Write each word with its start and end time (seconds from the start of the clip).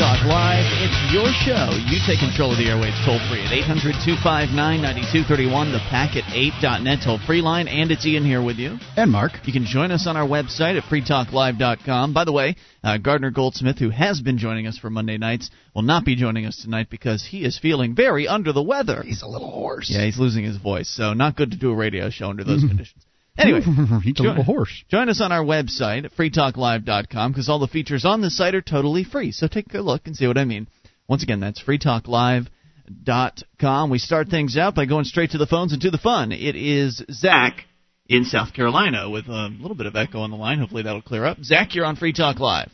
Talk 0.00 0.24
Live. 0.24 0.64
It's 0.80 1.12
your 1.12 1.28
show. 1.44 1.76
You 1.84 2.00
take 2.08 2.20
control 2.20 2.52
of 2.52 2.56
the 2.56 2.64
airwaves 2.72 2.96
toll 3.04 3.20
free 3.28 3.44
at 3.44 3.52
800 3.52 4.00
259 4.00 4.56
9231, 4.56 5.72
the 5.72 5.78
packet 5.92 6.24
8.net 6.24 7.00
toll 7.04 7.20
free 7.26 7.42
line. 7.42 7.68
And 7.68 7.90
it's 7.90 8.06
Ian 8.06 8.24
here 8.24 8.42
with 8.42 8.56
you. 8.56 8.78
And 8.96 9.12
Mark. 9.12 9.32
You 9.44 9.52
can 9.52 9.66
join 9.66 9.90
us 9.90 10.06
on 10.06 10.16
our 10.16 10.26
website 10.26 10.80
at 10.80 10.84
freetalklive.com. 10.84 12.14
By 12.14 12.24
the 12.24 12.32
way, 12.32 12.56
uh, 12.82 12.96
Gardner 12.96 13.30
Goldsmith, 13.30 13.76
who 13.76 13.90
has 13.90 14.22
been 14.22 14.38
joining 14.38 14.66
us 14.66 14.78
for 14.78 14.88
Monday 14.88 15.18
nights, 15.18 15.50
will 15.74 15.82
not 15.82 16.06
be 16.06 16.16
joining 16.16 16.46
us 16.46 16.56
tonight 16.56 16.88
because 16.88 17.22
he 17.22 17.44
is 17.44 17.58
feeling 17.58 17.94
very 17.94 18.26
under 18.26 18.54
the 18.54 18.62
weather. 18.62 19.02
He's 19.02 19.20
a 19.20 19.28
little 19.28 19.50
hoarse. 19.50 19.90
Yeah, 19.90 20.06
he's 20.06 20.18
losing 20.18 20.44
his 20.44 20.56
voice, 20.56 20.88
so 20.88 21.12
not 21.12 21.36
good 21.36 21.50
to 21.50 21.58
do 21.58 21.72
a 21.72 21.76
radio 21.76 22.08
show 22.08 22.30
under 22.30 22.42
those 22.42 22.64
conditions. 22.64 23.04
Anyway, 23.40 23.62
he's 24.02 24.20
a 24.20 24.22
little 24.22 24.44
hoarse. 24.44 24.84
Join 24.90 25.08
us 25.08 25.20
on 25.20 25.32
our 25.32 25.42
website 25.42 26.04
at 26.04 26.12
freetalklive.com 26.12 27.32
because 27.32 27.48
all 27.48 27.58
the 27.58 27.66
features 27.66 28.04
on 28.04 28.20
the 28.20 28.30
site 28.30 28.54
are 28.54 28.60
totally 28.60 29.04
free. 29.04 29.32
So 29.32 29.48
take 29.48 29.72
a 29.72 29.78
look 29.78 30.06
and 30.06 30.14
see 30.14 30.26
what 30.26 30.36
I 30.36 30.44
mean. 30.44 30.68
Once 31.08 31.22
again, 31.22 31.40
that's 31.40 31.62
freetalklive.com. 31.62 33.90
We 33.90 33.98
start 33.98 34.28
things 34.28 34.58
out 34.58 34.74
by 34.74 34.84
going 34.84 35.04
straight 35.04 35.30
to 35.30 35.38
the 35.38 35.46
phones 35.46 35.72
and 35.72 35.80
to 35.82 35.90
the 35.90 35.98
fun. 35.98 36.32
It 36.32 36.54
is 36.54 37.02
Zach 37.10 37.64
in 38.08 38.24
South 38.24 38.52
Carolina 38.52 39.08
with 39.08 39.26
a 39.28 39.48
little 39.60 39.76
bit 39.76 39.86
of 39.86 39.96
echo 39.96 40.20
on 40.20 40.30
the 40.30 40.36
line. 40.36 40.58
Hopefully 40.58 40.82
that'll 40.82 41.00
clear 41.00 41.24
up. 41.24 41.42
Zach, 41.42 41.74
you're 41.74 41.86
on 41.86 41.96
Free 41.96 42.12
Talk 42.12 42.40
Live. 42.40 42.70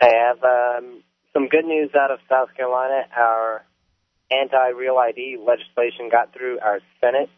I 0.00 0.10
have 0.28 0.38
um, 0.44 1.02
some 1.32 1.48
good 1.48 1.64
news 1.64 1.90
out 1.98 2.10
of 2.10 2.18
South 2.28 2.50
Carolina. 2.56 3.02
Our 3.16 3.64
anti-real 4.30 4.96
ID 4.96 5.38
legislation 5.44 6.08
got 6.10 6.32
through 6.32 6.60
our 6.60 6.80
Senate 7.00 7.30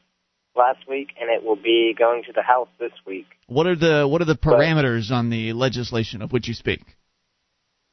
last 0.56 0.88
week, 0.88 1.08
and 1.20 1.30
it 1.30 1.44
will 1.44 1.56
be 1.56 1.94
going 1.96 2.22
to 2.24 2.32
the 2.32 2.42
House 2.42 2.68
this 2.78 2.92
week. 3.06 3.26
What 3.46 3.66
are 3.66 3.76
the 3.76 4.06
what 4.08 4.20
are 4.22 4.26
the 4.26 4.36
parameters 4.36 5.10
on 5.10 5.30
the 5.30 5.52
legislation 5.52 6.22
of 6.22 6.32
which 6.32 6.48
you 6.48 6.54
speak? 6.54 6.82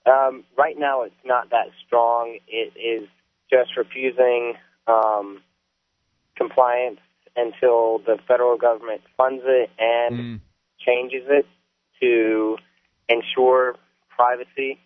Um, 0.06 0.44
right 0.58 0.76
now, 0.78 1.04
it's 1.04 1.16
not 1.24 1.50
that 1.52 1.68
strong. 1.86 2.38
It 2.48 2.74
is 2.78 3.08
just 3.50 3.78
refusing 3.78 4.56
um, 4.88 5.42
compliance 6.36 7.00
until 7.36 8.00
the 8.00 8.18
federal 8.28 8.58
government 8.58 9.02
funds 9.18 9.44
it 9.46 9.70
and 9.80 10.16
Mm. 10.20 10.40
changes 10.80 11.24
it 11.30 11.46
to 12.02 12.58
ensure 13.08 13.76
privacy. 14.10 14.80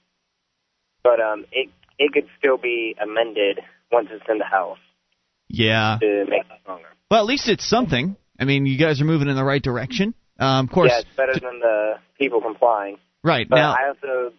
But 1.03 1.19
um, 1.19 1.45
it 1.51 1.69
it 1.99 2.13
could 2.13 2.27
still 2.37 2.57
be 2.57 2.95
amended 3.01 3.59
once 3.91 4.09
it's 4.11 4.23
in 4.29 4.37
the 4.37 4.45
House 4.45 4.77
Yeah. 5.49 5.97
to 6.01 6.25
make 6.29 6.41
it 6.41 6.59
stronger. 6.61 6.89
Well, 7.09 7.21
at 7.21 7.25
least 7.25 7.47
it's 7.47 7.67
something. 7.67 8.15
I 8.39 8.45
mean, 8.45 8.65
you 8.65 8.77
guys 8.77 9.01
are 9.01 9.05
moving 9.05 9.29
in 9.29 9.35
the 9.35 9.43
right 9.43 9.61
direction. 9.61 10.13
Um, 10.39 10.65
of 10.65 10.71
course, 10.71 10.91
yeah, 10.91 10.99
it's 10.99 11.15
better 11.15 11.33
than 11.33 11.59
the 11.59 11.95
people 12.19 12.41
complying. 12.41 12.97
right 13.23 13.47
But 13.49 13.55
now. 13.55 13.71
I 13.71 13.87
also 13.89 14.33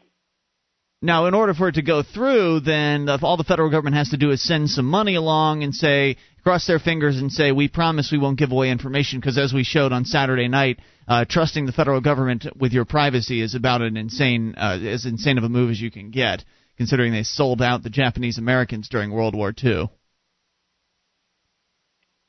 Now, 1.02 1.26
in 1.26 1.34
order 1.34 1.54
for 1.54 1.68
it 1.68 1.76
to 1.76 1.82
go 1.82 2.02
through, 2.02 2.60
then 2.60 3.06
the, 3.06 3.18
all 3.22 3.36
the 3.36 3.44
federal 3.44 3.70
government 3.70 3.96
has 3.96 4.10
to 4.10 4.16
do 4.16 4.30
is 4.30 4.42
send 4.42 4.70
some 4.70 4.84
money 4.84 5.16
along 5.16 5.64
and 5.64 5.74
say, 5.74 6.16
cross 6.44 6.66
their 6.66 6.78
fingers 6.78 7.18
and 7.18 7.32
say, 7.32 7.52
we 7.52 7.68
promise 7.68 8.12
we 8.12 8.18
won't 8.18 8.38
give 8.38 8.52
away 8.52 8.70
information. 8.70 9.18
Because 9.18 9.38
as 9.38 9.52
we 9.52 9.64
showed 9.64 9.92
on 9.92 10.04
Saturday 10.04 10.48
night, 10.48 10.78
uh, 11.08 11.24
trusting 11.28 11.66
the 11.66 11.72
federal 11.72 12.00
government 12.00 12.46
with 12.56 12.72
your 12.72 12.84
privacy 12.84 13.40
is 13.40 13.54
about 13.54 13.82
an 13.82 13.96
insane, 13.96 14.54
uh, 14.56 14.78
as 14.82 15.06
insane 15.06 15.38
of 15.38 15.44
a 15.44 15.48
move 15.48 15.70
as 15.70 15.80
you 15.80 15.90
can 15.90 16.10
get, 16.10 16.44
considering 16.76 17.12
they 17.12 17.24
sold 17.24 17.60
out 17.60 17.82
the 17.82 17.90
Japanese 17.90 18.38
Americans 18.38 18.88
during 18.88 19.10
World 19.10 19.34
War 19.34 19.52
II. 19.64 19.90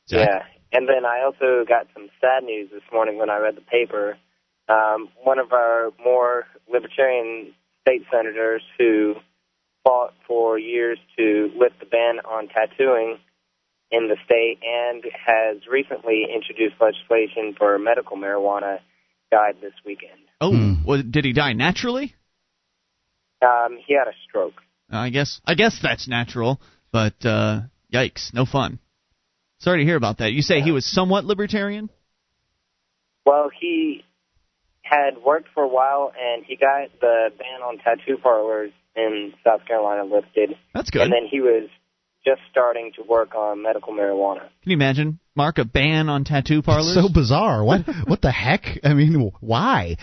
Zach? 0.09 0.27
Yeah, 0.27 0.43
and 0.77 0.87
then 0.87 1.05
I 1.05 1.23
also 1.23 1.65
got 1.67 1.87
some 1.93 2.09
sad 2.19 2.43
news 2.43 2.69
this 2.71 2.83
morning 2.91 3.17
when 3.17 3.29
I 3.29 3.37
read 3.37 3.55
the 3.55 3.61
paper. 3.61 4.17
Um, 4.67 5.09
one 5.23 5.39
of 5.39 5.51
our 5.53 5.91
more 6.03 6.45
libertarian 6.71 7.53
state 7.81 8.03
senators 8.11 8.61
who 8.77 9.15
fought 9.83 10.13
for 10.27 10.59
years 10.59 10.99
to 11.17 11.51
lift 11.57 11.79
the 11.79 11.85
ban 11.85 12.19
on 12.25 12.47
tattooing 12.49 13.17
in 13.91 14.07
the 14.07 14.17
state 14.25 14.59
and 14.63 15.03
has 15.25 15.65
recently 15.67 16.25
introduced 16.33 16.75
legislation 16.79 17.55
for 17.57 17.79
medical 17.79 18.17
marijuana 18.17 18.79
died 19.31 19.55
this 19.61 19.73
weekend. 19.85 20.21
Oh, 20.41 20.51
Hmm. 20.51 20.85
well, 20.85 21.01
did 21.01 21.25
he 21.25 21.33
die 21.33 21.53
naturally? 21.53 22.15
Um, 23.41 23.77
he 23.85 23.93
had 23.93 24.07
a 24.07 24.15
stroke. 24.27 24.61
I 24.91 25.09
guess 25.09 25.39
I 25.45 25.53
guess 25.55 25.79
that's 25.81 26.07
natural, 26.07 26.59
but 26.91 27.13
uh, 27.25 27.61
yikes, 27.93 28.33
no 28.33 28.45
fun. 28.45 28.79
Sorry 29.59 29.79
to 29.79 29.85
hear 29.85 29.97
about 29.97 30.19
that. 30.19 30.31
You 30.31 30.41
say 30.41 30.61
he 30.61 30.71
was 30.71 30.85
somewhat 30.85 31.25
libertarian? 31.25 31.89
Well, 33.25 33.49
he 33.59 34.03
had 34.81 35.17
worked 35.23 35.49
for 35.53 35.63
a 35.63 35.67
while, 35.67 36.11
and 36.19 36.43
he 36.45 36.55
got 36.55 36.89
the 36.99 37.29
ban 37.37 37.61
on 37.61 37.77
tattoo 37.77 38.17
parlors 38.21 38.71
in 38.95 39.33
South 39.43 39.65
Carolina 39.67 40.03
lifted. 40.03 40.55
That's 40.73 40.89
good. 40.89 41.03
And 41.03 41.11
then 41.11 41.27
he 41.29 41.41
was 41.41 41.69
just 42.25 42.41
starting 42.51 42.91
to 42.95 43.03
work 43.03 43.35
on 43.35 43.61
medical 43.61 43.93
marijuana. 43.93 44.49
Can 44.63 44.71
you 44.71 44.73
imagine, 44.73 45.19
Mark, 45.35 45.57
a 45.57 45.65
ban 45.65 46.09
on 46.09 46.23
tattoo 46.23 46.61
parlors? 46.61 46.93
So 46.93 47.09
bizarre. 47.13 47.63
What 47.63 47.81
what 48.07 48.21
the 48.21 48.31
heck? 48.31 48.79
I 48.83 48.93
mean, 48.93 49.31
why? 49.39 49.97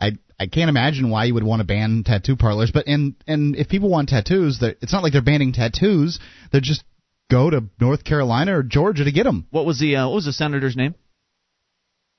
I 0.00 0.12
I 0.38 0.46
can't 0.46 0.68
imagine 0.68 1.10
why 1.10 1.24
you 1.24 1.34
would 1.34 1.44
want 1.44 1.60
to 1.60 1.66
ban 1.66 2.02
tattoo 2.04 2.36
parlors. 2.36 2.70
But 2.72 2.86
and 2.86 3.14
and 3.26 3.56
if 3.56 3.68
people 3.68 3.88
want 3.88 4.10
tattoos, 4.10 4.62
it's 4.62 4.92
not 4.92 5.02
like 5.02 5.12
they're 5.12 5.22
banning 5.22 5.52
tattoos. 5.52 6.18
They're 6.52 6.60
just 6.60 6.84
go 7.30 7.50
to 7.50 7.64
North 7.80 8.04
Carolina 8.04 8.58
or 8.58 8.62
Georgia 8.62 9.04
to 9.04 9.12
get 9.12 9.26
him. 9.26 9.46
what 9.50 9.66
was 9.66 9.78
the 9.78 9.96
uh, 9.96 10.08
what 10.08 10.16
was 10.16 10.24
the 10.26 10.32
senator's 10.32 10.76
name? 10.76 10.94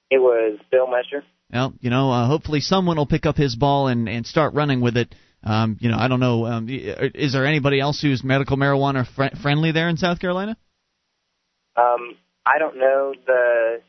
It 0.09 0.19
was 0.19 0.59
Bill 0.71 0.87
Mescher. 0.87 1.23
Well, 1.51 1.73
you 1.79 1.89
know, 1.89 2.11
uh, 2.11 2.27
hopefully 2.27 2.61
someone 2.61 2.97
will 2.97 3.05
pick 3.05 3.25
up 3.25 3.37
his 3.37 3.55
ball 3.55 3.87
and 3.87 4.07
and 4.07 4.25
start 4.25 4.53
running 4.53 4.81
with 4.81 4.97
it. 4.97 5.13
Um, 5.43 5.77
you 5.79 5.89
know, 5.89 5.97
I 5.97 6.07
don't 6.07 6.19
know. 6.19 6.45
Um, 6.45 6.67
is 6.69 7.33
there 7.33 7.45
anybody 7.45 7.79
else 7.79 8.01
who's 8.01 8.23
medical 8.23 8.57
marijuana 8.57 9.07
fr- 9.07 9.35
friendly 9.41 9.71
there 9.71 9.87
in 9.87 9.97
South 9.97 10.19
Carolina? 10.19 10.57
Um, 11.75 12.17
I 12.45 12.57
don't 12.59 12.77
know 12.77 13.13
the 13.25 13.81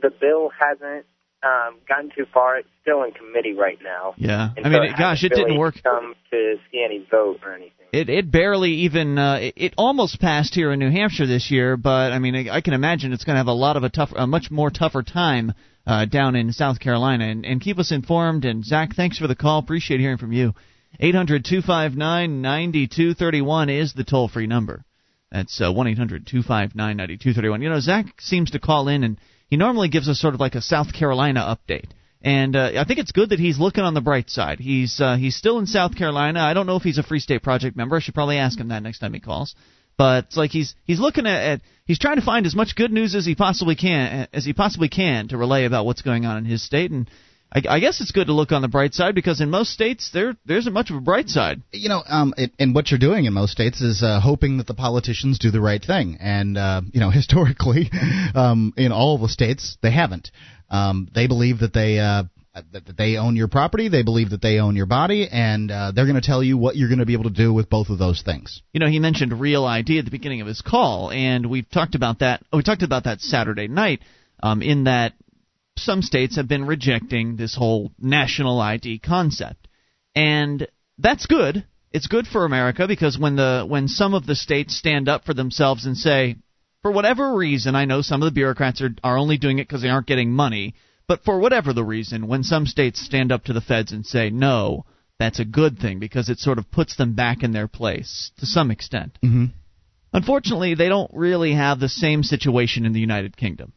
the 0.00 0.10
bill 0.10 0.50
hasn't 0.58 1.06
um, 1.42 1.76
gotten 1.88 2.10
too 2.16 2.26
far. 2.32 2.58
It's 2.58 2.68
still 2.82 3.02
in 3.02 3.12
committee 3.12 3.54
right 3.54 3.78
now. 3.82 4.14
Yeah, 4.16 4.50
And 4.56 4.66
I 4.66 4.70
so 4.70 4.72
mean, 4.72 4.90
it 4.90 4.98
gosh, 4.98 5.24
it 5.24 5.32
hasn't 5.32 5.48
didn't 5.48 5.58
work. 5.58 5.74
Come 5.82 6.14
to 6.30 6.56
see 6.70 6.84
any 6.84 7.06
vote 7.10 7.40
or 7.44 7.54
anything. 7.54 7.86
It 7.92 8.08
it 8.08 8.30
barely 8.30 8.70
even 8.70 9.18
uh, 9.18 9.38
it, 9.40 9.54
it 9.56 9.74
almost 9.76 10.20
passed 10.20 10.54
here 10.54 10.70
in 10.72 10.78
New 10.78 10.90
Hampshire 10.90 11.26
this 11.26 11.50
year, 11.50 11.76
but 11.76 12.12
I 12.12 12.18
mean 12.18 12.34
I, 12.36 12.56
I 12.56 12.60
can 12.60 12.74
imagine 12.74 13.12
it's 13.12 13.24
going 13.24 13.34
to 13.34 13.40
have 13.40 13.46
a 13.46 13.52
lot 13.52 13.76
of 13.76 13.82
a 13.84 13.88
tough, 13.88 14.12
a 14.14 14.26
much 14.26 14.50
more 14.50 14.70
tougher 14.70 15.02
time 15.02 15.54
uh, 15.86 16.04
down 16.04 16.36
in 16.36 16.52
South 16.52 16.78
Carolina. 16.78 17.26
And, 17.26 17.44
and 17.44 17.60
keep 17.60 17.78
us 17.78 17.90
informed. 17.90 18.44
And 18.44 18.64
Zach, 18.64 18.94
thanks 18.94 19.18
for 19.18 19.26
the 19.26 19.34
call. 19.34 19.58
Appreciate 19.58 20.00
hearing 20.00 20.18
from 20.18 20.32
you. 20.32 20.54
Eight 20.98 21.14
hundred 21.14 21.44
two 21.44 21.62
five 21.62 21.94
nine 21.94 22.42
ninety 22.42 22.86
two 22.86 23.14
thirty 23.14 23.40
one 23.40 23.70
is 23.70 23.94
the 23.94 24.04
toll 24.04 24.28
free 24.28 24.46
number. 24.46 24.84
That's 25.30 25.60
uh, 25.60 25.72
one 25.72 25.86
eight 25.86 25.98
hundred 25.98 26.26
two 26.26 26.42
five 26.42 26.74
nine 26.74 26.96
ninety 26.96 27.16
two 27.16 27.32
thirty 27.32 27.48
one. 27.48 27.62
You 27.62 27.70
know 27.70 27.80
Zach 27.80 28.20
seems 28.20 28.50
to 28.50 28.58
call 28.58 28.88
in 28.88 29.04
and 29.04 29.18
he 29.50 29.56
normally 29.56 29.88
gives 29.88 30.08
us 30.08 30.20
sort 30.20 30.34
of 30.34 30.40
like 30.40 30.54
a 30.54 30.62
South 30.62 30.94
Carolina 30.94 31.56
update. 31.56 31.90
And 32.22 32.54
uh, 32.54 32.72
I 32.76 32.84
think 32.84 33.00
it's 33.00 33.12
good 33.12 33.30
that 33.30 33.40
he's 33.40 33.58
looking 33.58 33.82
on 33.82 33.94
the 33.94 34.00
bright 34.00 34.30
side. 34.30 34.60
He's 34.60 35.00
uh, 35.00 35.16
he's 35.16 35.36
still 35.36 35.58
in 35.58 35.66
South 35.66 35.96
Carolina. 35.96 36.40
I 36.40 36.54
don't 36.54 36.66
know 36.66 36.76
if 36.76 36.82
he's 36.82 36.98
a 36.98 37.02
Free 37.02 37.18
State 37.18 37.42
Project 37.42 37.76
member. 37.76 37.96
I 37.96 38.00
should 38.00 38.14
probably 38.14 38.38
ask 38.38 38.58
him 38.58 38.68
that 38.68 38.82
next 38.82 38.98
time 38.98 39.14
he 39.14 39.20
calls. 39.20 39.54
But 39.96 40.26
it's 40.26 40.36
like 40.36 40.50
he's 40.50 40.74
he's 40.84 41.00
looking 41.00 41.26
at, 41.26 41.42
at 41.42 41.60
he's 41.86 41.98
trying 41.98 42.16
to 42.16 42.22
find 42.22 42.46
as 42.46 42.54
much 42.54 42.76
good 42.76 42.92
news 42.92 43.14
as 43.14 43.26
he 43.26 43.34
possibly 43.34 43.74
can 43.74 44.28
as 44.32 44.44
he 44.44 44.52
possibly 44.52 44.88
can 44.88 45.28
to 45.28 45.36
relay 45.36 45.64
about 45.64 45.86
what's 45.86 46.02
going 46.02 46.26
on 46.26 46.36
in 46.38 46.44
his 46.44 46.62
state. 46.62 46.90
And 46.90 47.08
I, 47.52 47.62
I 47.68 47.80
guess 47.80 48.00
it's 48.00 48.12
good 48.12 48.28
to 48.28 48.32
look 48.32 48.52
on 48.52 48.62
the 48.62 48.68
bright 48.68 48.94
side 48.94 49.14
because 49.14 49.40
in 49.40 49.50
most 49.50 49.72
states 49.72 50.10
there 50.12 50.36
there 50.46 50.56
isn't 50.58 50.72
much 50.72 50.90
of 50.90 50.96
a 50.96 51.00
bright 51.00 51.28
side. 51.28 51.62
You 51.72 51.88
know, 51.88 52.02
um, 52.06 52.34
it, 52.36 52.52
and 52.58 52.74
what 52.74 52.90
you're 52.90 52.98
doing 52.98 53.24
in 53.24 53.32
most 53.32 53.52
states 53.52 53.80
is 53.80 54.02
uh, 54.02 54.20
hoping 54.20 54.58
that 54.58 54.66
the 54.66 54.74
politicians 54.74 55.38
do 55.38 55.50
the 55.50 55.60
right 55.60 55.84
thing. 55.84 56.18
And 56.20 56.56
uh, 56.56 56.82
you 56.92 57.00
know, 57.00 57.10
historically, 57.20 57.90
um, 58.34 58.72
in 58.76 58.92
all 58.92 59.18
the 59.18 59.28
states, 59.28 59.76
they 59.82 59.90
haven't. 59.90 60.30
Um, 60.70 61.08
they 61.12 61.26
believe 61.26 61.58
that 61.60 61.72
they 61.72 61.98
uh, 61.98 62.24
that 62.72 62.96
they 62.96 63.16
own 63.16 63.36
your 63.36 63.48
property. 63.48 63.88
They 63.88 64.02
believe 64.02 64.30
that 64.30 64.42
they 64.42 64.58
own 64.58 64.76
your 64.76 64.86
body, 64.86 65.28
and 65.30 65.70
uh, 65.70 65.92
they're 65.92 66.06
going 66.06 66.20
to 66.20 66.26
tell 66.26 66.42
you 66.42 66.56
what 66.56 66.76
you're 66.76 66.88
going 66.88 66.98
to 66.98 67.06
be 67.06 67.14
able 67.14 67.24
to 67.24 67.30
do 67.30 67.52
with 67.52 67.68
both 67.68 67.88
of 67.88 67.98
those 67.98 68.22
things. 68.22 68.62
You 68.72 68.80
know, 68.80 68.88
he 68.88 68.98
mentioned 68.98 69.38
Real 69.38 69.64
ID 69.64 69.98
at 69.98 70.04
the 70.04 70.10
beginning 70.10 70.40
of 70.40 70.46
his 70.46 70.60
call, 70.60 71.10
and 71.10 71.50
we've 71.50 71.68
talked 71.70 71.94
about 71.94 72.20
that. 72.20 72.42
We 72.52 72.62
talked 72.62 72.82
about 72.82 73.04
that 73.04 73.20
Saturday 73.20 73.68
night. 73.68 74.00
Um, 74.42 74.62
in 74.62 74.84
that 74.84 75.12
some 75.80 76.02
states 76.02 76.36
have 76.36 76.48
been 76.48 76.66
rejecting 76.66 77.36
this 77.36 77.54
whole 77.54 77.92
national 77.98 78.60
ID 78.60 79.00
concept, 79.00 79.68
and 80.14 80.66
that's 80.98 81.26
good. 81.26 81.64
It's 81.92 82.06
good 82.06 82.26
for 82.26 82.44
America 82.44 82.86
because 82.86 83.18
when 83.18 83.36
the 83.36 83.64
when 83.68 83.88
some 83.88 84.14
of 84.14 84.26
the 84.26 84.36
states 84.36 84.76
stand 84.76 85.08
up 85.08 85.24
for 85.24 85.34
themselves 85.34 85.86
and 85.86 85.96
say, 85.96 86.36
for 86.82 86.92
whatever 86.92 87.34
reason, 87.34 87.74
I 87.74 87.84
know 87.84 88.02
some 88.02 88.22
of 88.22 88.26
the 88.26 88.34
bureaucrats 88.34 88.80
are 88.80 88.94
are 89.02 89.18
only 89.18 89.38
doing 89.38 89.58
it 89.58 89.66
because 89.66 89.82
they 89.82 89.88
aren't 89.88 90.06
getting 90.06 90.32
money, 90.32 90.74
but 91.08 91.24
for 91.24 91.38
whatever 91.38 91.72
the 91.72 91.84
reason, 91.84 92.28
when 92.28 92.44
some 92.44 92.66
states 92.66 93.00
stand 93.04 93.32
up 93.32 93.44
to 93.44 93.52
the 93.52 93.60
feds 93.60 93.92
and 93.92 94.06
say 94.06 94.30
no, 94.30 94.84
that's 95.18 95.40
a 95.40 95.44
good 95.44 95.78
thing 95.78 95.98
because 95.98 96.28
it 96.28 96.38
sort 96.38 96.58
of 96.58 96.70
puts 96.70 96.96
them 96.96 97.14
back 97.14 97.42
in 97.42 97.52
their 97.52 97.68
place 97.68 98.30
to 98.38 98.46
some 98.46 98.70
extent. 98.70 99.18
Mm-hmm. 99.24 99.46
Unfortunately, 100.12 100.74
they 100.74 100.88
don't 100.88 101.10
really 101.12 101.54
have 101.54 101.78
the 101.78 101.88
same 101.88 102.22
situation 102.22 102.86
in 102.86 102.92
the 102.92 103.00
United 103.00 103.36
Kingdom 103.36 103.72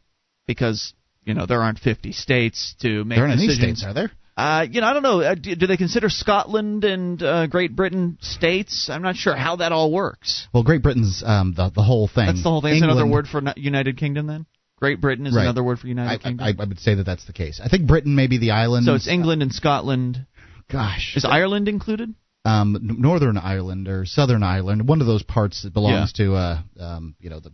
because 0.47 0.93
you 1.25 1.33
know 1.33 1.45
there 1.45 1.61
aren't 1.61 1.79
50 1.79 2.11
states 2.11 2.75
to 2.81 3.03
make 3.03 3.17
There 3.17 3.25
aren't 3.25 3.39
any 3.39 3.49
states, 3.49 3.83
are 3.83 3.93
there? 3.93 4.11
Uh, 4.35 4.65
you 4.69 4.81
know, 4.81 4.87
I 4.87 4.93
don't 4.93 5.03
know. 5.03 5.21
Uh, 5.21 5.35
do, 5.35 5.55
do, 5.55 5.67
they 5.67 5.77
consider 5.77 6.09
Scotland 6.09 6.83
and 6.83 7.21
uh, 7.21 7.45
Great 7.45 7.75
Britain 7.75 8.17
states? 8.19 8.89
I'm 8.89 9.03
not 9.03 9.15
sure 9.15 9.35
how 9.35 9.57
that 9.57 9.71
all 9.71 9.91
works. 9.91 10.47
Well, 10.51 10.63
Great 10.63 10.81
Britain's 10.81 11.21
um, 11.23 11.53
the 11.55 11.69
the 11.69 11.83
whole 11.83 12.07
thing. 12.07 12.25
That's 12.25 12.41
the 12.41 12.49
whole 12.49 12.61
thing. 12.61 12.73
England, 12.73 12.91
another 12.93 13.09
word 13.09 13.27
for 13.27 13.41
United 13.55 13.97
Kingdom 13.97 14.25
then. 14.25 14.47
Great 14.79 14.99
Britain 14.99 15.27
is 15.27 15.35
right. 15.35 15.43
another 15.43 15.63
word 15.63 15.79
for 15.79 15.87
United 15.87 16.09
I, 16.09 16.17
Kingdom. 16.17 16.45
I, 16.45 16.61
I, 16.63 16.65
would 16.65 16.79
say 16.79 16.95
that 16.95 17.05
that's 17.05 17.25
the 17.25 17.33
case. 17.33 17.61
I 17.63 17.69
think 17.69 17.87
Britain 17.87 18.15
may 18.15 18.27
be 18.27 18.39
the 18.39 18.51
island. 18.51 18.85
So 18.85 18.95
it's 18.95 19.07
England 19.07 19.43
and 19.43 19.53
Scotland. 19.53 20.25
Gosh, 20.69 21.13
is 21.15 21.25
Ireland 21.25 21.67
included? 21.69 22.13
Um, 22.45 22.77
Northern 22.81 23.37
Ireland 23.37 23.87
or 23.87 24.05
Southern 24.05 24.43
Ireland, 24.43 24.87
one 24.87 24.99
of 24.99 25.07
those 25.07 25.23
parts 25.23 25.63
that 25.63 25.73
belongs 25.73 26.13
yeah. 26.17 26.25
to, 26.25 26.35
uh, 26.35 26.61
um, 26.79 27.15
you 27.19 27.29
know, 27.29 27.39
the 27.39 27.53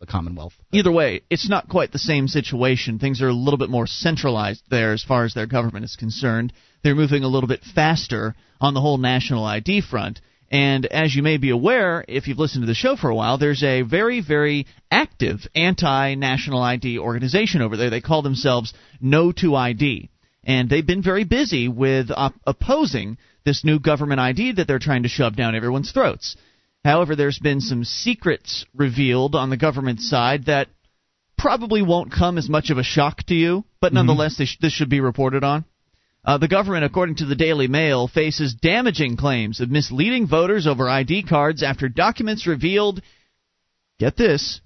the 0.00 0.06
Commonwealth. 0.06 0.52
Either 0.72 0.92
way, 0.92 1.22
it's 1.30 1.48
not 1.48 1.68
quite 1.68 1.92
the 1.92 1.98
same 1.98 2.28
situation. 2.28 2.98
Things 2.98 3.22
are 3.22 3.28
a 3.28 3.32
little 3.32 3.58
bit 3.58 3.70
more 3.70 3.86
centralized 3.86 4.62
there 4.68 4.92
as 4.92 5.02
far 5.02 5.24
as 5.24 5.34
their 5.34 5.46
government 5.46 5.84
is 5.84 5.96
concerned. 5.96 6.52
They're 6.82 6.94
moving 6.94 7.24
a 7.24 7.28
little 7.28 7.48
bit 7.48 7.62
faster 7.62 8.34
on 8.60 8.74
the 8.74 8.80
whole 8.80 8.98
national 8.98 9.44
ID 9.44 9.80
front. 9.80 10.20
And 10.50 10.86
as 10.86 11.14
you 11.14 11.22
may 11.22 11.38
be 11.38 11.50
aware, 11.50 12.04
if 12.06 12.28
you've 12.28 12.38
listened 12.38 12.62
to 12.62 12.66
the 12.66 12.74
show 12.74 12.94
for 12.94 13.10
a 13.10 13.14
while, 13.14 13.36
there's 13.36 13.64
a 13.64 13.82
very, 13.82 14.20
very 14.20 14.66
active 14.90 15.46
anti 15.54 16.14
national 16.14 16.62
ID 16.62 16.98
organization 16.98 17.62
over 17.62 17.76
there. 17.76 17.90
They 17.90 18.00
call 18.00 18.22
themselves 18.22 18.72
No 19.00 19.32
to 19.32 19.56
ID. 19.56 20.08
And 20.44 20.70
they've 20.70 20.86
been 20.86 21.02
very 21.02 21.24
busy 21.24 21.66
with 21.66 22.12
op- 22.12 22.34
opposing 22.46 23.18
this 23.44 23.64
new 23.64 23.80
government 23.80 24.20
ID 24.20 24.52
that 24.52 24.68
they're 24.68 24.78
trying 24.78 25.02
to 25.02 25.08
shove 25.08 25.34
down 25.34 25.56
everyone's 25.56 25.90
throats. 25.90 26.36
However, 26.86 27.16
there's 27.16 27.40
been 27.40 27.60
some 27.60 27.82
secrets 27.84 28.64
revealed 28.72 29.34
on 29.34 29.50
the 29.50 29.56
government 29.56 30.00
side 30.00 30.44
that 30.44 30.68
probably 31.36 31.82
won't 31.82 32.12
come 32.12 32.38
as 32.38 32.48
much 32.48 32.70
of 32.70 32.78
a 32.78 32.84
shock 32.84 33.24
to 33.24 33.34
you, 33.34 33.64
but 33.80 33.88
mm-hmm. 33.88 33.96
nonetheless, 33.96 34.34
mm-hmm. 34.34 34.44
sh- 34.44 34.58
this 34.60 34.72
should 34.72 34.88
be 34.88 35.00
reported 35.00 35.42
on. 35.42 35.64
Uh, 36.24 36.38
the 36.38 36.46
government, 36.46 36.84
according 36.84 37.16
to 37.16 37.26
the 37.26 37.34
Daily 37.34 37.66
Mail, 37.66 38.06
faces 38.06 38.54
damaging 38.54 39.16
claims 39.16 39.60
of 39.60 39.68
misleading 39.68 40.28
voters 40.28 40.68
over 40.68 40.88
ID 40.88 41.24
cards 41.24 41.64
after 41.64 41.88
documents 41.88 42.46
revealed, 42.46 43.02
get 43.98 44.16
this, 44.16 44.60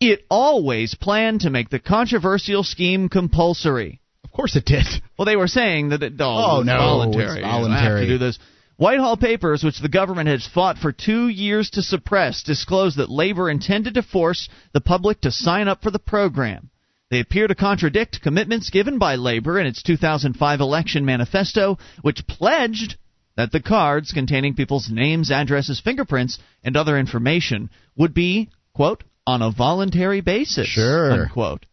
it 0.00 0.24
always 0.30 0.94
planned 0.94 1.42
to 1.42 1.50
make 1.50 1.68
the 1.68 1.78
controversial 1.78 2.64
scheme 2.64 3.10
compulsory. 3.10 4.00
Of 4.24 4.32
course 4.32 4.56
it 4.56 4.64
did. 4.64 4.86
Well, 5.18 5.26
they 5.26 5.36
were 5.36 5.48
saying 5.48 5.90
that 5.90 6.02
it 6.02 6.14
oh, 6.18 6.60
oh 6.60 6.62
no, 6.62 6.78
voluntary. 6.78 7.40
It's 7.40 7.46
voluntary. 7.46 8.00
You 8.02 8.06
to 8.06 8.14
do 8.14 8.18
this. 8.18 8.38
Whitehall 8.78 9.16
papers, 9.16 9.64
which 9.64 9.80
the 9.80 9.88
government 9.88 10.28
has 10.28 10.46
fought 10.46 10.78
for 10.78 10.92
two 10.92 11.26
years 11.26 11.68
to 11.70 11.82
suppress, 11.82 12.44
disclose 12.44 12.94
that 12.94 13.10
labor 13.10 13.50
intended 13.50 13.94
to 13.94 14.04
force 14.04 14.48
the 14.72 14.80
public 14.80 15.20
to 15.22 15.32
sign 15.32 15.66
up 15.66 15.82
for 15.82 15.90
the 15.90 15.98
program. 15.98 16.70
They 17.10 17.18
appear 17.18 17.48
to 17.48 17.56
contradict 17.56 18.22
commitments 18.22 18.70
given 18.70 18.98
by 18.98 19.16
labor 19.16 19.58
in 19.58 19.66
its 19.66 19.82
2005 19.82 20.60
election 20.60 21.04
manifesto, 21.04 21.76
which 22.02 22.28
pledged 22.28 22.96
that 23.36 23.50
the 23.50 23.60
cards 23.60 24.12
containing 24.12 24.54
people's 24.54 24.88
names, 24.88 25.32
addresses, 25.32 25.80
fingerprints, 25.80 26.38
and 26.62 26.76
other 26.76 26.96
information 26.96 27.70
would 27.96 28.14
be, 28.14 28.48
quote, 28.74 29.02
on 29.26 29.42
a 29.42 29.50
voluntary 29.50 30.20
basis. 30.20 30.68
Sure. 30.68 31.22
Unquote. 31.22 31.66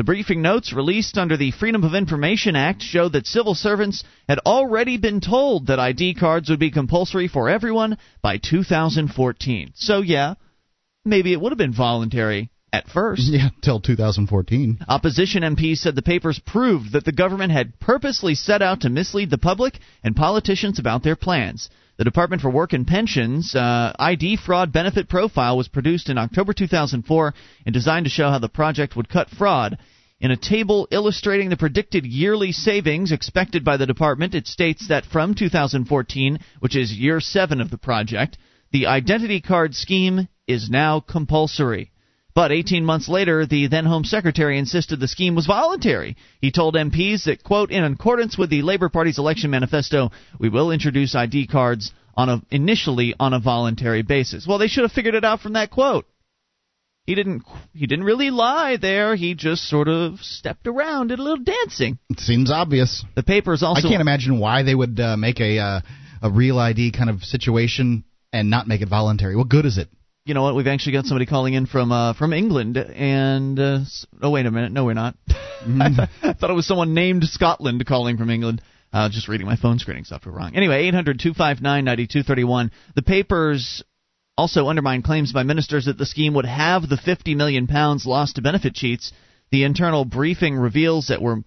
The 0.00 0.04
briefing 0.04 0.40
notes 0.40 0.72
released 0.72 1.18
under 1.18 1.36
the 1.36 1.50
Freedom 1.50 1.84
of 1.84 1.94
Information 1.94 2.56
Act 2.56 2.80
show 2.80 3.10
that 3.10 3.26
civil 3.26 3.54
servants 3.54 4.02
had 4.26 4.38
already 4.46 4.96
been 4.96 5.20
told 5.20 5.66
that 5.66 5.78
ID 5.78 6.14
cards 6.14 6.48
would 6.48 6.58
be 6.58 6.70
compulsory 6.70 7.28
for 7.28 7.50
everyone 7.50 7.98
by 8.22 8.38
2014. 8.38 9.72
So, 9.74 10.00
yeah, 10.00 10.36
maybe 11.04 11.34
it 11.34 11.40
would 11.42 11.52
have 11.52 11.58
been 11.58 11.74
voluntary 11.74 12.48
at 12.72 12.88
first. 12.88 13.24
Yeah, 13.26 13.50
till 13.60 13.78
2014. 13.78 14.78
Opposition 14.88 15.42
MPs 15.42 15.80
said 15.80 15.96
the 15.96 16.00
papers 16.00 16.40
proved 16.46 16.92
that 16.92 17.04
the 17.04 17.12
government 17.12 17.52
had 17.52 17.78
purposely 17.78 18.34
set 18.34 18.62
out 18.62 18.80
to 18.80 18.88
mislead 18.88 19.28
the 19.28 19.36
public 19.36 19.80
and 20.02 20.16
politicians 20.16 20.78
about 20.78 21.02
their 21.02 21.14
plans. 21.14 21.68
The 22.00 22.04
Department 22.04 22.40
for 22.40 22.48
Work 22.48 22.72
and 22.72 22.86
Pensions 22.86 23.54
uh, 23.54 23.92
ID 23.98 24.36
fraud 24.36 24.72
benefit 24.72 25.06
profile 25.06 25.58
was 25.58 25.68
produced 25.68 26.08
in 26.08 26.16
October 26.16 26.54
2004 26.54 27.34
and 27.66 27.74
designed 27.74 28.06
to 28.06 28.10
show 28.10 28.30
how 28.30 28.38
the 28.38 28.48
project 28.48 28.96
would 28.96 29.10
cut 29.10 29.28
fraud. 29.28 29.76
In 30.18 30.30
a 30.30 30.36
table 30.38 30.88
illustrating 30.90 31.50
the 31.50 31.58
predicted 31.58 32.06
yearly 32.06 32.52
savings 32.52 33.12
expected 33.12 33.66
by 33.66 33.76
the 33.76 33.84
department, 33.84 34.34
it 34.34 34.46
states 34.46 34.88
that 34.88 35.04
from 35.04 35.34
2014, 35.34 36.38
which 36.60 36.74
is 36.74 36.90
year 36.90 37.20
seven 37.20 37.60
of 37.60 37.70
the 37.70 37.76
project, 37.76 38.38
the 38.72 38.86
identity 38.86 39.42
card 39.42 39.74
scheme 39.74 40.26
is 40.48 40.70
now 40.70 41.00
compulsory. 41.00 41.90
But 42.34 42.52
18 42.52 42.84
months 42.84 43.08
later, 43.08 43.44
the 43.44 43.66
then 43.66 43.84
Home 43.84 44.04
Secretary 44.04 44.58
insisted 44.58 45.00
the 45.00 45.08
scheme 45.08 45.34
was 45.34 45.46
voluntary. 45.46 46.16
He 46.40 46.52
told 46.52 46.74
MPs 46.74 47.24
that, 47.24 47.42
quote, 47.42 47.70
in 47.70 47.82
accordance 47.82 48.38
with 48.38 48.50
the 48.50 48.62
Labor 48.62 48.88
Party's 48.88 49.18
election 49.18 49.50
manifesto, 49.50 50.10
we 50.38 50.48
will 50.48 50.70
introduce 50.70 51.14
ID 51.14 51.48
cards 51.48 51.92
on 52.14 52.28
a, 52.28 52.42
initially 52.50 53.14
on 53.18 53.32
a 53.32 53.40
voluntary 53.40 54.02
basis. 54.02 54.46
Well, 54.46 54.58
they 54.58 54.68
should 54.68 54.82
have 54.82 54.92
figured 54.92 55.14
it 55.14 55.24
out 55.24 55.40
from 55.40 55.54
that 55.54 55.70
quote. 55.70 56.06
He 57.06 57.14
didn't. 57.16 57.42
He 57.74 57.86
didn't 57.86 58.04
really 58.04 58.30
lie 58.30 58.76
there. 58.76 59.16
He 59.16 59.34
just 59.34 59.64
sort 59.64 59.88
of 59.88 60.20
stepped 60.20 60.68
around, 60.68 61.08
did 61.08 61.18
a 61.18 61.22
little 61.22 61.42
dancing. 61.42 61.98
It 62.08 62.20
seems 62.20 62.52
obvious. 62.52 63.04
The 63.16 63.24
papers 63.24 63.64
also. 63.64 63.88
I 63.88 63.90
can't 63.90 64.02
imagine 64.02 64.38
why 64.38 64.62
they 64.62 64.74
would 64.74 65.00
uh, 65.00 65.16
make 65.16 65.40
a 65.40 65.58
uh, 65.58 65.80
a 66.22 66.30
real 66.30 66.58
ID 66.58 66.92
kind 66.92 67.10
of 67.10 67.24
situation 67.24 68.04
and 68.32 68.48
not 68.48 68.68
make 68.68 68.80
it 68.80 68.88
voluntary. 68.88 69.34
What 69.34 69.48
good 69.48 69.66
is 69.66 69.78
it? 69.78 69.88
You 70.24 70.34
know 70.34 70.42
what? 70.42 70.54
We've 70.54 70.66
actually 70.66 70.92
got 70.92 71.06
somebody 71.06 71.26
calling 71.26 71.54
in 71.54 71.66
from 71.66 71.92
uh, 71.92 72.14
from 72.14 72.32
England, 72.32 72.76
and 72.76 73.58
uh, 73.58 73.78
oh 74.22 74.30
wait 74.30 74.46
a 74.46 74.50
minute, 74.50 74.72
no, 74.72 74.84
we're 74.84 74.94
not. 74.94 75.16
Mm. 75.60 76.08
I 76.22 76.32
thought 76.32 76.48
it 76.48 76.54
was 76.54 76.66
someone 76.66 76.94
named 76.94 77.22
Scotland 77.24 77.84
calling 77.84 78.16
from 78.16 78.30
England. 78.30 78.62
Uh, 78.94 79.10
just 79.10 79.28
reading 79.28 79.46
my 79.46 79.56
phone 79.56 79.78
screening 79.78 80.04
software 80.04 80.34
wrong. 80.34 80.56
Anyway, 80.56 80.86
eight 80.86 80.94
hundred 80.94 81.20
two 81.20 81.34
five 81.34 81.60
nine 81.60 81.84
ninety 81.84 82.06
two 82.06 82.22
thirty 82.22 82.44
one. 82.44 82.70
The 82.94 83.02
papers 83.02 83.84
also 84.38 84.68
undermine 84.68 85.02
claims 85.02 85.34
by 85.34 85.42
ministers 85.42 85.84
that 85.84 85.98
the 85.98 86.06
scheme 86.06 86.32
would 86.32 86.46
have 86.46 86.88
the 86.88 86.96
50 86.96 87.34
million 87.34 87.66
pounds 87.66 88.06
lost 88.06 88.36
to 88.36 88.42
benefit 88.42 88.72
cheats. 88.74 89.12
The 89.50 89.64
internal 89.64 90.06
briefing 90.06 90.56
reveals 90.56 91.08
that 91.08 91.20
were 91.20 91.42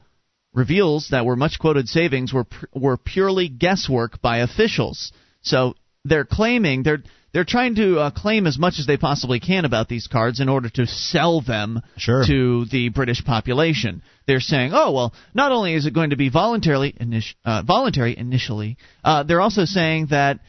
reveals 0.53 1.07
that 1.09 1.25
were 1.25 1.35
much 1.35 1.57
quoted 1.57 1.89
savings 1.89 2.31
were 2.31 2.45
were 2.71 2.97
purely 2.97 3.49
guesswork 3.49 4.21
by 4.21 4.37
officials. 4.37 5.11
So 5.41 5.73
they're 6.05 6.25
claiming 6.25 6.83
they're 6.83 7.01
they're 7.33 7.43
trying 7.43 7.75
to 7.75 7.99
uh, 7.99 8.11
claim 8.11 8.45
as 8.45 8.59
much 8.59 8.75
as 8.77 8.85
they 8.85 8.95
possibly 8.95 9.39
can 9.39 9.65
about 9.65 9.89
these 9.89 10.07
cards 10.07 10.39
in 10.39 10.49
order 10.49 10.69
to 10.69 10.85
sell 10.85 11.41
them 11.41 11.81
sure. 11.97 12.23
to 12.25 12.65
the 12.65 12.89
British 12.89 13.25
population. 13.25 14.03
They're 14.27 14.39
saying, 14.39 14.71
oh 14.73 14.91
well, 14.91 15.13
not 15.33 15.51
only 15.51 15.73
is 15.73 15.87
it 15.87 15.93
going 15.93 16.11
to 16.11 16.15
be 16.15 16.29
voluntarily 16.29 16.93
initi- 16.93 17.33
uh, 17.43 17.63
voluntary 17.63 18.15
initially, 18.17 18.77
uh, 19.03 19.23
they're 19.23 19.41
also 19.41 19.65
saying 19.65 20.07
that. 20.11 20.39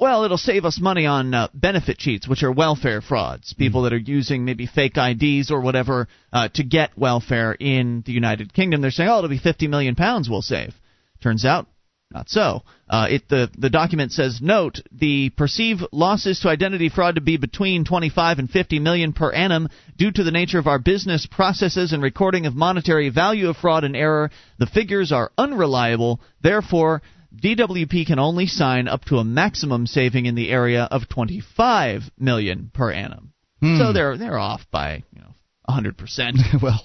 Well, 0.00 0.24
it'll 0.24 0.38
save 0.38 0.64
us 0.64 0.80
money 0.80 1.04
on 1.04 1.34
uh, 1.34 1.48
benefit 1.52 1.98
cheats, 1.98 2.26
which 2.26 2.42
are 2.42 2.50
welfare 2.50 3.02
frauds. 3.02 3.52
People 3.52 3.82
mm-hmm. 3.82 3.84
that 3.84 3.92
are 3.92 3.98
using 3.98 4.46
maybe 4.46 4.64
fake 4.64 4.96
IDs 4.96 5.50
or 5.50 5.60
whatever 5.60 6.08
uh, 6.32 6.48
to 6.54 6.64
get 6.64 6.96
welfare 6.96 7.52
in 7.52 8.02
the 8.06 8.12
United 8.12 8.54
Kingdom. 8.54 8.80
They're 8.80 8.92
saying, 8.92 9.10
oh, 9.10 9.18
it'll 9.18 9.28
be 9.28 9.36
50 9.36 9.68
million 9.68 9.96
pounds 9.96 10.30
we'll 10.30 10.40
save. 10.40 10.72
Turns 11.22 11.44
out 11.44 11.66
not 12.12 12.28
so. 12.28 12.62
Uh, 12.88 13.06
it, 13.08 13.28
the, 13.28 13.50
the 13.56 13.70
document 13.70 14.10
says, 14.12 14.40
note, 14.42 14.80
the 14.90 15.30
perceived 15.30 15.82
losses 15.92 16.40
to 16.40 16.48
identity 16.48 16.88
fraud 16.88 17.14
to 17.14 17.20
be 17.20 17.36
between 17.36 17.84
25 17.84 18.40
and 18.40 18.50
50 18.50 18.80
million 18.80 19.12
per 19.12 19.30
annum 19.30 19.68
due 19.96 20.10
to 20.10 20.24
the 20.24 20.32
nature 20.32 20.58
of 20.58 20.66
our 20.66 20.80
business 20.80 21.26
processes 21.26 21.92
and 21.92 22.02
recording 22.02 22.46
of 22.46 22.54
monetary 22.54 23.10
value 23.10 23.48
of 23.48 23.56
fraud 23.56 23.84
and 23.84 23.94
error. 23.94 24.30
The 24.58 24.66
figures 24.66 25.12
are 25.12 25.30
unreliable. 25.38 26.20
Therefore, 26.42 27.02
DWP 27.36 28.06
can 28.06 28.18
only 28.18 28.46
sign 28.46 28.88
up 28.88 29.04
to 29.04 29.18
a 29.18 29.24
maximum 29.24 29.86
saving 29.86 30.26
in 30.26 30.34
the 30.34 30.50
area 30.50 30.88
of 30.90 31.08
25 31.08 32.02
million 32.18 32.70
per 32.74 32.90
annum. 32.90 33.32
Hmm. 33.60 33.76
So 33.78 33.92
they're 33.92 34.16
they're 34.16 34.38
off 34.38 34.62
by 34.72 35.04
you 35.12 35.20
know 35.20 35.34
100 35.66 35.96
percent. 35.96 36.38
well, 36.62 36.82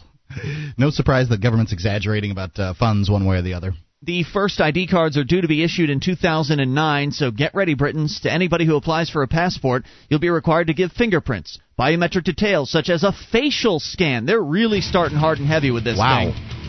no 0.77 0.91
surprise 0.91 1.29
that 1.29 1.41
government's 1.41 1.73
exaggerating 1.73 2.31
about 2.31 2.59
uh, 2.59 2.73
funds 2.73 3.09
one 3.09 3.25
way 3.25 3.37
or 3.37 3.41
the 3.41 3.53
other. 3.53 3.73
The 4.05 4.21
first 4.21 4.61
ID 4.61 4.85
cards 4.85 5.17
are 5.17 5.23
due 5.23 5.41
to 5.41 5.47
be 5.47 5.63
issued 5.63 5.89
in 5.89 5.99
2009, 5.99 7.11
so 7.11 7.31
get 7.31 7.55
ready, 7.55 7.73
Britons. 7.73 8.19
To 8.19 8.31
anybody 8.31 8.63
who 8.63 8.75
applies 8.75 9.09
for 9.09 9.23
a 9.23 9.27
passport, 9.27 9.83
you'll 10.09 10.19
be 10.19 10.29
required 10.29 10.67
to 10.67 10.75
give 10.75 10.91
fingerprints, 10.91 11.57
biometric 11.79 12.23
details 12.23 12.69
such 12.69 12.89
as 12.89 13.03
a 13.03 13.11
facial 13.31 13.79
scan. 13.79 14.27
They're 14.27 14.39
really 14.39 14.81
starting 14.81 15.17
hard 15.17 15.39
and 15.39 15.47
heavy 15.47 15.71
with 15.71 15.83
this 15.83 15.97
wow. 15.97 16.31
thing. 16.31 16.64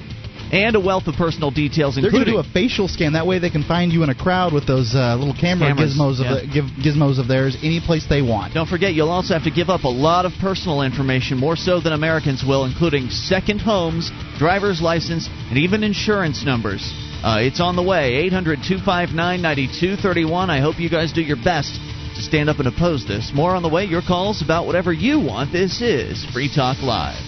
And 0.53 0.77
a 0.77 0.81
wealth 0.81 1.09
of 1.09 1.15
personal 1.15 1.51
details, 1.51 1.97
including. 1.97 2.19
They're 2.19 2.33
going 2.33 2.45
to 2.45 2.51
do 2.51 2.51
a 2.51 2.53
facial 2.53 2.87
scan. 2.87 3.15
That 3.15 3.27
way 3.27 3.39
they 3.39 3.51
can 3.51 3.65
find 3.65 3.93
you 3.93 4.05
in 4.05 4.11
a 4.11 4.15
crowd 4.15 4.53
with 4.53 4.67
those 4.67 4.95
uh, 4.95 5.17
little 5.17 5.35
camera 5.35 5.75
Cameras, 5.75 5.99
gizmos, 5.99 6.23
yeah. 6.23 6.39
of 6.39 6.47
the, 6.47 6.63
gizmos 6.83 7.19
of 7.19 7.27
theirs 7.27 7.57
any 7.63 7.81
place 7.81 8.07
they 8.09 8.23
want. 8.23 8.55
Don't 8.55 8.69
forget, 8.69 8.95
you'll 8.95 9.11
also 9.11 9.35
have 9.35 9.45
to 9.45 9.51
give 9.51 9.69
up 9.71 9.83
a 9.83 9.89
lot 9.89 10.25
of 10.25 10.33
personal 10.41 10.83
information, 10.83 11.39
more 11.39 11.57
so 11.57 11.81
than 11.81 11.93
Americans 11.93 12.45
will, 12.47 12.65
including 12.65 13.11
second 13.11 13.61
homes, 13.61 14.11
driver's 14.39 14.81
license, 14.81 15.29
and 15.51 15.59
even 15.59 15.83
insurance 15.83 16.45
numbers. 16.45 16.93
Uh, 17.25 17.39
it's 17.41 17.61
on 17.61 17.75
the 17.75 17.83
way. 17.83 18.15
800 18.31 18.61
259 18.63 19.43
9231. 19.43 20.51
I 20.51 20.61
hope 20.61 20.79
you 20.79 20.89
guys 20.89 21.13
do 21.13 21.23
your 21.23 21.43
best 21.43 21.75
to 22.15 22.23
stand 22.23 22.49
up 22.49 22.59
and 22.59 22.69
oppose 22.69 23.07
this. 23.07 23.33
More 23.35 23.55
on 23.55 23.63
the 23.63 23.69
way. 23.69 23.85
Your 23.85 24.03
calls 24.03 24.43
about 24.43 24.67
whatever 24.67 24.93
you 24.93 25.19
want. 25.21 25.53
This 25.53 25.81
is 25.83 26.25
Free 26.33 26.53
Talk 26.55 26.79
Live. 26.83 27.19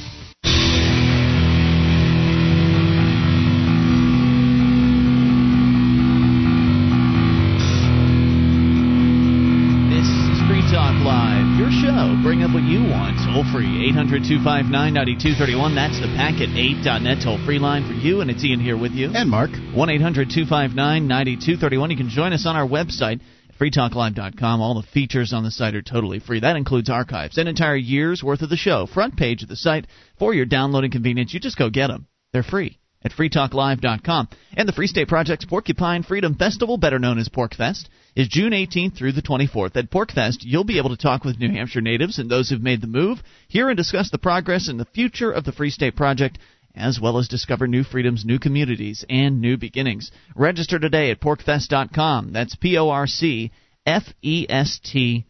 800 14.08 14.40
259 14.40 14.94
9231. 14.94 15.74
That's 15.74 16.00
the 16.00 16.08
packet8.net 16.16 17.18
toll 17.22 17.36
free 17.44 17.58
line 17.58 17.86
for 17.86 17.92
you, 17.92 18.22
and 18.22 18.30
it's 18.30 18.42
Ian 18.42 18.58
here 18.58 18.78
with 18.78 18.92
you. 18.92 19.10
And 19.12 19.28
Mark. 19.28 19.50
1 19.52 19.90
800 19.90 20.30
259 20.30 21.06
9231. 21.06 21.90
You 21.90 21.96
can 21.98 22.08
join 22.08 22.32
us 22.32 22.46
on 22.46 22.56
our 22.56 22.66
website 22.66 23.20
freetalklive.com. 23.60 24.62
All 24.62 24.80
the 24.80 24.88
features 24.94 25.34
on 25.34 25.44
the 25.44 25.50
site 25.50 25.74
are 25.74 25.82
totally 25.82 26.20
free. 26.20 26.40
That 26.40 26.56
includes 26.56 26.88
archives, 26.88 27.36
an 27.36 27.48
entire 27.48 27.76
year's 27.76 28.22
worth 28.22 28.40
of 28.40 28.48
the 28.48 28.56
show. 28.56 28.86
Front 28.86 29.18
page 29.18 29.42
of 29.42 29.50
the 29.50 29.56
site 29.56 29.86
for 30.18 30.32
your 30.32 30.46
downloading 30.46 30.90
convenience. 30.90 31.34
You 31.34 31.40
just 31.40 31.58
go 31.58 31.68
get 31.68 31.88
them. 31.88 32.06
They're 32.32 32.42
free 32.42 32.78
at 33.08 33.16
freetalklive.com. 33.16 34.28
And 34.56 34.68
the 34.68 34.72
Free 34.72 34.86
State 34.86 35.08
Project's 35.08 35.44
Porcupine 35.44 36.02
Freedom 36.02 36.34
Festival, 36.34 36.76
better 36.76 36.98
known 36.98 37.18
as 37.18 37.28
PorcFest, 37.28 37.86
is 38.14 38.28
June 38.28 38.52
18th 38.52 38.96
through 38.96 39.12
the 39.12 39.22
24th. 39.22 39.76
At 39.76 39.90
PorcFest, 39.90 40.38
you'll 40.40 40.64
be 40.64 40.78
able 40.78 40.90
to 40.90 40.96
talk 40.96 41.24
with 41.24 41.38
New 41.38 41.50
Hampshire 41.50 41.80
natives 41.80 42.18
and 42.18 42.28
those 42.28 42.50
who've 42.50 42.60
made 42.60 42.80
the 42.80 42.86
move, 42.86 43.18
hear 43.48 43.68
and 43.68 43.76
discuss 43.76 44.10
the 44.10 44.18
progress 44.18 44.68
and 44.68 44.78
the 44.78 44.84
future 44.86 45.30
of 45.30 45.44
the 45.44 45.52
Free 45.52 45.70
State 45.70 45.96
Project, 45.96 46.38
as 46.74 47.00
well 47.00 47.18
as 47.18 47.28
discover 47.28 47.66
new 47.66 47.82
freedoms, 47.82 48.24
new 48.24 48.38
communities, 48.38 49.04
and 49.08 49.40
new 49.40 49.56
beginnings. 49.56 50.10
Register 50.34 50.78
today 50.78 51.10
at 51.10 51.20
porcfest.com. 51.20 52.32
That's 52.32 52.56
P 52.56 52.76
O 52.78 52.88
R 52.90 53.06
C 53.06 53.50
F 53.86 54.04
E 54.22 54.46
S 54.48 54.80
T 54.82 55.26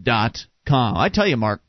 dot 0.00 0.38
com. 0.66 0.96
I 0.96 1.08
tell 1.08 1.26
you, 1.26 1.36
Mark, 1.36 1.60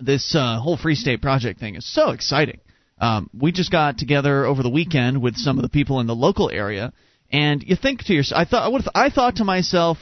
this 0.00 0.34
uh, 0.34 0.58
whole 0.58 0.76
Free 0.76 0.94
State 0.94 1.22
Project 1.22 1.60
thing 1.60 1.74
is 1.74 1.92
so 1.92 2.10
exciting. 2.10 2.60
Um, 3.00 3.30
we 3.32 3.52
just 3.52 3.70
got 3.70 3.98
together 3.98 4.44
over 4.44 4.62
the 4.62 4.70
weekend 4.70 5.22
with 5.22 5.36
some 5.36 5.58
of 5.58 5.62
the 5.62 5.68
people 5.68 6.00
in 6.00 6.06
the 6.06 6.14
local 6.14 6.50
area, 6.50 6.92
and 7.30 7.62
you 7.62 7.76
think 7.76 8.04
to 8.04 8.14
yourself, 8.14 8.40
I 8.40 8.44
thought, 8.44 8.82
I 8.94 9.10
thought 9.10 9.36
to 9.36 9.44
myself, 9.44 9.98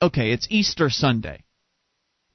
okay, 0.00 0.32
it's 0.32 0.46
Easter 0.50 0.90
Sunday. 0.90 1.44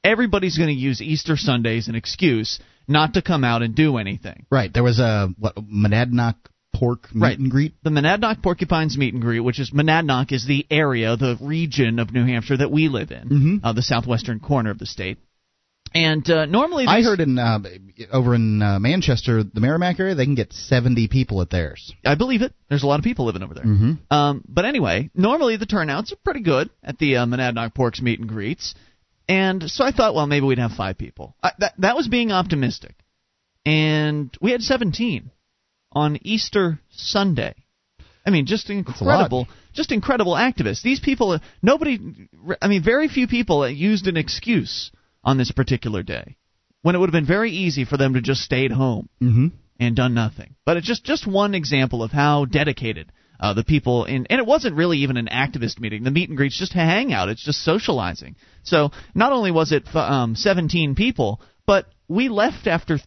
Everybody's 0.04 0.58
going 0.58 0.70
to 0.70 0.76
use 0.76 1.02
Easter 1.02 1.36
Sunday 1.36 1.78
as 1.78 1.88
an 1.88 1.96
excuse 1.96 2.60
not 2.88 3.16
to 3.16 3.22
come 3.22 3.44
out 3.44 3.62
and 3.62 3.76
do 3.76 3.98
anything. 3.98 4.46
Right. 4.50 4.74
There 4.74 4.84
was 4.84 5.00
a 5.00 5.30
what 5.38 5.56
Monadnock 5.56 6.36
pork 6.74 7.14
meet 7.14 7.22
right. 7.22 7.38
and 7.38 7.52
greet. 7.52 7.74
The 7.84 7.90
Monadnock 7.90 8.42
Porcupines 8.42 8.98
meet 8.98 9.14
and 9.14 9.22
greet, 9.22 9.42
which 9.42 9.60
is 9.60 9.72
Monadnock 9.72 10.32
is 10.32 10.46
the 10.46 10.66
area, 10.70 11.18
the 11.18 11.38
region 11.42 12.00
of 12.00 12.14
New 12.14 12.26
Hampshire 12.26 12.58
that 12.58 12.72
we 12.72 12.88
live 12.88 13.12
in, 13.12 13.30
mm-hmm. 13.30 13.66
uh, 13.66 13.74
the 13.74 13.82
southwestern 13.82 14.40
corner 14.40 14.70
of 14.70 14.80
the 14.80 14.86
state. 14.86 15.18
And 15.98 16.30
uh, 16.30 16.46
normally, 16.46 16.86
I 16.86 17.02
heard 17.02 17.22
in 17.22 17.40
uh, 17.40 17.58
over 18.12 18.36
in 18.36 18.62
uh, 18.62 18.78
Manchester, 18.78 19.42
the 19.42 19.60
Merrimack 19.60 20.00
area, 20.00 20.14
they 20.14 20.26
can 20.26 20.36
get 20.36 20.54
seventy 20.54 21.08
people 21.08 21.42
at 21.42 21.50
theirs. 21.50 21.92
I 22.06 22.14
believe 22.14 22.44
it. 22.44 22.54
There's 22.70 22.84
a 22.84 22.86
lot 22.86 23.00
of 23.00 23.04
people 23.04 23.26
living 23.26 23.42
over 23.42 23.56
there. 23.56 23.64
Mm-hmm. 23.64 24.14
Um, 24.14 24.44
but 24.48 24.66
anyway, 24.66 25.10
normally 25.16 25.58
the 25.58 25.66
turnouts 25.66 26.14
are 26.14 26.18
pretty 26.18 26.42
good 26.42 26.70
at 26.84 27.00
the 27.00 27.18
uh, 27.18 27.26
Monadnock 27.26 27.74
Porks 27.74 28.00
meet 28.00 28.20
and 28.20 28.30
greets, 28.30 28.76
and 29.28 29.64
so 29.72 29.84
I 29.84 29.92
thought, 29.92 30.14
well, 30.14 30.28
maybe 30.28 30.46
we'd 30.46 30.60
have 30.60 30.74
five 30.74 31.00
people. 31.00 31.36
I, 31.42 31.54
that 31.58 31.74
that 31.80 31.96
was 31.96 32.08
being 32.08 32.32
optimistic, 32.32 32.94
and 33.66 34.30
we 34.40 34.52
had 34.52 34.62
17 34.62 35.32
on 35.94 36.20
Easter 36.22 36.80
Sunday. 36.92 37.56
I 38.24 38.30
mean, 38.30 38.46
just 38.46 38.70
incredible, 38.70 39.48
just 39.74 39.92
incredible 39.92 40.34
activists. 40.34 40.84
These 40.84 41.00
people, 41.00 41.40
nobody, 41.64 42.30
I 42.62 42.68
mean, 42.68 42.84
very 42.84 43.08
few 43.08 43.28
people 43.28 43.68
used 43.68 44.06
an 44.06 44.18
excuse 44.18 44.92
on 45.28 45.38
this 45.38 45.52
particular 45.52 46.02
day 46.02 46.38
when 46.82 46.96
it 46.96 47.00
would 47.00 47.10
have 47.10 47.20
been 47.22 47.26
very 47.26 47.52
easy 47.52 47.84
for 47.84 47.98
them 47.98 48.14
to 48.14 48.22
just 48.22 48.42
stay 48.42 48.64
at 48.64 48.72
home 48.72 49.10
mm-hmm. 49.22 49.48
and 49.78 49.96
done 49.96 50.14
nothing. 50.14 50.56
But 50.66 50.78
it's 50.78 50.88
just 50.88 51.04
just 51.04 51.28
one 51.28 51.54
example 51.54 52.02
of 52.02 52.12
how 52.12 52.46
dedicated 52.46 53.12
uh, 53.40 53.54
the 53.54 53.66
people 53.66 54.06
in, 54.06 54.26
and 54.30 54.40
it 54.40 54.48
wasn't 54.48 54.78
really 54.78 55.00
even 55.00 55.18
an 55.18 55.28
activist 55.32 55.80
meeting. 55.82 56.04
The 56.04 56.12
meet 56.12 56.30
and 56.30 56.38
greets 56.38 56.58
just 56.58 56.74
a 56.74 56.78
hangout. 56.78 57.28
It's 57.28 57.44
just 57.44 57.62
socializing. 57.62 58.38
So 58.64 58.92
not 59.14 59.34
only 59.34 59.52
was 59.52 59.74
it 59.74 59.94
um, 59.94 60.36
17 60.36 60.96
people, 60.96 61.42
but 61.66 61.88
we 62.08 62.30
left 62.30 62.66
after 62.66 62.98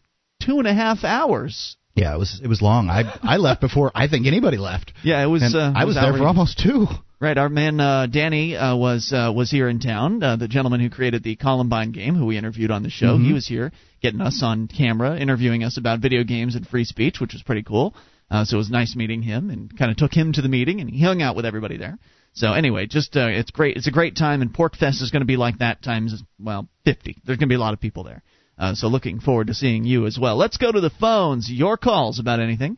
two 0.43 0.59
and 0.59 0.69
a 0.69 0.75
half 0.75 1.03
hours. 1.03 1.77
Yeah, 1.95 2.15
it 2.15 2.19
was 2.19 2.41
it 2.43 2.49
was 2.49 2.63
long. 2.63 2.89
I 2.89 3.05
I 3.23 3.37
left 3.37 3.61
before 3.69 3.91
I 3.95 4.09
think 4.09 4.27
anybody 4.27 4.57
left. 4.57 4.93
Yeah, 5.03 5.23
it 5.23 5.27
was. 5.27 5.43
Uh, 5.43 5.73
I 5.75 5.85
was, 5.85 5.97
was 5.97 6.05
there 6.05 6.13
for 6.13 6.27
almost 6.27 6.59
two. 6.59 6.87
Right, 7.21 7.37
our 7.37 7.51
man 7.51 7.81
uh, 7.81 8.07
Danny 8.07 8.57
uh, 8.57 8.77
was 8.77 9.13
uh, 9.13 9.31
was 9.35 9.51
here 9.51 9.69
in 9.69 9.79
town. 9.79 10.23
Uh, 10.23 10.37
the 10.37 10.49
gentleman 10.49 10.81
who 10.81 10.89
created 10.89 11.23
the 11.23 11.37
Columbine 11.37 11.93
game, 11.93 12.15
who 12.15 12.25
we 12.25 12.39
interviewed 12.39 12.71
on 12.71 12.83
the 12.83 12.89
show, 12.89 13.15
mm-hmm. 13.15 13.27
he 13.27 13.33
was 13.35 13.47
here 13.47 13.73
getting 14.01 14.23
us 14.23 14.41
on 14.43 14.69
camera, 14.69 15.19
interviewing 15.19 15.63
us 15.63 15.77
about 15.77 16.01
video 16.01 16.25
games 16.25 16.55
and 16.55 16.67
free 16.67 16.85
speech, 16.85 17.21
which 17.21 17.35
was 17.35 17.43
pretty 17.43 17.63
cool. 17.63 17.95
Uh, 18.31 18.45
so 18.45 18.57
it 18.57 18.59
was 18.59 18.71
nice 18.71 18.97
meeting 18.97 19.23
him, 19.23 19.51
and 19.51 19.77
kind 19.77 19.91
of 19.91 19.97
took 19.97 20.15
him 20.15 20.33
to 20.33 20.41
the 20.41 20.49
meeting, 20.49 20.81
and 20.81 20.89
he 20.89 21.03
hung 21.03 21.21
out 21.21 21.37
with 21.37 21.45
everybody 21.45 21.77
there. 21.77 21.99
So 22.33 22.53
anyway, 22.53 22.87
just 22.87 23.17
uh, 23.17 23.27
it's 23.29 23.51
great. 23.51 23.77
It's 23.77 23.89
a 23.89 23.91
great 23.91 24.17
time, 24.17 24.41
and 24.41 24.53
PorcFest 24.53 25.03
is 25.03 25.11
going 25.11 25.21
to 25.21 25.27
be 25.27 25.37
like 25.37 25.59
that 25.59 25.83
times 25.83 26.23
well 26.39 26.69
50. 26.85 27.17
There's 27.25 27.39
going 27.39 27.49
to 27.49 27.53
be 27.53 27.57
a 27.57 27.61
lot 27.61 27.75
of 27.75 27.81
people 27.81 28.05
there. 28.05 28.23
Uh, 28.61 28.75
so 28.75 28.89
looking 28.89 29.21
forward 29.21 29.47
to 29.47 29.55
seeing 29.55 29.85
you 29.85 30.07
as 30.07 30.19
well. 30.19 30.37
Let's 30.37 30.59
go 30.59 30.71
to 30.71 30.81
the 30.83 30.91
phones. 30.91 31.51
Your 31.51 31.79
calls 31.79 32.19
about 32.19 32.41
anything. 32.41 32.77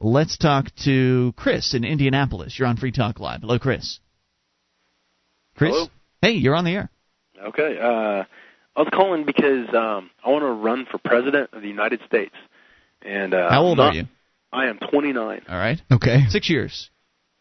Let's 0.00 0.38
talk 0.38 0.74
to 0.84 1.34
Chris 1.36 1.74
in 1.74 1.84
Indianapolis. 1.84 2.58
You're 2.58 2.66
on 2.66 2.78
Free 2.78 2.92
Talk 2.92 3.20
Live. 3.20 3.42
Hello, 3.42 3.58
Chris. 3.58 3.98
Chris. 5.54 5.72
Hello. 5.72 5.88
Hey, 6.22 6.32
you're 6.32 6.54
on 6.54 6.64
the 6.64 6.70
air. 6.70 6.90
Okay. 7.48 7.78
Uh, 7.78 8.24
I 8.74 8.80
was 8.80 8.88
calling 8.90 9.26
because 9.26 9.68
um, 9.74 10.10
I 10.24 10.30
want 10.30 10.44
to 10.44 10.52
run 10.52 10.86
for 10.90 10.96
president 10.96 11.50
of 11.52 11.60
the 11.60 11.68
United 11.68 12.00
States. 12.06 12.34
And 13.02 13.34
uh, 13.34 13.50
how 13.50 13.64
old 13.64 13.76
not, 13.76 13.92
are 13.92 13.96
you? 13.96 14.04
I 14.50 14.68
am 14.68 14.78
29. 14.78 15.42
All 15.46 15.56
right. 15.56 15.78
Okay. 15.92 16.20
Six 16.30 16.48
years. 16.48 16.88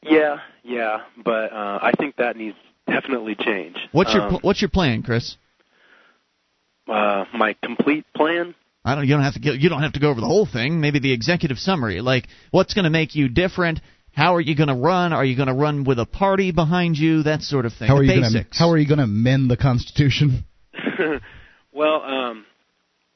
Yeah, 0.03 0.37
yeah, 0.63 1.03
but 1.23 1.53
uh, 1.53 1.79
I 1.81 1.91
think 1.97 2.17
that 2.17 2.35
needs 2.35 2.57
definitely 2.85 3.35
change. 3.35 3.77
What's 3.91 4.13
your 4.13 4.23
um, 4.23 4.29
pl- 4.29 4.39
What's 4.41 4.61
your 4.61 4.69
plan, 4.69 5.03
Chris? 5.03 5.37
Uh, 6.87 7.25
my 7.33 7.55
complete 7.63 8.05
plan. 8.15 8.55
I 8.83 8.95
don't. 8.95 9.05
You 9.05 9.15
don't 9.15 9.23
have 9.23 9.33
to. 9.33 9.39
Get, 9.39 9.55
you 9.59 9.69
don't 9.69 9.81
have 9.81 9.93
to 9.93 9.99
go 9.99 10.09
over 10.09 10.21
the 10.21 10.27
whole 10.27 10.45
thing. 10.45 10.79
Maybe 10.79 10.99
the 10.99 11.11
executive 11.11 11.57
summary, 11.57 12.01
like 12.01 12.27
what's 12.51 12.73
going 12.73 12.85
to 12.85 12.89
make 12.89 13.15
you 13.15 13.27
different. 13.27 13.79
How 14.13 14.35
are 14.35 14.41
you 14.41 14.55
going 14.55 14.69
to 14.69 14.75
run? 14.75 15.13
Are 15.13 15.25
you 15.25 15.35
going 15.35 15.47
to 15.47 15.53
run 15.53 15.83
with 15.83 15.99
a 15.99 16.05
party 16.05 16.51
behind 16.51 16.97
you? 16.97 17.23
That 17.23 17.41
sort 17.43 17.65
of 17.65 17.73
thing. 17.73 17.87
How 17.87 17.95
the 17.95 17.99
are 17.99 18.03
you 18.03 18.21
basics. 18.21 18.57
Gonna, 18.57 18.67
how 18.67 18.71
are 18.71 18.77
you 18.77 18.87
going 18.87 18.97
to 18.97 19.03
amend 19.03 19.51
the 19.51 19.57
Constitution? 19.57 20.45
well, 21.71 22.01
um, 22.01 22.45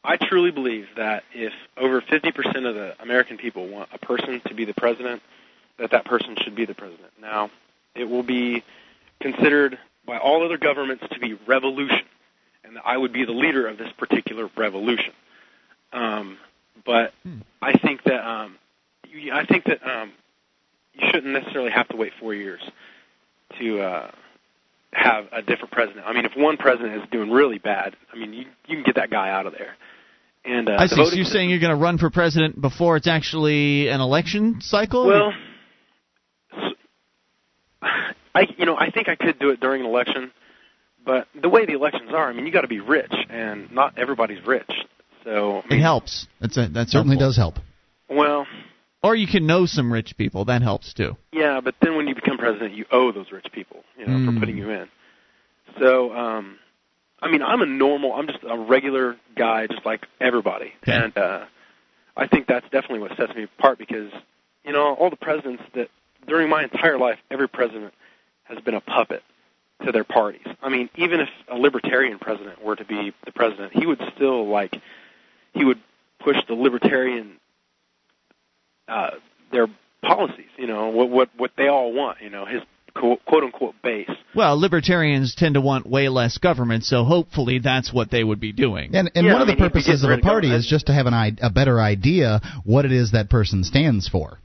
I 0.04 0.18
truly 0.18 0.51
believe 0.51 0.86
that 0.98 1.24
if 1.34 1.54
over 1.78 2.01
50% 2.01 2.68
of 2.68 2.75
the 2.75 2.94
American 3.01 3.38
people 3.38 3.68
want 3.68 3.90
a 3.94 3.98
person 3.98 4.42
to 4.48 4.54
be 4.54 4.66
the 4.66 4.74
president, 4.74 5.22
that 5.80 5.92
that 5.92 6.06
person 6.06 6.36
should 6.44 6.56
be 6.56 6.66
the 6.66 6.75
president. 6.75 7.12
Now, 7.20 7.50
it 7.96 8.06
will 8.06 8.24
be 8.24 8.63
considered 9.22 9.78
by 10.06 10.18
all 10.18 10.44
other 10.44 10.58
governments 10.58 11.04
to 11.12 11.20
be 11.20 11.38
revolution, 11.48 12.06
and 12.63 12.75
that 12.75 12.84
I 12.86 12.98
would 12.98 13.13
be 13.13 13.25
the 13.25 13.32
leader 13.32 13.68
of 13.68 13.77
this 13.77 13.91
particular 13.98 14.50
revolution. 14.58 15.13
Um, 15.94 16.38
but 16.86 17.13
Hmm. 17.24 17.39
I 17.62 17.77
think 17.77 18.03
that 18.03 18.27
um, 18.27 18.58
I 19.34 19.46
think 19.46 19.65
that 19.65 19.80
um, 19.88 20.12
you 20.94 21.08
shouldn't 21.12 21.34
necessarily 21.34 21.72
have 21.72 21.88
to 21.89 21.98
wait 21.98 22.13
four 22.20 22.34
years 22.34 22.62
to 23.60 23.82
uh, 23.82 24.12
have 24.94 25.25
a 25.32 25.41
different 25.41 25.72
president. 25.72 26.06
I 26.06 26.13
mean, 26.13 26.25
if 26.25 26.32
one 26.36 26.58
president 26.58 27.01
is 27.03 27.10
doing 27.12 27.30
really 27.30 27.60
bad, 27.60 27.96
I 28.13 28.18
mean, 28.18 28.34
you 28.34 28.46
you 28.68 28.77
can 28.77 28.84
get 28.84 28.96
that 28.96 29.10
guy 29.10 29.30
out 29.30 29.46
of 29.46 29.53
there. 29.53 29.75
And 30.44 30.70
uh, 30.70 30.77
I 30.80 30.88
see. 30.88 30.96
So 30.96 31.13
you're 31.13 31.25
saying 31.25 31.50
you're 31.50 31.60
going 31.60 31.75
to 31.75 31.82
run 31.82 31.98
for 31.98 32.10
president 32.10 32.60
before 32.60 32.98
it's 32.98 33.08
actually 33.08 33.89
an 33.89 34.01
election 34.01 34.60
cycle? 34.62 35.06
Well, 35.06 35.34
I 38.34 38.48
you 38.58 38.65
know 38.65 38.75
I 38.75 38.89
think 38.89 39.08
I 39.08 39.15
could 39.15 39.39
do 39.39 39.50
it 39.50 39.60
during 39.60 39.82
an 39.82 39.88
election, 39.88 40.32
but 41.05 41.27
the 41.39 41.50
way 41.50 41.65
the 41.65 41.74
elections 41.74 42.12
are, 42.13 42.29
I 42.29 42.34
mean, 42.34 42.46
you 42.46 42.51
got 42.51 42.62
to 42.62 42.67
be 42.67 42.79
rich, 42.79 43.13
and 43.29 43.72
not 43.72 43.98
everybody's 43.98 44.46
rich. 44.46 44.70
So 45.24 45.62
I 45.70 45.75
it 45.75 45.79
helps. 45.81 46.27
That's 46.39 46.58
a, 46.58 46.67
that 46.70 46.89
Certainly 46.89 47.17
does 47.17 47.38
help. 47.38 47.55
Well, 48.10 48.46
Or 49.03 49.15
you 49.15 49.27
can 49.27 49.46
know 49.48 49.65
some 49.65 49.91
rich 49.91 50.15
people. 50.17 50.46
That 50.46 50.62
helps 50.62 50.93
too. 50.93 51.15
yeah, 51.31 51.60
but 51.63 51.75
then 51.81 51.96
when 51.96 52.08
you 52.08 52.15
become 52.15 52.38
president, 52.38 52.74
you 52.74 52.86
owe 52.91 53.12
those 53.12 53.31
rich 53.31 53.46
people, 53.51 53.84
you 53.98 54.05
know, 54.05 54.13
Mm. 54.13 54.34
for 54.34 54.39
putting 54.39 54.58
you 54.58 54.70
in. 54.70 54.88
So, 55.79 56.13
um, 56.15 56.58
I 57.22 57.29
mean, 57.31 57.41
I'm 57.41 57.62
a 57.62 57.65
normal, 57.65 58.13
I'm 58.13 58.27
just 58.27 58.39
a 58.48 58.58
regular 58.58 59.15
guy, 59.36 59.67
just 59.67 59.86
like 59.86 60.05
everybody, 60.20 60.74
Okay. 60.84 60.91
and 60.93 61.17
uh, 61.17 61.46
I 62.17 62.27
think 62.27 62.48
that's 62.48 62.65
definitely 62.72 63.00
what 63.00 63.15
sets 63.15 63.34
me 63.36 63.43
apart 63.43 63.77
because, 63.77 64.12
you 64.65 64.74
know, 64.74 64.96
all 64.96 65.10
the 65.10 65.15
presidents 65.15 65.63
that 65.75 65.89
during 66.27 66.50
my 66.50 66.63
entire 66.63 66.98
life, 66.98 67.20
every 67.29 67.48
president 67.48 67.93
has 68.43 68.60
been 68.60 68.74
a 68.74 68.81
puppet 68.81 69.24
to 69.86 69.92
their 69.92 70.04
parties. 70.04 70.46
I 70.62 70.70
mean, 70.70 70.90
even 70.96 71.20
if 71.20 71.30
a 71.50 71.56
libertarian 71.56 72.20
president 72.20 72.64
were 72.64 72.76
to 72.76 72.86
be 72.86 73.14
the 73.26 73.32
president, 73.32 73.74
he 73.74 73.86
would 73.86 74.02
still 74.16 74.48
like 74.48 74.76
he 75.54 75.66
would 75.66 75.80
push 76.20 76.38
the 76.48 76.54
libertarian 76.54 77.38
uh, 78.88 79.12
their 79.52 79.68
policies. 80.02 80.46
You 80.58 80.68
know 80.68 80.90
what 80.90 81.10
what 81.10 81.30
what 81.38 81.52
they 81.58 81.68
all 81.68 81.94
want. 81.94 82.22
You 82.22 82.30
know 82.30 82.46
his 82.46 82.62
quote, 82.96 83.24
quote 83.26 83.44
unquote 83.44 83.76
base. 83.84 84.10
Well, 84.36 84.60
libertarians 84.60 85.36
tend 85.36 85.56
to 85.56 85.62
want 85.62 85.86
way 85.88 86.10
less 86.10 86.38
government, 86.38 86.84
so 86.84 87.04
hopefully 87.04 87.60
that's 87.60 87.92
what 87.94 88.12
they 88.12 88.24
would 88.24 88.40
be 88.40 88.52
doing. 88.52 88.96
And, 88.96 89.12
and 89.16 89.26
Yeah, 89.26 89.34
one 89.34 89.42
of 89.42 89.48
I 89.48 89.52
the 89.52 89.58
mean, 89.58 89.66
if 89.70 89.76
you 89.76 89.82
purposes 89.82 90.04
of 90.04 90.10
a 90.10 90.18
party 90.20 90.48
government- 90.48 90.60
is 90.66 90.68
just 90.68 90.88
to 90.88 90.94
have 90.94 91.06
an 91.06 91.38
a 91.42 91.50
better 91.50 91.80
idea 91.82 92.42
what 92.64 92.86
it 92.86 92.92
is 92.92 93.12
that 93.12 93.30
person 93.30 93.64
stands 93.64 94.08
for. 94.08 94.40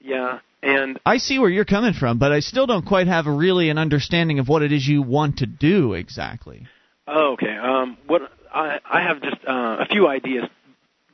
Yeah, 0.00 0.38
and 0.66 0.98
I 1.06 1.18
see 1.18 1.38
where 1.38 1.48
you're 1.48 1.64
coming 1.64 1.92
from, 1.92 2.18
but 2.18 2.32
I 2.32 2.40
still 2.40 2.66
don't 2.66 2.84
quite 2.84 3.06
have 3.06 3.26
a 3.26 3.30
really 3.30 3.70
an 3.70 3.78
understanding 3.78 4.40
of 4.40 4.48
what 4.48 4.62
it 4.62 4.72
is 4.72 4.86
you 4.86 5.00
want 5.00 5.38
to 5.38 5.46
do 5.46 5.94
exactly. 5.94 6.66
oh, 7.06 7.34
okay. 7.34 7.56
Um, 7.56 7.96
what 8.06 8.22
I, 8.52 8.80
I 8.84 9.02
have 9.02 9.22
just 9.22 9.36
uh, 9.46 9.76
a 9.80 9.86
few 9.86 10.08
ideas. 10.08 10.44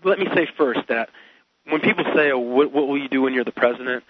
Let 0.05 0.19
me 0.19 0.27
say 0.35 0.49
first 0.57 0.81
that 0.89 1.11
when 1.69 1.81
people 1.81 2.05
say, 2.15 2.33
oh, 2.33 2.39
what, 2.39 2.73
what 2.73 2.89
will 2.89 2.99
you 2.99 3.09
do 3.09 3.23
when 3.23 3.35
you're 3.35 3.45
the 3.45 3.53
president? 3.53 4.05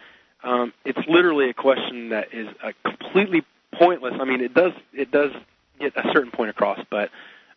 Um, 0.45 0.73
it's 0.85 1.01
literally 1.09 1.51
a 1.51 1.55
question 1.55 2.11
that 2.11 2.33
is 2.33 2.49
uh, 2.63 2.71
completely 2.85 3.43
pointless. 3.75 4.15
I 4.21 4.25
mean, 4.25 4.41
it 4.41 4.55
does 4.55 4.73
it 4.93 5.11
does 5.11 5.33
get 5.81 5.97
a 5.97 6.09
certain 6.13 6.31
point 6.31 6.51
across, 6.51 6.79
but 6.89 7.11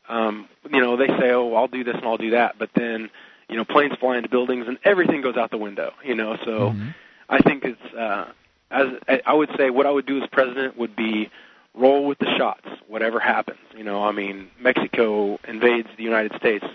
um, 0.10 0.50
you 0.72 0.82
know, 0.82 0.98
they 0.98 1.08
say, 1.08 1.32
"Oh, 1.32 1.54
I'll 1.54 1.68
do 1.68 1.84
this 1.84 1.96
and 1.96 2.06
I'll 2.06 2.18
do 2.18 2.32
that," 2.32 2.58
but 2.60 2.70
then 2.76 3.10
you 3.50 3.58
know, 3.58 3.66
planes 3.66 3.94
fly 4.00 4.18
into 4.18 4.30
buildings 4.30 4.68
and 4.68 4.78
everything 4.84 5.22
goes 5.22 5.38
out 5.38 5.52
the 5.52 5.58
window. 5.58 5.92
You 6.04 6.16
know, 6.16 6.36
so 6.44 6.52
mm-hmm. 6.52 6.90
I 7.30 7.42
think 7.42 7.64
it's 7.64 7.96
uh, 7.96 8.32
as 8.72 8.88
I 9.26 9.34
would 9.34 9.50
say, 9.58 9.70
what 9.70 9.86
I 9.86 9.92
would 9.92 10.06
do 10.06 10.22
as 10.22 10.30
president 10.32 10.78
would 10.78 10.96
be 10.96 11.30
roll 11.74 12.06
with 12.06 12.20
the 12.20 12.28
shots, 12.38 12.68
whatever 12.88 13.20
happens. 13.20 13.60
You 13.76 13.84
know, 13.84 14.04
I 14.04 14.12
mean, 14.12 14.50
Mexico 14.60 15.40
invades 15.48 15.88
the 15.98 16.04
United 16.04 16.34
States 16.38 16.66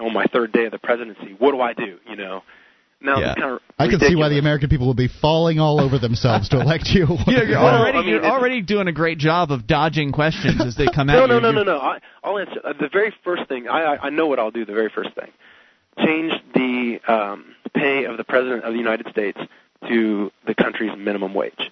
on 0.00 0.12
my 0.12 0.24
third 0.26 0.52
day 0.52 0.66
of 0.66 0.72
the 0.72 0.78
presidency. 0.78 1.34
What 1.38 1.52
do 1.52 1.60
I 1.60 1.72
do? 1.72 1.98
You 2.08 2.16
know, 2.16 2.42
now, 3.00 3.18
yeah. 3.18 3.34
kind 3.34 3.52
of 3.54 3.60
I 3.78 3.88
can 3.88 3.98
see 3.98 4.14
why 4.14 4.28
the 4.28 4.38
American 4.38 4.68
people 4.68 4.86
would 4.88 4.96
be 4.96 5.08
falling 5.08 5.58
all 5.58 5.80
over 5.80 5.98
themselves 5.98 6.48
to 6.50 6.60
elect 6.60 6.86
you. 6.86 7.06
yeah, 7.26 7.42
you're 7.48 7.56
already 7.58 7.98
I 7.98 8.00
mean, 8.00 8.10
you're 8.10 8.24
already 8.24 8.62
doing 8.62 8.86
a 8.86 8.92
great 8.92 9.18
job 9.18 9.50
of 9.50 9.66
dodging 9.66 10.12
questions 10.12 10.60
as 10.60 10.76
they 10.76 10.86
come 10.86 11.08
no, 11.08 11.12
at 11.24 11.28
no, 11.28 11.34
you. 11.36 11.40
No, 11.40 11.50
no, 11.50 11.62
no, 11.64 11.74
no, 11.74 11.78
I, 11.78 11.98
I'll 12.22 12.38
answer 12.38 12.60
uh, 12.64 12.72
the 12.78 12.88
very 12.92 13.12
first 13.24 13.48
thing. 13.48 13.68
I, 13.68 13.96
I 13.96 14.10
know 14.10 14.26
what 14.26 14.38
I'll 14.38 14.52
do. 14.52 14.64
The 14.64 14.72
very 14.72 14.90
first 14.94 15.10
thing, 15.14 15.30
change 15.98 16.32
the 16.54 17.00
um, 17.08 17.56
pay 17.74 18.04
of 18.04 18.16
the 18.16 18.24
president 18.24 18.64
of 18.64 18.72
the 18.72 18.78
United 18.78 19.08
States 19.10 19.38
to 19.88 20.30
the 20.46 20.54
country's 20.54 20.92
minimum 20.96 21.34
wage. 21.34 21.70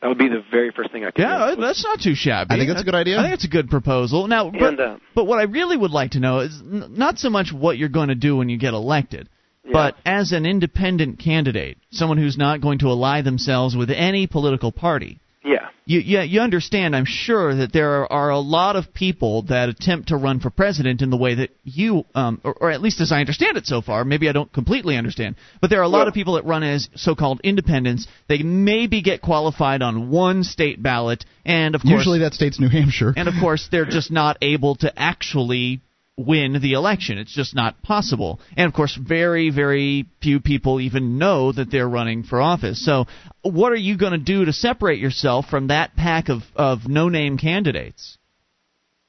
That 0.00 0.08
would 0.08 0.18
be 0.18 0.28
the 0.28 0.42
very 0.50 0.70
first 0.70 0.92
thing 0.92 1.04
I 1.04 1.10
could 1.10 1.20
yeah, 1.20 1.54
do. 1.54 1.60
that's 1.60 1.84
not 1.84 2.00
too 2.00 2.14
shabby. 2.14 2.54
I 2.54 2.56
think 2.56 2.68
that's 2.68 2.80
a 2.80 2.84
good 2.84 2.94
idea. 2.94 3.18
I 3.18 3.22
think 3.22 3.34
it's 3.34 3.44
a 3.44 3.48
good 3.48 3.68
proposal. 3.68 4.28
Now, 4.28 4.50
but, 4.50 4.62
and, 4.62 4.80
uh, 4.80 4.96
but 5.14 5.26
what 5.26 5.38
I 5.38 5.42
really 5.42 5.76
would 5.76 5.90
like 5.90 6.12
to 6.12 6.20
know 6.20 6.38
is 6.38 6.58
n- 6.60 6.94
not 6.96 7.18
so 7.18 7.28
much 7.28 7.52
what 7.52 7.76
you're 7.76 7.90
going 7.90 8.08
to 8.08 8.14
do 8.14 8.34
when 8.36 8.48
you 8.48 8.56
get 8.56 8.72
elected, 8.72 9.28
yeah. 9.62 9.72
but 9.74 9.96
as 10.06 10.32
an 10.32 10.46
independent 10.46 11.18
candidate, 11.18 11.76
someone 11.90 12.16
who's 12.16 12.38
not 12.38 12.62
going 12.62 12.78
to 12.78 12.88
ally 12.88 13.20
themselves 13.20 13.76
with 13.76 13.90
any 13.90 14.26
political 14.26 14.72
party. 14.72 15.20
Yeah. 15.44 15.68
You, 15.90 15.98
yeah, 15.98 16.22
you 16.22 16.40
understand, 16.40 16.94
I'm 16.94 17.04
sure, 17.04 17.52
that 17.52 17.72
there 17.72 18.10
are, 18.12 18.30
a 18.30 18.38
lot 18.38 18.76
of 18.76 18.94
people 18.94 19.42
that 19.48 19.68
attempt 19.68 20.10
to 20.10 20.16
run 20.16 20.38
for 20.38 20.48
president 20.48 21.02
in 21.02 21.10
the 21.10 21.16
way 21.16 21.34
that 21.34 21.50
you, 21.64 22.04
um, 22.14 22.40
or, 22.44 22.54
or, 22.60 22.70
at 22.70 22.80
least 22.80 23.00
as 23.00 23.10
I 23.10 23.18
understand 23.18 23.56
it 23.56 23.66
so 23.66 23.82
far, 23.82 24.04
maybe 24.04 24.28
I 24.28 24.32
don't 24.32 24.52
completely 24.52 24.96
understand, 24.96 25.34
but 25.60 25.68
there 25.68 25.80
are 25.80 25.82
a 25.82 25.88
lot 25.88 26.06
of 26.06 26.14
people 26.14 26.34
that 26.34 26.44
run 26.44 26.62
as 26.62 26.88
so 26.94 27.16
called 27.16 27.40
independents. 27.42 28.06
They 28.28 28.44
maybe 28.44 29.02
get 29.02 29.20
qualified 29.20 29.82
on 29.82 30.10
one 30.10 30.44
state 30.44 30.80
ballot, 30.80 31.24
and 31.44 31.74
of 31.74 31.82
course. 31.82 31.94
Usually 31.94 32.20
that 32.20 32.34
state's 32.34 32.60
New 32.60 32.68
Hampshire. 32.68 33.12
And 33.16 33.26
of 33.26 33.34
course, 33.40 33.68
they're 33.72 33.84
just 33.84 34.12
not 34.12 34.38
able 34.42 34.76
to 34.76 34.96
actually 34.96 35.80
win 36.16 36.58
the 36.60 36.72
election. 36.72 37.18
It's 37.18 37.34
just 37.34 37.54
not 37.54 37.82
possible. 37.82 38.40
And 38.56 38.66
of 38.66 38.74
course, 38.74 38.94
very, 38.96 39.50
very 39.50 40.06
few 40.22 40.40
people 40.40 40.80
even 40.80 41.18
know 41.18 41.52
that 41.52 41.70
they're 41.70 41.88
running 41.88 42.22
for 42.24 42.40
office. 42.40 42.84
So, 42.84 43.06
what 43.42 43.72
are 43.72 43.76
you 43.76 43.96
going 43.96 44.12
to 44.12 44.18
do 44.18 44.44
to 44.44 44.52
separate 44.52 44.98
yourself 44.98 45.46
from 45.46 45.68
that 45.68 45.96
pack 45.96 46.28
of, 46.28 46.42
of 46.54 46.88
no 46.88 47.08
name 47.08 47.38
candidates? 47.38 48.18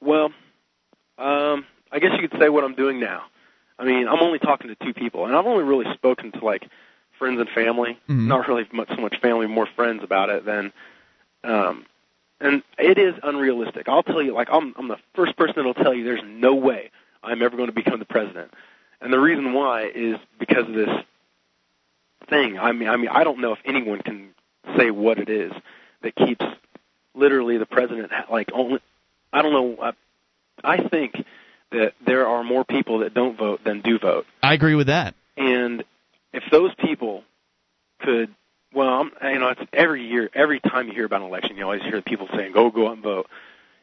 Well, 0.00 0.30
um, 1.18 1.66
I 1.90 1.98
guess 1.98 2.10
you 2.20 2.28
could 2.28 2.40
say 2.40 2.48
what 2.48 2.64
I'm 2.64 2.74
doing 2.74 2.98
now. 2.98 3.24
I 3.78 3.84
mean, 3.84 4.08
I'm 4.08 4.20
only 4.20 4.38
talking 4.38 4.68
to 4.68 4.76
two 4.76 4.94
people, 4.94 5.26
and 5.26 5.36
I've 5.36 5.46
only 5.46 5.64
really 5.64 5.86
spoken 5.94 6.32
to 6.32 6.44
like 6.44 6.68
friends 7.18 7.40
and 7.40 7.48
family. 7.50 7.98
Mm-hmm. 8.08 8.28
Not 8.28 8.48
really 8.48 8.64
much 8.72 8.88
so 8.88 9.00
much 9.00 9.16
family, 9.20 9.46
more 9.46 9.68
friends 9.76 10.02
about 10.02 10.30
it 10.30 10.44
than 10.44 10.72
um, 11.44 11.84
and 12.42 12.62
it 12.78 12.98
is 12.98 13.14
unrealistic. 13.22 13.88
I'll 13.88 14.02
tell 14.02 14.22
you, 14.22 14.34
like 14.34 14.48
I'm, 14.50 14.74
I'm 14.76 14.88
the 14.88 14.98
first 15.14 15.36
person 15.36 15.54
that'll 15.56 15.74
tell 15.74 15.94
you 15.94 16.04
there's 16.04 16.24
no 16.24 16.54
way 16.54 16.90
I'm 17.22 17.42
ever 17.42 17.56
going 17.56 17.68
to 17.68 17.74
become 17.74 17.98
the 17.98 18.04
president. 18.04 18.52
And 19.00 19.12
the 19.12 19.20
reason 19.20 19.52
why 19.52 19.90
is 19.94 20.16
because 20.38 20.68
of 20.68 20.74
this 20.74 20.88
thing. 22.28 22.58
I 22.58 22.72
mean, 22.72 22.88
I 22.88 22.96
mean, 22.96 23.08
I 23.08 23.24
don't 23.24 23.40
know 23.40 23.52
if 23.52 23.58
anyone 23.64 24.00
can 24.00 24.30
say 24.76 24.90
what 24.90 25.18
it 25.18 25.28
is 25.28 25.52
that 26.02 26.14
keeps 26.14 26.44
literally 27.14 27.58
the 27.58 27.66
president 27.66 28.12
like 28.30 28.50
only. 28.52 28.80
I 29.32 29.42
don't 29.42 29.52
know. 29.52 29.82
I, 29.82 29.92
I 30.64 30.88
think 30.88 31.24
that 31.70 31.94
there 32.04 32.26
are 32.26 32.44
more 32.44 32.64
people 32.64 32.98
that 32.98 33.14
don't 33.14 33.36
vote 33.36 33.64
than 33.64 33.80
do 33.80 33.98
vote. 33.98 34.26
I 34.42 34.54
agree 34.54 34.74
with 34.74 34.88
that. 34.88 35.14
And 35.36 35.84
if 36.32 36.42
those 36.50 36.72
people 36.74 37.24
could 38.00 38.34
well, 38.74 38.88
I'm, 38.88 39.32
you 39.32 39.38
know, 39.38 39.48
it's 39.48 39.60
every 39.72 40.06
year, 40.06 40.30
every 40.34 40.60
time 40.60 40.88
you 40.88 40.94
hear 40.94 41.04
about 41.04 41.20
an 41.20 41.28
election, 41.28 41.56
you 41.56 41.64
always 41.64 41.82
hear 41.82 42.00
people 42.02 42.28
saying, 42.34 42.52
"Go, 42.52 42.70
go 42.70 42.88
out 42.88 42.94
and 42.94 43.02
vote." 43.02 43.26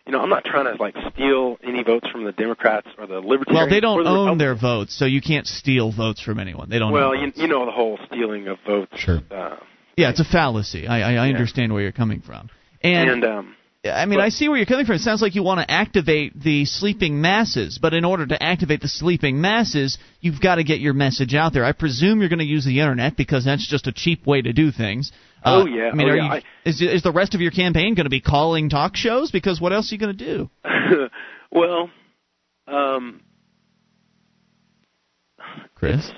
You 0.05 0.13
know, 0.13 0.21
I'm 0.21 0.29
not 0.29 0.43
trying 0.43 0.65
to 0.65 0.81
like 0.81 0.95
steal 1.13 1.57
any 1.63 1.83
votes 1.83 2.07
from 2.09 2.23
the 2.23 2.31
Democrats 2.31 2.87
or 2.97 3.05
the 3.05 3.19
Libertarians. 3.19 3.53
Well, 3.53 3.69
they 3.69 3.79
don't 3.79 4.03
the 4.03 4.09
own 4.09 4.37
their 4.37 4.55
votes, 4.55 4.97
so 4.97 5.05
you 5.05 5.21
can't 5.21 5.45
steal 5.45 5.91
votes 5.91 6.21
from 6.21 6.39
anyone. 6.39 6.69
They 6.69 6.79
don't. 6.79 6.91
Well, 6.91 7.15
you, 7.15 7.31
you 7.35 7.47
know 7.47 7.65
the 7.65 7.71
whole 7.71 7.99
stealing 8.07 8.47
of 8.47 8.57
votes. 8.65 8.97
Sure. 8.97 9.19
Uh, 9.29 9.57
yeah, 9.95 10.09
it's 10.09 10.19
a 10.19 10.25
fallacy. 10.25 10.87
I 10.87 10.99
I, 10.99 11.01
I 11.01 11.27
yeah. 11.27 11.33
understand 11.33 11.73
where 11.73 11.83
you're 11.83 11.91
coming 11.91 12.21
from. 12.21 12.49
And, 12.81 13.09
and 13.09 13.25
um, 13.25 13.55
I 13.85 14.05
mean, 14.05 14.19
but, 14.19 14.25
I 14.25 14.29
see 14.29 14.49
where 14.49 14.57
you're 14.57 14.65
coming 14.65 14.85
from. 14.85 14.95
It 14.95 15.01
sounds 15.01 15.21
like 15.21 15.35
you 15.35 15.43
want 15.43 15.61
to 15.61 15.71
activate 15.71 16.37
the 16.37 16.65
sleeping 16.65 17.21
masses, 17.21 17.79
but 17.81 17.93
in 17.93 18.03
order 18.03 18.27
to 18.27 18.43
activate 18.43 18.81
the 18.81 18.89
sleeping 18.89 19.39
masses, 19.39 19.97
you've 20.19 20.41
got 20.41 20.55
to 20.55 20.65
get 20.65 20.81
your 20.81 20.93
message 20.93 21.33
out 21.33 21.53
there. 21.53 21.63
I 21.63 21.71
presume 21.71 22.19
you're 22.19 22.27
going 22.27 22.39
to 22.39 22.45
use 22.45 22.65
the 22.65 22.81
internet 22.81 23.15
because 23.15 23.45
that's 23.45 23.65
just 23.65 23.87
a 23.87 23.93
cheap 23.93 24.27
way 24.27 24.41
to 24.41 24.51
do 24.51 24.73
things. 24.73 25.13
Uh, 25.45 25.61
oh 25.61 25.65
yeah. 25.65 25.91
I 25.91 25.95
mean, 25.95 26.09
oh, 26.09 26.11
are 26.11 26.17
yeah. 26.17 26.23
you, 26.23 26.29
I, 26.29 26.43
is 26.65 26.81
is 26.81 27.03
the 27.03 27.13
rest 27.13 27.35
of 27.35 27.41
your 27.41 27.51
campaign 27.51 27.95
going 27.95 28.03
to 28.03 28.09
be 28.09 28.19
calling 28.19 28.69
talk 28.69 28.97
shows? 28.97 29.31
Because 29.31 29.61
what 29.61 29.71
else 29.71 29.91
are 29.91 29.95
you 29.95 29.99
going 29.99 30.17
to 30.17 30.25
do? 30.25 30.49
well, 31.51 31.89
um, 32.67 33.21
Chris, 35.73 36.11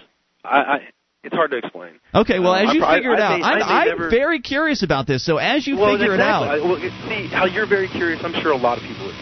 I, 0.44 0.58
I 0.58 0.80
it's 1.24 1.36
hard 1.36 1.52
to 1.52 1.58
explain. 1.58 1.94
Okay, 2.14 2.40
well, 2.40 2.56
as 2.56 2.70
um, 2.70 2.76
you 2.76 2.84
I, 2.84 2.96
figure 2.96 3.14
it 3.14 3.20
I, 3.20 3.24
out, 3.24 3.44
I'm, 3.44 3.64
I'm 3.64 3.88
never... 3.88 4.10
very 4.10 4.40
curious 4.42 4.84
about 4.84 5.08
this. 5.08 5.26
So 5.26 5.38
as 5.38 5.68
you 5.68 5.78
well, 5.78 5.94
figure 5.94 6.16
exactly. 6.16 6.60
it 6.60 6.62
out, 6.62 6.68
well, 6.68 6.80
see 7.08 7.28
how 7.28 7.46
you're 7.46 7.68
very 7.68 7.88
curious. 7.88 8.22
I'm 8.24 8.34
sure 8.42 8.52
a 8.52 8.58
lot 8.58 8.78
of 8.78 8.84
people. 8.84 9.14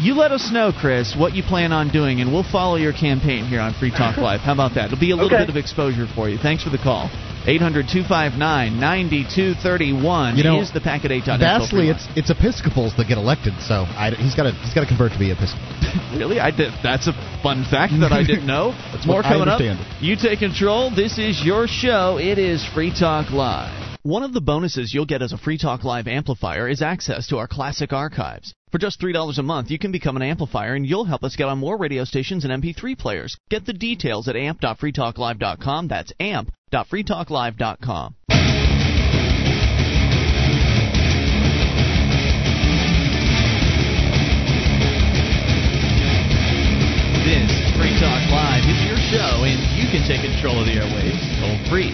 You 0.00 0.14
let 0.14 0.32
us 0.32 0.50
know, 0.50 0.72
Chris, 0.72 1.14
what 1.14 1.34
you 1.34 1.42
plan 1.42 1.72
on 1.72 1.90
doing, 1.90 2.22
and 2.22 2.32
we'll 2.32 2.50
follow 2.50 2.76
your 2.76 2.94
campaign 2.94 3.44
here 3.44 3.60
on 3.60 3.74
Free 3.74 3.90
Talk 3.90 4.16
Live. 4.18 4.40
How 4.40 4.54
about 4.54 4.74
that? 4.74 4.86
It'll 4.86 4.98
be 4.98 5.10
a 5.10 5.14
little 5.14 5.28
okay. 5.28 5.44
bit 5.44 5.50
of 5.50 5.56
exposure 5.56 6.06
for 6.14 6.28
you. 6.28 6.38
Thanks 6.38 6.64
for 6.64 6.70
the 6.70 6.78
call. 6.78 7.10
800 7.50 7.86
259 7.90 8.38
9231 8.78 10.36
you 10.36 10.44
know, 10.44 10.60
is 10.60 10.72
the 10.72 10.80
Packet 10.80 11.10
8. 11.10 11.24
Vastly, 11.38 11.90
it's 11.90 12.06
it's 12.14 12.30
Episcopals 12.30 12.94
that 12.96 13.08
get 13.08 13.18
elected, 13.18 13.54
so 13.58 13.90
I, 13.98 14.14
he's 14.14 14.34
got 14.34 14.44
to 14.44 14.52
he's 14.62 14.72
got 14.72 14.82
to 14.82 14.86
convert 14.86 15.12
to 15.12 15.18
be 15.18 15.32
Episcopal. 15.32 15.66
really? 16.14 16.38
I 16.38 16.50
did, 16.50 16.72
that's 16.82 17.08
a 17.08 17.14
fun 17.42 17.66
fact 17.66 17.92
that 18.00 18.12
I 18.12 18.22
didn't 18.22 18.46
know. 18.46 18.70
that's 18.92 19.06
More 19.06 19.22
coming 19.22 19.48
up. 19.48 19.60
You 20.00 20.14
take 20.14 20.38
control. 20.38 20.94
This 20.94 21.18
is 21.18 21.42
your 21.44 21.66
show. 21.66 22.18
It 22.18 22.38
is 22.38 22.64
Free 22.72 22.94
Talk 22.94 23.30
Live. 23.30 23.98
One 24.02 24.22
of 24.22 24.32
the 24.32 24.40
bonuses 24.40 24.94
you'll 24.94 25.04
get 25.04 25.20
as 25.20 25.32
a 25.32 25.38
Free 25.38 25.58
Talk 25.58 25.84
Live 25.84 26.06
amplifier 26.06 26.68
is 26.68 26.80
access 26.80 27.26
to 27.28 27.36
our 27.36 27.46
classic 27.46 27.92
archives. 27.92 28.54
For 28.70 28.78
just 28.78 29.00
$3 29.00 29.38
a 29.38 29.42
month, 29.42 29.70
you 29.70 29.78
can 29.78 29.92
become 29.92 30.16
an 30.16 30.22
amplifier 30.22 30.74
and 30.74 30.86
you'll 30.86 31.04
help 31.04 31.24
us 31.24 31.36
get 31.36 31.48
on 31.48 31.58
more 31.58 31.76
radio 31.76 32.04
stations 32.04 32.44
and 32.44 32.62
MP3 32.62 32.96
players. 32.96 33.36
Get 33.50 33.66
the 33.66 33.72
details 33.72 34.28
at 34.28 34.36
amp.freetalklive.com. 34.36 35.88
That's 35.88 36.12
amp.freetalklive.com. 36.72 38.14
This 47.24 47.50
is 47.50 47.76
Free 47.76 47.94
Talk 48.00 48.22
Live. 48.30 48.64
It's 48.66 48.84
your 48.86 48.98
show, 49.10 49.44
and 49.44 49.60
you 49.76 49.86
can 49.90 50.06
take 50.08 50.22
control 50.22 50.58
of 50.58 50.66
the 50.66 50.72
airwaves 50.72 51.20
toll 51.38 51.70
free 51.70 51.92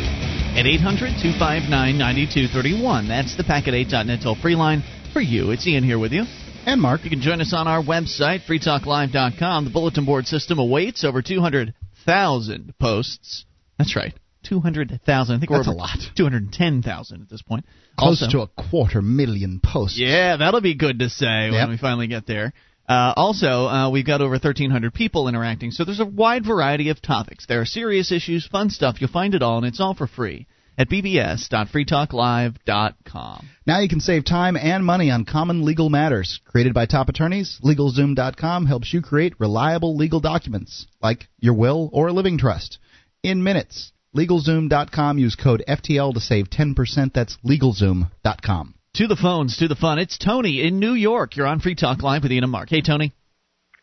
at 0.57 0.67
800 0.67 1.21
259 1.21 1.69
9231. 1.99 3.09
That's 3.09 3.37
the 3.37 3.43
Packet8.net 3.43 4.21
toll 4.23 4.37
free 4.37 4.55
line 4.55 4.83
for 5.13 5.21
you. 5.21 5.51
It's 5.51 5.67
Ian 5.67 5.85
here 5.85 5.99
with 5.99 6.13
you. 6.13 6.25
And 6.65 6.81
Mark. 6.81 7.05
You 7.05 7.11
can 7.11 7.21
join 7.21 7.41
us 7.41 7.53
on 7.53 7.69
our 7.69 7.83
website, 7.83 8.41
freetalklive.com. 8.47 9.65
The 9.65 9.71
bulletin 9.71 10.05
board 10.05 10.27
system 10.27 10.59
awaits 10.59 11.05
over 11.05 11.23
200,000 11.23 12.75
posts. 12.79 13.45
That's 13.79 13.95
right. 13.95 14.15
200,000. 14.49 15.37
I 15.37 15.39
think 15.39 15.51
That's 15.51 15.67
we're 15.67 15.73
a 15.73 15.77
lot. 15.77 15.99
210,000 16.17 17.23
at 17.23 17.29
this 17.29 17.43
point. 17.43 17.65
Close 17.99 18.23
also, 18.23 18.39
to 18.39 18.43
a 18.43 18.49
quarter 18.71 19.03
million 19.03 19.61
posts. 19.63 19.99
Yeah, 19.99 20.37
that'll 20.37 20.61
be 20.61 20.75
good 20.75 21.01
to 21.01 21.09
say 21.09 21.51
Yep. 21.51 21.53
when 21.53 21.71
we 21.71 21.77
finally 21.77 22.07
get 22.07 22.27
there. 22.27 22.53
Uh, 22.89 23.13
also, 23.17 23.67
uh, 23.67 23.91
we've 23.91 24.07
got 24.07 24.21
over 24.21 24.35
1,300 24.35 24.95
people 24.95 25.27
interacting, 25.29 25.73
so 25.73 25.85
there's 25.85 25.99
a 26.01 26.07
wide 26.07 26.47
variety 26.47 26.91
of 26.91 27.03
topics. 27.03 27.47
There 27.47 27.61
are 27.61 27.65
serious 27.65 28.13
issues, 28.13 28.47
fun 28.47 28.71
stuff. 28.71 29.01
You'll 29.01 29.11
find 29.11 29.35
it 29.35 29.43
all, 29.43 29.59
and 29.59 29.67
it's 29.67 29.81
all 29.81 29.95
for 29.95 30.07
free 30.07 30.47
at 30.79 30.89
bbs.freetalklive.com. 30.89 33.49
Now 33.67 33.81
you 33.81 33.89
can 33.89 34.01
save 34.01 34.25
time 34.25 34.57
and 34.57 34.85
money 34.85 35.11
on 35.11 35.25
common 35.25 35.65
legal 35.65 35.91
matters. 35.91 36.41
Created 36.45 36.75
by 36.75 36.87
top 36.87 37.09
attorneys, 37.09 37.59
LegalZoom.com 37.65 38.67
helps 38.67 38.93
you 38.93 39.03
create 39.03 39.35
reliable 39.41 39.97
legal 39.97 40.21
documents, 40.21 40.87
like 41.03 41.27
your 41.41 41.55
will 41.55 41.91
or 41.93 42.09
a 42.09 42.13
living 42.13 42.39
trust, 42.39 42.79
in 43.23 43.43
minutes. 43.43 43.93
LegalZoom.com. 44.17 45.19
Use 45.19 45.35
code 45.35 45.63
FTL 45.69 46.15
to 46.15 46.21
save 46.21 46.51
10%. 46.51 47.13
That's 47.13 47.37
LegalZoom.com. 47.45 48.75
To 48.95 49.07
the 49.07 49.17
phones, 49.17 49.59
to 49.59 49.69
the 49.69 49.75
fun. 49.77 49.99
It's 49.99 50.17
Tony 50.17 50.67
in 50.67 50.81
New 50.81 50.95
York. 50.95 51.37
You're 51.37 51.47
on 51.47 51.61
Free 51.61 51.75
Talk 51.75 52.03
Live 52.03 52.23
with 52.23 52.33
Ian 52.33 52.45
and 52.45 52.51
Mark. 52.53 52.71
Hey, 52.71 52.81
Tony. 52.81 53.13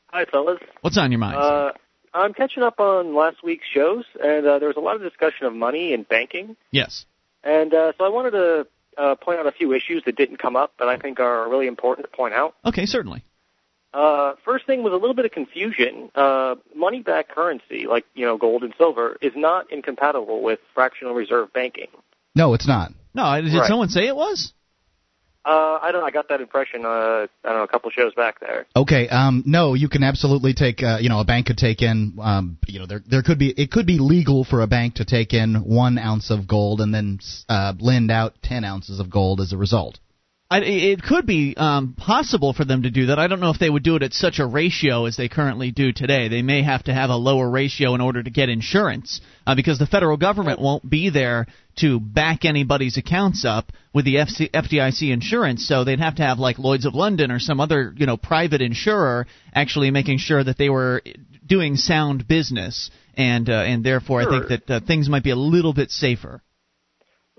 Hi, 0.08 0.26
fellas. 0.26 0.60
What's 0.82 0.98
on 0.98 1.12
your 1.12 1.20
mind? 1.20 1.38
Uh, 1.38 1.72
I'm 2.14 2.34
catching 2.34 2.64
up 2.64 2.80
on 2.80 3.16
last 3.16 3.44
week's 3.44 3.68
shows, 3.72 4.06
and 4.24 4.46
uh, 4.46 4.60
there 4.60 4.68
was 4.68 4.78
a 4.78 4.80
lot 4.80 4.96
of 4.96 5.02
discussion 5.02 5.46
of 5.46 5.54
money 5.54 5.94
and 5.94 6.08
banking. 6.08 6.56
yes. 6.72 7.06
And 7.44 7.74
uh, 7.74 7.92
so 7.98 8.06
I 8.06 8.10
wanted 8.10 8.32
to 8.32 8.68
uh, 8.98 9.16
point 9.16 9.40
out 9.40 9.48
a 9.48 9.52
few 9.52 9.74
issues 9.74 10.04
that 10.06 10.16
didn't 10.16 10.38
come 10.38 10.56
up 10.56 10.74
that 10.80 10.88
I 10.88 10.98
think 10.98 11.20
are 11.20 11.50
really 11.50 11.68
important 11.68 12.10
to 12.10 12.16
point 12.16 12.34
out. 12.34 12.56
Okay, 12.66 12.86
certainly. 12.86 13.24
Uh, 13.94 14.34
first 14.44 14.66
thing 14.66 14.82
was 14.82 14.92
a 14.92 14.96
little 14.96 15.14
bit 15.14 15.26
of 15.26 15.32
confusion. 15.32 16.10
Uh, 16.16 16.56
money 16.76 17.02
back 17.02 17.30
currency, 17.30 17.86
like 17.88 18.06
you 18.16 18.26
know 18.26 18.38
gold 18.38 18.64
and 18.64 18.74
silver, 18.78 19.18
is 19.22 19.34
not 19.36 19.72
incompatible 19.72 20.42
with 20.42 20.60
fractional 20.74 21.14
reserve 21.14 21.54
banking. 21.54 21.88
No, 22.36 22.54
it's 22.56 22.68
not. 22.68 22.92
No, 23.14 23.40
did 23.40 23.54
Right. 23.54 23.68
someone 23.68 23.90
say 23.90 24.08
it 24.08 24.16
was? 24.16 24.54
Uh, 25.46 25.78
I 25.82 25.92
don't. 25.92 26.04
I 26.04 26.10
got 26.10 26.30
that 26.30 26.40
impression. 26.40 26.86
Uh, 26.86 27.28
I 27.44 27.50
don't 27.50 27.58
know, 27.58 27.64
a 27.64 27.68
couple 27.68 27.92
shows 27.92 28.14
back 28.14 28.40
there. 28.40 28.66
Okay, 28.76 29.10
um, 29.10 29.44
no, 29.46 29.74
you 29.74 29.90
can 29.90 30.02
absolutely 30.02 30.54
take, 30.54 30.82
uh, 30.82 31.00
you 31.02 31.10
know, 31.10 31.20
a 31.20 31.26
bank 31.26 31.48
could 31.48 31.58
take 31.58 31.82
in, 31.82 32.18
um, 32.22 32.58
you 32.66 32.80
know, 32.80 32.86
there 32.86 33.04
there 33.06 33.22
could 33.22 33.38
be 33.38 33.50
it 33.50 33.70
could 33.70 33.86
be 33.86 34.00
legal 34.00 34.46
for 34.46 34.62
a 34.62 34.68
bank 34.68 34.96
to 34.96 35.06
take 35.06 35.34
in 35.34 35.56
one 35.56 35.98
ounce 35.98 36.32
of 36.32 36.48
gold 36.48 36.80
and 36.80 36.94
then 36.94 37.20
uh, 37.50 37.74
lend 37.78 38.10
out 38.10 38.36
ten 38.42 38.64
ounces 38.64 39.02
of 39.02 39.10
gold 39.10 39.42
as 39.42 39.52
a 39.52 39.58
result. 39.58 40.00
I, 40.54 40.60
it 40.60 41.02
could 41.02 41.26
be 41.26 41.56
um, 41.58 41.96
possible 41.98 42.54
for 42.54 42.64
them 42.64 42.84
to 42.84 42.92
do 42.92 43.08
that. 43.08 43.18
I 43.18 43.26
don't 43.26 43.40
know 43.40 43.50
if 43.50 43.58
they 43.58 43.72
would 43.72 43.82
do 43.82 43.96
it 43.96 44.04
at 44.04 44.14
such 44.14 44.38
a 44.38 44.46
ratio 44.46 45.06
as 45.06 45.18
they 45.18 45.28
currently 45.28 45.72
do 45.72 45.92
today. 45.92 46.28
They 46.28 46.44
may 46.44 46.62
have 46.62 46.84
to 46.84 46.94
have 46.94 47.10
a 47.10 47.16
lower 47.16 47.50
ratio 47.50 47.96
in 47.96 48.02
order 48.02 48.22
to 48.22 48.30
get 48.30 48.50
insurance 48.50 49.20
uh, 49.48 49.56
because 49.56 49.80
the 49.80 49.88
federal 49.88 50.16
government 50.16 50.62
won't 50.62 50.88
be 50.88 51.10
there 51.10 51.48
to 51.78 52.00
back 52.00 52.46
anybody's 52.46 52.98
accounts 52.98 53.46
up 53.46 53.72
with 53.96 54.06
the 54.06 54.18
FC, 54.18 54.52
FDIC 54.52 55.12
insurance. 55.12 55.68
So 55.68 55.84
they'd 55.84 56.00
have 56.00 56.18
to 56.18 56.24
have 56.24 56.38
like 56.38 56.60
Lloyd's 56.60 56.86
of 56.86 56.94
London 56.94 57.32
or 57.32 57.40
some 57.40 57.60
other 57.60 57.92
you 57.98 58.06
know 58.06 58.18
private 58.18 58.62
insurer 58.62 59.26
actually 59.56 59.90
making 59.90 60.20
sure 60.20 60.44
that 60.44 60.60
they 60.60 60.70
were 60.70 61.02
doing 61.48 61.78
sound 61.78 62.28
business, 62.28 62.92
and 63.18 63.50
uh, 63.50 63.54
and 63.54 63.84
therefore 63.84 64.22
I 64.22 64.30
think 64.30 64.50
that 64.50 64.70
uh, 64.70 64.80
things 64.86 65.10
might 65.10 65.24
be 65.24 65.32
a 65.32 65.36
little 65.36 65.74
bit 65.74 65.90
safer. 65.90 66.43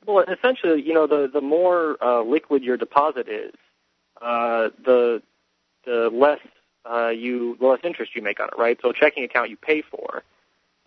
Well, 0.07 0.25
essentially, 0.29 0.83
you 0.83 0.93
know, 0.93 1.07
the 1.07 1.29
the 1.33 1.41
more 1.41 1.97
uh, 2.03 2.23
liquid 2.23 2.63
your 2.63 2.77
deposit 2.77 3.29
is, 3.29 3.55
uh, 4.21 4.71
the 4.85 5.23
the 5.85 6.11
less 6.13 6.41
uh, 6.91 7.09
you 7.09 7.57
the 7.61 7.67
less 7.67 7.81
interest 7.85 8.15
you 8.15 8.23
make 8.23 8.41
on 8.41 8.49
it, 8.49 8.55
right? 8.59 8.79
So, 8.83 8.91
a 8.91 8.95
checking 8.95 9.25
account 9.25 9.51
you 9.51 9.57
pay 9.57 9.83
for, 9.83 10.23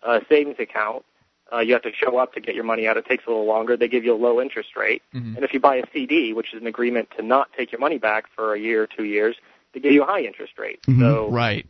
a 0.02 0.20
savings 0.28 0.56
account 0.58 1.04
uh, 1.52 1.60
you 1.60 1.72
have 1.72 1.82
to 1.82 1.92
show 1.92 2.18
up 2.18 2.34
to 2.34 2.40
get 2.40 2.54
your 2.54 2.64
money 2.64 2.86
out. 2.86 2.96
It 2.96 3.06
takes 3.06 3.24
a 3.26 3.30
little 3.30 3.46
longer. 3.46 3.76
They 3.76 3.88
give 3.88 4.04
you 4.04 4.14
a 4.14 4.16
low 4.16 4.40
interest 4.40 4.76
rate, 4.76 5.02
Mhm. 5.14 5.36
and 5.36 5.44
if 5.44 5.52
you 5.54 5.60
buy 5.60 5.76
a 5.76 5.84
CD, 5.92 6.32
which 6.32 6.52
is 6.52 6.60
an 6.60 6.66
agreement 6.66 7.10
to 7.16 7.22
not 7.22 7.52
take 7.54 7.72
your 7.72 7.80
money 7.80 7.98
back 7.98 8.28
for 8.34 8.54
a 8.54 8.58
year 8.58 8.82
or 8.82 8.86
two 8.86 9.04
years, 9.04 9.36
they 9.72 9.80
give 9.80 9.92
you 9.92 10.02
a 10.02 10.06
high 10.06 10.20
interest 10.20 10.58
rate. 10.58 10.80
Mhm. 10.86 11.00
So, 11.00 11.28
Right. 11.30 11.66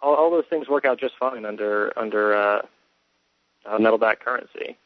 all, 0.00 0.14
all 0.14 0.30
those 0.30 0.46
things 0.46 0.68
work 0.68 0.84
out 0.84 0.98
just 0.98 1.16
fine 1.16 1.44
under 1.44 1.92
under 1.98 2.34
uh, 2.34 2.62
uh, 3.66 3.78
metal-backed 3.78 4.24
currency. 4.24 4.76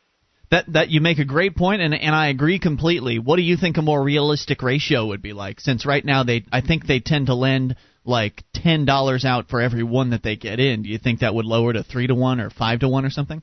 That 0.55 0.73
that 0.73 0.89
you 0.91 1.01
make 1.01 1.19
a 1.19 1.25
great 1.25 1.57
point, 1.57 1.83
and 1.83 1.93
and 1.93 2.15
I 2.15 2.29
agree 2.29 2.61
completely. 2.61 3.19
What 3.19 3.37
do 3.37 3.43
you 3.43 3.57
think 3.57 3.77
a 3.77 3.83
more 3.83 4.01
realistic 4.01 4.63
ratio 4.63 5.07
would 5.07 5.21
be 5.21 5.33
like? 5.33 5.59
Since 5.59 5.85
right 5.85 6.05
now 6.05 6.23
they, 6.23 6.45
I 6.53 6.61
think 6.61 6.87
they 6.87 7.01
tend 7.01 7.27
to 7.27 7.35
lend 7.35 7.75
like 8.05 8.45
ten 8.53 8.85
dollars 8.85 9.25
out 9.25 9.49
for 9.49 9.61
every 9.61 9.83
one 9.83 10.11
that 10.11 10.23
they 10.23 10.37
get 10.37 10.61
in. 10.61 10.83
Do 10.85 10.91
you 10.91 10.99
think 10.99 11.21
that 11.21 11.35
would 11.35 11.45
lower 11.45 11.73
to 11.73 11.83
three 11.83 12.07
to 12.07 12.15
one 12.15 12.41
or 12.41 12.51
five 12.51 12.79
to 12.81 12.89
one 12.89 13.05
or 13.05 13.11
something? 13.11 13.43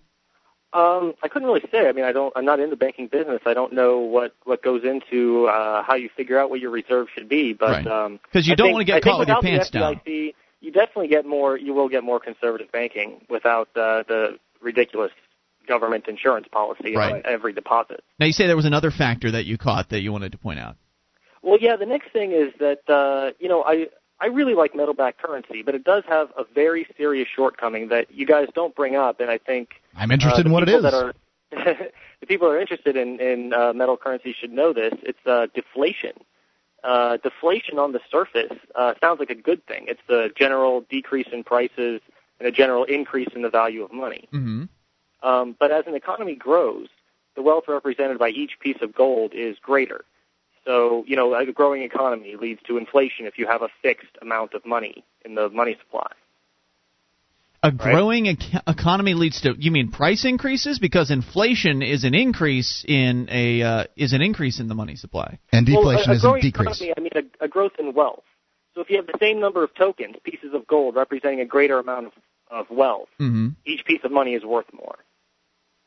Um, 0.71 1.15
I 1.21 1.27
couldn't 1.27 1.49
really 1.49 1.67
say. 1.69 1.89
I 1.89 1.91
mean, 1.91 2.05
I 2.05 2.13
don't. 2.13 2.31
I'm 2.33 2.45
not 2.45 2.61
in 2.61 2.69
the 2.69 2.77
banking 2.77 3.07
business. 3.07 3.41
I 3.45 3.53
don't 3.53 3.73
know 3.73 3.97
what 3.99 4.33
what 4.45 4.63
goes 4.63 4.85
into 4.85 5.47
uh, 5.47 5.83
how 5.83 5.95
you 5.95 6.07
figure 6.15 6.39
out 6.39 6.49
what 6.49 6.61
your 6.61 6.71
reserve 6.71 7.07
should 7.13 7.27
be. 7.27 7.51
But 7.51 7.69
Right. 7.71 7.87
um, 7.87 8.21
you 8.33 8.53
I 8.53 8.55
don't 8.55 8.67
think- 8.67 8.73
wanna 8.73 8.85
get 8.85 8.95
I 8.95 8.99
caught 9.01 9.19
with 9.19 9.27
your 9.27 9.41
pants 9.41 9.69
down. 9.69 9.99
You 10.05 10.71
definitely 10.71 11.09
get 11.09 11.25
more. 11.25 11.57
You 11.57 11.73
will 11.73 11.89
get 11.89 12.05
more 12.05 12.21
conservative 12.21 12.71
banking 12.71 13.25
without 13.29 13.67
uh, 13.75 14.03
the 14.07 14.39
ridiculous 14.61 15.11
government 15.67 16.07
insurance 16.07 16.47
policy 16.51 16.95
Right. 16.95 17.13
on 17.13 17.21
every 17.25 17.53
deposit. 17.53 18.03
Now 18.19 18.25
you 18.25 18.33
say 18.33 18.47
there 18.47 18.55
was 18.55 18.65
another 18.65 18.91
factor 18.91 19.31
that 19.31 19.45
you 19.45 19.57
caught 19.57 19.89
that 19.89 20.01
you 20.01 20.11
wanted 20.11 20.31
to 20.33 20.37
point 20.37 20.59
out. 20.59 20.75
Well, 21.41 21.57
yeah. 21.59 21.75
The 21.75 21.85
next 21.85 22.11
thing 22.11 22.31
is 22.31 22.53
that 22.59 22.89
uh, 22.89 23.31
you 23.39 23.49
know 23.49 23.63
I 23.63 23.87
I 24.19 24.27
really 24.27 24.53
like 24.53 24.75
metal-backed 24.75 25.19
currency, 25.19 25.63
but 25.63 25.73
it 25.73 25.83
does 25.83 26.03
have 26.07 26.29
a 26.37 26.43
very 26.53 26.85
serious 26.95 27.27
shortcoming 27.35 27.89
that 27.89 28.13
you 28.13 28.27
guys 28.27 28.47
don't 28.53 28.75
bring 28.75 28.95
up, 28.95 29.19
and 29.19 29.31
I 29.31 29.39
think 29.39 29.81
I'm 29.95 30.11
interested 30.11 30.45
uh, 30.45 30.49
in 30.49 30.51
what 30.53 30.63
it 30.63 30.69
is. 30.69 30.83
That 30.83 30.93
are, 30.93 31.13
the 31.51 32.25
people 32.27 32.47
that 32.47 32.55
are 32.55 32.59
interested 32.61 32.95
in, 32.95 33.19
in 33.19 33.51
uh, 33.51 33.73
metal 33.73 33.97
currency 33.97 34.35
should 34.39 34.51
know 34.51 34.73
this. 34.73 34.93
It's 35.01 35.25
uh, 35.25 35.47
deflation. 35.55 36.13
Uh, 36.83 37.17
deflation 37.17 37.77
on 37.77 37.91
the 37.91 37.99
surface 38.11 38.53
uh, 38.75 38.93
sounds 39.01 39.19
like 39.19 39.29
a 39.29 39.35
good 39.35 39.65
thing. 39.65 39.85
It's 39.87 40.01
the 40.07 40.29
general 40.35 40.81
decrease 40.89 41.27
in 41.31 41.43
prices 41.43 42.01
and 42.39 42.47
a 42.47 42.51
general 42.51 42.83
increase 42.85 43.29
in 43.35 43.41
the 43.41 43.49
value 43.49 43.83
of 43.83 43.91
money. 43.91 44.27
Mm-hmm. 44.33 44.63
Um, 45.23 45.55
but 45.59 45.71
as 45.71 45.85
an 45.87 45.95
economy 45.95 46.35
grows, 46.35 46.87
the 47.35 47.41
wealth 47.41 47.65
represented 47.67 48.19
by 48.19 48.29
each 48.29 48.59
piece 48.59 48.77
of 48.81 48.93
gold 48.93 49.33
is 49.33 49.57
greater. 49.61 50.03
So, 50.65 51.03
you 51.07 51.15
know, 51.15 51.33
a 51.33 51.45
growing 51.51 51.83
economy 51.83 52.35
leads 52.39 52.61
to 52.67 52.77
inflation 52.77 53.25
if 53.25 53.37
you 53.37 53.47
have 53.47 53.61
a 53.61 53.69
fixed 53.81 54.17
amount 54.21 54.53
of 54.53 54.65
money 54.65 55.03
in 55.25 55.35
the 55.35 55.49
money 55.49 55.75
supply. 55.83 56.11
A 57.63 57.71
growing 57.71 58.25
ec- 58.25 58.63
economy 58.67 59.13
leads 59.13 59.41
to 59.41 59.53
you 59.57 59.69
mean 59.69 59.91
price 59.91 60.25
increases 60.25 60.79
because 60.79 61.11
inflation 61.11 61.83
is 61.83 62.03
an 62.03 62.15
increase 62.15 62.83
in 62.87 63.27
a 63.29 63.61
uh, 63.61 63.83
is 63.95 64.13
an 64.13 64.21
increase 64.23 64.59
in 64.59 64.67
the 64.67 64.73
money 64.73 64.95
supply. 64.95 65.37
and 65.51 65.67
deflation 65.67 65.85
well, 65.85 66.07
a, 66.07 66.11
a 66.11 66.15
is 66.15 66.23
a 66.23 66.25
growing 66.25 66.41
decrease. 66.41 66.81
Economy, 66.81 66.93
I 66.97 66.99
mean, 67.01 67.29
a, 67.39 67.45
a 67.45 67.47
growth 67.47 67.73
in 67.77 67.93
wealth. 67.93 68.23
So 68.73 68.81
if 68.81 68.89
you 68.89 68.97
have 68.97 69.05
the 69.05 69.17
same 69.19 69.39
number 69.39 69.63
of 69.63 69.75
tokens, 69.75 70.15
pieces 70.23 70.55
of 70.55 70.65
gold 70.65 70.95
representing 70.95 71.41
a 71.41 71.45
greater 71.45 71.77
amount 71.77 72.07
of, 72.07 72.13
of 72.49 72.65
wealth, 72.71 73.09
Mm-hmm. 73.19 73.49
each 73.65 73.85
piece 73.85 74.01
of 74.03 74.11
money 74.11 74.33
is 74.33 74.43
worth 74.43 74.71
more. 74.73 74.97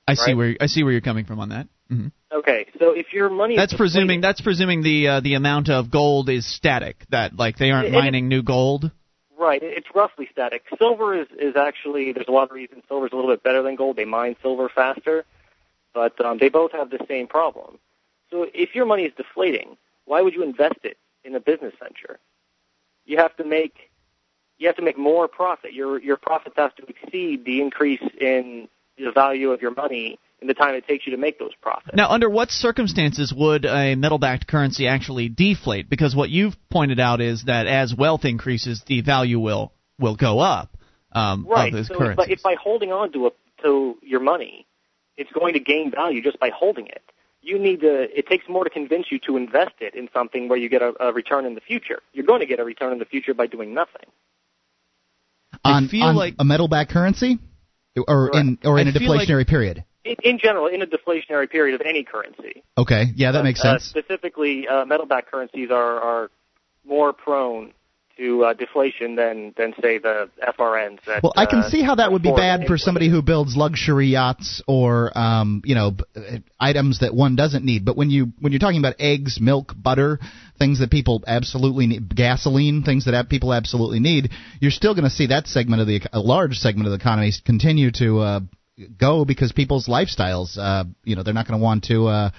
I 0.07 0.15
see 0.15 0.35
where 0.35 0.57
I 0.61 0.67
see 0.67 0.83
where 0.83 0.93
you're 0.93 1.01
coming 1.01 1.25
from 1.25 1.41
on 1.41 1.51
that. 1.51 1.69
hmm 1.89 2.09
Okay, 2.33 2.67
so 2.81 2.91
if 2.91 3.13
your 3.13 3.31
money 3.31 3.57
That's 3.57 3.75
presuming 3.75 4.21
that's 4.21 4.41
presuming 4.41 4.83
the 4.83 5.09
uh, 5.09 5.21
the 5.21 5.35
amount 5.35 5.71
of 5.71 5.91
gold 5.91 6.29
is 6.29 6.47
static. 6.47 6.97
That 7.11 7.37
like 7.37 7.57
they 7.57 7.71
aren't 7.71 7.93
mining 7.93 8.29
new 8.29 8.43
gold. 8.43 8.91
Right, 9.37 9.63
it's 9.63 9.89
roughly 9.95 10.29
static. 10.31 10.63
Silver 10.79 11.21
is, 11.21 11.27
is 11.39 11.57
actually, 11.57 12.13
there's 12.13 12.29
a 12.29 12.33
lot 12.33 12.45
of 12.45 12.53
reasons 12.53 12.85
silver 12.89 13.07
is 13.07 13.13
a 13.13 13.17
little 13.17 13.31
bit 13.31 13.43
better 13.43 13.63
than 13.63 13.75
gold. 13.75 13.97
They 13.97 14.05
mine 14.05 14.37
silver 14.41 14.71
faster, 14.73 15.25
but 15.93 16.19
um, 16.25 16.39
they 16.39 16.49
both 16.49 16.73
have 16.73 16.89
the 16.91 17.05
same 17.09 17.27
problem. 17.27 17.79
So 18.31 18.47
if 18.55 18.75
your 18.75 18.87
money 18.87 19.03
is 19.03 19.13
deflating, 19.17 19.77
why 20.07 20.23
would 20.23 20.35
you 20.35 20.43
invest 20.43 20.79
it 20.85 20.99
in 21.25 21.35
a 21.35 21.41
business 21.41 21.75
venture? 21.81 22.19
You 23.05 23.19
have 23.19 23.37
to 23.37 23.45
make 23.45 23.91
you 24.59 24.69
have 24.69 24.77
to 24.77 24.83
make 24.83 24.97
more 24.97 25.29
profit. 25.29 25.73
Your 25.73 26.01
your 26.01 26.17
profits 26.17 26.57
have 26.57 26.75
to 26.77 26.87
exceed 26.87 27.45
the 27.45 27.61
increase 27.61 28.03
in 28.21 28.69
the 28.99 29.13
value 29.13 29.51
of 29.51 29.61
your 29.63 29.75
money 29.75 30.19
in 30.41 30.49
the 30.49 30.55
time 30.55 30.75
it 30.75 30.87
takes 30.87 31.07
you 31.07 31.13
to 31.13 31.19
make 31.19 31.39
those 31.39 31.53
profits. 31.61 31.97
Now, 31.97 32.11
under 32.11 32.29
what 32.29 32.51
circumstances 32.51 33.33
would 33.35 33.65
a 33.65 33.95
metal-backed 33.95 34.47
currency 34.47 34.87
actually 34.87 35.29
deflate? 35.29 35.89
Because 35.89 36.15
what 36.15 36.31
you've 36.31 36.55
pointed 36.71 37.01
out 37.01 37.21
is 37.21 37.45
that 37.47 37.67
as 37.67 37.95
wealth 37.95 38.25
increases, 38.25 38.83
the 38.87 39.01
value 39.01 39.39
will 39.41 39.73
will 39.99 40.17
go 40.17 40.41
up 40.41 40.77
um, 41.13 41.47
Right. 41.49 41.69
of 41.69 41.73
those 41.75 41.87
so 41.89 41.95
if, 41.95 41.99
currencies. 41.99 42.27
by- 42.27 42.33
if 42.33 42.43
by 42.43 42.57
holding 42.63 42.93
on 42.93 43.13
to 43.13 43.29
a, 43.29 43.31
to 43.63 43.97
your 44.03 44.21
money, 44.21 44.67
it's 45.17 45.31
going 45.33 45.55
to 45.55 45.61
gain 45.61 45.91
value 45.91 46.21
just 46.23 46.39
by 46.41 46.51
holding 46.51 46.87
it. 46.89 47.03
You 47.41 47.59
need 47.59 47.81
to. 47.81 48.19
It 48.19 48.27
takes 48.27 48.49
more 48.49 48.65
to 48.65 48.71
convince 48.71 49.07
you 49.11 49.19
to 49.27 49.37
invest 49.37 49.75
it 49.81 49.95
in 49.95 50.09
something 50.13 50.49
where 50.49 50.59
you 50.59 50.69
get 50.69 50.83
a, 50.83 50.93
a 50.99 51.13
return 51.13 51.45
in 51.47 51.55
the 51.55 51.61
future. 51.61 52.01
You're 52.13 52.27
going 52.27 52.41
to 52.41 52.47
get 52.47 52.59
a 52.59 52.65
return 52.65 52.93
in 52.93 52.99
the 52.99 53.05
future 53.05 53.35
by 53.35 53.47
doing 53.47 53.75
nothing. 53.75 54.07
I 55.65 55.73
on, 55.73 55.89
feel 55.89 56.05
on 56.05 56.17
like- 56.17 56.35
a 56.39 56.45
metal-backed 56.45 56.91
currency, 56.91 57.39
or 58.09 58.31
in 58.37 58.59
or 58.65 58.79
in 58.79 58.89
I 58.89 58.91
a 58.91 58.93
feel 58.95 59.09
like- 59.09 59.29
deflationary 59.29 59.47
period. 59.47 59.85
In, 60.05 60.17
in 60.23 60.39
general, 60.39 60.67
in 60.67 60.83
a 60.83 60.87
deflationary 60.87 61.49
period 61.49 61.81
of 61.81 61.87
any 61.87 62.05
currency, 62.05 62.63
Okay, 62.77 63.05
yeah, 63.17 63.33
that 63.33 63.43
makes 63.43 63.61
uh, 63.61 63.79
sense. 63.79 63.85
specifically, 63.85 64.69
uh, 64.69 64.85
metal-backed 64.85 65.31
currencies 65.31 65.71
are 65.71 65.99
are 66.01 66.31
more 66.87 67.15
prone 67.15 67.73
to 68.17 68.45
uh, 68.45 68.53
deflation 68.55 69.17
than 69.17 69.55
than 69.57 69.75
say 69.81 69.99
the 69.99 70.31
FRNs. 70.59 71.01
That, 71.07 71.23
Well, 71.23 71.33
I 71.37 71.47
can 71.47 71.61
uh, 71.61 71.71
see 71.71 71.83
how 71.83 71.97
that 71.97 72.13
would 72.13 72.23
be 72.23 72.33
bad 72.33 72.67
for 72.67 72.79
somebody 72.79 73.09
who 73.09 73.23
builds 73.23 73.57
luxury 73.57 74.09
yachts 74.09 74.63
or, 74.67 75.17
um, 75.17 75.63
you 75.65 75.75
know, 75.75 75.93
b- 75.93 76.05
uh, 76.17 76.39
items 76.61 77.01
that 77.01 77.15
one 77.15 77.37
doesn't 77.37 77.65
need. 77.65 77.85
But 77.85 77.97
when 77.97 78.11
you 78.11 78.33
when 78.41 78.53
you're 78.53 78.61
talking 78.61 78.79
about 78.79 78.97
eggs, 78.99 79.41
milk, 79.41 79.73
butter, 79.77 80.19
things 80.59 80.81
that 80.81 80.91
people 80.91 81.23
absolutely 81.27 81.87
need, 81.87 82.15
gasoline, 82.15 82.83
things 82.83 83.07
that 83.07 83.29
people 83.29 83.53
absolutely 83.53 84.01
need, 84.01 84.31
you're 84.61 84.71
still 84.71 84.95
going 84.95 85.05
to 85.05 85.11
see 85.11 85.27
that 85.29 85.47
segment 85.47 85.81
of 85.81 85.87
the 85.87 86.01
a 86.13 86.21
large 86.21 86.57
segment 86.57 86.87
of 86.87 86.93
the 86.93 86.99
economy 86.99 87.33
continue 87.45 87.91
to 87.93 88.19
uh, 88.21 88.41
go 88.99 89.25
because 89.25 89.53
people's 89.53 89.89
lifestyles, 89.89 90.59
uh, 90.59 90.85
you 91.05 91.17
know, 91.17 91.23
they're 91.23 91.35
not 91.35 91.47
going 91.47 91.59
to 91.59 91.65
want 91.65 91.85
to 91.85 92.07
uh, 92.07 92.31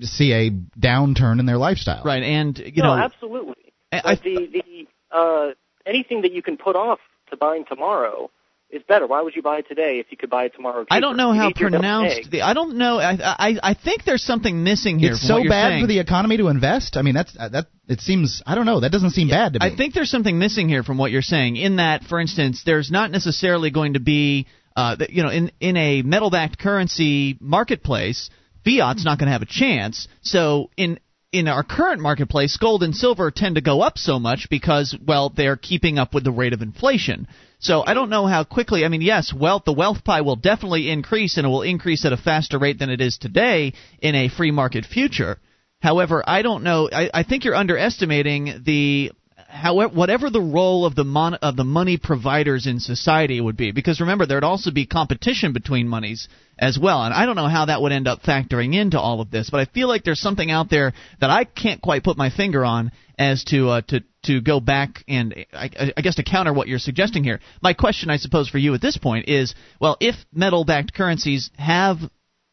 see 0.00 0.32
a 0.32 0.50
downturn 0.78 1.40
in 1.40 1.46
their 1.46 1.58
lifestyle. 1.58 2.02
right, 2.04 2.22
and 2.22 2.58
you 2.58 2.82
no, 2.82 2.96
know, 2.96 3.02
absolutely. 3.02 3.54
I- 3.92 4.00
But 4.04 4.22
the 4.22 4.46
the 4.52 5.16
uh, 5.16 5.52
anything 5.86 6.22
that 6.22 6.32
you 6.32 6.42
can 6.42 6.56
put 6.56 6.76
off 6.76 6.98
to 7.30 7.36
buying 7.36 7.64
tomorrow 7.68 8.30
is 8.70 8.82
better. 8.86 9.06
Why 9.06 9.22
would 9.22 9.34
you 9.34 9.40
buy 9.42 9.58
it 9.58 9.68
today 9.68 9.98
if 9.98 10.06
you 10.10 10.16
could 10.18 10.28
buy 10.28 10.44
it 10.44 10.54
tomorrow? 10.54 10.82
Cheaper? 10.82 10.94
I 10.94 11.00
don't 11.00 11.16
know 11.16 11.32
You 11.32 11.40
how 11.40 11.48
need 11.48 11.58
your 11.58 11.70
double 11.70 11.80
pronounced 11.82 12.30
the. 12.30 12.42
I 12.42 12.52
don't 12.52 12.76
know. 12.76 12.98
I 12.98 13.12
I 13.20 13.58
I 13.62 13.74
think 13.74 14.04
there's 14.04 14.22
something 14.22 14.62
missing 14.62 14.98
here. 14.98 15.12
It's 15.12 15.26
so 15.26 15.42
bad 15.48 15.70
saying. 15.70 15.82
for 15.84 15.86
the 15.86 15.98
economy 16.00 16.36
to 16.36 16.48
invest. 16.48 16.96
I 16.96 17.02
mean, 17.02 17.14
that's 17.14 17.34
uh, 17.38 17.48
that. 17.48 17.66
It 17.88 18.00
seems. 18.00 18.42
I 18.46 18.54
don't 18.54 18.66
know. 18.66 18.80
That 18.80 18.92
doesn't 18.92 19.10
seem 19.10 19.28
bad 19.30 19.54
to 19.54 19.60
me. 19.60 19.66
I 19.72 19.74
think 19.74 19.94
there's 19.94 20.10
something 20.10 20.38
missing 20.38 20.68
here 20.68 20.82
from 20.82 20.98
what 20.98 21.10
you're 21.10 21.22
saying. 21.22 21.56
In 21.56 21.76
that, 21.76 22.04
for 22.04 22.20
instance, 22.20 22.62
there's 22.66 22.90
not 22.90 23.10
necessarily 23.10 23.70
going 23.70 23.94
to 23.94 24.00
be, 24.00 24.46
uh, 24.76 24.96
you 25.08 25.22
know, 25.22 25.30
in 25.30 25.50
in 25.60 25.78
a 25.78 26.02
metal-backed 26.02 26.58
currency 26.58 27.38
marketplace, 27.40 28.28
fiat's 28.64 29.04
not 29.06 29.18
going 29.18 29.28
to 29.28 29.32
have 29.32 29.40
a 29.42 29.46
chance. 29.46 30.08
So 30.20 30.68
in 30.76 30.98
in 31.32 31.46
our 31.48 31.62
current 31.62 32.00
marketplace, 32.00 32.56
gold 32.56 32.82
and 32.82 32.94
silver 32.94 33.30
tend 33.30 33.56
to 33.56 33.60
go 33.60 33.82
up 33.82 33.98
so 33.98 34.18
much 34.18 34.48
because, 34.50 34.96
well, 35.06 35.28
they're 35.28 35.56
keeping 35.56 35.98
up 35.98 36.14
with 36.14 36.24
the 36.24 36.30
rate 36.30 36.52
of 36.52 36.62
inflation. 36.62 37.28
So 37.58 37.84
I 37.84 37.94
don't 37.94 38.10
know 38.10 38.26
how 38.26 38.44
quickly. 38.44 38.84
I 38.84 38.88
mean, 38.88 39.02
yes, 39.02 39.32
wealth 39.34 39.64
the 39.64 39.72
wealth 39.72 40.04
pie 40.04 40.22
will 40.22 40.36
definitely 40.36 40.90
increase, 40.90 41.36
and 41.36 41.46
it 41.46 41.50
will 41.50 41.62
increase 41.62 42.04
at 42.04 42.12
a 42.12 42.16
faster 42.16 42.58
rate 42.58 42.78
than 42.78 42.90
it 42.90 43.00
is 43.00 43.18
today 43.18 43.74
in 44.00 44.14
a 44.14 44.28
free 44.28 44.52
market 44.52 44.86
future. 44.86 45.38
However, 45.80 46.24
I 46.26 46.42
don't 46.42 46.64
know. 46.64 46.88
I, 46.90 47.10
I 47.12 47.22
think 47.24 47.44
you're 47.44 47.54
underestimating 47.54 48.62
the 48.64 49.12
however 49.48 49.94
whatever 49.94 50.28
the 50.28 50.40
role 50.40 50.84
of 50.84 50.94
the 50.94 51.04
mon- 51.04 51.34
of 51.34 51.56
the 51.56 51.64
money 51.64 51.96
providers 51.96 52.66
in 52.66 52.78
society 52.78 53.40
would 53.40 53.56
be 53.56 53.72
because 53.72 53.98
remember 53.98 54.26
there'd 54.26 54.44
also 54.44 54.70
be 54.70 54.84
competition 54.84 55.54
between 55.54 55.88
monies 55.88 56.28
as 56.58 56.78
well 56.78 57.02
and 57.02 57.14
I 57.14 57.24
don't 57.24 57.34
know 57.34 57.48
how 57.48 57.64
that 57.64 57.80
would 57.80 57.90
end 57.90 58.06
up 58.06 58.22
factoring 58.22 58.74
into 58.74 59.00
all 59.00 59.22
of 59.22 59.30
this 59.30 59.48
but 59.48 59.60
I 59.60 59.64
feel 59.64 59.88
like 59.88 60.04
there's 60.04 60.20
something 60.20 60.50
out 60.50 60.68
there 60.68 60.92
that 61.20 61.30
I 61.30 61.44
can't 61.44 61.80
quite 61.80 62.04
put 62.04 62.18
my 62.18 62.28
finger 62.28 62.62
on 62.62 62.92
as 63.18 63.42
to 63.44 63.70
uh, 63.70 63.80
to 63.88 64.04
to 64.24 64.42
go 64.42 64.60
back 64.60 65.02
and 65.08 65.34
I, 65.54 65.70
I 65.96 66.02
guess 66.02 66.16
to 66.16 66.22
counter 66.22 66.52
what 66.52 66.68
you're 66.68 66.78
suggesting 66.78 67.24
here. 67.24 67.40
My 67.62 67.72
question 67.72 68.10
I 68.10 68.18
suppose 68.18 68.50
for 68.50 68.58
you 68.58 68.74
at 68.74 68.82
this 68.82 68.98
point 68.98 69.30
is 69.30 69.54
well 69.80 69.96
if 69.98 70.14
metal 70.30 70.66
backed 70.66 70.92
currencies 70.92 71.50
have 71.56 71.96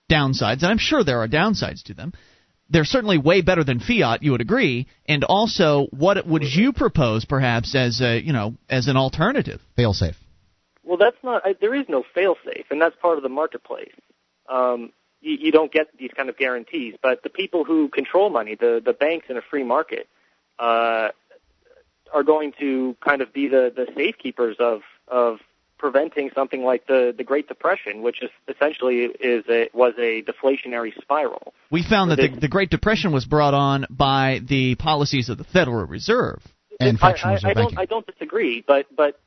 downsides 0.10 0.62
and 0.62 0.68
I'm 0.68 0.78
sure 0.78 1.04
there 1.04 1.22
are 1.22 1.28
downsides 1.28 1.84
to 1.84 1.94
them 1.94 2.14
they're 2.70 2.86
certainly 2.86 3.18
way 3.18 3.42
better 3.42 3.64
than 3.64 3.80
fiat. 3.80 4.24
You 4.24 4.32
would 4.32 4.42
agree. 4.42 4.88
And 5.08 5.24
also, 5.24 5.88
what 5.92 6.26
would 6.26 6.44
you 6.44 6.74
propose, 6.74 7.26
perhaps, 7.26 7.76
as 7.76 8.02
a 8.02 8.20
you 8.20 8.34
know 8.34 8.56
as 8.70 8.88
an 8.88 8.98
alternative? 8.98 9.62
fail 9.76 9.94
safe. 9.94 10.16
Well, 10.86 10.98
that's 10.98 11.18
not. 11.24 11.42
I, 11.46 11.56
there 11.60 11.74
is 11.74 11.86
no 11.90 12.04
fail-safe, 12.14 12.66
and 12.70 12.80
that's 12.82 12.96
part 13.02 13.18
of 13.18 13.24
the 13.24 13.30
marketplace. 13.30 13.94
Um, 14.48 14.92
you, 15.20 15.38
you 15.42 15.52
don't 15.52 15.72
get 15.72 15.88
these 15.98 16.12
kind 16.16 16.30
of 16.30 16.38
guarantees, 16.38 16.96
but 17.02 17.24
the 17.24 17.30
people 17.30 17.64
who 17.64 17.90
control 17.90 18.30
money, 18.30 18.56
the 18.56 18.82
the 18.86 18.94
banks 18.94 19.26
in 19.30 19.38
a 19.38 19.42
free 19.42 19.64
market, 19.64 20.08
uh, 20.60 21.10
are 22.14 22.24
going 22.24 22.54
to 22.60 22.96
kind 23.04 23.22
of 23.22 23.34
be 23.34 23.48
the 23.48 23.74
the 23.76 23.88
safekeepers 23.96 24.58
of 24.60 24.82
of 25.08 25.40
preventing 25.78 26.32
something 26.34 26.64
like 26.64 26.88
the 26.88 27.14
the 27.16 27.24
Great 27.24 27.48
Depression, 27.48 28.02
which 28.02 28.22
is 28.22 28.30
essentially 28.48 29.06
is 29.20 29.44
a 29.50 29.70
was 29.74 29.94
a 29.98 30.24
deflationary 30.24 31.00
spiral. 31.02 31.54
We 31.72 31.84
found 31.84 32.12
that 32.12 32.18
the, 32.18 32.28
the 32.28 32.48
Great 32.48 32.70
Depression 32.70 33.12
was 33.12 33.26
brought 33.26 33.54
on 33.54 33.86
by 33.90 34.42
the 34.48 34.76
policies 34.76 35.30
of 35.30 35.38
the 35.38 35.44
Federal 35.44 35.86
Reserve. 35.86 36.42
And 36.80 36.98
I, 36.98 37.00
fractional 37.00 37.32
I, 37.32 37.36
reserve 37.36 37.50
I 37.50 37.54
don't 37.54 37.64
banking. 37.64 37.78
I 37.80 37.86
don't 37.86 38.08
disagree, 38.08 38.64
but 38.66 38.88
but 38.96 39.20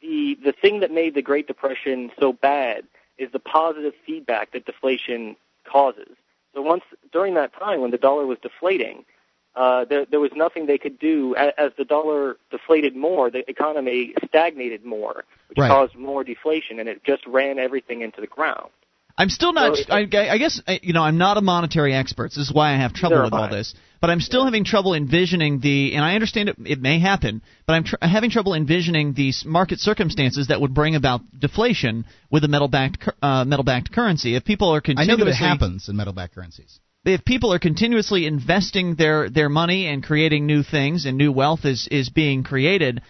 the 0.00 0.38
the 0.44 0.52
thing 0.52 0.80
that 0.80 0.90
made 0.90 1.14
the 1.14 1.22
Great 1.22 1.46
Depression 1.46 2.10
so 2.18 2.32
bad 2.32 2.84
is 3.18 3.30
the 3.32 3.38
positive 3.38 3.94
feedback 4.06 4.52
that 4.52 4.66
deflation 4.66 5.36
causes. 5.70 6.16
So 6.54 6.62
once 6.62 6.84
during 7.12 7.34
that 7.34 7.52
time 7.54 7.80
when 7.80 7.90
the 7.90 7.98
dollar 7.98 8.26
was 8.26 8.38
deflating, 8.42 9.04
uh, 9.54 9.84
there 9.84 10.06
there 10.06 10.20
was 10.20 10.30
nothing 10.34 10.66
they 10.66 10.78
could 10.78 10.98
do. 10.98 11.34
As, 11.36 11.52
as 11.58 11.72
the 11.76 11.84
dollar 11.84 12.36
deflated 12.50 12.96
more, 12.96 13.30
the 13.30 13.48
economy 13.50 14.14
stagnated 14.26 14.84
more, 14.84 15.24
which 15.48 15.58
Right. 15.58 15.68
caused 15.68 15.94
more 15.94 16.24
deflation, 16.24 16.78
and 16.80 16.88
it 16.88 17.04
just 17.04 17.26
ran 17.26 17.58
everything 17.58 18.00
into 18.00 18.20
the 18.20 18.26
ground. 18.26 18.70
I'm 19.18 19.28
still 19.28 19.52
not. 19.52 19.76
So- 19.76 19.92
I, 19.92 20.06
I 20.12 20.38
guess 20.38 20.60
you 20.82 20.94
know 20.94 21.02
I'm 21.02 21.18
not 21.18 21.36
a 21.36 21.42
monetary 21.42 21.94
expert. 21.94 22.28
This 22.30 22.38
is 22.38 22.52
why 22.52 22.72
I 22.72 22.76
have 22.78 22.94
trouble 22.94 23.22
with 23.22 23.32
all 23.34 23.48
this. 23.50 23.74
But 24.00 24.10
I'm 24.10 24.20
still 24.20 24.44
having 24.44 24.64
trouble 24.64 24.94
envisioning 24.94 25.60
the. 25.60 25.94
And 25.94 26.04
I 26.04 26.14
understand 26.14 26.48
it, 26.48 26.56
it 26.64 26.80
may 26.80 26.98
happen, 26.98 27.42
but 27.66 27.74
I'm 27.74 27.84
tr- 27.84 27.96
having 28.00 28.30
trouble 28.30 28.54
envisioning 28.54 29.12
these 29.12 29.44
market 29.46 29.78
circumstances 29.78 30.48
that 30.48 30.60
would 30.60 30.74
bring 30.74 30.96
about 30.96 31.20
deflation 31.38 32.04
with 32.30 32.42
a 32.42 32.48
metal-backed 32.48 33.08
uh, 33.20 33.44
metal-backed 33.44 33.92
currency. 33.92 34.34
If 34.34 34.44
people 34.44 34.70
are 34.70 34.78
I 34.78 34.80
continuously 34.80 35.18
know 35.18 35.24
that 35.26 35.30
it 35.30 35.36
happens 35.36 35.88
in 35.88 35.96
metal-backed 35.96 36.34
currencies. 36.34 36.80
If 37.04 37.24
people 37.24 37.52
are 37.52 37.58
continuously 37.58 38.26
investing 38.26 38.94
their 38.96 39.28
their 39.30 39.48
money 39.48 39.86
and 39.86 40.02
creating 40.02 40.46
new 40.46 40.62
things 40.62 41.04
and 41.06 41.16
new 41.16 41.32
wealth 41.32 41.64
is 41.64 41.88
is 41.90 42.08
being 42.10 42.44
created 42.44 43.02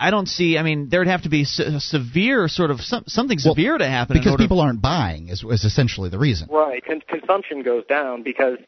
I 0.00 0.10
don't 0.10 0.26
see. 0.28 0.56
I 0.56 0.62
mean, 0.62 0.88
there'd 0.90 1.08
have 1.08 1.22
to 1.22 1.28
be 1.28 1.44
se- 1.44 1.64
a 1.64 1.80
severe 1.80 2.46
sort 2.46 2.70
of 2.70 2.80
some, 2.80 3.04
something 3.08 3.36
Well, 3.44 3.54
severe 3.54 3.76
to 3.76 3.88
happen 3.88 4.16
in 4.16 4.20
because 4.20 4.32
order- 4.32 4.44
people 4.44 4.60
aren't 4.60 4.80
buying 4.80 5.28
is, 5.28 5.42
is 5.42 5.64
essentially 5.64 6.08
the 6.08 6.18
reason. 6.18 6.48
Right. 6.50 6.84
Con- 6.84 7.02
consumption 7.08 7.62
goes 7.62 7.84
down 7.86 8.22
because, 8.22 8.58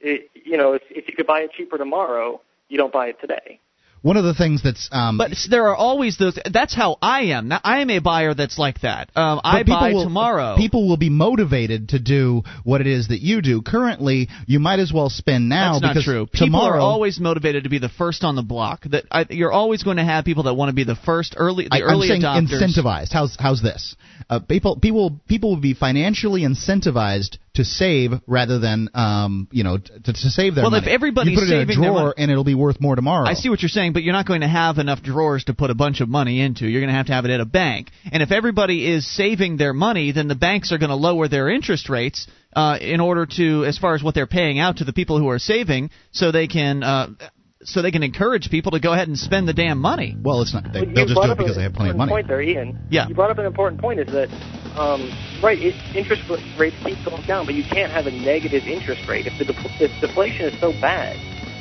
it, 0.00 0.30
you 0.34 0.56
know, 0.56 0.72
if, 0.72 0.82
if 0.88 1.06
you 1.08 1.14
could 1.14 1.26
buy 1.26 1.40
it 1.40 1.52
cheaper 1.52 1.76
tomorrow, 1.76 2.40
you 2.68 2.78
don't 2.78 2.92
buy 2.92 3.08
it 3.08 3.20
today. 3.20 3.60
One 4.02 4.16
of 4.16 4.24
the 4.24 4.34
things 4.34 4.62
that's 4.62 4.88
um, 4.92 5.18
But 5.18 5.32
there 5.50 5.68
are 5.68 5.76
always 5.76 6.16
those. 6.18 6.38
That's 6.50 6.74
how 6.74 6.98
I 7.02 7.32
am. 7.36 7.48
Now, 7.48 7.60
I 7.64 7.80
am 7.80 7.90
a 7.90 7.98
buyer 7.98 8.34
that's 8.34 8.58
like 8.58 8.80
that. 8.82 9.10
Um, 9.16 9.40
I 9.42 9.62
buy 9.64 9.92
will, 9.92 10.04
tomorrow. 10.04 10.56
People 10.56 10.88
will 10.88 10.96
be 10.96 11.10
motivated 11.10 11.90
to 11.90 11.98
do 11.98 12.42
what 12.64 12.80
it 12.80 12.86
is 12.86 13.08
that 13.08 13.20
you 13.20 13.42
do. 13.42 13.62
Currently, 13.62 14.28
you 14.46 14.60
might 14.60 14.78
as 14.78 14.92
well 14.92 15.10
spend 15.10 15.48
now 15.48 15.74
That's 15.74 15.82
not 15.82 15.88
because 15.94 16.04
true. 16.04 16.26
People 16.26 16.46
tomorrow 16.46 16.78
are 16.78 16.80
always 16.80 17.18
motivated 17.18 17.64
to 17.64 17.70
be 17.70 17.78
the 17.78 17.88
first 17.88 18.22
on 18.22 18.36
the 18.36 18.42
block. 18.42 18.84
That 18.84 19.04
I, 19.10 19.26
you're 19.30 19.52
always 19.52 19.82
going 19.82 19.96
to 19.96 20.04
have 20.04 20.24
people 20.24 20.44
that 20.44 20.54
want 20.54 20.68
to 20.68 20.74
be 20.74 20.84
the 20.84 20.96
first 20.96 21.34
early, 21.36 21.64
the 21.64 21.76
I, 21.76 21.92
I'm 21.92 22.00
saying 22.00 22.22
adopters. 22.22 22.62
incentivized. 22.62 23.12
How's 23.12 23.36
how's 23.38 23.62
this? 23.62 23.96
Uh, 24.30 24.40
people 24.40 24.78
people 24.78 25.20
people 25.28 25.50
will 25.50 25.60
be 25.60 25.74
financially 25.74 26.42
incentivized 26.42 27.38
to 27.58 27.64
save 27.64 28.10
rather 28.26 28.58
than 28.58 28.88
um 28.94 29.46
you 29.52 29.62
know 29.64 29.76
to, 29.78 30.12
to 30.12 30.30
save 30.38 30.54
their 30.54 30.64
Well, 30.64 30.70
money. 30.72 30.86
if 30.86 30.92
everybody's 30.92 31.32
you 31.34 31.38
put 31.38 31.48
it 31.52 31.60
in 31.62 31.70
a 31.70 31.74
drawer 31.74 31.92
money- 31.92 32.14
and 32.18 32.30
it'll 32.30 32.44
be 32.44 32.54
worth 32.54 32.80
more 32.80 32.96
tomorrow. 32.96 33.26
I 33.28 33.34
see 33.34 33.48
what 33.50 33.60
you're 33.62 33.68
saying, 33.68 33.92
but 33.92 34.02
you're 34.02 34.12
not 34.20 34.26
going 34.26 34.40
to 34.40 34.48
have 34.48 34.78
enough 34.78 35.02
drawers 35.02 35.44
to 35.44 35.54
put 35.54 35.70
a 35.70 35.74
bunch 35.74 36.00
of 36.00 36.08
money 36.08 36.40
into. 36.40 36.66
You're 36.66 36.80
going 36.80 36.92
to 36.92 36.96
have 36.96 37.06
to 37.06 37.12
have 37.12 37.24
it 37.26 37.30
at 37.30 37.40
a 37.40 37.44
bank. 37.44 37.90
And 38.10 38.22
if 38.22 38.32
everybody 38.32 38.78
is 38.94 39.06
saving 39.06 39.56
their 39.58 39.72
money, 39.72 40.12
then 40.12 40.28
the 40.28 40.34
banks 40.34 40.72
are 40.72 40.78
going 40.78 40.90
to 40.90 40.96
lower 40.96 41.28
their 41.28 41.48
interest 41.48 41.88
rates 41.88 42.26
uh, 42.54 42.78
in 42.80 43.00
order 43.00 43.26
to, 43.36 43.64
as 43.66 43.76
far 43.78 43.94
as 43.94 44.02
what 44.02 44.14
they're 44.14 44.26
paying 44.26 44.58
out 44.58 44.78
to 44.78 44.84
the 44.84 44.92
people 44.92 45.18
who 45.18 45.28
are 45.28 45.38
saving, 45.38 45.90
so 46.12 46.32
they 46.32 46.46
can. 46.46 46.82
Uh, 46.82 47.08
so 47.64 47.82
they 47.82 47.90
can 47.90 48.02
encourage 48.02 48.50
people 48.50 48.72
to 48.72 48.80
go 48.80 48.92
ahead 48.92 49.08
and 49.08 49.18
spend 49.18 49.48
the 49.48 49.52
damn 49.52 49.78
money. 49.78 50.16
Well, 50.20 50.42
it's 50.42 50.54
not. 50.54 50.72
They, 50.72 50.82
well, 50.82 50.94
they'll 50.94 51.06
just 51.06 51.20
do 51.20 51.32
it 51.32 51.38
because 51.38 51.56
an 51.56 51.58
they 51.58 51.62
have 51.64 51.72
plenty 51.72 51.90
of 51.90 51.96
money. 51.96 52.12
Point 52.12 52.28
there, 52.28 52.40
Ian. 52.40 52.78
Yeah. 52.90 53.08
You 53.08 53.14
brought 53.14 53.30
up 53.30 53.38
an 53.38 53.46
important 53.46 53.80
point. 53.80 54.00
Is 54.00 54.12
that 54.12 54.30
um, 54.78 55.10
right? 55.42 55.58
It, 55.58 55.74
interest 55.96 56.22
rates 56.58 56.76
keep 56.84 57.04
going 57.04 57.26
down, 57.26 57.46
but 57.46 57.54
you 57.54 57.64
can't 57.64 57.90
have 57.90 58.06
a 58.06 58.12
negative 58.12 58.64
interest 58.64 59.08
rate. 59.08 59.26
If 59.26 59.38
the 59.38 59.46
def- 59.46 59.80
if 59.80 59.90
deflation 60.00 60.46
is 60.46 60.60
so 60.60 60.72
bad 60.72 61.16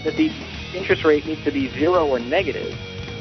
that 0.05 0.15
the 0.15 0.29
interest 0.77 1.03
rate 1.03 1.25
needs 1.25 1.43
to 1.43 1.51
be 1.51 1.69
zero 1.73 2.07
or 2.07 2.19
negative, 2.19 2.73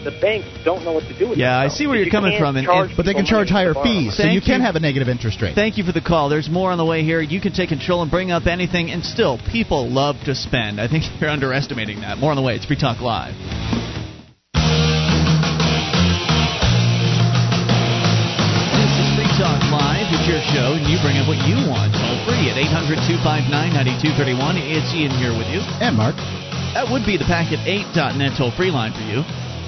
the 0.07 0.17
banks 0.21 0.47
don't 0.65 0.85
know 0.85 0.93
what 0.93 1.03
to 1.05 1.19
do 1.19 1.29
with 1.31 1.39
it. 1.39 1.43
Yeah, 1.43 1.59
I 1.59 1.67
see 1.69 1.87
where 1.89 1.97
you're 1.97 2.09
coming 2.11 2.39
from, 2.39 2.57
and- 2.57 2.69
and- 2.69 2.97
But 2.97 3.05
they 3.07 3.13
can 3.13 3.27
charge 3.27 3.51
higher 3.51 3.75
fees, 3.75 4.15
so 4.17 4.23
Thank 4.23 4.35
you 4.35 4.41
can 4.41 4.61
you. 4.61 4.67
have 4.67 4.77
a 4.77 4.81
negative 4.81 5.09
interest 5.09 5.43
rate. 5.43 5.55
Thank 5.57 5.77
you 5.79 5.85
for 5.85 5.91
the 5.93 6.01
call. 6.01 6.29
There's 6.29 6.49
more 6.49 6.71
on 6.71 6.79
the 6.79 6.85
way 6.85 7.03
here. 7.03 7.21
You 7.21 7.41
can 7.41 7.53
take 7.53 7.69
control 7.71 8.03
and 8.03 8.11
bring 8.11 8.31
up 8.31 8.47
anything, 8.47 8.91
and 8.93 9.05
still, 9.05 9.39
people 9.51 9.89
love 9.91 10.17
to 10.25 10.35
spend. 10.37 10.81
I 10.81 10.87
think 10.87 11.05
you're 11.21 11.29
underestimating 11.31 12.01
that. 12.03 12.19
More 12.19 12.31
on 12.31 12.37
the 12.37 12.43
way. 12.43 12.55
It's 12.55 12.65
Free 12.65 12.77
Talk 12.77 13.01
Live. 13.01 13.35
This 18.77 18.93
is 19.01 19.09
Free 19.17 19.33
Talk 19.41 19.61
Live. 19.73 20.07
It's 20.13 20.27
your 20.29 20.41
show, 20.53 20.77
and 20.77 20.85
you 20.87 21.01
bring 21.03 21.17
up 21.19 21.27
what 21.27 21.41
you 21.49 21.57
want. 21.67 21.97
Toll 21.97 22.17
free 22.29 22.53
at 22.53 22.57
800 22.61 23.01
259 23.09 23.51
9231. 23.51 24.61
It's 24.61 24.91
Ian 24.95 25.13
here 25.17 25.33
with 25.35 25.49
you. 25.51 25.61
and 25.81 25.97
Mark, 25.97 26.15
That 26.77 26.87
would 26.93 27.05
be 27.09 27.17
the 27.17 27.25
packet8.net 27.25 28.37
toll 28.37 28.53
free 28.53 28.71
line 28.71 28.93
for 28.93 29.03
you. 29.09 29.25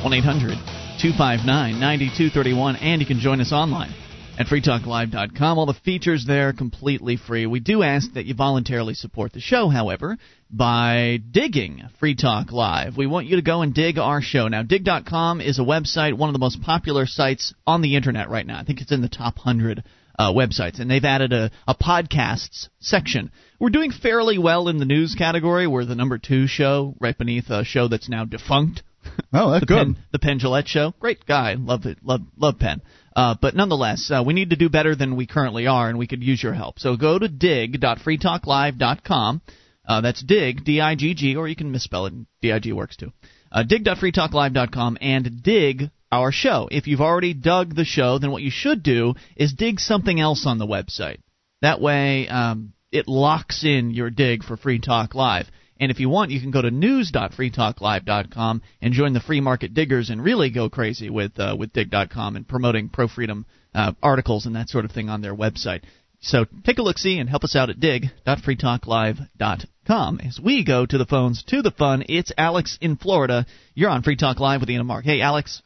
1 0.09 0.15
800 0.15 0.57
259 1.03 1.81
9231. 1.81 2.77
And 2.77 3.03
you 3.03 3.07
can 3.07 3.21
join 3.21 3.43
us 3.43 3.53
online 3.53 3.93
at 4.39 4.47
freetalklive.com. 4.47 5.59
All 5.59 5.67
the 5.67 5.75
features 5.75 6.25
there 6.27 6.55
completely 6.55 7.19
free. 7.19 7.45
We 7.45 7.61
do 7.61 7.83
ask 7.83 8.15
that 8.15 8.25
you 8.25 8.33
voluntarily 8.33 8.95
support 8.95 9.35
the 9.35 9.41
show, 9.41 9.69
however, 9.69 10.17
by 10.51 11.19
digging 11.31 11.83
Free 12.01 12.15
Talk 12.15 12.53
Live. 12.53 12.97
We 12.97 13.07
want 13.07 13.27
you 13.27 13.37
to 13.37 13.43
go 13.43 13.61
and 13.61 13.75
dig 13.75 13.99
our 13.99 14.23
show. 14.23 14.49
Now, 14.49 14.63
digg.com 14.63 15.43
is 15.43 15.59
a 15.59 15.63
website, 15.63 16.15
one 16.15 16.31
of 16.31 16.33
the 16.33 16.39
most 16.39 16.63
popular 16.63 17.05
sites 17.05 17.53
on 17.67 17.83
the 17.83 17.95
internet 17.95 18.31
right 18.31 18.47
now. 18.47 18.59
I 18.59 18.65
think 18.65 18.81
it's 18.81 18.93
in 18.93 19.03
the 19.03 19.11
top 19.11 19.37
100 19.37 19.85
uh, 20.19 20.33
websites, 20.33 20.81
and 20.81 20.91
they've 20.91 21.05
added 21.05 21.35
a, 21.35 21.51
a 21.67 21.75
podcasts 21.75 22.69
section. 22.81 23.31
We're 23.61 23.69
doing 23.69 23.91
fairly 23.91 24.39
well 24.39 24.69
in 24.69 24.79
the 24.79 24.87
news 24.87 25.15
category. 25.15 25.67
We're 25.67 25.85
the 25.85 25.95
number 25.95 26.17
two 26.17 26.47
show, 26.47 26.95
right 26.99 27.17
beneath 27.17 27.51
a 27.51 27.63
show 27.63 27.89
that's 27.89 28.09
now 28.09 28.25
defunct. 28.25 28.83
oh, 29.33 29.51
that's 29.51 29.63
the 29.63 29.67
good. 29.67 29.77
Penn, 29.77 29.97
the 30.13 30.19
Penn 30.19 30.39
Jillette 30.39 30.67
show, 30.67 30.93
great 30.99 31.25
guy, 31.27 31.55
love 31.55 31.87
it, 31.87 31.99
love 32.03 32.23
love 32.37 32.59
Penn. 32.59 32.83
Uh, 33.15 33.35
but 33.41 33.57
nonetheless, 33.57 34.11
uh, 34.11 34.23
we 34.25 34.33
need 34.33 34.51
to 34.51 34.57
do 34.57 34.69
better 34.69 34.95
than 34.95 35.17
we 35.17 35.27
currently 35.27 35.67
are, 35.67 35.89
and 35.89 35.99
we 35.99 36.07
could 36.07 36.23
use 36.23 36.43
your 36.43 36.55
help. 36.55 36.79
So 36.79 36.97
go 36.97 37.19
to 37.19 37.29
digg.freetalklive.com. 37.29 39.43
Uh, 39.89 40.01
that's 40.03 40.23
dig, 40.23 40.65
D-I-G-G, 40.65 41.37
or 41.37 41.49
you 41.49 41.57
can 41.57 41.73
misspell 41.73 42.07
it. 42.07 42.15
D-I-G 42.43 42.73
works 42.73 42.97
too. 42.97 43.13
Uh, 43.51 43.65
dig.freetalklive.com 43.65 44.99
and 45.01 45.43
dig 45.43 45.91
our 46.13 46.31
show. 46.31 46.69
If 46.71 46.87
you've 46.87 47.01
already 47.01 47.35
dug 47.35 47.75
the 47.75 47.85
show, 47.85 48.19
then 48.19 48.31
what 48.31 48.43
you 48.43 48.51
should 48.51 48.83
do 48.83 49.15
is 49.37 49.53
dig 49.53 49.81
something 49.81 50.21
else 50.21 50.47
on 50.47 50.59
the 50.59 50.67
website. 50.67 51.19
That 51.61 51.81
way, 51.81 52.29
um, 52.29 52.73
it 52.93 53.09
locks 53.09 53.65
in 53.65 53.91
your 53.91 54.11
dig 54.11 54.45
for 54.45 54.57
Free 54.57 54.79
Talk 54.79 55.15
Live. 55.15 55.51
And 55.81 55.91
if 55.91 56.01
you 56.01 56.09
want, 56.09 56.31
you 56.31 56.41
can 56.41 56.51
go 56.51 56.63
to 56.63 56.71
news.freetalklive.com 56.71 58.63
and 58.83 58.95
join 58.95 59.13
the 59.13 59.21
free 59.21 59.41
market 59.41 59.75
diggers 59.75 60.11
and 60.11 60.23
really 60.23 60.51
go 60.51 60.69
crazy 60.69 61.11
with 61.11 61.39
uh, 61.39 61.57
with 61.59 61.73
digg.com 61.73 62.37
and 62.37 62.49
promoting 62.49 62.89
pro 62.89 63.09
freedom 63.09 63.47
uh, 63.75 63.93
articles 64.03 64.47
and 64.47 64.57
that 64.57 64.69
sort 64.69 64.85
of 64.85 64.91
thing 64.91 65.09
on 65.09 65.21
their 65.21 65.37
website. 65.37 65.83
So 66.21 66.47
take 66.65 66.79
a 66.79 66.83
look 66.83 66.99
see 66.99 67.19
and 67.19 67.29
help 67.29 67.45
us 67.45 67.55
out 67.55 67.71
at 67.71 67.79
digg.freetalklive.com 67.79 70.21
as 70.21 70.41
we 70.43 70.65
go 70.65 70.85
to 70.85 70.99
the 70.99 71.07
phones 71.07 71.45
to 71.45 71.63
the 71.63 71.71
fun. 71.71 72.03
It's 72.09 72.33
Alex 72.37 72.77
in 72.81 72.97
Florida. 72.97 73.47
You're 73.75 73.91
on 73.91 74.03
Free 74.03 74.17
Talk 74.17 74.41
Live 74.41 74.61
with 74.61 74.71
Ian 74.71 74.81
and 74.81 74.89
Mark. 74.89 75.05
Hey, 75.05 75.21
Alex. 75.21 75.63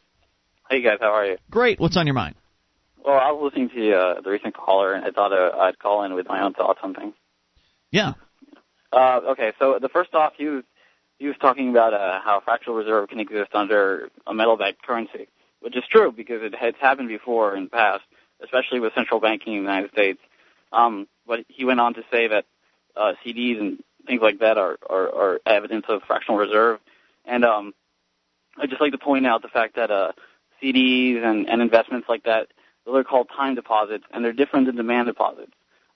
Hey 0.70 0.82
guys, 0.82 0.98
how 1.00 1.14
are 1.14 1.24
you? 1.26 1.38
Great. 1.50 1.80
What's 1.80 1.96
on 1.96 2.06
your 2.06 2.12
mind? 2.14 2.34
Well, 3.04 3.18
I 3.18 3.32
was 3.32 3.52
listening 3.52 3.70
to 3.70 3.94
uh, 3.94 4.20
the 4.20 4.30
recent 4.30 4.54
caller, 4.54 4.92
and 4.92 5.04
I 5.04 5.10
thought 5.10 5.32
uh, 5.32 5.56
I'd 5.58 5.76
call 5.78 6.04
in 6.04 6.14
with 6.14 6.28
my 6.28 6.42
own 6.42 6.54
thoughts 6.54 6.78
on 6.82 6.94
things. 6.94 7.14
Yeah. 7.90 8.12
Uh, 8.92 9.20
okay, 9.30 9.52
so 9.58 9.78
the 9.80 9.88
first 9.88 10.14
off, 10.14 10.34
he 10.36 10.46
was 10.46 10.64
was 11.20 11.36
talking 11.40 11.70
about 11.70 11.94
uh, 11.94 12.20
how 12.24 12.40
fractional 12.44 12.76
reserve 12.76 13.08
can 13.08 13.20
exist 13.20 13.54
under 13.54 14.10
a 14.26 14.34
metal-backed 14.34 14.82
currency, 14.82 15.28
which 15.60 15.76
is 15.76 15.84
true 15.88 16.10
because 16.10 16.42
it 16.42 16.54
has 16.54 16.74
happened 16.80 17.08
before 17.08 17.56
in 17.56 17.64
the 17.64 17.70
past, 17.70 18.02
especially 18.42 18.80
with 18.80 18.92
central 18.94 19.20
banking 19.20 19.54
in 19.54 19.64
the 19.64 19.70
United 19.70 19.92
States. 19.92 20.18
Um, 20.72 21.06
but 21.26 21.44
he 21.48 21.64
went 21.64 21.80
on 21.80 21.94
to 21.94 22.02
say 22.10 22.26
that 22.26 22.44
uh, 22.96 23.12
CDs 23.24 23.60
and 23.60 23.84
things 24.06 24.20
like 24.20 24.40
that 24.40 24.58
are, 24.58 24.78
are, 24.88 25.14
are 25.14 25.40
evidence 25.46 25.84
of 25.88 26.02
fractional 26.02 26.38
reserve. 26.38 26.80
And 27.24 27.44
um, 27.44 27.74
I'd 28.58 28.70
just 28.70 28.80
like 28.80 28.92
to 28.92 28.98
point 28.98 29.26
out 29.26 29.42
the 29.42 29.48
fact 29.48 29.76
that 29.76 29.90
uh, 29.90 30.12
CDs 30.62 31.22
and, 31.24 31.48
and 31.48 31.62
investments 31.62 32.08
like 32.08 32.24
that, 32.24 32.48
they're 32.84 33.04
called 33.04 33.28
time 33.28 33.54
deposits, 33.54 34.04
and 34.12 34.24
they're 34.24 34.32
different 34.32 34.66
than 34.66 34.76
demand 34.76 35.06
deposits. 35.06 35.52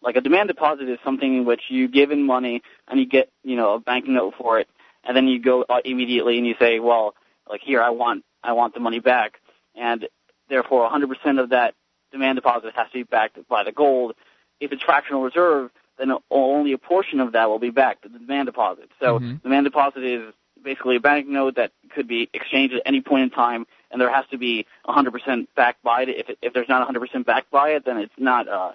Like 0.06 0.14
a 0.14 0.20
demand 0.20 0.46
deposit 0.46 0.88
is 0.88 1.00
something 1.04 1.36
in 1.36 1.44
which 1.44 1.62
you 1.68 1.88
give 1.88 2.12
in 2.12 2.24
money 2.24 2.62
and 2.86 3.00
you 3.00 3.06
get, 3.06 3.28
you 3.42 3.56
know, 3.56 3.74
a 3.74 3.80
bank 3.80 4.06
note 4.06 4.34
for 4.38 4.60
it, 4.60 4.68
and 5.02 5.16
then 5.16 5.26
you 5.26 5.42
go 5.42 5.64
uh, 5.68 5.80
immediately 5.84 6.38
and 6.38 6.46
you 6.46 6.54
say, 6.60 6.78
well, 6.78 7.14
like 7.50 7.60
here, 7.60 7.82
I 7.82 7.90
want, 7.90 8.24
I 8.40 8.52
want 8.52 8.74
the 8.74 8.80
money 8.80 9.00
back, 9.00 9.40
and 9.74 10.06
therefore 10.48 10.88
100% 10.88 11.42
of 11.42 11.50
that 11.50 11.74
demand 12.12 12.36
deposit 12.36 12.72
has 12.76 12.86
to 12.86 12.92
be 12.92 13.02
backed 13.02 13.36
by 13.48 13.64
the 13.64 13.72
gold. 13.72 14.14
If 14.60 14.70
it's 14.70 14.82
fractional 14.84 15.22
reserve, 15.22 15.72
then 15.98 16.12
only 16.30 16.72
a 16.72 16.78
portion 16.78 17.18
of 17.18 17.32
that 17.32 17.48
will 17.48 17.58
be 17.58 17.70
backed, 17.70 18.04
the 18.04 18.08
demand 18.08 18.46
deposit. 18.46 18.90
So 19.00 19.18
mm-hmm. 19.18 19.36
demand 19.42 19.64
deposit 19.64 20.04
is 20.04 20.32
basically 20.62 20.96
a 20.96 21.00
bank 21.00 21.26
note 21.26 21.56
that 21.56 21.72
could 21.90 22.06
be 22.06 22.30
exchanged 22.32 22.76
at 22.76 22.82
any 22.86 23.00
point 23.00 23.24
in 23.24 23.30
time, 23.30 23.66
and 23.90 24.00
there 24.00 24.12
has 24.12 24.24
to 24.30 24.38
be 24.38 24.66
100% 24.86 25.48
backed 25.56 25.82
by 25.82 26.02
it. 26.02 26.10
If, 26.10 26.28
it, 26.28 26.38
if 26.42 26.52
there's 26.52 26.68
not 26.68 26.88
100% 26.88 27.26
backed 27.26 27.50
by 27.50 27.70
it, 27.70 27.84
then 27.84 27.96
it's 27.96 28.14
not 28.16 28.46
uh, 28.46 28.72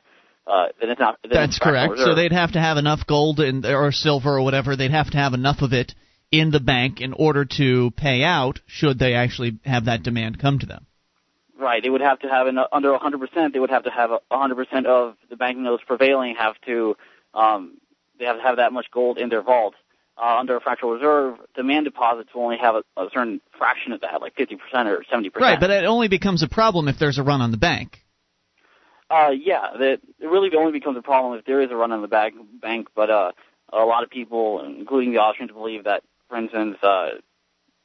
uh, 0.52 0.68
then 0.82 0.90
it's 0.90 1.00
not. 1.00 1.18
Then 1.24 1.32
That's 1.34 1.56
it's 1.56 1.60
correct. 1.60 1.94
Reserve. 1.94 2.08
So 2.08 2.16
they'd 2.16 2.34
have 2.34 2.52
to 2.54 2.60
have 2.60 2.78
enough 2.78 3.08
gold 3.08 3.40
in, 3.40 3.66
or 3.66 3.92
silver 3.94 4.38
or 4.38 4.42
whatever. 4.42 4.76
They'd 4.76 4.92
have 4.92 5.10
to 5.12 5.18
have 5.18 5.34
enough 5.34 5.62
of 5.62 5.72
it 5.72 5.96
in 6.30 6.52
the 6.52 6.60
bank 6.60 7.00
in 7.00 7.14
order 7.14 7.46
to 7.58 7.92
pay 7.92 8.24
out. 8.24 8.60
Should 8.66 9.00
they 9.00 9.14
actually 9.14 9.60
have 9.64 9.86
that 9.86 10.04
demand 10.04 10.40
come 10.40 10.60
to 10.60 10.66
them? 10.66 10.86
Right. 11.58 11.82
They 11.82 11.90
would 11.90 12.02
have 12.02 12.20
to 12.20 12.28
have 12.28 12.48
an, 12.48 12.58
under 12.72 12.92
100%. 12.92 13.54
They 13.54 13.60
would 13.60 13.70
have 13.70 13.84
to 13.84 13.92
have 13.92 14.10
100% 14.32 14.86
of 14.86 15.16
the 15.30 15.36
banking 15.38 15.64
banknotes 15.64 15.84
prevailing 15.86 16.36
have 16.38 16.56
to. 16.66 16.98
Um, 17.34 17.78
they 18.20 18.26
have 18.26 18.38
to 18.38 18.44
have 18.44 18.58
that 18.58 18.74
much 18.74 18.88
gold 18.92 19.18
in 19.18 19.30
their 19.30 19.42
vault. 19.42 19.76
Uh, 20.22 20.38
under 20.40 20.58
a 20.58 20.60
fractional 20.60 20.94
reserve, 20.94 21.38
demand 21.56 21.86
deposits 21.86 22.30
will 22.36 22.44
only 22.44 22.58
have 22.58 22.76
a, 22.76 22.84
a 22.98 23.08
certain 23.14 23.40
fraction 23.58 23.94
of 23.94 24.02
that, 24.02 24.22
like 24.22 24.36
50% 24.36 24.58
or 24.86 25.04
70%. 25.12 25.36
Right, 25.36 25.60
but 25.60 25.70
it 25.70 25.86
only 25.86 26.10
becomes 26.10 26.44
a 26.44 26.50
problem 26.50 26.90
if 26.90 27.00
there's 27.00 27.18
a 27.18 27.24
run 27.24 27.42
on 27.42 27.52
the 27.52 27.58
bank. 27.58 28.00
Uh, 29.12 29.32
yeah, 29.32 29.72
that 29.78 30.00
it 30.20 30.28
really 30.28 30.50
only 30.56 30.72
becomes 30.72 30.98
a 30.98 31.02
problem 31.02 31.38
if 31.38 31.46
there 31.46 31.62
is 31.62 31.70
a 31.70 31.76
run 31.76 31.92
on 31.92 32.02
the 32.02 32.08
bank. 32.08 32.36
Bank, 32.62 32.88
but 32.96 33.10
uh, 33.10 33.32
a 33.74 33.80
lot 33.80 34.04
of 34.04 34.10
people, 34.10 34.64
including 34.66 35.12
the 35.12 35.20
Austrians, 35.20 35.52
believe 35.52 35.84
that, 35.84 36.04
for 36.30 36.38
instance, 36.38 36.78
uh, 36.82 37.10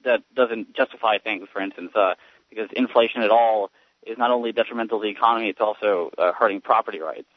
that 0.05 0.23
doesn't 0.35 0.77
justify 0.77 1.19
things. 1.19 1.49
For 1.53 1.61
instance, 1.61 1.91
uh, 1.97 2.15
because 2.49 2.69
inflation 2.75 3.23
at 3.23 3.31
all 3.31 3.71
is 4.07 4.17
not 4.17 4.31
only 4.31 4.53
detrimental 4.53 5.01
to 5.01 5.03
the 5.03 5.11
economy, 5.11 5.49
it's 5.49 5.61
also 5.61 6.11
uh, 6.17 6.33
hurting 6.33 6.61
property 6.61 7.01
rights. 7.01 7.29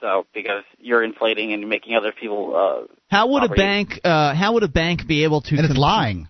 So 0.00 0.26
because 0.32 0.64
you're 0.78 1.04
inflating 1.04 1.52
and 1.52 1.68
making 1.68 1.94
other 1.94 2.12
people. 2.12 2.56
Uh, 2.56 2.94
how 3.10 3.26
would 3.28 3.40
property. 3.40 3.60
a 3.60 3.64
bank? 3.64 4.00
Uh, 4.02 4.34
how 4.34 4.54
would 4.54 4.62
a 4.62 4.68
bank 4.68 5.06
be 5.06 5.24
able 5.24 5.42
to? 5.42 5.56
And 5.56 5.66
it's 5.66 5.76
lying. 5.76 6.28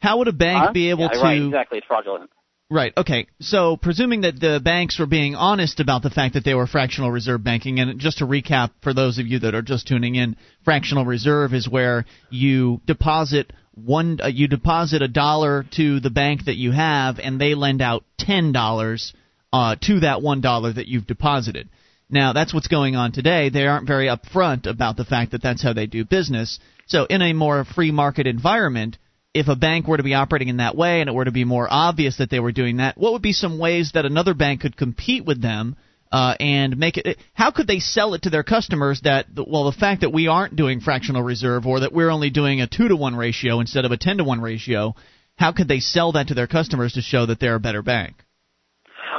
How 0.00 0.18
would 0.18 0.28
a 0.28 0.32
bank 0.32 0.66
huh? 0.66 0.72
be 0.72 0.90
able 0.90 1.04
yeah, 1.04 1.20
to? 1.20 1.20
Right, 1.20 1.42
exactly. 1.42 1.78
It's 1.78 1.86
fraudulent. 1.86 2.30
Right. 2.68 2.92
Okay. 2.96 3.28
So, 3.40 3.76
presuming 3.76 4.22
that 4.22 4.40
the 4.40 4.60
banks 4.62 4.98
were 4.98 5.06
being 5.06 5.36
honest 5.36 5.78
about 5.78 6.02
the 6.02 6.10
fact 6.10 6.34
that 6.34 6.44
they 6.44 6.54
were 6.54 6.66
fractional 6.66 7.12
reserve 7.12 7.44
banking, 7.44 7.78
and 7.78 8.00
just 8.00 8.18
to 8.18 8.26
recap 8.26 8.70
for 8.82 8.92
those 8.92 9.18
of 9.18 9.26
you 9.28 9.38
that 9.40 9.54
are 9.54 9.62
just 9.62 9.86
tuning 9.86 10.16
in, 10.16 10.36
fractional 10.64 11.04
reserve 11.04 11.54
is 11.54 11.68
where 11.68 12.06
you 12.28 12.80
deposit 12.84 13.52
one, 13.74 14.18
uh, 14.20 14.26
you 14.26 14.48
deposit 14.48 15.00
a 15.00 15.06
dollar 15.06 15.64
to 15.76 16.00
the 16.00 16.10
bank 16.10 16.46
that 16.46 16.56
you 16.56 16.72
have, 16.72 17.20
and 17.20 17.40
they 17.40 17.54
lend 17.54 17.82
out 17.82 18.02
ten 18.18 18.50
dollars 18.50 19.12
uh, 19.52 19.76
to 19.82 20.00
that 20.00 20.20
one 20.20 20.40
dollar 20.40 20.72
that 20.72 20.88
you've 20.88 21.06
deposited. 21.06 21.68
Now, 22.10 22.32
that's 22.32 22.52
what's 22.52 22.68
going 22.68 22.96
on 22.96 23.12
today. 23.12 23.48
They 23.48 23.66
aren't 23.66 23.86
very 23.86 24.08
upfront 24.08 24.66
about 24.66 24.96
the 24.96 25.04
fact 25.04 25.32
that 25.32 25.42
that's 25.42 25.62
how 25.62 25.72
they 25.72 25.86
do 25.86 26.04
business. 26.04 26.58
So, 26.86 27.04
in 27.04 27.22
a 27.22 27.32
more 27.32 27.64
free 27.64 27.92
market 27.92 28.26
environment, 28.26 28.98
if 29.36 29.48
a 29.48 29.56
bank 29.56 29.86
were 29.86 29.98
to 29.98 30.02
be 30.02 30.14
operating 30.14 30.48
in 30.48 30.56
that 30.56 30.76
way 30.76 31.00
and 31.00 31.10
it 31.10 31.12
were 31.12 31.26
to 31.26 31.30
be 31.30 31.44
more 31.44 31.68
obvious 31.70 32.16
that 32.16 32.30
they 32.30 32.40
were 32.40 32.52
doing 32.52 32.78
that, 32.78 32.96
what 32.96 33.12
would 33.12 33.22
be 33.22 33.32
some 33.32 33.58
ways 33.58 33.92
that 33.92 34.06
another 34.06 34.32
bank 34.32 34.62
could 34.62 34.76
compete 34.76 35.26
with 35.26 35.42
them 35.42 35.76
uh, 36.10 36.34
and 36.40 36.78
make 36.78 36.96
it? 36.96 37.18
How 37.34 37.50
could 37.50 37.66
they 37.66 37.80
sell 37.80 38.14
it 38.14 38.22
to 38.22 38.30
their 38.30 38.42
customers 38.42 39.02
that 39.02 39.26
well, 39.36 39.64
the 39.64 39.76
fact 39.78 40.00
that 40.00 40.12
we 40.12 40.26
aren't 40.26 40.56
doing 40.56 40.80
fractional 40.80 41.22
reserve 41.22 41.66
or 41.66 41.80
that 41.80 41.92
we're 41.92 42.10
only 42.10 42.30
doing 42.30 42.62
a 42.62 42.66
two 42.66 42.88
to 42.88 42.96
one 42.96 43.14
ratio 43.14 43.60
instead 43.60 43.84
of 43.84 43.92
a 43.92 43.98
ten 43.98 44.16
to 44.16 44.24
one 44.24 44.40
ratio, 44.40 44.94
how 45.36 45.52
could 45.52 45.68
they 45.68 45.80
sell 45.80 46.12
that 46.12 46.28
to 46.28 46.34
their 46.34 46.46
customers 46.46 46.94
to 46.94 47.02
show 47.02 47.26
that 47.26 47.38
they're 47.38 47.56
a 47.56 47.60
better 47.60 47.82
bank? 47.82 48.16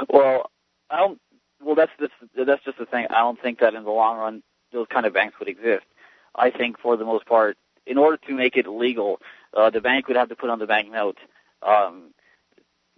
Well, 0.08 0.50
I 0.90 0.96
don't. 0.96 1.20
Well, 1.62 1.76
that's 1.76 1.92
that's 2.00 2.12
that's 2.34 2.64
just 2.64 2.78
the 2.78 2.86
thing. 2.86 3.06
I 3.10 3.20
don't 3.20 3.40
think 3.40 3.60
that 3.60 3.74
in 3.74 3.84
the 3.84 3.90
long 3.90 4.18
run 4.18 4.42
those 4.72 4.86
kind 4.92 5.06
of 5.06 5.14
banks 5.14 5.36
would 5.38 5.48
exist. 5.48 5.84
I 6.34 6.50
think 6.50 6.78
for 6.80 6.96
the 6.96 7.04
most 7.04 7.24
part, 7.26 7.56
in 7.86 7.98
order 7.98 8.18
to 8.28 8.34
make 8.34 8.56
it 8.56 8.66
legal, 8.66 9.20
uh, 9.58 9.70
the 9.70 9.80
bank 9.80 10.08
would 10.08 10.16
have 10.16 10.28
to 10.28 10.36
put 10.36 10.50
on 10.50 10.58
the 10.58 10.66
banknote 10.66 11.18
um, 11.62 12.14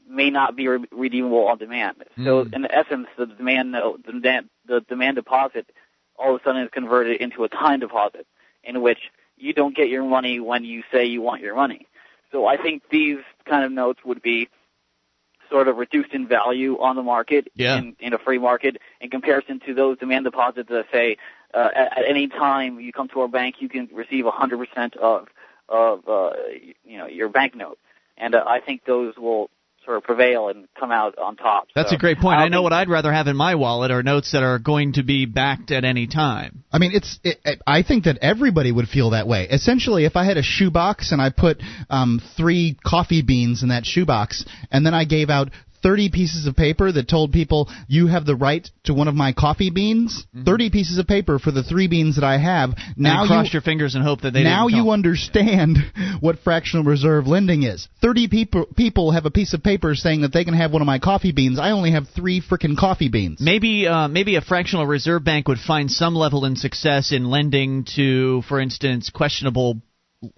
may 0.08 0.30
not 0.30 0.56
be 0.56 0.68
re- 0.68 0.84
redeemable 0.90 1.46
on 1.48 1.58
demand. 1.58 2.04
Mm. 2.18 2.24
So 2.24 2.40
in 2.52 2.66
essence, 2.70 3.06
the 3.16 3.26
demand 3.26 3.72
note, 3.72 4.04
the 4.04 4.12
demand, 4.12 4.50
the 4.66 4.80
demand 4.80 5.16
deposit 5.16 5.70
all 6.18 6.34
of 6.34 6.40
a 6.40 6.44
sudden 6.44 6.62
is 6.62 6.70
converted 6.72 7.20
into 7.20 7.44
a 7.44 7.48
time 7.48 7.80
deposit 7.80 8.26
in 8.62 8.82
which 8.82 8.98
you 9.36 9.54
don't 9.54 9.74
get 9.74 9.88
your 9.88 10.04
money 10.04 10.38
when 10.38 10.64
you 10.64 10.82
say 10.92 11.06
you 11.06 11.22
want 11.22 11.40
your 11.40 11.56
money. 11.56 11.86
So 12.30 12.46
I 12.46 12.56
think 12.56 12.82
these 12.90 13.18
kind 13.48 13.64
of 13.64 13.72
notes 13.72 14.00
would 14.04 14.20
be 14.20 14.48
sort 15.48 15.66
of 15.66 15.78
reduced 15.78 16.12
in 16.12 16.28
value 16.28 16.78
on 16.78 16.94
the 16.94 17.02
market 17.02 17.48
yeah. 17.54 17.78
in, 17.78 17.96
in 17.98 18.12
a 18.12 18.18
free 18.18 18.38
market 18.38 18.76
in 19.00 19.10
comparison 19.10 19.60
to 19.66 19.74
those 19.74 19.98
demand 19.98 20.24
deposits 20.24 20.68
that 20.68 20.84
say 20.92 21.16
uh, 21.54 21.70
at, 21.74 21.98
at 21.98 22.04
any 22.06 22.28
time 22.28 22.78
you 22.78 22.92
come 22.92 23.08
to 23.08 23.20
our 23.20 23.28
bank 23.28 23.56
you 23.58 23.68
can 23.68 23.88
receive 23.92 24.24
100% 24.24 24.96
of 24.98 25.26
of 25.70 26.09
uh, 26.09 26.30
you 26.85 26.98
know 26.98 27.06
your 27.06 27.28
banknote, 27.28 27.78
and 28.18 28.35
uh, 28.35 28.44
I 28.46 28.61
think 28.61 28.85
those 28.85 29.16
will 29.16 29.50
sort 29.85 29.96
of 29.96 30.02
prevail 30.04 30.48
and 30.48 30.68
come 30.78 30.92
out 30.92 31.18
on 31.18 31.37
top. 31.37 31.68
That's 31.74 31.90
so 31.90 31.96
a 31.96 31.98
great 31.98 32.18
point. 32.18 32.38
I, 32.38 32.44
I 32.44 32.48
know 32.48 32.62
what 32.62 32.72
I'd 32.72 32.88
rather 32.88 33.12
have 33.12 33.26
in 33.26 33.37
my 33.37 33.54
wallet 33.54 33.90
are 33.90 34.02
notes 34.02 34.33
that 34.33 34.42
are 34.42 34.59
going 34.59 34.94
to 34.94 35.02
be 35.02 35.26
backed 35.26 35.70
at 35.70 35.85
any 35.85 36.06
time. 36.06 36.64
I 36.70 36.78
mean, 36.78 36.92
it's. 36.94 37.18
It, 37.24 37.62
I 37.66 37.83
think 37.83 38.04
that 38.04 38.18
everybody 38.20 38.72
would 38.72 38.88
feel 38.88 39.11
that 39.11 39.26
way. 39.26 39.48
Essentially, 39.50 40.04
if 40.04 40.16
I 40.16 40.24
had 40.24 40.37
a 40.37 40.42
shoebox 40.42 41.12
and 41.12 41.20
I 41.20 41.30
put 41.30 41.62
um, 41.88 42.20
three 42.37 42.76
coffee 42.85 43.22
beans 43.22 43.62
in 43.62 43.70
that 43.70 43.87
shoebox, 43.87 44.44
and 44.70 44.85
then 44.85 44.94
I 44.94 45.05
gave 45.05 45.30
out 45.30 45.51
30 45.83 46.11
pieces 46.11 46.47
of 46.47 46.57
paper 46.57 46.91
that 46.93 47.09
told 47.09 47.33
people 47.33 47.68
you 47.89 48.07
have 48.07 48.26
the 48.26 48.37
right 48.37 48.68
to 48.85 48.95
one 48.95 49.09
of 49.09 49.14
my 49.14 49.33
coffee 49.33 49.70
beans. 49.70 50.26
Mm-hmm. 50.35 50.45
30 50.45 50.70
pieces 50.70 50.99
of 50.99 51.07
paper 51.07 51.39
for 51.39 51.51
the 51.51 51.62
three 51.62 51.89
beans 51.89 52.16
that 52.16 52.24
I 52.24 52.39
have. 52.39 52.70
Now 52.97 53.22
and 53.22 53.28
cross 53.28 53.47
you 53.47 53.53
your 53.55 53.62
fingers 53.62 53.95
and 53.95 54.05
hope 54.05 54.22
that 54.22 54.33
they 54.33 54.43
now 54.43 54.68
you 54.68 54.91
understand 54.91 55.78
what 56.20 56.39
fractional 56.41 56.85
reserve 56.85 57.26
lending 57.26 57.62
is. 57.62 57.89
30 58.03 58.28
people 58.28 58.66
people 58.76 59.12
have 59.12 59.26
a 59.26 59.31
piece 59.31 59.55
of 59.55 59.62
paper 59.62 59.95
saying 59.95 60.22
that 60.22 60.33
they 60.33 60.45
can 60.45 60.55
have 60.55 60.72
one 60.72 60.83
of 60.83 60.87
my 60.87 60.99
coffee 60.99 61.33
beans. 61.33 61.59
I 61.59 61.70
only 61.70 61.93
have 61.93 62.09
three 62.14 62.41
freaking 62.41 62.76
coffee 62.76 63.09
beans. 63.09 63.41
Maybe 63.41 63.87
uh, 63.87 64.09
maybe 64.09 64.37
a 64.37 64.41
fractional 64.41 64.87
reserve 64.87 65.24
bank 65.24 65.49
would 65.49 65.59
find 65.59 65.91
some 65.91 66.14
level 66.14 66.45
in 66.45 66.57
success 66.57 67.12
in 67.12 67.31
lending 67.31 67.85
to, 67.97 68.43
for 68.43 68.61
instance, 68.61 69.11
questionable 69.11 69.81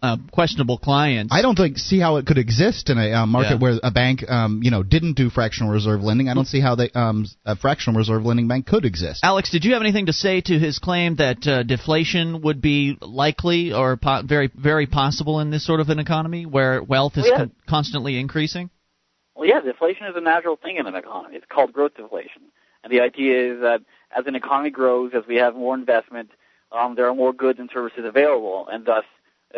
uh, 0.03 0.17
questionable 0.31 0.79
clients. 0.79 1.33
I 1.35 1.43
don't 1.43 1.57
think 1.57 1.77
see 1.77 1.99
how 1.99 2.17
it 2.17 2.27
could 2.27 2.39
exist 2.39 2.89
in 2.89 2.99
a 2.99 3.13
uh, 3.13 3.27
market 3.27 3.55
Yeah. 3.55 3.59
where 3.59 3.81
a 3.83 3.91
bank, 3.91 4.29
um, 4.29 4.61
you 4.63 4.71
know, 4.71 4.83
didn't 4.83 5.15
do 5.15 5.29
fractional 5.29 5.73
reserve 5.73 6.03
lending. 6.03 6.29
I 6.29 6.35
don't 6.35 6.47
see 6.47 6.61
how 6.61 6.77
they, 6.77 6.91
um, 6.91 7.27
a 7.45 7.57
fractional 7.57 7.99
reserve 7.99 8.25
lending 8.25 8.47
bank 8.47 8.67
could 8.67 8.85
exist. 8.85 9.21
Alex, 9.25 9.51
did 9.51 9.65
you 9.65 9.73
have 9.73 9.83
anything 9.83 10.07
to 10.07 10.13
say 10.13 10.41
to 10.43 10.59
his 10.59 10.79
claim 10.79 11.17
that 11.17 11.47
uh, 11.47 11.63
deflation 11.65 12.43
would 12.43 12.61
be 12.63 12.97
likely 13.01 13.73
or 13.73 13.97
po- 13.97 14.23
very 14.23 14.51
very 14.55 14.87
possible 14.87 15.41
in 15.41 15.51
this 15.51 15.67
sort 15.67 15.81
of 15.81 15.89
an 15.89 15.99
economy 15.99 16.47
where 16.47 16.83
wealth 16.83 17.17
is 17.17 17.27
Yeah. 17.29 17.39
con- 17.39 17.53
constantly 17.69 18.19
increasing? 18.19 18.71
Well, 19.35 19.49
yeah, 19.49 19.61
deflation 19.61 20.07
is 20.07 20.15
a 20.15 20.21
natural 20.21 20.57
thing 20.57 20.77
in 20.77 20.87
an 20.87 20.95
economy. 20.95 21.37
It's 21.37 21.47
called 21.49 21.73
growth 21.73 21.97
deflation. 21.97 22.43
And 22.85 22.93
the 22.93 23.01
idea 23.01 23.55
is 23.55 23.61
that 23.63 23.81
as 24.17 24.27
an 24.27 24.35
economy 24.37 24.71
grows, 24.71 25.13
as 25.15 25.25
we 25.27 25.37
have 25.37 25.55
more 25.55 25.75
investment, 25.75 26.31
um, 26.71 26.95
there 26.95 27.09
are 27.09 27.15
more 27.15 27.33
goods 27.33 27.59
and 27.59 27.69
services 27.73 28.05
available, 28.05 28.69
and 28.71 28.85
thus 28.85 29.05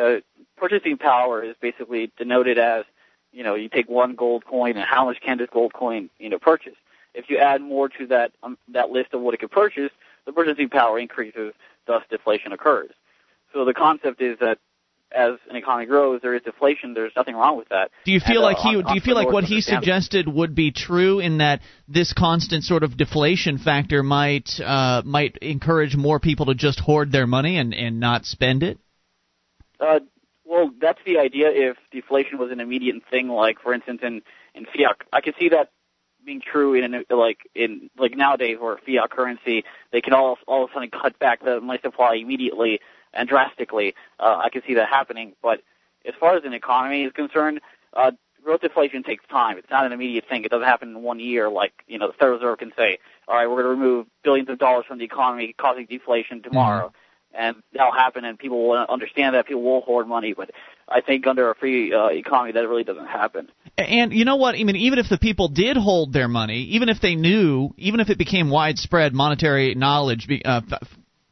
uh, 0.00 0.20
purchasing 0.56 0.96
power 0.96 1.42
is 1.42 1.56
basically 1.60 2.12
denoted 2.16 2.58
as, 2.58 2.84
you 3.32 3.42
know, 3.42 3.54
you 3.54 3.68
take 3.68 3.88
one 3.88 4.14
gold 4.14 4.44
coin 4.44 4.76
and 4.76 4.86
how 4.88 5.06
much 5.06 5.20
can 5.20 5.38
this 5.38 5.48
gold 5.52 5.72
coin, 5.72 6.10
you 6.18 6.28
know, 6.28 6.38
purchase. 6.38 6.76
If 7.14 7.26
you 7.28 7.38
add 7.38 7.60
more 7.60 7.88
to 7.88 8.06
that 8.08 8.32
um, 8.42 8.58
that 8.72 8.90
list 8.90 9.14
of 9.14 9.20
what 9.20 9.34
it 9.34 9.40
could 9.40 9.50
purchase, 9.50 9.90
the 10.26 10.32
purchasing 10.32 10.68
power 10.68 10.98
increases, 10.98 11.52
thus 11.86 12.02
deflation 12.10 12.52
occurs. 12.52 12.90
So 13.52 13.64
the 13.64 13.74
concept 13.74 14.20
is 14.20 14.38
that 14.40 14.58
as 15.14 15.34
an 15.48 15.56
economy 15.56 15.86
grows, 15.86 16.20
there 16.22 16.34
is 16.34 16.42
deflation. 16.42 16.92
There's 16.92 17.12
nothing 17.16 17.36
wrong 17.36 17.56
with 17.56 17.68
that. 17.68 17.90
Do 18.04 18.12
you 18.12 18.20
feel 18.20 18.44
and, 18.44 18.54
like 18.54 18.58
he? 18.58 18.76
Uh, 18.76 18.82
do 18.88 18.94
you 18.94 19.00
feel 19.00 19.14
like 19.14 19.30
what 19.30 19.44
he 19.44 19.60
suggested 19.60 20.26
would 20.26 20.54
be 20.54 20.72
true 20.72 21.20
in 21.20 21.38
that 21.38 21.60
this 21.86 22.12
constant 22.12 22.64
sort 22.64 22.82
of 22.82 22.96
deflation 22.96 23.58
factor 23.58 24.02
might 24.02 24.50
uh, 24.60 25.02
might 25.04 25.36
encourage 25.36 25.96
more 25.96 26.18
people 26.18 26.46
to 26.46 26.54
just 26.54 26.80
hoard 26.80 27.12
their 27.12 27.26
money 27.26 27.58
and 27.58 27.72
and 27.74 28.00
not 28.00 28.24
spend 28.24 28.62
it? 28.62 28.78
Uh, 29.80 30.00
well, 30.44 30.70
that's 30.80 30.98
the 31.06 31.18
idea. 31.18 31.50
If 31.50 31.76
deflation 31.90 32.38
was 32.38 32.50
an 32.50 32.60
immediate 32.60 33.02
thing, 33.10 33.28
like 33.28 33.60
for 33.60 33.72
instance 33.72 34.00
in 34.02 34.22
in 34.54 34.66
fiat, 34.66 34.96
I 35.12 35.20
could 35.20 35.34
see 35.38 35.48
that 35.50 35.70
being 36.24 36.40
true 36.40 36.74
in 36.74 36.94
an, 36.94 37.04
like 37.10 37.38
in 37.54 37.90
like 37.98 38.16
nowadays 38.16 38.58
where 38.60 38.76
fiat 38.78 39.10
currency 39.10 39.64
they 39.92 40.00
can 40.00 40.12
all 40.12 40.38
all 40.46 40.64
of 40.64 40.70
a 40.70 40.74
sudden 40.74 40.90
cut 40.90 41.18
back 41.18 41.44
the 41.44 41.60
money 41.60 41.80
supply 41.82 42.14
immediately 42.14 42.80
and 43.12 43.28
drastically. 43.28 43.94
Uh, 44.18 44.40
I 44.42 44.50
can 44.50 44.62
see 44.66 44.74
that 44.74 44.88
happening. 44.88 45.32
But 45.42 45.60
as 46.06 46.14
far 46.18 46.36
as 46.36 46.44
an 46.44 46.52
economy 46.52 47.04
is 47.04 47.12
concerned, 47.12 47.60
uh, 47.94 48.12
growth 48.42 48.60
deflation 48.60 49.02
takes 49.02 49.24
time. 49.28 49.56
It's 49.56 49.70
not 49.70 49.86
an 49.86 49.92
immediate 49.92 50.24
thing. 50.28 50.44
It 50.44 50.50
doesn't 50.50 50.66
happen 50.66 50.90
in 50.90 51.02
one 51.02 51.20
year. 51.20 51.48
Like 51.48 51.72
you 51.86 51.98
know, 51.98 52.08
the 52.08 52.12
Federal 52.14 52.38
Reserve 52.38 52.58
can 52.58 52.72
say, 52.76 52.98
"All 53.28 53.36
right, 53.36 53.46
we're 53.46 53.62
going 53.62 53.76
to 53.76 53.82
remove 53.82 54.06
billions 54.22 54.48
of 54.48 54.58
dollars 54.58 54.84
from 54.86 54.98
the 54.98 55.04
economy, 55.04 55.54
causing 55.56 55.86
deflation 55.86 56.42
tomorrow." 56.42 56.92
And 57.36 57.56
that'll 57.72 57.92
happen, 57.92 58.24
and 58.24 58.38
people 58.38 58.68
will 58.68 58.86
understand 58.88 59.34
that. 59.34 59.46
People 59.46 59.62
will 59.62 59.80
hoard 59.80 60.06
money, 60.06 60.34
but 60.34 60.50
I 60.88 61.00
think 61.00 61.26
under 61.26 61.50
a 61.50 61.54
free 61.54 61.92
uh, 61.92 62.06
economy, 62.06 62.52
that 62.52 62.68
really 62.68 62.84
doesn't 62.84 63.06
happen. 63.06 63.50
And 63.76 64.12
you 64.12 64.24
know 64.24 64.36
what? 64.36 64.54
I 64.54 64.62
mean, 64.62 64.76
even 64.76 64.98
if 65.00 65.08
the 65.08 65.18
people 65.18 65.48
did 65.48 65.76
hold 65.76 66.12
their 66.12 66.28
money, 66.28 66.58
even 66.74 66.88
if 66.88 67.00
they 67.00 67.16
knew, 67.16 67.74
even 67.76 68.00
if 68.00 68.08
it 68.08 68.18
became 68.18 68.50
widespread, 68.50 69.14
monetary 69.14 69.74
knowledge, 69.74 70.28
uh, 70.44 70.60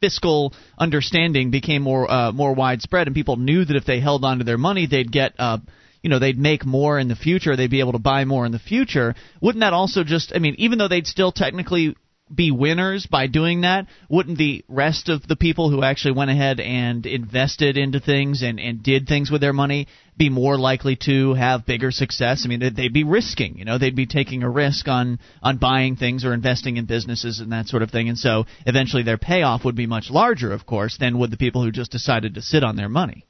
fiscal 0.01 0.53
understanding 0.77 1.51
became 1.51 1.83
more 1.83 2.11
uh, 2.11 2.33
more 2.33 2.55
widespread, 2.55 3.07
and 3.07 3.15
people 3.15 3.37
knew 3.37 3.65
that 3.65 3.77
if 3.77 3.85
they 3.85 4.01
held 4.01 4.25
onto 4.25 4.45
their 4.45 4.59
money, 4.59 4.87
they'd 4.87 5.11
get. 5.13 5.35
Uh, 5.39 5.59
you 6.03 6.11
know 6.11 6.19
they'd 6.19 6.37
make 6.37 6.67
more 6.67 6.99
in 6.99 7.07
the 7.07 7.15
future 7.15 7.55
they'd 7.55 7.71
be 7.71 7.79
able 7.79 7.93
to 7.93 7.99
buy 8.01 8.25
more 8.25 8.45
in 8.45 8.51
the 8.51 8.59
future 8.59 9.15
wouldn't 9.41 9.61
that 9.61 9.73
also 9.73 10.03
just 10.03 10.33
i 10.35 10.41
mean 10.41 10.57
even 10.59 10.77
though 10.77 10.89
they'd 10.89 11.07
still 11.07 11.31
technically 11.31 11.95
be 12.35 12.51
winners 12.51 13.07
by 13.07 13.26
doing 13.26 13.62
that 13.62 13.87
wouldn't 14.09 14.39
the 14.39 14.64
rest 14.68 15.09
of 15.09 15.26
the 15.26 15.37
people 15.37 15.70
who 15.70 15.83
actually 15.83 16.12
went 16.12 16.30
ahead 16.30 16.61
and 16.61 17.07
invested 17.07 17.76
into 17.76 18.01
things 18.01 18.43
and 18.43 18.59
and 18.59 18.83
did 18.83 19.07
things 19.07 19.30
with 19.30 19.41
their 19.41 19.53
money 19.53 19.87
be 20.16 20.28
more 20.28 20.59
likely 20.59 20.97
to 20.97 21.35
have 21.35 21.66
bigger 21.66 21.91
success? 21.91 22.43
I 22.45 22.49
mean 22.49 22.61
they'd- 22.61 22.93
be 22.93 23.05
risking 23.05 23.59
you 23.59 23.64
know 23.64 23.78
they'd 23.78 23.97
be 23.97 24.07
taking 24.07 24.43
a 24.43 24.51
risk 24.51 24.89
on 24.89 25.18
on 25.43 25.59
buying 25.59 25.97
things 25.97 26.24
or 26.24 26.35
investing 26.35 26.76
in 26.76 26.87
businesses 26.87 27.41
and 27.41 27.53
that 27.53 27.66
sort 27.66 27.83
of 27.83 27.91
thing. 27.91 28.09
And 28.09 28.18
so 28.18 28.45
eventually 28.66 29.03
their 29.03 29.18
payoff 29.18 29.64
would 29.64 29.76
be 29.76 29.87
much 29.87 30.11
larger 30.11 30.53
of 30.53 30.66
course 30.66 30.97
than 30.99 31.18
would 31.18 31.30
the 31.30 31.37
people 31.37 31.62
who 31.62 31.70
just 31.70 31.91
decided 31.91 32.35
to 32.35 32.43
sit 32.43 32.64
on 32.64 32.76
their 32.76 32.89
money. 32.89 33.26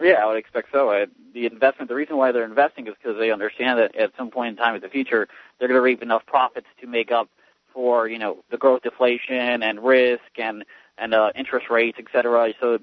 Yeah, 0.00 0.22
I 0.22 0.26
would 0.26 0.36
expect 0.36 0.68
so. 0.72 0.90
Uh, 0.90 1.06
the 1.34 1.46
investment, 1.46 1.88
the 1.88 1.94
reason 1.94 2.16
why 2.16 2.32
they're 2.32 2.44
investing 2.44 2.86
is 2.86 2.94
because 3.00 3.18
they 3.18 3.30
understand 3.30 3.78
that 3.78 3.96
at 3.96 4.12
some 4.16 4.30
point 4.30 4.50
in 4.50 4.56
time 4.56 4.74
in 4.74 4.80
the 4.80 4.88
future, 4.88 5.28
they're 5.58 5.68
going 5.68 5.76
to 5.76 5.82
reap 5.82 6.02
enough 6.02 6.24
profits 6.26 6.66
to 6.80 6.86
make 6.86 7.10
up 7.10 7.28
for, 7.78 8.08
you 8.08 8.18
know, 8.18 8.38
the 8.50 8.56
growth 8.56 8.82
deflation 8.82 9.62
and 9.62 9.78
risk 9.84 10.32
and, 10.36 10.64
and, 10.98 11.14
uh, 11.14 11.30
interest 11.36 11.66
rates, 11.70 11.96
et 12.00 12.06
cetera. 12.12 12.52
So 12.60 12.80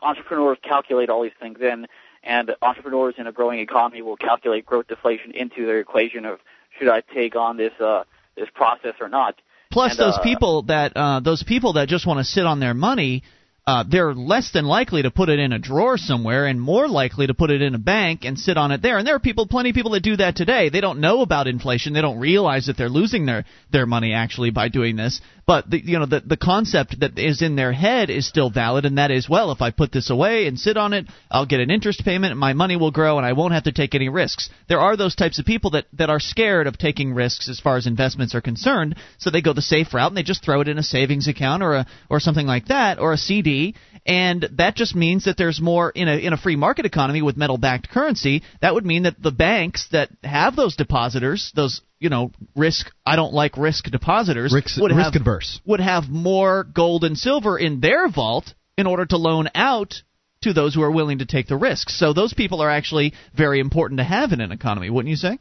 entrepreneurs 0.00 0.58
calculate 0.62 1.10
all 1.10 1.24
these 1.24 1.38
things 1.40 1.58
in 1.60 1.88
and 2.22 2.52
entrepreneurs 2.62 3.14
in 3.18 3.26
a 3.26 3.32
growing 3.32 3.58
economy 3.58 4.02
will 4.02 4.16
calculate 4.16 4.64
growth 4.64 4.86
deflation 4.86 5.32
into 5.32 5.66
their 5.66 5.80
equation 5.80 6.24
of 6.24 6.38
should 6.78 6.88
I 6.88 7.00
take 7.12 7.34
on 7.34 7.56
this, 7.56 7.72
uh, 7.80 8.04
this 8.36 8.48
process 8.54 8.94
or 9.00 9.08
not. 9.08 9.34
Plus, 9.72 9.92
And, 9.92 9.98
those 9.98 10.18
uh, 10.18 10.22
people 10.22 10.62
that 10.62 10.92
uh, 10.94 11.18
those 11.18 11.42
people 11.42 11.72
that 11.72 11.88
just 11.88 12.06
want 12.06 12.18
to 12.18 12.24
sit 12.24 12.46
on 12.46 12.60
their 12.60 12.74
money, 12.74 13.24
uh, 13.66 13.82
they're 13.88 14.14
less 14.14 14.52
than 14.52 14.64
likely 14.64 15.02
to 15.02 15.10
put 15.10 15.28
it 15.28 15.40
in 15.40 15.52
a 15.52 15.58
drawer 15.58 15.98
somewhere, 15.98 16.46
and 16.46 16.60
more 16.60 16.86
likely 16.86 17.26
to 17.26 17.34
put 17.34 17.50
it 17.50 17.62
in 17.62 17.74
a 17.74 17.78
bank 17.78 18.24
and 18.24 18.38
sit 18.38 18.56
on 18.56 18.70
it 18.70 18.80
there. 18.80 18.96
And 18.96 19.04
there 19.04 19.16
are 19.16 19.20
people, 19.20 19.48
plenty 19.48 19.70
of 19.70 19.74
people 19.74 19.90
that 19.92 20.04
do 20.04 20.16
that 20.16 20.36
today. 20.36 20.68
They 20.68 20.80
don't 20.80 21.00
know 21.00 21.20
about 21.20 21.48
inflation. 21.48 21.92
They 21.92 22.00
don't 22.00 22.20
realize 22.20 22.66
that 22.66 22.76
they're 22.76 22.88
losing 22.88 23.26
their 23.26 23.44
their 23.72 23.84
money 23.84 24.12
actually 24.12 24.50
by 24.50 24.68
doing 24.68 24.94
this. 24.94 25.20
But 25.48 25.68
the, 25.68 25.80
you 25.84 25.98
know, 25.98 26.06
the 26.06 26.20
the 26.20 26.36
concept 26.36 27.00
that 27.00 27.18
is 27.18 27.42
in 27.42 27.56
their 27.56 27.72
head 27.72 28.08
is 28.08 28.28
still 28.28 28.50
valid, 28.50 28.84
and 28.84 28.98
that 28.98 29.10
is, 29.10 29.28
well, 29.28 29.50
if 29.50 29.60
I 29.60 29.72
put 29.72 29.90
this 29.90 30.10
away 30.10 30.46
and 30.46 30.58
sit 30.58 30.76
on 30.76 30.92
it, 30.92 31.06
I'll 31.28 31.46
get 31.46 31.60
an 31.60 31.70
interest 31.70 32.04
payment, 32.04 32.32
and 32.32 32.40
my 32.40 32.52
money 32.52 32.76
will 32.76 32.92
grow, 32.92 33.16
and 33.16 33.26
I 33.26 33.32
won't 33.32 33.54
have 33.54 33.64
to 33.64 33.72
take 33.72 33.96
any 33.96 34.08
risks. 34.08 34.48
There 34.68 34.80
are 34.80 34.96
those 34.96 35.16
types 35.16 35.40
of 35.40 35.44
people 35.44 35.70
that 35.70 35.86
that 35.94 36.10
are 36.10 36.20
scared 36.20 36.68
of 36.68 36.78
taking 36.78 37.14
risks 37.14 37.48
as 37.48 37.58
far 37.58 37.76
as 37.76 37.86
investments 37.88 38.34
are 38.36 38.40
concerned, 38.40 38.94
so 39.18 39.30
they 39.30 39.40
go 39.40 39.52
the 39.52 39.62
safe 39.62 39.92
route 39.92 40.08
and 40.08 40.16
they 40.16 40.22
just 40.22 40.44
throw 40.44 40.60
it 40.60 40.68
in 40.68 40.78
a 40.78 40.84
savings 40.84 41.26
account 41.26 41.64
or 41.64 41.74
a 41.74 41.86
or 42.08 42.20
something 42.20 42.46
like 42.46 42.66
that 42.66 43.00
or 43.00 43.12
a 43.12 43.16
CD, 43.16 43.55
and 44.04 44.48
that 44.52 44.76
just 44.76 44.94
means 44.94 45.24
that 45.24 45.36
there's 45.36 45.60
more 45.60 45.90
in 45.90 46.08
a 46.08 46.16
in 46.26 46.32
a 46.32 46.36
free 46.36 46.56
market 46.56 46.86
economy 46.86 47.22
with 47.22 47.36
metal 47.36 47.58
backed 47.58 47.88
currency. 47.90 48.42
That 48.60 48.74
would 48.74 48.86
mean 48.86 49.02
that 49.04 49.20
the 49.20 49.32
banks 49.32 49.88
that 49.92 50.08
have 50.22 50.56
those 50.56 50.76
depositors, 50.76 51.52
those 51.54 51.80
you 51.98 52.08
know 52.10 52.30
risk 52.54 52.90
I 53.04 53.16
don't 53.16 53.32
like 53.34 53.56
risk 53.56 53.84
depositors 53.90 54.52
Risk, 54.52 54.80
would 54.80 54.92
risk 54.92 55.04
have 55.04 55.14
adverse. 55.16 55.60
would 55.64 55.80
have 55.80 56.04
more 56.08 56.64
gold 56.64 57.04
and 57.04 57.16
silver 57.18 57.58
in 57.58 57.80
their 57.80 58.08
vault 58.08 58.54
in 58.78 58.86
order 58.86 59.06
to 59.06 59.16
loan 59.16 59.48
out 59.54 59.94
to 60.42 60.52
those 60.52 60.74
who 60.74 60.82
are 60.82 60.90
willing 60.90 61.18
to 61.18 61.26
take 61.26 61.48
the 61.48 61.56
risks. 61.56 61.98
So 61.98 62.12
those 62.12 62.34
people 62.34 62.60
are 62.60 62.70
actually 62.70 63.14
very 63.34 63.58
important 63.58 63.98
to 63.98 64.04
have 64.04 64.32
in 64.32 64.40
an 64.40 64.52
economy, 64.52 64.90
wouldn't 64.90 65.10
you 65.10 65.16
say? 65.16 65.38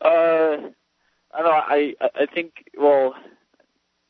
Uh, 0.00 0.70
I 1.36 1.42
don't 1.42 1.52
know. 1.54 1.62
I 1.76 1.94
I 2.00 2.08
I 2.22 2.26
think 2.34 2.52
well, 2.78 3.14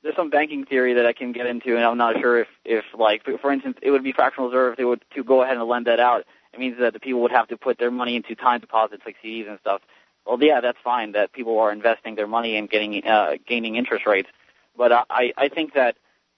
there's 0.07 0.17
some 0.17 0.31
banking 0.31 0.65
theory 0.65 0.95
that 0.95 1.05
I 1.05 1.13
can 1.13 1.33
get 1.33 1.47
into, 1.47 1.75
and 1.75 1.85
I'm 1.85 1.99
not 1.99 2.15
sure 2.21 2.39
if 2.39 2.49
if 2.65 2.85
like 2.97 3.25
for 3.41 3.51
instance, 3.53 3.77
it 3.83 3.91
would 3.91 4.05
be 4.05 4.13
fractional 4.13 4.49
reserve 4.49 4.73
if 4.73 4.79
they 4.79 4.85
would 4.85 5.05
to 5.15 5.25
go 5.25 5.43
ahead 5.43 5.57
and 5.57 5.67
lend 5.67 5.87
that 5.89 5.99
out. 5.99 6.25
It 6.53 6.61
means 6.61 6.79
that 6.79 6.93
the 6.93 7.01
people 7.01 7.21
would 7.23 7.33
have 7.33 7.49
to 7.49 7.57
put 7.57 7.79
their 7.79 7.91
money 7.91 8.15
into 8.15 8.35
time 8.37 8.61
deposits 8.61 9.03
like 9.05 9.17
CDs 9.23 9.49
and 9.49 9.59
stuff. 9.61 9.83
Well, 10.25 10.39
yeah, 10.41 10.61
that's 10.61 10.79
fine 10.83 11.13
that 11.13 11.33
people 11.33 11.59
are 11.59 11.73
investing 11.73 12.15
their 12.15 12.29
money 12.29 12.57
and 12.57 12.71
getting 12.71 13.05
uh, 13.05 13.33
gaining 13.47 13.75
interest 13.75 14.07
rates, 14.07 14.29
but 14.77 14.93
I 14.93 15.33
I 15.37 15.49
think 15.49 15.75
that 15.75 15.97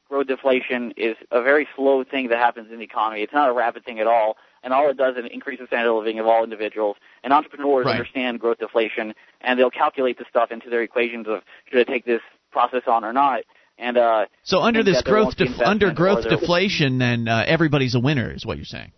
growth 0.08 0.28
deflation 0.28 0.92
is 0.96 1.16
a 1.30 1.42
very 1.42 1.68
slow 1.76 2.04
thing 2.04 2.28
that 2.28 2.38
happens 2.38 2.72
in 2.72 2.78
the 2.78 2.84
economy. 2.84 3.20
It's 3.20 3.34
not 3.34 3.50
a 3.50 3.52
rapid 3.52 3.84
thing 3.84 4.00
at 4.00 4.06
all. 4.06 4.38
And 4.62 4.72
all 4.72 4.88
it 4.88 4.96
does 4.96 5.16
is 5.16 5.24
increase 5.30 5.60
the 5.60 5.66
standard 5.66 5.90
of 5.90 5.98
living 5.98 6.18
of 6.18 6.26
all 6.26 6.42
individuals. 6.42 6.96
And 7.22 7.32
entrepreneurs 7.32 7.84
Right. 7.84 7.92
understand 7.92 8.40
growth 8.40 8.58
deflation, 8.58 9.14
and 9.40 9.58
they'll 9.58 9.70
calculate 9.70 10.18
the 10.18 10.24
stuff 10.28 10.50
into 10.50 10.68
their 10.68 10.82
equations 10.82 11.28
of 11.28 11.42
should 11.70 11.78
I 11.78 11.84
take 11.84 12.04
this 12.04 12.22
process 12.50 12.82
on 12.86 13.04
or 13.04 13.12
not. 13.12 13.44
And 13.78 13.96
uh, 13.96 14.26
So 14.42 14.60
under 14.60 14.82
this 14.82 15.02
growth 15.02 15.36
def- 15.36 15.60
under 15.60 15.92
growth 15.92 16.28
deflation, 16.28 16.98
then 16.98 17.28
uh, 17.28 17.44
everybody's 17.46 17.94
a 17.94 18.00
winner, 18.00 18.32
is 18.32 18.44
what 18.44 18.56
you're 18.56 18.64
saying. 18.64 18.92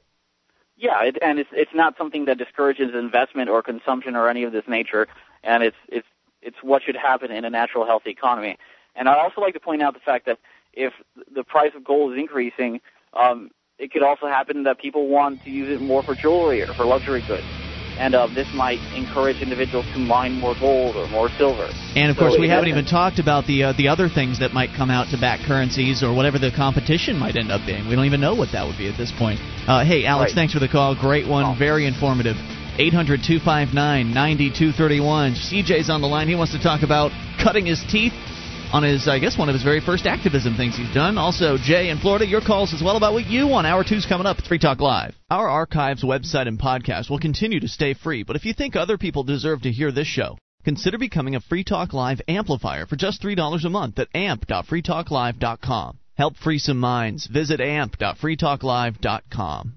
Yeah, 0.76 1.02
it, 1.04 1.18
and 1.20 1.38
it's 1.38 1.50
it's 1.52 1.74
not 1.74 1.96
something 1.98 2.24
that 2.24 2.38
discourages 2.38 2.94
investment 2.94 3.50
or 3.50 3.62
consumption 3.62 4.16
or 4.16 4.30
any 4.30 4.44
of 4.44 4.52
this 4.52 4.64
nature, 4.66 5.06
and 5.44 5.62
it's 5.62 5.76
it's 5.88 6.06
it's 6.40 6.56
what 6.62 6.82
should 6.82 6.96
happen 6.96 7.30
in 7.30 7.44
a 7.44 7.50
natural, 7.50 7.84
healthy 7.84 8.10
economy. 8.10 8.56
And 8.96 9.08
I'd 9.08 9.18
also 9.18 9.42
like 9.42 9.52
to 9.54 9.60
point 9.60 9.82
out 9.82 9.92
the 9.92 10.00
fact 10.00 10.24
that 10.24 10.38
if 10.72 10.94
the 11.32 11.44
price 11.44 11.72
of 11.76 11.84
gold 11.84 12.14
is 12.14 12.18
increasing, 12.18 12.80
um, 13.12 13.50
it 13.78 13.92
could 13.92 14.02
also 14.02 14.26
happen 14.26 14.62
that 14.64 14.78
people 14.78 15.08
want 15.08 15.42
to 15.44 15.50
use 15.50 15.74
it 15.74 15.82
more 15.82 16.02
for 16.02 16.14
jewelry 16.14 16.62
or 16.62 16.72
for 16.74 16.86
luxury 16.86 17.22
goods, 17.22 17.48
and 17.98 18.14
uh, 18.14 18.26
this 18.28 18.48
might 18.54 18.78
encourage 18.94 19.40
individuals 19.42 19.86
to 19.92 19.98
mine 19.98 20.32
more 20.34 20.54
gold 20.58 20.96
or 20.96 21.06
more 21.08 21.28
silver. 21.36 21.68
And 21.96 22.10
of 22.10 22.16
So 22.16 22.22
course, 22.28 22.36
we 22.38 22.48
haven't 22.48 22.68
even 22.68 22.84
talked 22.84 23.18
about 23.18 23.46
the 23.46 23.64
uh, 23.64 23.72
the 23.76 23.88
other 23.88 24.08
things 24.08 24.38
that 24.40 24.52
might 24.52 24.70
come 24.76 24.90
out 24.90 25.08
to 25.10 25.18
back 25.18 25.40
currencies 25.46 26.02
or 26.02 26.14
whatever 26.14 26.38
the 26.38 26.50
competition 26.50 27.18
might 27.18 27.36
end 27.36 27.50
up 27.50 27.66
being. 27.66 27.88
We 27.88 27.96
don't 27.96 28.06
even 28.06 28.20
know 28.20 28.34
what 28.34 28.52
that 28.52 28.66
would 28.66 28.78
be 28.78 28.88
at 28.88 28.96
this 28.96 29.12
point. 29.16 29.40
Uh, 29.66 29.84
hey, 29.84 30.04
Alex, 30.04 30.30
Right. 30.32 30.34
thanks 30.36 30.52
for 30.54 30.60
the 30.60 30.68
call. 30.68 30.94
Great 30.94 31.26
one, 31.26 31.44
Oh. 31.44 31.54
very 31.58 31.86
informative. 31.86 32.36
800 32.78 33.22
259 33.22 34.14
9231. 34.14 35.34
CJ's 35.34 35.90
on 35.90 36.00
the 36.00 36.06
line. 36.08 36.28
He 36.28 36.34
wants 36.34 36.52
to 36.52 36.58
talk 36.62 36.82
about 36.82 37.10
cutting 37.42 37.66
his 37.66 37.82
teeth 37.90 38.14
on 38.72 38.82
his, 38.82 39.06
I 39.08 39.18
guess, 39.18 39.38
one 39.38 39.48
of 39.48 39.54
his 39.54 39.62
very 39.62 39.80
first 39.80 40.06
activism 40.06 40.56
things 40.56 40.76
he's 40.76 40.92
done. 40.94 41.18
Also, 41.18 41.56
Jay 41.60 41.90
in 41.90 41.98
Florida, 41.98 42.26
your 42.26 42.40
calls 42.40 42.72
as 42.74 42.82
well 42.82 42.96
about 42.96 43.12
what 43.12 43.26
you 43.26 43.46
want. 43.46 43.66
Hour 43.66 43.84
two's 43.84 44.06
coming 44.06 44.26
up. 44.26 44.38
It's 44.38 44.48
Free 44.48 44.58
Talk 44.58 44.80
Live. 44.80 45.14
Our 45.30 45.48
archives, 45.48 46.04
website, 46.04 46.48
and 46.48 46.58
podcast 46.58 47.10
will 47.10 47.18
continue 47.18 47.60
to 47.60 47.68
stay 47.68 47.94
free, 47.94 48.22
but 48.22 48.36
if 48.36 48.44
you 48.44 48.54
think 48.54 48.76
other 48.76 48.98
people 48.98 49.24
deserve 49.24 49.62
to 49.62 49.72
hear 49.72 49.92
this 49.92 50.06
show, 50.06 50.38
consider 50.64 50.98
becoming 50.98 51.36
a 51.36 51.40
Free 51.40 51.64
Talk 51.64 51.92
Live 51.92 52.20
amplifier 52.28 52.86
for 52.86 52.96
just 52.96 53.22
$3 53.22 53.64
a 53.64 53.70
month 53.70 53.98
at 53.98 54.08
amp.freetalklive.com. 54.14 55.98
Help 56.16 56.36
free 56.36 56.58
some 56.58 56.78
minds. 56.78 57.26
Visit 57.26 57.60
amp.freetalklive.com. 57.60 59.74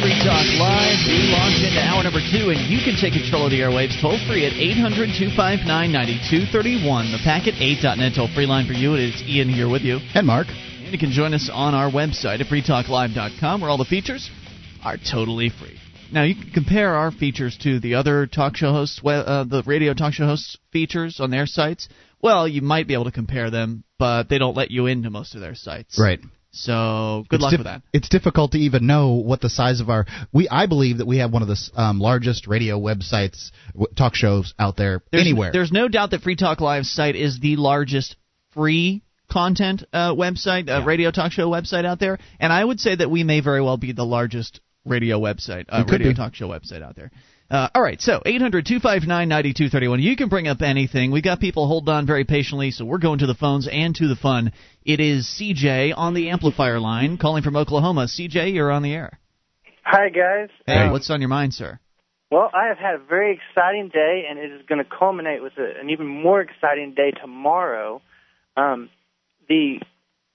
Free 0.00 0.16
Talk 0.24 0.46
Live. 0.56 0.98
We 1.04 1.28
launch 1.28 1.60
into 1.60 1.80
hour 1.80 2.02
number 2.02 2.20
two, 2.20 2.48
and 2.48 2.60
you 2.72 2.80
can 2.80 2.96
take 2.96 3.12
control 3.12 3.44
of 3.44 3.50
the 3.50 3.60
airwaves 3.60 4.00
toll 4.00 4.16
free 4.24 4.46
at 4.46 4.52
800 4.52 5.12
259 5.12 5.66
9231. 5.66 7.12
The 7.12 7.20
Packet 7.20 7.54
8.net 7.60 8.12
toll 8.16 8.28
free 8.32 8.46
line 8.46 8.66
for 8.66 8.72
you. 8.72 8.94
It 8.94 9.12
is 9.12 9.22
Ian 9.22 9.48
here 9.48 9.68
with 9.68 9.82
you. 9.82 10.00
And 10.14 10.26
Mark. 10.26 10.48
And 10.48 10.92
you 10.92 10.98
can 10.98 11.10
join 11.10 11.34
us 11.34 11.50
on 11.52 11.74
our 11.74 11.90
website 11.90 12.40
at 12.40 12.46
freetalklive.com, 12.46 13.60
where 13.60 13.68
all 13.68 13.76
the 13.76 13.84
features 13.84 14.30
are 14.82 14.96
totally 14.96 15.50
free. 15.50 15.78
Now, 16.12 16.22
you 16.22 16.34
can 16.34 16.50
compare 16.50 16.94
our 16.94 17.10
features 17.10 17.58
to 17.62 17.80
the 17.80 17.96
other 17.96 18.26
talk 18.26 18.56
show 18.56 18.72
hosts, 18.72 19.00
uh, 19.04 19.44
the 19.44 19.62
radio 19.66 19.92
talk 19.92 20.14
show 20.14 20.26
hosts' 20.26 20.56
features 20.72 21.20
on 21.20 21.30
their 21.30 21.46
sites. 21.46 21.88
Well, 22.22 22.48
you 22.48 22.62
might 22.62 22.86
be 22.86 22.94
able 22.94 23.04
to 23.04 23.12
compare 23.12 23.50
them, 23.50 23.84
but 23.98 24.28
they 24.28 24.38
don't 24.38 24.56
let 24.56 24.70
you 24.70 24.86
into 24.86 25.10
most 25.10 25.34
of 25.34 25.40
their 25.40 25.54
sites. 25.54 25.98
Right. 25.98 26.20
So 26.54 27.24
good 27.28 27.36
it's 27.36 27.42
luck 27.42 27.50
dif- 27.50 27.58
with 27.58 27.66
that. 27.66 27.82
It's 27.92 28.08
difficult 28.08 28.52
to 28.52 28.58
even 28.58 28.86
know 28.86 29.14
what 29.14 29.40
the 29.40 29.50
size 29.50 29.80
of 29.80 29.90
our. 29.90 30.06
We 30.32 30.48
I 30.48 30.66
believe 30.66 30.98
that 30.98 31.06
we 31.06 31.18
have 31.18 31.32
one 31.32 31.42
of 31.42 31.48
the 31.48 31.58
um, 31.74 31.98
largest 32.00 32.46
radio 32.46 32.78
websites, 32.78 33.50
w- 33.72 33.88
talk 33.96 34.14
shows 34.14 34.54
out 34.58 34.76
there 34.76 35.02
there's, 35.10 35.20
anywhere. 35.26 35.50
There's 35.52 35.72
no 35.72 35.88
doubt 35.88 36.12
that 36.12 36.22
Free 36.22 36.36
Talk 36.36 36.60
Live's 36.60 36.90
site 36.90 37.16
is 37.16 37.40
the 37.40 37.56
largest 37.56 38.16
free 38.52 39.02
content 39.30 39.82
uh, 39.92 40.12
website, 40.14 40.68
uh, 40.68 40.78
Yeah. 40.78 40.84
radio 40.84 41.10
talk 41.10 41.32
show 41.32 41.50
website 41.50 41.84
out 41.84 41.98
there, 41.98 42.18
and 42.38 42.52
I 42.52 42.64
would 42.64 42.78
say 42.78 42.94
that 42.94 43.10
we 43.10 43.24
may 43.24 43.40
very 43.40 43.60
well 43.60 43.76
be 43.76 43.92
the 43.92 44.04
largest 44.06 44.60
radio 44.84 45.18
website, 45.18 45.64
uh, 45.70 45.84
radio 45.90 46.08
be. 46.10 46.14
talk 46.14 46.34
show 46.34 46.48
website 46.48 46.82
out 46.82 46.94
there. 46.94 47.10
Uh, 47.54 47.68
all 47.72 47.82
right, 47.82 48.00
so 48.00 48.20
800 48.26 48.66
259 48.66 49.28
9231. 49.28 50.00
You 50.00 50.16
can 50.16 50.28
bring 50.28 50.48
up 50.48 50.60
anything. 50.60 51.12
We 51.12 51.22
got 51.22 51.38
people 51.38 51.68
hold 51.68 51.88
on 51.88 52.04
very 52.04 52.24
patiently, 52.24 52.72
so 52.72 52.84
we're 52.84 52.98
going 52.98 53.20
to 53.20 53.28
the 53.28 53.34
phones 53.34 53.68
and 53.70 53.94
to 53.94 54.08
the 54.08 54.16
fun. 54.16 54.50
It 54.84 54.98
is 54.98 55.24
CJ 55.40 55.94
on 55.96 56.14
the 56.14 56.30
amplifier 56.30 56.80
line 56.80 57.16
calling 57.16 57.44
from 57.44 57.54
Oklahoma. 57.54 58.06
CJ, 58.06 58.54
you're 58.54 58.72
on 58.72 58.82
the 58.82 58.92
air. 58.92 59.20
Hi, 59.84 60.08
guys. 60.08 60.48
Hey, 60.66 60.86
Um, 60.86 60.90
what's 60.90 61.08
on 61.10 61.20
your 61.20 61.28
mind, 61.28 61.54
sir? 61.54 61.78
Well, 62.28 62.50
I 62.52 62.66
have 62.66 62.78
had 62.78 62.96
a 62.96 62.98
very 62.98 63.38
exciting 63.38 63.88
day, 63.88 64.24
and 64.28 64.36
it 64.36 64.50
is 64.50 64.66
going 64.66 64.82
to 64.82 64.90
culminate 64.90 65.40
with 65.40 65.52
a, 65.56 65.78
an 65.80 65.90
even 65.90 66.08
more 66.08 66.40
exciting 66.40 66.94
day 66.94 67.12
tomorrow. 67.12 68.02
Um, 68.56 68.90
the 69.48 69.78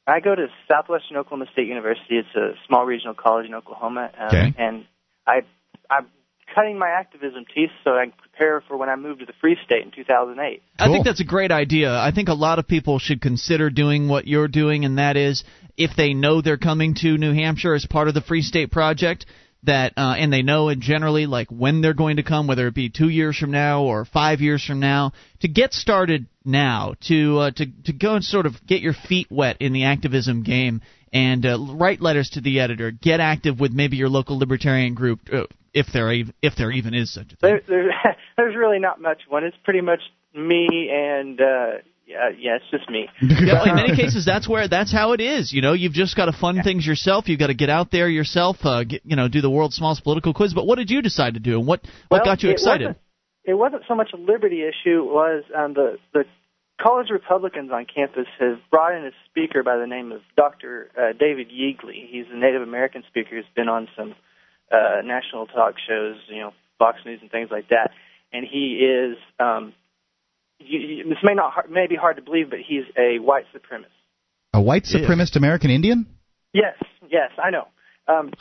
I 0.08 0.22
go 0.22 0.36
to 0.36 0.48
Southwestern 0.72 1.18
Oklahoma 1.18 1.48
State 1.52 1.68
University. 1.68 2.16
It's 2.16 2.34
a 2.34 2.54
small 2.66 2.86
regional 2.86 3.14
college 3.14 3.46
in 3.46 3.56
Oklahoma, 3.56 4.10
um, 4.18 4.28
Okay. 4.28 4.54
and 4.58 4.86
I 5.28 5.42
I'm 5.90 6.08
cutting 6.60 6.78
my 6.78 6.90
activism 6.90 7.46
teeth 7.54 7.70
so 7.84 7.92
I 7.92 8.06
can 8.06 8.14
prepare 8.18 8.62
for 8.62 8.78
when 8.78 8.90
I 8.90 8.96
move 8.96 9.20
to 9.20 9.26
the 9.26 9.34
Free 9.40 9.58
State 9.66 9.84
in 9.84 9.92
2008. 9.92 10.62
I 10.78 10.88
think 10.88 11.06
that's 11.06 11.22
a 11.22 11.26
great 11.26 11.52
idea. 11.52 11.92
I 11.92 12.12
think 12.12 12.30
a 12.30 12.34
lot 12.34 12.60
of 12.60 12.68
people 12.68 13.00
should 13.00 13.22
consider 13.22 13.70
doing 13.70 14.08
what 14.08 14.28
you're 14.28 14.48
doing, 14.48 14.86
and 14.86 14.98
that 14.98 15.18
is 15.18 15.44
if 15.78 15.92
they 15.96 16.14
know 16.14 16.42
they're 16.42 16.58
coming 16.58 16.96
to 16.96 17.18
New 17.18 17.34
Hampshire 17.34 17.74
as 17.74 17.86
part 17.86 18.08
of 18.08 18.14
the 18.14 18.22
Free 18.22 18.42
State 18.42 18.72
Project, 18.72 19.26
that 19.64 19.94
uh, 19.98 20.16
and 20.18 20.32
they 20.32 20.42
know 20.42 20.70
and 20.70 20.82
generally 20.82 21.26
like 21.26 21.50
when 21.50 21.82
they're 21.82 21.94
going 21.94 22.18
to 22.18 22.24
come, 22.24 22.48
whether 22.48 22.68
it 22.68 22.74
be 22.74 22.90
two 22.90 23.10
years 23.10 23.38
from 23.38 23.52
now 23.52 23.84
or 23.84 24.06
five 24.06 24.40
years 24.40 24.66
from 24.66 24.80
now, 24.80 25.12
to 25.42 25.48
get 25.48 25.74
started 25.74 26.28
now, 26.46 26.96
to 27.08 27.40
uh, 27.40 27.52
to 27.52 27.66
to 27.86 27.94
go 27.94 28.16
and 28.16 28.24
sort 28.24 28.46
of 28.46 28.54
get 28.66 28.82
your 28.82 28.94
feet 28.94 29.28
wet 29.30 29.58
in 29.60 29.74
the 29.74 29.84
activism 29.84 30.44
game 30.44 30.82
and 31.12 31.46
uh, 31.46 31.58
write 31.72 32.02
letters 32.02 32.30
to 32.32 32.42
the 32.42 32.60
editor, 32.60 32.92
get 32.92 33.20
active 33.20 33.60
with 33.60 33.72
maybe 33.72 33.98
your 33.98 34.10
local 34.10 34.38
libertarian 34.38 34.94
group. 34.94 35.20
Uh, 35.32 35.44
if 35.74 35.88
there 35.94 36.12
if 36.42 36.56
there 36.58 36.72
even 36.72 36.94
is 36.94 37.14
such 37.14 37.34
a 37.34 37.36
thing. 37.36 37.38
There, 37.42 37.62
there, 37.68 38.16
there's 38.38 38.56
really 38.56 38.80
not 38.80 39.02
much 39.02 39.22
one. 39.28 39.44
It's 39.44 39.58
pretty 39.64 39.82
much 39.82 40.02
me 40.34 40.90
and 40.94 41.40
uh, 41.40 41.82
yeah, 42.06 42.30
yeah, 42.38 42.56
it's 42.58 42.66
just 42.72 42.90
me. 42.90 43.08
yeah, 43.22 43.70
in 43.70 43.76
many 43.76 43.96
cases, 44.02 44.26
that's 44.26 44.48
where 44.50 44.68
that's 44.68 44.92
how 44.92 45.14
it 45.14 45.22
is. 45.22 45.54
You 45.54 45.62
know, 45.62 45.74
you've 45.74 45.94
just 45.94 46.16
got 46.16 46.26
to 46.26 46.34
fund 46.34 46.62
things 46.64 46.86
yourself. 46.86 47.28
You've 47.30 47.40
got 47.40 47.48
to 47.48 47.54
get 47.54 47.70
out 47.70 47.92
there 47.92 48.10
yourself. 48.10 48.58
Uh, 48.64 48.84
get, 48.84 49.02
you 49.06 49.16
know, 49.16 49.28
do 49.28 49.42
the 49.42 49.50
world's 49.50 49.76
smallest 49.76 50.04
political 50.04 50.34
quiz. 50.34 50.54
But 50.54 50.66
what 50.66 50.78
did 50.78 50.90
you 50.90 51.02
decide 51.02 51.36
to 51.36 51.40
do, 51.40 51.58
and 51.60 51.68
what 51.68 51.82
what 52.08 52.20
Well, 52.22 52.26
got 52.26 52.44
you 52.44 52.50
it 52.50 52.54
excited? 52.54 52.86
wasn't- 52.86 52.98
It 53.46 53.54
wasn't 53.54 53.84
so 53.88 53.96
much 53.96 54.10
a 54.14 54.18
liberty 54.18 54.62
issue. 54.64 55.02
It 55.02 55.12
was 55.12 55.44
um, 55.56 55.74
the 55.74 55.98
the 56.14 56.26
college 56.82 57.08
Republicans 57.12 57.72
on 57.72 57.86
campus 57.86 58.26
have 58.40 58.58
brought 58.72 58.96
in 58.98 59.06
a 59.06 59.12
speaker 59.30 59.64
by 59.64 59.78
the 59.78 59.86
name 59.88 60.12
of 60.12 60.22
Dr. 60.38 60.90
Uh, 60.98 61.14
David 61.18 61.50
Yeagley. 61.52 62.08
He's 62.10 62.26
a 62.32 62.38
Native 62.38 62.62
American 62.62 63.04
speaker 63.08 63.36
who's 63.36 63.46
been 63.56 63.68
on 63.70 63.88
some 63.98 64.16
uh, 64.72 65.02
national 65.04 65.48
talk 65.48 65.76
shows, 65.88 66.16
you 66.28 66.40
know, 66.40 66.54
Fox 66.78 67.00
News 67.06 67.20
and 67.22 67.32
things 67.32 67.50
like 67.52 67.70
that. 67.70 67.92
And 68.32 68.46
he 68.46 68.86
is 68.86 69.18
um, 69.40 69.74
you, 70.60 70.80
you, 70.80 71.04
this 71.10 71.18
may 71.24 71.34
not 71.34 71.54
har- 71.54 71.68
may 71.70 71.88
be 71.88 71.96
hard 71.96 72.18
to 72.18 72.22
believe, 72.22 72.50
but 72.50 72.60
he's 72.60 72.84
a 72.98 73.20
white 73.20 73.46
supremacist. 73.56 73.86
A 74.54 74.62
white 74.62 74.84
supremacist 74.84 75.36
American 75.36 75.70
Indian? 75.70 76.08
Yes, 76.54 76.76
yes, 77.10 77.32
I 77.42 77.52
know. 77.52 77.68
Um, 78.08 78.32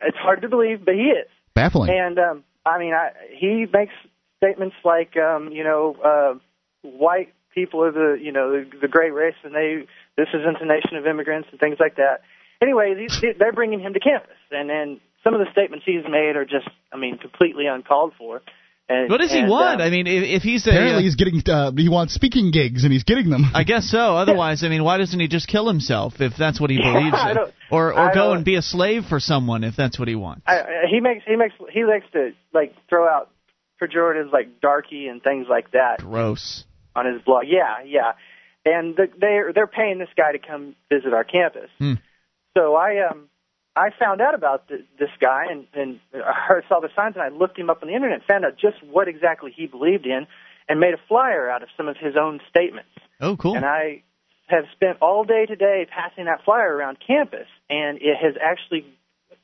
it's 0.00 0.16
hard 0.16 0.42
to 0.42 0.48
believe, 0.48 0.84
but 0.84 0.94
he 0.94 1.12
is. 1.12 1.28
Baffling. 1.54 1.90
And 1.90 2.18
um, 2.18 2.44
I 2.64 2.78
mean, 2.78 2.92
I, 2.94 3.10
he 3.38 3.66
makes 3.72 3.92
statements 4.38 4.76
like, 4.84 5.16
um, 5.16 5.50
you 5.52 5.64
know, 5.64 5.96
uh, 6.04 6.38
white 6.82 7.32
people 7.54 7.82
are 7.84 7.92
the, 7.92 8.18
you 8.20 8.32
know, 8.32 8.52
the, 8.52 8.78
the 8.82 8.88
great 8.88 9.12
race, 9.12 9.36
and 9.44 9.54
they 9.54 9.86
this 10.16 10.28
isn't 10.34 10.56
a 10.60 10.66
nation 10.66 10.96
of 10.96 11.06
immigrants 11.06 11.48
and 11.50 11.60
things 11.60 11.76
like 11.78 11.96
that. 11.96 12.20
Anyway, 12.62 12.94
these, 12.94 13.22
they're 13.38 13.52
bringing 13.52 13.80
him 13.80 13.92
to 13.92 14.00
campus, 14.00 14.36
and 14.50 14.70
then 14.70 15.00
some 15.26 15.34
of 15.34 15.40
the 15.44 15.50
statements 15.50 15.84
he's 15.84 16.04
made 16.08 16.36
are 16.36 16.44
just, 16.44 16.68
I 16.92 16.96
mean, 16.96 17.18
completely 17.18 17.66
uncalled 17.66 18.12
for. 18.16 18.42
And, 18.88 19.10
what 19.10 19.18
does 19.20 19.32
he 19.32 19.42
want? 19.42 19.80
um, 19.80 19.86
I 19.86 19.90
mean, 19.90 20.06
if, 20.06 20.22
if 20.38 20.42
he's 20.42 20.64
a, 20.68 20.70
Apparently, 20.70 21.02
uh, 21.02 21.06
he's 21.06 21.16
getting. 21.16 21.42
Uh, 21.44 21.72
he 21.76 21.88
wants 21.88 22.14
speaking 22.14 22.52
gigs, 22.52 22.84
and 22.84 22.92
he's 22.92 23.02
getting 23.02 23.28
them. 23.30 23.42
I 23.52 23.64
guess 23.64 23.90
so. 23.90 23.98
Otherwise, 24.16 24.62
I 24.62 24.68
mean, 24.68 24.84
why 24.84 24.96
doesn't 24.98 25.18
he 25.18 25.26
just 25.26 25.48
kill 25.48 25.66
himself 25.66 26.20
if 26.20 26.34
that's 26.38 26.60
what 26.60 26.70
he 26.70 26.76
Yeah, 26.78 26.92
believes, 26.92 27.16
in? 27.32 27.36
or 27.72 27.92
or 27.92 27.98
I 28.12 28.14
go 28.14 28.32
and 28.32 28.44
be 28.44 28.54
a 28.54 28.62
slave 28.62 29.02
for 29.08 29.18
someone 29.18 29.64
if 29.64 29.74
that's 29.74 29.98
what 29.98 30.06
he 30.06 30.14
wants? 30.14 30.42
I, 30.46 30.60
I- 30.60 30.66
he 30.88 31.00
makes 31.00 31.24
he 31.26 31.34
makes 31.34 31.54
he 31.72 31.84
likes 31.84 32.06
to 32.12 32.30
like 32.54 32.76
throw 32.88 33.08
out 33.08 33.28
pejoratives 33.82 34.32
like 34.32 34.60
darky 34.60 35.08
and 35.08 35.20
things 35.20 35.48
like 35.50 35.72
that 35.72 35.98
Gross. 35.98 36.62
on 36.94 37.12
his 37.12 37.20
blog. 37.22 37.46
Yeah, 37.48 37.82
yeah. 37.84 38.12
And 38.64 38.94
the, 38.94 39.08
they're 39.18 39.52
they're 39.52 39.66
paying 39.66 39.98
this 39.98 40.10
guy 40.16 40.30
to 40.30 40.38
come 40.38 40.76
visit 40.92 41.12
our 41.12 41.24
campus. 41.24 41.70
Hmm. 41.80 41.94
So 42.56 42.76
I 42.76 43.08
um 43.10 43.28
I 43.76 43.90
found 43.98 44.20
out 44.20 44.34
about 44.34 44.68
th- 44.68 44.84
this 44.98 45.10
guy 45.20 45.46
and 45.50 45.66
and 45.74 46.00
I 46.14 46.32
heard, 46.32 46.64
saw 46.68 46.80
the 46.80 46.88
signs 46.96 47.14
and 47.14 47.22
I 47.22 47.28
looked 47.28 47.58
him 47.58 47.68
up 47.70 47.82
on 47.82 47.88
the 47.88 47.94
internet, 47.94 48.22
found 48.26 48.44
out 48.44 48.56
just 48.58 48.82
what 48.82 49.06
exactly 49.06 49.52
he 49.54 49.66
believed 49.66 50.06
in, 50.06 50.26
and 50.68 50.80
made 50.80 50.94
a 50.94 51.00
flyer 51.08 51.48
out 51.48 51.62
of 51.62 51.68
some 51.76 51.86
of 51.86 51.96
his 51.96 52.16
own 52.16 52.40
statements. 52.48 52.90
Oh, 53.20 53.36
cool. 53.36 53.54
And 53.54 53.64
I 53.64 54.02
have 54.46 54.64
spent 54.72 54.98
all 55.02 55.24
day 55.24 55.44
today 55.46 55.86
passing 55.90 56.24
that 56.24 56.44
flyer 56.44 56.74
around 56.74 56.98
campus, 57.04 57.48
and 57.68 57.98
it 57.98 58.16
has 58.16 58.34
actually 58.40 58.86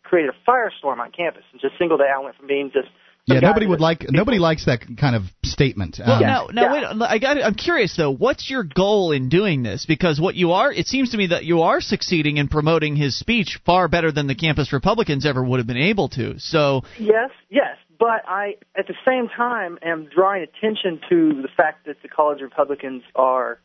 created 0.02 0.30
a 0.34 0.50
firestorm 0.50 0.98
on 0.98 1.10
campus. 1.12 1.44
In 1.52 1.60
just 1.60 1.74
a 1.74 1.78
single 1.78 1.98
day, 1.98 2.10
I 2.14 2.18
went 2.20 2.36
from 2.36 2.46
being 2.46 2.70
just 2.72 2.88
yeah, 3.26 3.40
guy 3.40 3.46
nobody 3.48 3.66
would 3.66 3.74
was- 3.76 3.80
like. 3.80 4.06
Nobody 4.10 4.38
likes 4.38 4.64
that 4.66 4.80
kind 4.98 5.14
of 5.16 5.22
statement. 5.44 6.00
Well, 6.04 6.16
Um, 6.16 6.22
now, 6.22 6.46
now 6.52 6.74
yeah. 6.74 6.92
wait. 6.94 7.02
I 7.08 7.18
got. 7.18 7.42
I'm 7.42 7.54
curious 7.54 7.94
though. 7.96 8.10
What's 8.12 8.50
your 8.50 8.64
goal 8.64 9.12
in 9.12 9.28
doing 9.28 9.62
this? 9.62 9.86
Because 9.86 10.20
what 10.20 10.34
you 10.34 10.52
are, 10.52 10.72
it 10.72 10.86
seems 10.86 11.10
to 11.10 11.16
me 11.16 11.28
that 11.28 11.44
you 11.44 11.62
are 11.62 11.80
succeeding 11.80 12.36
in 12.38 12.48
promoting 12.48 12.96
his 12.96 13.18
speech 13.18 13.60
far 13.64 13.88
better 13.88 14.10
than 14.10 14.26
the 14.26 14.34
campus 14.34 14.72
Republicans 14.72 15.24
ever 15.26 15.42
would 15.42 15.58
have 15.58 15.66
been 15.66 15.76
able 15.76 16.08
to. 16.10 16.38
So, 16.38 16.82
Yes, 16.98 17.30
yes, 17.50 17.76
but 17.98 18.22
I 18.26 18.56
at 18.76 18.86
the 18.88 18.94
same 19.06 19.28
time 19.28 19.78
am 19.82 20.08
drawing 20.14 20.42
attention 20.42 21.00
to 21.08 21.42
the 21.42 21.48
fact 21.56 21.86
that 21.86 22.02
the 22.02 22.08
college 22.08 22.40
Republicans 22.40 23.02
are, 23.14 23.60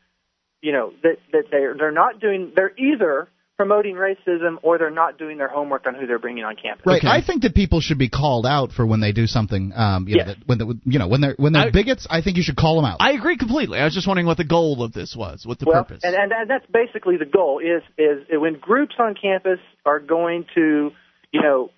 you 0.62 0.72
know, 0.72 0.94
that 1.04 1.18
that 1.32 1.46
they're 1.50 1.76
they're 1.76 1.92
not 1.92 2.20
doing. 2.20 2.52
They're 2.56 2.74
either 2.78 3.28
promoting 3.58 3.96
racism 3.96 4.58
or 4.62 4.78
they're 4.78 4.92
not 4.92 5.18
doing 5.18 5.38
their 5.38 5.48
homework 5.48 5.88
on 5.88 5.96
who 5.96 6.06
they're 6.06 6.20
bringing 6.20 6.44
on 6.44 6.56
campus. 6.56 6.86
Right. 6.86 7.00
Okay. 7.00 7.08
I 7.08 7.22
think 7.26 7.42
that 7.42 7.56
people 7.56 7.82
should 7.82 7.98
be 7.98 8.08
called 8.08 8.46
out 8.46 8.72
for 8.72 8.86
when 8.86 9.00
they 9.02 9.12
do 9.12 9.26
something. 9.26 9.74
Um, 9.76 10.08
you 10.08 10.18
know, 10.18 10.24
Yes. 10.26 10.36
that, 10.38 10.48
when 10.48 10.58
the, 10.60 10.80
you 10.86 11.00
know 11.00 11.08
when 11.08 11.22
they're 11.22 11.36
when 11.38 11.54
they're 11.54 11.64
I- 11.68 11.72
bigots. 11.72 12.06
I 12.10 12.22
think 12.22 12.38
you 12.38 12.44
should 12.44 12.56
call 12.56 12.76
them 12.76 12.86
out. 12.86 12.98
I 13.00 13.14
agree 13.14 13.38
completely. 13.38 13.80
I 13.80 13.84
was 13.86 13.96
just 13.96 14.08
wondering 14.08 14.28
what 14.28 14.38
the 14.38 14.44
goal 14.46 14.84
of 14.84 14.94
this 14.94 15.16
was, 15.18 15.46
what 15.46 15.58
the 15.60 15.66
well, 15.66 15.84
purpose. 15.84 16.02
and, 16.04 16.16
and 16.16 16.32
and 16.32 16.50
that's 16.50 16.66
basically 16.72 17.18
the 17.18 17.26
goal 17.26 17.60
is 17.60 17.82
is 17.98 18.26
when 18.32 18.60
groups 18.60 18.96
on 19.00 19.16
campus 19.20 19.60
are 19.86 20.00
going 20.00 20.46
to, 20.56 20.92
you 21.32 21.42
know, 21.42 21.72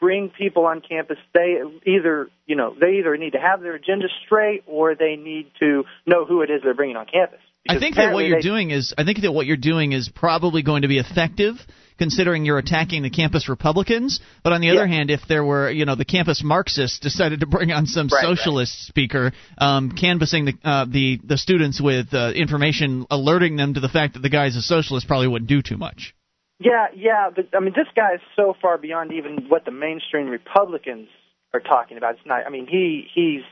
bring 0.00 0.28
people 0.28 0.66
on 0.66 0.82
campus, 0.86 1.16
they 1.32 1.56
either 1.86 2.28
you 2.46 2.56
know 2.56 2.74
they 2.78 2.98
either 2.98 3.16
need 3.16 3.32
to 3.32 3.38
have 3.40 3.62
their 3.62 3.74
agenda 3.74 4.08
straight 4.26 4.62
or 4.66 4.94
they 4.94 5.16
need 5.16 5.50
to 5.60 5.84
know 6.06 6.26
who 6.26 6.42
it 6.42 6.50
is 6.50 6.60
they're 6.62 6.74
bringing 6.74 6.96
on 6.96 7.06
campus. 7.06 7.40
I 7.68 7.78
think 7.78 7.96
that 7.96 8.12
what 8.12 8.24
you're 8.26 8.38
they- 8.38 8.42
doing 8.48 8.70
is 8.70 8.94
I 8.98 9.04
think 9.04 9.20
that 9.22 9.32
what 9.32 9.46
you're 9.46 9.56
doing 9.56 9.92
is 9.92 10.08
probably 10.08 10.62
going 10.62 10.82
to 10.82 10.88
be 10.88 10.98
effective 10.98 11.56
considering 11.96 12.44
you're 12.44 12.58
attacking 12.58 13.02
the 13.04 13.10
campus 13.10 13.48
Republicans, 13.48 14.18
but 14.42 14.52
on 14.52 14.60
the 14.60 14.70
other 14.70 14.86
hand 14.86 15.10
if 15.10 15.20
there 15.28 15.44
were, 15.44 15.70
you 15.70 15.84
know, 15.84 15.94
the 15.94 16.04
campus 16.04 16.42
Marxists 16.44 16.98
decided 16.98 17.40
to 17.40 17.46
bring 17.46 17.70
on 17.70 17.86
some 17.86 18.08
Right, 18.08 18.24
right. 18.24 18.36
socialist 18.36 18.86
speaker 18.86 19.32
um 19.58 19.92
canvassing 19.92 20.44
the 20.46 20.54
uh, 20.64 20.86
the 20.90 21.20
the 21.24 21.38
students 21.38 21.80
with 21.80 22.12
uh, 22.12 22.32
information 22.34 23.06
alerting 23.10 23.56
them 23.56 23.74
to 23.74 23.80
the 23.80 23.88
fact 23.88 24.14
that 24.14 24.20
the 24.20 24.28
guy's 24.30 24.56
a 24.56 24.62
socialist 24.62 25.06
probably 25.06 25.28
wouldn't 25.28 25.48
do 25.48 25.62
too 25.62 25.76
much. 25.76 26.14
Yeah, 26.60 26.86
yeah, 26.94 27.30
but 27.34 27.48
I 27.56 27.60
mean, 27.60 27.72
this 27.76 27.88
guy 27.96 28.14
is 28.14 28.20
so 28.36 28.54
far 28.62 28.78
beyond 28.78 29.12
even 29.12 29.46
what 29.48 29.64
the 29.64 29.70
mainstream 29.72 30.28
Republicans 30.28 31.08
are 31.52 31.60
talking 31.60 31.96
about. 31.96 32.14
It's 32.14 32.26
not. 32.26 32.46
I 32.46 32.50
mean, 32.50 32.66
he 32.68 33.06
he's. 33.12 33.42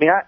I 0.00 0.04
mean, 0.04 0.10
I, 0.10 0.22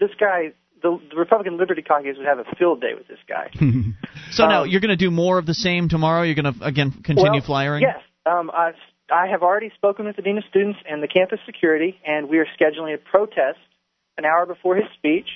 this 0.00 0.10
guy, 0.18 0.52
the, 0.82 0.98
the 1.10 1.16
Republican 1.16 1.58
Liberty 1.58 1.82
Caucus 1.82 2.16
would 2.16 2.26
have 2.26 2.38
a 2.38 2.44
field 2.56 2.80
day 2.80 2.94
with 2.96 3.08
this 3.08 3.18
guy. 3.28 3.50
So 4.32 4.46
now 4.46 4.62
Um, 4.62 4.68
you're 4.70 4.80
going 4.80 4.90
to 4.90 4.96
do 4.96 5.10
more 5.10 5.36
of 5.36 5.44
the 5.44 5.52
same 5.54 5.90
tomorrow. 5.90 6.22
You're 6.22 6.34
going 6.34 6.54
to 6.54 6.64
again 6.64 6.90
continue 6.90 7.32
well, 7.32 7.40
flyering. 7.42 7.82
Yes, 7.82 8.00
um, 8.24 8.50
I've 8.50 8.80
I 9.12 9.26
have 9.26 9.42
already 9.42 9.70
spoken 9.74 10.06
with 10.06 10.16
the 10.16 10.22
dean 10.22 10.38
of 10.38 10.44
students 10.48 10.78
and 10.88 11.02
the 11.02 11.08
campus 11.08 11.38
security, 11.44 12.00
and 12.04 12.30
we 12.30 12.38
are 12.38 12.46
scheduling 12.58 12.94
a 12.94 12.98
protest 12.98 13.58
an 14.16 14.24
hour 14.24 14.46
before 14.46 14.76
his 14.76 14.86
speech 14.96 15.28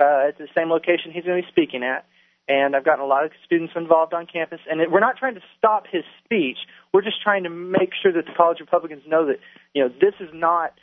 uh, 0.00 0.28
at 0.28 0.38
the 0.38 0.48
same 0.54 0.68
location 0.68 1.12
he's 1.12 1.24
going 1.24 1.40
to 1.40 1.46
be 1.46 1.52
speaking 1.52 1.82
at. 1.84 2.06
And 2.46 2.76
I've 2.76 2.84
gotten 2.84 3.00
a 3.00 3.06
lot 3.06 3.24
of 3.24 3.30
students 3.46 3.72
involved 3.74 4.12
on 4.12 4.26
campus, 4.26 4.60
and 4.68 4.80
it, 4.80 4.90
we're 4.90 5.00
not 5.00 5.16
trying 5.16 5.34
to 5.36 5.40
stop 5.56 5.84
his 5.90 6.02
speech. 6.24 6.58
We're 6.92 7.02
just 7.02 7.22
trying 7.22 7.44
to 7.44 7.50
make 7.50 7.90
sure 8.02 8.12
that 8.12 8.26
the 8.26 8.32
college 8.36 8.60
Republicans 8.60 9.02
know 9.06 9.26
that 9.26 9.36
you 9.72 9.82
know 9.82 9.88
this 9.88 10.14
is 10.20 10.28
not 10.34 10.74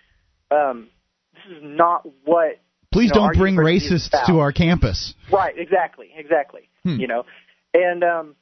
um, 0.49 0.87
this 1.33 1.57
is 1.57 1.61
not 1.61 2.07
what. 2.23 2.59
Please 2.91 3.11
you 3.13 3.21
know, 3.21 3.27
don't 3.27 3.37
bring 3.37 3.55
racists 3.55 4.09
to 4.27 4.39
our 4.39 4.51
campus. 4.51 5.13
Right, 5.31 5.57
exactly, 5.57 6.09
exactly. 6.15 6.69
Hmm. 6.83 6.99
You 6.99 7.07
know, 7.07 7.25
and 7.73 8.03
um, 8.03 8.35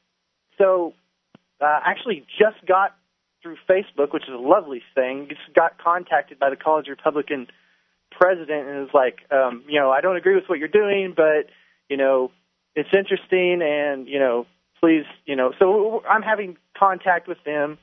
so 0.58 0.94
uh, 1.62 1.80
actually 1.86 2.26
just 2.40 2.66
got 2.68 2.96
through 3.42 3.58
Facebook, 3.70 4.14
which 4.14 4.24
is 4.24 4.34
a 4.34 4.38
lovely 4.38 4.82
thing. 4.96 5.28
Just 5.30 5.54
got 5.56 5.78
contacted 5.78 6.40
by 6.40 6.50
the 6.50 6.56
college 6.56 6.88
Republican 6.88 7.48
president 8.12 8.68
and 8.68 8.80
was 8.80 8.90
like, 8.94 9.20
um, 9.32 9.64
you 9.68 9.80
know, 9.80 9.92
I 9.92 10.02
don't 10.02 10.18
agree 10.18 10.36
with 10.36 10.46
what 10.48 10.60
you're 10.60 10.68
doing, 10.68 11.14
but 11.16 11.50
you 11.90 11.98
know, 11.98 12.32
it's 12.76 12.90
interesting, 12.94 13.62
and 13.62 14.08
you 14.08 14.20
know, 14.20 14.46
please, 14.80 15.06
you 15.26 15.36
know. 15.36 15.54
So 15.60 16.04
I'm 16.10 16.22
having 16.22 16.58
contact 16.78 17.28
with 17.28 17.38
them, 17.46 17.78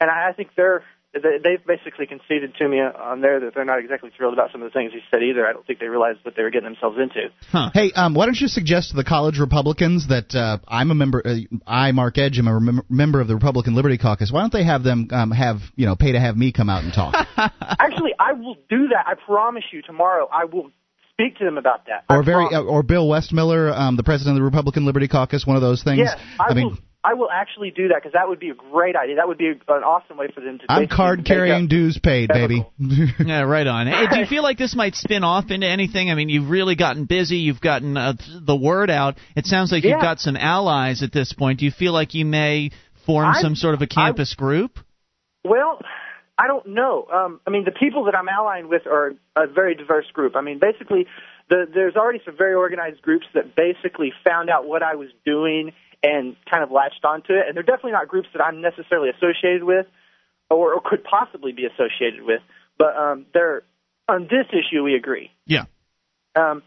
and 0.00 0.10
I, 0.10 0.30
I 0.30 0.32
think 0.32 0.50
they're 0.56 0.80
they- 0.80 0.86
they've 1.12 1.64
basically 1.66 2.06
conceded 2.06 2.54
to 2.56 2.68
me 2.68 2.80
on 2.80 3.20
there 3.20 3.40
that 3.40 3.54
they're 3.54 3.64
not 3.64 3.80
exactly 3.80 4.10
thrilled 4.16 4.32
about 4.32 4.50
some 4.50 4.62
of 4.62 4.72
the 4.72 4.78
things 4.78 4.92
he 4.92 5.00
said 5.10 5.22
either. 5.22 5.46
I 5.46 5.52
don't 5.52 5.66
think 5.66 5.78
they 5.78 5.86
realized 5.86 6.20
what 6.22 6.34
they 6.36 6.42
were 6.42 6.50
getting 6.50 6.70
themselves 6.70 6.96
into. 6.98 7.28
Huh. 7.50 7.70
Hey, 7.74 7.92
um, 7.94 8.14
why 8.14 8.24
don't 8.24 8.40
you 8.40 8.48
suggest 8.48 8.90
to 8.90 8.96
the 8.96 9.04
college 9.04 9.38
Republicans 9.38 10.08
that 10.08 10.34
uh, 10.34 10.58
I'm 10.66 10.90
a 10.90 10.94
member, 10.94 11.22
uh, 11.24 11.36
I, 11.66 11.92
Mark 11.92 12.16
Edge, 12.16 12.38
am 12.38 12.48
a 12.48 12.82
member 12.88 13.20
of 13.20 13.28
the 13.28 13.34
Republican 13.34 13.74
Liberty 13.74 13.98
Caucus. 13.98 14.32
Why 14.32 14.40
don't 14.40 14.52
they 14.52 14.64
have 14.64 14.82
them 14.82 15.08
um, 15.10 15.30
have, 15.30 15.58
you 15.76 15.86
know, 15.86 15.96
pay 15.96 16.12
to 16.12 16.20
have 16.20 16.36
me 16.36 16.52
come 16.52 16.70
out 16.70 16.82
and 16.82 16.92
talk? 16.92 17.14
Actually, 17.36 18.12
I 18.18 18.32
will 18.32 18.56
do 18.70 18.88
that. 18.88 19.04
I 19.06 19.14
promise 19.14 19.64
you. 19.70 19.82
Tomorrow, 19.82 20.28
I 20.32 20.46
will 20.46 20.70
speak 21.12 21.36
to 21.38 21.44
them 21.44 21.58
about 21.58 21.86
that. 21.86 22.04
I 22.08 22.16
or 22.16 22.22
very, 22.22 22.48
promise. 22.48 22.66
uh, 22.66 22.70
or 22.70 22.82
Bill 22.82 23.06
Westmiller, 23.06 23.70
um, 23.70 23.96
the 23.96 24.02
president 24.02 24.36
of 24.36 24.40
the 24.40 24.44
Republican 24.44 24.86
Liberty 24.86 25.08
Caucus, 25.08 25.46
one 25.46 25.56
of 25.56 25.62
those 25.62 25.82
things. 25.82 25.98
Yes, 25.98 26.18
I, 26.40 26.54
mean, 26.54 26.68
will. 26.68 26.78
I 27.04 27.14
will 27.14 27.30
actually 27.30 27.72
do 27.72 27.88
that 27.88 27.96
because 27.96 28.12
that 28.12 28.28
would 28.28 28.38
be 28.38 28.50
a 28.50 28.54
great 28.54 28.94
idea. 28.94 29.16
That 29.16 29.26
would 29.26 29.38
be 29.38 29.48
an 29.48 29.82
awesome 29.82 30.16
way 30.16 30.28
for 30.32 30.40
them 30.40 30.58
to. 30.58 30.64
I'm 30.68 30.82
basically 30.82 30.96
card 30.96 31.24
carrying, 31.24 31.66
dues 31.66 31.98
paid, 31.98 32.28
baby. 32.28 32.64
yeah, 32.78 33.40
right 33.40 33.66
on. 33.66 33.88
Hey, 33.88 34.06
do 34.08 34.20
you 34.20 34.26
feel 34.28 34.44
like 34.44 34.56
this 34.56 34.76
might 34.76 34.94
spin 34.94 35.24
off 35.24 35.50
into 35.50 35.66
anything? 35.66 36.10
I 36.10 36.14
mean, 36.14 36.28
you've 36.28 36.48
really 36.48 36.76
gotten 36.76 37.06
busy. 37.06 37.38
You've 37.38 37.60
gotten 37.60 37.96
uh, 37.96 38.14
the 38.40 38.54
word 38.54 38.88
out. 38.88 39.16
It 39.34 39.46
sounds 39.46 39.72
like 39.72 39.82
you've 39.82 40.00
got 40.00 40.20
some 40.20 40.36
allies 40.36 41.02
at 41.02 41.12
this 41.12 41.32
point. 41.32 41.58
Do 41.58 41.64
you 41.64 41.72
feel 41.72 41.92
like 41.92 42.14
you 42.14 42.24
may 42.24 42.70
form 43.04 43.26
I- 43.26 43.40
some 43.40 43.56
sort 43.56 43.74
of 43.74 43.82
a 43.82 43.88
campus 43.88 44.34
group? 44.34 44.78
Well, 45.44 45.80
I 46.38 46.46
don't 46.46 46.68
know. 46.68 47.08
Um, 47.12 47.40
I 47.46 47.50
mean, 47.50 47.64
the 47.64 47.72
people 47.72 48.04
that 48.04 48.14
I'm 48.14 48.28
allying 48.28 48.68
with 48.68 48.86
are 48.86 49.14
a 49.34 49.48
very 49.48 49.74
diverse 49.74 50.06
group. 50.12 50.36
I 50.36 50.40
mean, 50.40 50.60
basically, 50.60 51.06
the, 51.50 51.66
there's 51.72 51.96
already 51.96 52.20
some 52.24 52.36
very 52.36 52.54
organized 52.54 53.02
groups 53.02 53.26
that 53.34 53.56
basically 53.56 54.12
found 54.24 54.50
out 54.50 54.66
what 54.66 54.84
I 54.84 54.94
was 54.94 55.08
doing 55.26 55.72
and 56.02 56.36
kind 56.50 56.62
of 56.64 56.70
latched 56.70 57.04
onto 57.04 57.32
it. 57.32 57.44
And 57.46 57.56
they're 57.56 57.62
definitely 57.62 57.92
not 57.92 58.08
groups 58.08 58.28
that 58.34 58.42
I'm 58.42 58.60
necessarily 58.60 59.10
associated 59.10 59.64
with 59.64 59.86
or, 60.50 60.74
or 60.74 60.80
could 60.84 61.04
possibly 61.04 61.52
be 61.52 61.64
associated 61.66 62.22
with. 62.24 62.40
But 62.78 62.96
um, 62.96 63.26
they're 63.32 63.62
on 64.08 64.22
this 64.24 64.46
issue, 64.50 64.82
we 64.82 64.94
agree. 64.94 65.30
Yeah. 65.46 65.64
Um, 66.34 66.62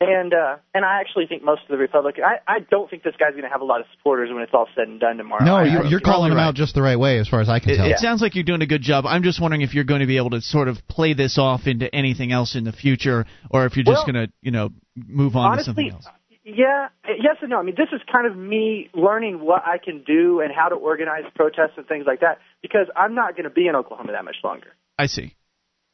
and 0.00 0.34
uh, 0.34 0.56
and 0.74 0.84
I 0.84 1.00
actually 1.00 1.26
think 1.28 1.44
most 1.44 1.62
of 1.62 1.68
the 1.68 1.76
Republican. 1.78 2.24
I, 2.24 2.38
I 2.52 2.58
don't 2.58 2.90
think 2.90 3.04
this 3.04 3.14
guy's 3.18 3.30
going 3.30 3.44
to 3.44 3.48
have 3.48 3.60
a 3.60 3.64
lot 3.64 3.80
of 3.80 3.86
supporters 3.96 4.28
when 4.30 4.42
it's 4.42 4.52
all 4.52 4.66
said 4.74 4.88
and 4.88 4.98
done 5.00 5.16
tomorrow. 5.16 5.44
no, 5.44 5.54
I- 5.56 5.64
you're, 5.66 5.84
I- 5.84 5.88
you're 5.88 6.00
calling 6.00 6.30
them 6.30 6.36
right. 6.38 6.48
out 6.48 6.54
just 6.56 6.74
the 6.74 6.82
right 6.82 6.98
way, 6.98 7.18
as 7.20 7.28
far 7.28 7.40
as 7.40 7.48
I 7.48 7.60
can 7.60 7.70
It, 7.70 7.76
tell. 7.76 7.86
it 7.86 7.98
sounds 7.98 8.20
like 8.20 8.34
you're 8.34 8.44
doing 8.44 8.60
a 8.60 8.66
good 8.66 8.82
job. 8.82 9.06
I'm 9.06 9.22
just 9.22 9.40
wondering 9.40 9.62
if 9.62 9.72
you're 9.72 9.84
going 9.84 10.00
to 10.00 10.06
be 10.06 10.16
able 10.16 10.30
to 10.30 10.40
sort 10.40 10.66
of 10.68 10.76
play 10.88 11.14
this 11.14 11.38
off 11.38 11.66
into 11.66 11.92
anything 11.94 12.32
else 12.32 12.56
in 12.56 12.64
the 12.64 12.72
future, 12.72 13.24
or 13.50 13.66
if 13.66 13.76
you're 13.76 13.84
just 13.84 14.04
Well, 14.04 14.12
going 14.12 14.26
to, 14.26 14.32
you 14.42 14.50
know, 14.50 14.70
move 14.96 15.36
on 15.36 15.58
to 15.58 15.64
something 15.64 15.90
else. 15.90 16.06
Yeah, 16.44 16.88
yes 17.06 17.36
and 17.40 17.50
no. 17.50 17.58
I 17.58 17.62
mean, 17.62 17.74
this 17.76 17.88
is 17.92 18.02
kind 18.10 18.26
of 18.26 18.36
me 18.36 18.90
learning 18.92 19.40
what 19.40 19.62
I 19.64 19.78
can 19.78 20.04
do 20.06 20.40
and 20.40 20.52
how 20.54 20.68
to 20.68 20.74
organize 20.74 21.24
protests 21.34 21.72
and 21.78 21.86
things 21.86 22.04
like 22.06 22.20
that 22.20 22.38
because 22.60 22.86
I'm 22.94 23.14
not 23.14 23.32
going 23.32 23.44
to 23.44 23.50
be 23.50 23.66
in 23.66 23.74
Oklahoma 23.74 24.12
that 24.12 24.24
much 24.24 24.36
longer. 24.44 24.68
I 24.98 25.06
see. 25.06 25.34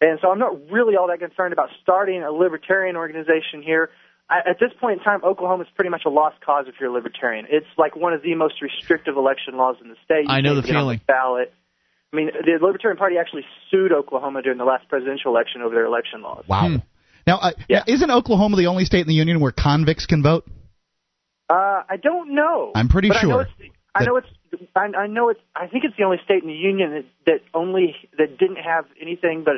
And 0.00 0.18
so 0.20 0.30
I'm 0.30 0.38
not 0.38 0.70
really 0.70 0.96
all 0.96 1.08
that 1.08 1.20
concerned 1.20 1.52
about 1.52 1.68
starting 1.82 2.22
a 2.22 2.32
libertarian 2.32 2.96
organization 2.96 3.62
here. 3.62 3.90
I, 4.28 4.38
at 4.50 4.58
this 4.58 4.70
point 4.80 4.98
in 4.98 5.04
time, 5.04 5.22
Oklahoma 5.24 5.64
is 5.64 5.68
pretty 5.74 5.90
much 5.90 6.02
a 6.06 6.10
lost 6.10 6.40
cause 6.44 6.66
if 6.68 6.74
you're 6.80 6.90
a 6.90 6.92
libertarian. 6.92 7.46
It's 7.48 7.66
like 7.76 7.94
one 7.94 8.12
of 8.12 8.22
the 8.22 8.34
most 8.34 8.62
restrictive 8.62 9.16
election 9.16 9.56
laws 9.56 9.76
in 9.82 9.88
the 9.88 9.96
state. 10.04 10.24
You 10.26 10.34
I 10.34 10.40
know 10.40 10.54
can't 10.54 10.66
the 10.66 10.72
feeling. 10.72 11.00
ballot. 11.06 11.52
I 12.12 12.16
mean, 12.16 12.30
the 12.32 12.58
Libertarian 12.64 12.98
Party 12.98 13.16
actually 13.18 13.44
sued 13.70 13.92
Oklahoma 13.92 14.42
during 14.42 14.58
the 14.58 14.64
last 14.64 14.88
presidential 14.88 15.30
election 15.30 15.62
over 15.62 15.74
their 15.74 15.84
election 15.84 16.22
laws. 16.22 16.44
Wow. 16.48 16.68
Hmm. 16.68 16.76
Now, 17.26 17.38
uh, 17.38 17.52
now, 17.68 17.82
isn't 17.86 18.10
Oklahoma 18.10 18.56
the 18.56 18.66
only 18.66 18.84
state 18.84 19.00
in 19.00 19.08
the 19.08 19.14
union 19.14 19.40
where 19.40 19.52
convicts 19.52 20.06
can 20.06 20.22
vote? 20.22 20.48
Uh, 21.48 21.82
I 21.88 21.96
don't 22.02 22.34
know. 22.34 22.72
I'm 22.74 22.88
pretty 22.88 23.08
but 23.08 23.18
I 23.18 23.22
know 23.22 23.30
sure 23.30 23.42
it's, 23.42 23.50
I 23.94 24.04
know 24.04 24.16
it's. 24.16 24.28
I, 24.76 24.80
I 24.96 25.06
know 25.06 25.28
it's. 25.30 25.40
I 25.54 25.66
think 25.66 25.84
it's 25.84 25.96
the 25.96 26.04
only 26.04 26.18
state 26.24 26.42
in 26.42 26.48
the 26.48 26.54
union 26.54 26.92
that, 26.92 27.04
that 27.26 27.40
only 27.54 27.96
that 28.18 28.38
didn't 28.38 28.56
have 28.56 28.84
anything 29.00 29.42
but 29.44 29.54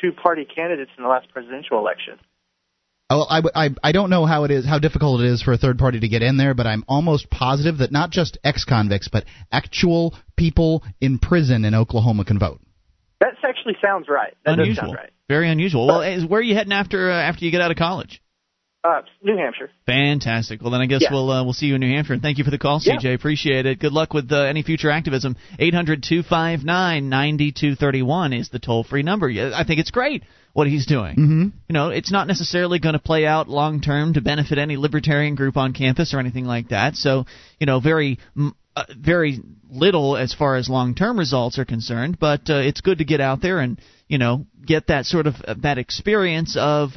two-party 0.00 0.44
candidates 0.44 0.90
in 0.96 1.04
the 1.04 1.08
last 1.08 1.28
presidential 1.30 1.78
election. 1.78 2.18
Oh, 3.08 3.18
Well, 3.18 3.26
I, 3.54 3.66
I, 3.66 3.70
I 3.84 3.92
don't 3.92 4.10
know 4.10 4.26
how 4.26 4.44
it 4.44 4.50
is, 4.50 4.66
how 4.66 4.80
difficult 4.80 5.20
it 5.20 5.28
is 5.28 5.40
for 5.40 5.52
a 5.52 5.56
third 5.56 5.78
party 5.78 6.00
to 6.00 6.08
get 6.08 6.22
in 6.22 6.36
there, 6.36 6.54
but 6.54 6.66
I'm 6.66 6.84
almost 6.88 7.30
positive 7.30 7.78
that 7.78 7.92
not 7.92 8.10
just 8.10 8.36
ex-convicts, 8.42 9.08
but 9.08 9.24
actual 9.52 10.14
people 10.36 10.82
in 11.00 11.20
prison 11.20 11.64
in 11.64 11.74
Oklahoma 11.74 12.24
can 12.24 12.38
vote. 12.40 12.60
That 13.56 13.70
actually 13.70 13.76
sounds 13.82 14.08
right. 14.08 14.34
That 14.44 14.56
does 14.56 14.64
unusual. 14.64 14.84
sound 14.84 14.96
right. 14.96 15.10
Very 15.28 15.48
unusual. 15.50 15.86
Well, 15.86 16.02
eh, 16.02 16.24
where 16.24 16.40
are 16.40 16.42
you 16.42 16.54
heading 16.54 16.72
after 16.72 17.10
uh, 17.10 17.14
after 17.14 17.44
you 17.44 17.50
get 17.50 17.60
out 17.60 17.70
of 17.70 17.76
college? 17.76 18.22
Uh, 18.84 19.02
New 19.20 19.36
Hampshire. 19.36 19.68
Fantastic. 19.86 20.62
Well, 20.62 20.70
then 20.70 20.80
I 20.80 20.86
guess 20.86 21.02
Yeah. 21.02 21.12
we'll 21.12 21.28
uh, 21.30 21.42
we'll 21.42 21.54
see 21.54 21.66
you 21.66 21.74
in 21.74 21.80
New 21.80 21.92
Hampshire. 21.92 22.12
And 22.12 22.22
thank 22.22 22.38
you 22.38 22.44
for 22.44 22.52
the 22.52 22.58
call, 22.58 22.80
Yeah. 22.82 22.96
CJ. 22.98 23.14
Appreciate 23.14 23.66
it. 23.66 23.80
Good 23.80 23.92
luck 23.92 24.14
with 24.14 24.30
uh, 24.30 24.42
any 24.42 24.62
future 24.62 24.90
activism. 24.90 25.36
Eight 25.58 25.74
hundred 25.74 26.04
two 26.04 26.22
five 26.22 26.62
nine 26.64 27.08
ninety 27.08 27.50
two 27.50 27.74
thirty 27.74 28.02
one 28.02 28.32
is 28.32 28.50
the 28.50 28.60
toll 28.60 28.84
free 28.84 29.02
number. 29.02 29.28
Yeah, 29.28 29.50
I 29.54 29.64
think 29.64 29.80
it's 29.80 29.90
great 29.90 30.22
what 30.52 30.68
he's 30.68 30.86
doing. 30.86 31.16
Mm-hmm. 31.16 31.42
You 31.68 31.72
know, 31.72 31.88
it's 31.90 32.12
not 32.12 32.28
necessarily 32.28 32.78
going 32.78 32.92
to 32.92 32.98
play 33.00 33.26
out 33.26 33.48
long 33.48 33.80
term 33.80 34.14
to 34.14 34.20
benefit 34.20 34.56
any 34.58 34.76
libertarian 34.76 35.34
group 35.34 35.56
on 35.56 35.72
campus 35.72 36.14
or 36.14 36.20
anything 36.20 36.44
like 36.44 36.68
that. 36.68 36.94
So, 36.94 37.26
you 37.58 37.66
know, 37.66 37.80
very 37.80 38.18
mm, 38.36 38.52
uh, 38.76 38.84
very 38.96 39.40
little 39.70 40.16
as 40.16 40.32
far 40.32 40.56
as 40.56 40.68
long 40.68 40.94
term 40.94 41.18
results 41.18 41.58
are 41.58 41.64
concerned. 41.64 42.18
But 42.18 42.48
uh, 42.48 42.58
it's 42.58 42.80
good 42.80 42.98
to 42.98 43.04
get 43.04 43.20
out 43.20 43.42
there 43.42 43.58
and 43.58 43.80
you 44.06 44.18
know 44.18 44.46
get 44.64 44.88
that 44.88 45.06
sort 45.06 45.26
of 45.26 45.34
uh, 45.46 45.54
that 45.62 45.78
experience 45.78 46.56
of 46.58 46.90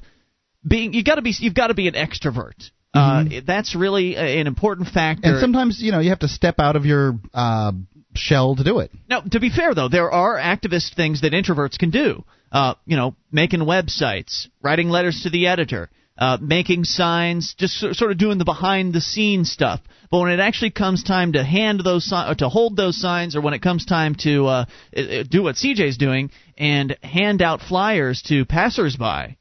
being 0.68 0.94
you 0.94 1.04
got 1.04 1.16
to 1.16 1.22
be 1.22 1.34
you've 1.38 1.56
got 1.56 1.68
to 1.68 1.74
be 1.74 1.88
an 1.88 1.96
extrovert. 1.96 2.70
Uh, 2.92 3.24
that's 3.46 3.76
really 3.76 4.16
an 4.16 4.48
important 4.48 4.88
factor. 4.88 5.22
Mm-hmm. 5.22 5.34
And 5.34 5.40
sometimes, 5.40 5.80
you 5.80 5.92
know, 5.92 6.00
you 6.00 6.10
have 6.10 6.20
to 6.20 6.28
step 6.28 6.56
out 6.58 6.76
of 6.76 6.86
your 6.86 7.20
uh, 7.36 7.72
shell 8.16 8.56
to 8.56 8.64
do 8.64 8.80
it. 8.80 8.92
Now, 9.08 9.22
to 9.22 9.40
be 9.40 9.52
fair 9.52 9.76
though, 9.76 9.90
there 9.90 10.12
are 10.12 10.38
activist 10.38 10.96
things 10.96 11.22
that 11.22 11.34
introverts 11.34 11.78
can 11.78 11.92
do. 11.92 12.24
Uh, 12.52 12.74
you 12.86 12.98
know, 12.98 13.16
making 13.32 13.60
websites, 13.60 14.48
writing 14.64 14.90
letters 14.90 15.22
to 15.22 15.30
the 15.30 15.48
editor, 15.48 15.92
uh, 16.20 16.38
making 16.42 16.84
signs, 16.84 17.56
just 17.58 17.80
sort 17.80 18.12
of 18.12 18.18
doing 18.18 18.38
the 18.38 18.46
behind 18.46 18.94
the 18.94 19.00
scenes 19.00 19.52
stuff. 19.52 19.80
But 20.12 20.20
when 20.20 20.32
it 20.32 20.42
actually 20.42 20.72
comes 20.72 21.02
time 21.02 21.34
to 21.34 21.44
hand 21.44 21.82
those 21.84 22.12
or 22.12 22.36
to 22.36 22.50
hold 22.50 22.76
those 22.76 23.00
signs, 23.00 23.38
or 23.38 23.42
when 23.42 23.54
it 23.54 23.62
comes 23.62 23.86
time 23.86 24.16
to 24.24 24.46
uh, 24.46 24.66
uh, 24.96 25.24
do 25.30 25.44
what 25.44 25.56
CJ's 25.56 25.98
doing 25.98 26.32
and 26.58 26.98
hand 27.02 27.42
out 27.42 27.62
flyers 27.62 28.22
to 28.24 28.44
passersby, 28.44 29.38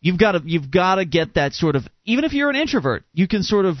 you've 0.00 0.18
got 0.18 0.32
to 0.32 0.42
you've 0.44 0.70
got 0.70 0.96
to 0.96 1.06
get 1.06 1.34
that 1.34 1.54
sort 1.54 1.76
of 1.76 1.88
even 2.04 2.24
if 2.24 2.34
you're 2.34 2.50
an 2.50 2.56
introvert, 2.56 3.04
you 3.14 3.26
can 3.26 3.42
sort 3.42 3.64
of 3.64 3.76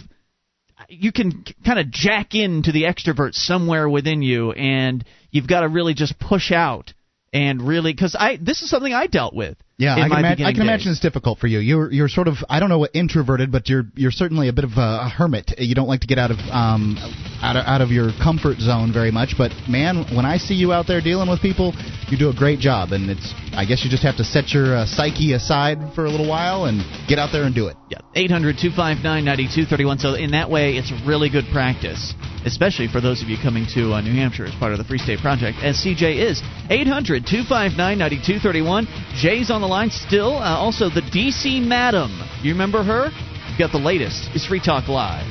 you 0.88 1.12
can 1.12 1.44
kind 1.66 1.78
of 1.78 1.90
jack 1.90 2.34
into 2.34 2.72
the 2.72 2.84
extrovert 2.84 3.34
somewhere 3.34 3.88
within 3.88 4.22
you, 4.22 4.52
and 4.52 5.04
you've 5.30 5.48
got 5.48 5.60
to 5.60 5.68
really 5.68 5.92
just 5.92 6.18
push 6.18 6.50
out 6.50 6.94
and 7.30 7.60
really 7.60 7.92
because 7.92 8.16
I 8.18 8.38
this 8.40 8.62
is 8.62 8.70
something 8.70 8.94
I 8.94 9.06
dealt 9.06 9.34
with. 9.34 9.58
Yeah, 9.78 9.94
I 9.94 10.08
can, 10.08 10.18
imagine, 10.18 10.46
I 10.46 10.52
can 10.52 10.62
imagine 10.62 10.90
it's 10.90 10.98
difficult 10.98 11.38
for 11.38 11.46
you. 11.46 11.60
You're 11.60 11.92
you're 11.92 12.08
sort 12.08 12.26
of 12.26 12.34
I 12.48 12.58
don't 12.58 12.68
know 12.68 12.80
what 12.80 12.90
introverted, 12.96 13.52
but 13.52 13.68
you're 13.68 13.84
you're 13.94 14.10
certainly 14.10 14.48
a 14.48 14.52
bit 14.52 14.64
of 14.64 14.72
a, 14.76 15.06
a 15.06 15.08
hermit. 15.08 15.54
You 15.56 15.76
don't 15.76 15.86
like 15.86 16.00
to 16.00 16.08
get 16.08 16.18
out 16.18 16.32
of 16.32 16.38
um 16.50 16.96
out 17.40 17.54
of, 17.54 17.64
out 17.64 17.80
of 17.80 17.90
your 17.90 18.10
comfort 18.20 18.58
zone 18.58 18.92
very 18.92 19.12
much. 19.12 19.34
But 19.38 19.52
man, 19.68 20.04
when 20.16 20.26
I 20.26 20.38
see 20.38 20.54
you 20.54 20.72
out 20.72 20.88
there 20.88 21.00
dealing 21.00 21.30
with 21.30 21.40
people, 21.40 21.74
you 22.08 22.18
do 22.18 22.28
a 22.28 22.34
great 22.34 22.58
job. 22.58 22.90
And 22.90 23.08
it's 23.08 23.32
I 23.54 23.66
guess 23.66 23.84
you 23.84 23.90
just 23.90 24.02
have 24.02 24.16
to 24.16 24.24
set 24.24 24.50
your 24.50 24.74
uh, 24.74 24.86
psyche 24.86 25.32
aside 25.34 25.78
for 25.94 26.06
a 26.06 26.10
little 26.10 26.28
while 26.28 26.66
and 26.66 26.82
get 27.08 27.18
out 27.18 27.30
there 27.30 27.44
and 27.44 27.54
do 27.54 27.68
it. 27.68 27.76
Yeah, 27.88 27.98
800 28.14 28.58
259 28.58 29.02
9231. 29.24 29.98
So, 29.98 30.14
in 30.14 30.32
that 30.32 30.50
way, 30.50 30.76
it's 30.76 30.92
really 31.06 31.30
good 31.30 31.46
practice, 31.52 32.14
especially 32.44 32.88
for 32.88 33.00
those 33.00 33.22
of 33.22 33.28
you 33.28 33.36
coming 33.40 33.66
to 33.74 33.94
uh, 33.94 34.00
New 34.00 34.12
Hampshire 34.12 34.44
as 34.44 34.54
part 34.56 34.72
of 34.72 34.78
the 34.78 34.84
Free 34.84 34.98
State 34.98 35.20
Project, 35.20 35.58
as 35.62 35.78
CJ 35.78 36.18
is. 36.18 36.42
800 36.68 37.24
259 37.24 37.78
9231. 37.78 38.86
Jay's 39.16 39.50
on 39.50 39.62
the 39.62 39.67
line 39.68 39.90
still. 39.90 40.38
Uh, 40.38 40.56
also, 40.56 40.88
the 40.88 41.02
DC 41.02 41.62
Madam. 41.62 42.10
You 42.42 42.52
remember 42.52 42.82
her? 42.82 43.10
You've 43.48 43.58
got 43.58 43.72
the 43.72 43.78
latest. 43.78 44.30
It's 44.34 44.46
Free 44.46 44.60
Talk 44.60 44.88
Live. 44.88 45.26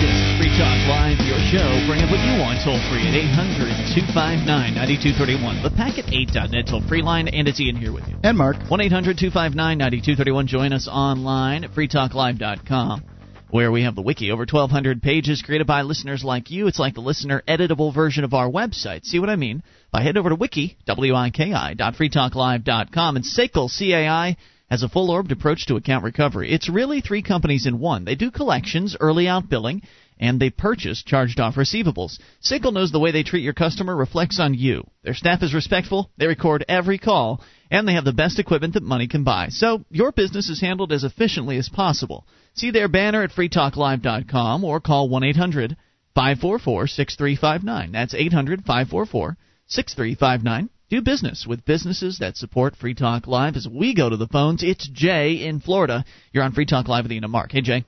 Yes, 0.00 0.18
Free 0.40 0.50
Talk 0.56 0.78
Live, 0.88 1.20
your 1.28 1.38
show. 1.52 1.68
Bring 1.86 2.02
up 2.02 2.10
what 2.10 2.24
you 2.24 2.40
want 2.40 2.64
toll 2.64 2.80
free 2.88 3.04
at 3.04 3.14
800 3.14 3.92
259 3.94 4.46
9231. 4.48 5.62
The 5.62 5.70
packet8.net 5.70 6.66
toll 6.66 6.82
free 6.88 7.02
line, 7.02 7.28
and 7.28 7.46
it's 7.46 7.60
Ian 7.60 7.76
here 7.76 7.92
with 7.92 8.08
you. 8.08 8.16
And 8.24 8.38
Mark. 8.38 8.56
1 8.68 8.80
800 8.80 9.18
259 9.18 9.78
9231. 9.78 10.46
Join 10.46 10.72
us 10.72 10.88
online 10.88 11.64
at 11.64 11.70
freetalklive.com 11.72 13.17
where 13.50 13.72
we 13.72 13.82
have 13.82 13.94
the 13.94 14.02
wiki. 14.02 14.30
Over 14.30 14.42
1,200 14.42 15.02
pages 15.02 15.42
created 15.42 15.66
by 15.66 15.82
listeners 15.82 16.24
like 16.24 16.50
you. 16.50 16.66
It's 16.66 16.78
like 16.78 16.94
the 16.94 17.00
listener 17.00 17.42
editable 17.48 17.94
version 17.94 18.24
of 18.24 18.34
our 18.34 18.48
website. 18.48 19.04
See 19.04 19.18
what 19.18 19.30
I 19.30 19.36
mean? 19.36 19.62
By 19.90 20.02
head 20.02 20.16
over 20.16 20.28
to 20.28 20.34
wiki, 20.34 20.76
W-I-K-I, 20.86 21.74
dot. 21.74 21.98
And 21.98 23.24
SACL, 23.24 23.70
C-A-I, 23.70 24.36
has 24.70 24.82
a 24.82 24.88
full-orbed 24.88 25.32
approach 25.32 25.66
to 25.66 25.76
account 25.76 26.04
recovery. 26.04 26.52
It's 26.52 26.68
really 26.68 27.00
three 27.00 27.22
companies 27.22 27.66
in 27.66 27.78
one. 27.78 28.04
They 28.04 28.14
do 28.14 28.30
collections, 28.30 28.96
early 29.00 29.26
out 29.26 29.48
billing, 29.48 29.82
and 30.20 30.38
they 30.38 30.50
purchase 30.50 31.02
charged 31.02 31.40
off 31.40 31.54
receivables. 31.54 32.18
SACL 32.42 32.72
knows 32.72 32.92
the 32.92 33.00
way 33.00 33.12
they 33.12 33.22
treat 33.22 33.42
your 33.42 33.54
customer 33.54 33.96
reflects 33.96 34.38
on 34.38 34.52
you. 34.54 34.84
Their 35.02 35.14
staff 35.14 35.42
is 35.42 35.54
respectful, 35.54 36.10
they 36.18 36.26
record 36.26 36.64
every 36.68 36.98
call, 36.98 37.42
and 37.70 37.86
they 37.86 37.94
have 37.94 38.04
the 38.04 38.12
best 38.12 38.38
equipment 38.38 38.74
that 38.74 38.82
money 38.82 39.08
can 39.08 39.24
buy. 39.24 39.48
So 39.50 39.84
your 39.90 40.12
business 40.12 40.48
is 40.48 40.60
handled 40.60 40.92
as 40.92 41.04
efficiently 41.04 41.58
as 41.58 41.68
possible. 41.68 42.26
See 42.54 42.70
their 42.70 42.88
banner 42.88 43.22
at 43.22 43.30
freetalklive.com 43.30 44.64
or 44.64 44.80
call 44.80 45.08
1 45.08 45.24
800 45.24 45.76
544 46.14 46.86
6359. 46.86 47.92
That's 47.92 48.14
800 48.14 48.64
544 48.64 49.36
6359. 49.66 50.70
Do 50.90 51.02
business 51.02 51.46
with 51.46 51.66
businesses 51.66 52.18
that 52.18 52.36
support 52.36 52.74
Free 52.74 52.94
Talk 52.94 53.26
Live. 53.26 53.56
As 53.56 53.68
we 53.68 53.94
go 53.94 54.08
to 54.08 54.16
the 54.16 54.26
phones, 54.26 54.62
it's 54.62 54.88
Jay 54.88 55.46
in 55.46 55.60
Florida. 55.60 56.04
You're 56.32 56.44
on 56.44 56.52
Free 56.52 56.64
Talk 56.64 56.88
Live 56.88 57.04
with 57.04 57.12
Ian 57.12 57.24
and 57.24 57.32
Mark. 57.32 57.52
Hey, 57.52 57.60
Jay. 57.60 57.84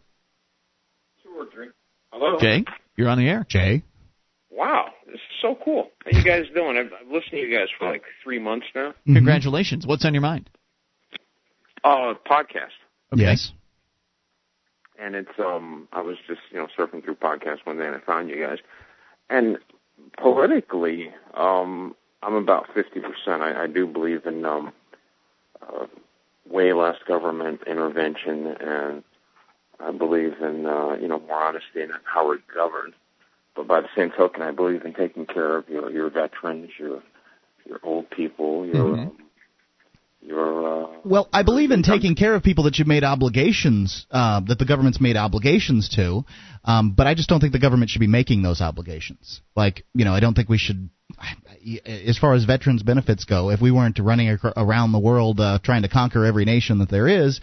Hello. 2.13 2.39
Jay, 2.39 2.65
you're 2.97 3.09
on 3.09 3.19
the 3.19 3.27
air. 3.27 3.47
Jay. 3.49 3.83
Wow, 4.51 4.89
this 5.07 5.15
is 5.15 5.21
so 5.41 5.57
cool. 5.65 5.91
How 6.05 6.11
you 6.19 6.25
guys 6.25 6.45
doing? 6.55 6.77
I've, 6.77 6.93
I've 6.93 7.07
listened 7.07 7.33
to 7.33 7.37
you 7.39 7.57
guys 7.57 7.69
for 7.79 7.89
like 7.91 8.03
three 8.23 8.39
months 8.41 8.67
now. 8.75 8.91
Mm-hmm. 8.91 9.15
Congratulations. 9.15 9.87
What's 9.87 10.05
on 10.05 10.13
your 10.13 10.23
mind? 10.23 10.51
Uh, 11.85 12.15
podcast. 12.29 12.77
Okay. 13.13 13.23
Yes. 13.23 13.53
and 14.99 15.15
it's 15.15 15.39
um 15.39 15.89
I 15.93 16.03
was 16.03 16.17
just 16.27 16.41
you 16.51 16.59
know 16.59 16.67
surfing 16.77 17.03
through 17.05 17.17
podcasts 17.17 17.65
one 17.65 17.79
day 17.79 17.87
and 17.87 17.97
I 17.97 18.01
found 18.01 18.29
you 18.29 18.45
guys, 18.45 18.59
and 19.29 19.59
politically 20.19 21.11
um 21.35 21.95
I'm 22.23 22.35
about 22.35 22.67
fifty 22.75 23.01
percent. 23.01 23.43
I, 23.43 23.65
I 23.65 23.67
do 23.67 23.87
believe 23.87 24.27
in 24.27 24.45
um 24.45 24.73
uh, 25.63 25.87
way 26.49 26.73
less 26.73 26.97
government 27.07 27.61
intervention, 27.67 28.49
and 28.61 29.03
I 29.79 29.91
believe 29.93 30.33
in 30.43 30.67
uh, 30.67 30.97
you 31.01 31.09
know 31.09 31.21
more 31.21 31.43
honesty 31.43 31.81
in 31.83 31.91
how 32.05 32.27
we're 32.27 32.39
governed. 32.55 32.95
But 33.57 33.67
by 33.67 33.81
the 33.81 33.89
same 33.97 34.11
token, 34.17 34.43
I 34.43 34.53
believe 34.53 34.85
in 34.85 34.95
taking 34.95 35.27
care 35.27 35.57
of 35.57 35.69
your 35.69 35.91
your 35.91 36.11
veterans, 36.11 36.71
your 36.79 37.03
your 37.67 37.81
old 37.83 38.11
people, 38.11 38.67
your 38.67 38.97
Mhm. 38.97 39.07
um, 39.09 39.17
your 40.23 40.85
uh, 40.85 40.87
Well, 41.05 41.29
I 41.33 41.43
believe 41.43 41.71
in 41.71 41.83
taking 41.83 42.15
care 42.15 42.35
of 42.35 42.43
people 42.43 42.65
that 42.65 42.79
you've 42.79 42.89
made 42.89 43.05
obligations, 43.05 44.07
uh, 44.11 44.41
that 44.41 44.59
the 44.59 44.65
government's 44.67 45.01
made 45.01 45.17
obligations 45.17 45.89
to, 45.91 46.25
um, 46.65 46.93
but 46.93 47.07
I 47.07 47.15
just 47.15 47.29
don't 47.29 47.41
think 47.41 47.53
the 47.53 47.59
government 47.59 47.91
should 47.91 48.01
be 48.01 48.07
making 48.07 48.43
those 48.43 48.61
obligations. 48.61 49.41
Like, 49.57 49.85
you 49.95 50.05
know, 50.05 50.13
I 50.15 50.21
don't 50.21 50.35
think 50.35 50.49
we 50.49 50.59
should. 50.59 50.91
As 51.85 52.19
far 52.19 52.35
as 52.35 52.45
veterans 52.45 52.83
benefits 52.83 53.25
go, 53.25 53.51
if 53.51 53.61
we 53.61 53.71
weren't 53.71 53.99
running 53.99 54.39
around 54.57 54.93
the 54.93 54.99
world 54.99 55.41
uh, 55.41 55.59
trying 55.63 55.83
to 55.83 55.89
conquer 55.89 56.25
every 56.25 56.45
nation 56.45 56.79
that 56.79 56.89
there 56.89 57.09
is, 57.09 57.41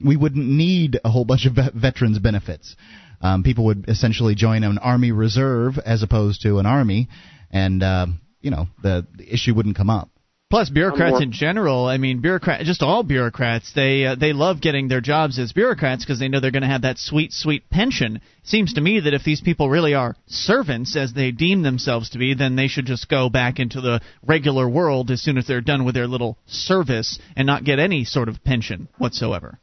we 0.00 0.16
wouldn't 0.16 0.46
need 0.46 1.00
a 1.04 1.10
whole 1.10 1.24
bunch 1.24 1.44
of 1.46 1.54
vet- 1.54 1.74
veterans 1.74 2.18
benefits. 2.18 2.76
Um, 3.20 3.42
people 3.42 3.64
would 3.66 3.88
essentially 3.88 4.34
join 4.34 4.64
an 4.64 4.78
army 4.78 5.12
reserve 5.12 5.78
as 5.78 6.02
opposed 6.02 6.42
to 6.42 6.58
an 6.58 6.66
army, 6.66 7.08
and 7.50 7.82
uh, 7.82 8.06
you 8.40 8.50
know 8.50 8.68
the, 8.82 9.06
the 9.16 9.32
issue 9.32 9.54
wouldn't 9.54 9.76
come 9.76 9.90
up. 9.90 10.10
Plus, 10.50 10.70
bureaucrats 10.70 11.20
in 11.20 11.30
general. 11.30 11.84
I 11.84 11.98
mean, 11.98 12.22
bureaucrat, 12.22 12.64
just 12.64 12.82
all 12.82 13.02
bureaucrats. 13.02 13.74
They 13.74 14.06
uh, 14.06 14.14
they 14.14 14.32
love 14.32 14.62
getting 14.62 14.88
their 14.88 15.02
jobs 15.02 15.38
as 15.38 15.52
bureaucrats 15.52 16.02
because 16.02 16.18
they 16.18 16.28
know 16.28 16.40
they're 16.40 16.50
going 16.50 16.62
to 16.62 16.68
have 16.68 16.82
that 16.82 16.96
sweet, 16.96 17.32
sweet 17.34 17.68
pension. 17.68 18.22
Seems 18.44 18.72
to 18.72 18.80
me 18.80 19.00
that 19.00 19.12
if 19.12 19.24
these 19.24 19.42
people 19.42 19.68
really 19.68 19.92
are 19.92 20.16
servants, 20.26 20.96
as 20.96 21.12
they 21.12 21.32
deem 21.32 21.62
themselves 21.62 22.10
to 22.10 22.18
be, 22.18 22.32
then 22.32 22.56
they 22.56 22.68
should 22.68 22.86
just 22.86 23.10
go 23.10 23.28
back 23.28 23.58
into 23.58 23.82
the 23.82 24.00
regular 24.26 24.66
world 24.66 25.10
as 25.10 25.20
soon 25.20 25.36
as 25.36 25.46
they're 25.46 25.60
done 25.60 25.84
with 25.84 25.94
their 25.94 26.06
little 26.06 26.38
service 26.46 27.18
and 27.36 27.46
not 27.46 27.64
get 27.64 27.78
any 27.78 28.04
sort 28.04 28.30
of 28.30 28.42
pension 28.42 28.88
whatsoever. 28.96 29.60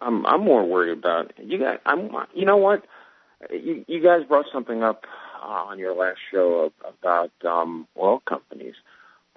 I'm 0.00 0.26
I'm 0.26 0.44
more 0.44 0.64
worried 0.64 0.96
about 0.96 1.32
you 1.42 1.58
guys. 1.58 1.78
I'm 1.86 2.10
you 2.34 2.44
know 2.44 2.56
what 2.56 2.84
you 3.50 3.84
you 3.86 4.02
guys 4.02 4.26
brought 4.26 4.46
something 4.52 4.82
up 4.82 5.04
uh, 5.42 5.46
on 5.46 5.78
your 5.78 5.94
last 5.94 6.18
show 6.30 6.72
about 6.84 7.32
um, 7.44 7.86
oil 7.98 8.22
companies. 8.28 8.74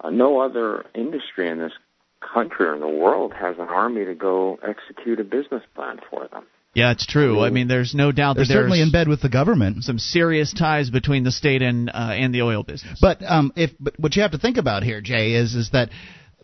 Uh, 0.02 0.10
no 0.10 0.40
other 0.40 0.86
industry 0.94 1.48
in 1.48 1.58
this 1.58 1.72
country 2.20 2.66
or 2.66 2.74
in 2.74 2.80
the 2.80 2.88
world 2.88 3.32
has 3.32 3.56
an 3.58 3.68
army 3.68 4.04
to 4.04 4.14
go 4.14 4.58
execute 4.66 5.20
a 5.20 5.24
business 5.24 5.62
plan 5.74 5.98
for 6.10 6.28
them. 6.28 6.44
Yeah, 6.74 6.92
it's 6.92 7.04
true. 7.04 7.40
I 7.40 7.50
mean, 7.50 7.66
there's 7.66 7.96
no 7.96 8.12
doubt 8.12 8.34
that 8.34 8.40
They're 8.40 8.44
that 8.44 8.48
there's 8.48 8.58
certainly 8.58 8.80
in 8.80 8.92
bed 8.92 9.08
with 9.08 9.20
the 9.20 9.28
government. 9.28 9.82
some 9.82 9.98
serious 9.98 10.52
ties 10.52 10.88
between 10.88 11.24
the 11.24 11.32
state 11.32 11.62
and 11.62 11.90
uh, 11.90 12.12
and 12.12 12.32
the 12.32 12.42
oil 12.42 12.62
business. 12.62 12.98
But 13.00 13.22
um, 13.24 13.52
if 13.56 13.72
but 13.80 13.98
what 13.98 14.14
you 14.14 14.22
have 14.22 14.30
to 14.32 14.38
think 14.38 14.56
about 14.56 14.84
here, 14.84 15.00
Jay, 15.00 15.32
is 15.32 15.54
is 15.54 15.70
that 15.72 15.90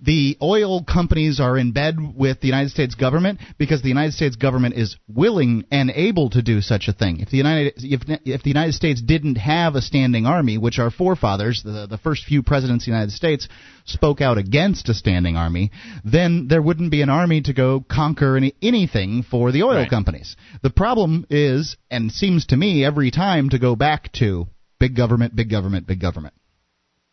the 0.00 0.36
oil 0.42 0.84
companies 0.84 1.40
are 1.40 1.56
in 1.56 1.72
bed 1.72 1.96
with 2.14 2.40
the 2.40 2.46
United 2.46 2.70
States 2.70 2.94
government 2.94 3.40
because 3.58 3.82
the 3.82 3.88
United 3.88 4.12
States 4.12 4.36
government 4.36 4.74
is 4.74 4.96
willing 5.08 5.64
and 5.70 5.90
able 5.90 6.30
to 6.30 6.42
do 6.42 6.60
such 6.60 6.88
a 6.88 6.92
thing. 6.92 7.20
If 7.20 7.30
the 7.30 7.38
United 7.38 7.74
if, 7.76 8.02
if 8.24 8.42
the 8.42 8.50
United 8.50 8.74
States 8.74 9.00
didn't 9.00 9.36
have 9.36 9.74
a 9.74 9.82
standing 9.82 10.26
army, 10.26 10.58
which 10.58 10.78
our 10.78 10.90
forefathers, 10.90 11.62
the 11.64 11.86
the 11.88 11.98
first 11.98 12.24
few 12.24 12.42
presidents 12.42 12.84
of 12.84 12.86
the 12.86 12.92
United 12.92 13.12
States, 13.12 13.48
spoke 13.84 14.20
out 14.20 14.38
against 14.38 14.88
a 14.88 14.94
standing 14.94 15.36
army, 15.36 15.70
then 16.04 16.48
there 16.48 16.62
wouldn't 16.62 16.90
be 16.90 17.02
an 17.02 17.08
army 17.08 17.40
to 17.42 17.52
go 17.52 17.84
conquer 17.88 18.36
any, 18.36 18.54
anything 18.60 19.22
for 19.22 19.52
the 19.52 19.62
oil 19.62 19.76
Right. 19.76 19.90
companies. 19.90 20.36
The 20.62 20.70
problem 20.70 21.26
is, 21.30 21.76
and 21.90 22.10
seems 22.12 22.46
to 22.46 22.56
me 22.56 22.84
every 22.84 23.10
time 23.10 23.48
to 23.50 23.58
go 23.58 23.76
back 23.76 24.12
to 24.14 24.46
big 24.78 24.94
government, 24.94 25.34
big 25.34 25.50
government, 25.50 25.86
big 25.86 26.00
government. 26.00 26.34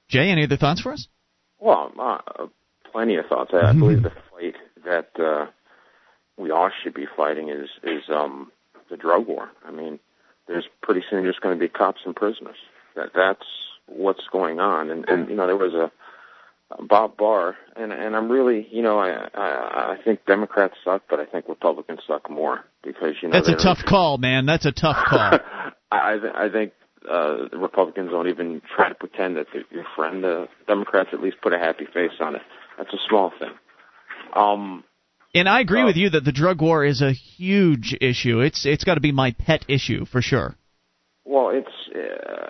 Jay, 0.09 0.29
any 0.29 0.43
other 0.43 0.57
thoughts 0.57 0.81
for 0.81 0.91
us? 0.93 1.07
Well, 1.59 1.91
uh, 1.97 2.47
plenty 2.93 3.15
of 3.17 3.25
thoughts. 3.25 3.51
I, 3.53 3.71
I 3.71 3.73
believe 3.73 4.03
the 4.03 4.11
fight 4.31 4.55
that 4.85 5.09
uh, 5.21 5.47
we 6.37 6.51
all 6.51 6.69
should 6.83 6.93
be 6.93 7.07
fighting 7.17 7.49
is 7.49 7.69
is 7.83 8.03
um, 8.09 8.51
the 8.89 8.95
drug 8.95 9.27
war. 9.27 9.49
I 9.65 9.71
mean, 9.71 9.99
there's 10.47 10.65
pretty 10.81 11.01
soon 11.09 11.25
just 11.25 11.41
going 11.41 11.57
to 11.57 11.59
be 11.59 11.67
cops 11.67 12.01
and 12.05 12.15
prisoners. 12.15 12.57
That 12.95 13.09
that's 13.13 13.45
what's 13.87 14.23
going 14.31 14.59
on. 14.59 14.89
And 14.89 15.07
and 15.09 15.29
you 15.29 15.35
know 15.35 15.47
there 15.47 15.57
was 15.57 15.73
a, 15.73 15.91
Bob 16.87 17.17
Barr, 17.17 17.55
and 17.75 17.91
and 17.91 18.15
I'm 18.15 18.31
really 18.31 18.67
you 18.71 18.81
know 18.81 18.99
I, 18.99 19.27
I 19.33 19.93
I 19.93 19.97
think 20.03 20.25
Democrats 20.25 20.75
suck, 20.83 21.03
but 21.09 21.19
I 21.19 21.25
think 21.25 21.47
Republicans 21.49 21.99
suck 22.07 22.29
more 22.29 22.61
because 22.83 23.15
you 23.21 23.29
know 23.29 23.33
That's 23.33 23.49
a 23.49 23.55
tough 23.55 23.83
call, 23.85 24.17
man. 24.17 24.45
That's 24.45 24.65
a 24.65 24.71
tough 24.71 24.97
call. 25.05 25.19
I 25.91 26.13
I, 26.13 26.17
th- 26.17 26.33
I 26.35 26.49
think 26.49 26.73
uh, 27.09 27.49
the 27.51 27.57
Republicans 27.57 28.09
don't 28.11 28.27
even 28.27 28.61
try 28.75 28.89
to 28.89 28.95
pretend 28.95 29.37
that 29.37 29.47
they're 29.53 29.63
your 29.71 29.85
friend. 29.95 30.23
The 30.23 30.47
Democrats 30.67 31.09
at 31.13 31.21
least 31.21 31.37
put 31.41 31.53
a 31.53 31.59
happy 31.59 31.85
face 31.93 32.19
on 32.19 32.35
it. 32.35 32.41
That's 32.77 32.93
a 32.93 32.97
small 33.07 33.31
thing. 33.39 33.51
Um, 34.35 34.83
And 35.35 35.47
I 35.49 35.59
agree 35.61 35.79
Well- 35.79 35.87
with 35.87 35.97
you 35.97 36.09
that 36.11 36.23
the 36.23 36.31
drug 36.31 36.61
war 36.61 36.83
is 36.85 37.01
a 37.01 37.11
huge 37.11 37.95
issue. 38.01 38.39
It's 38.39 38.65
it's 38.65 38.83
got 38.83 38.95
to 38.95 39.01
be 39.01 39.11
my 39.11 39.31
pet 39.31 39.65
issue 39.67 40.05
for 40.05 40.21
sure. 40.21 40.55
well, 41.25 41.49
it's 41.49 41.75
uh, 41.95 42.49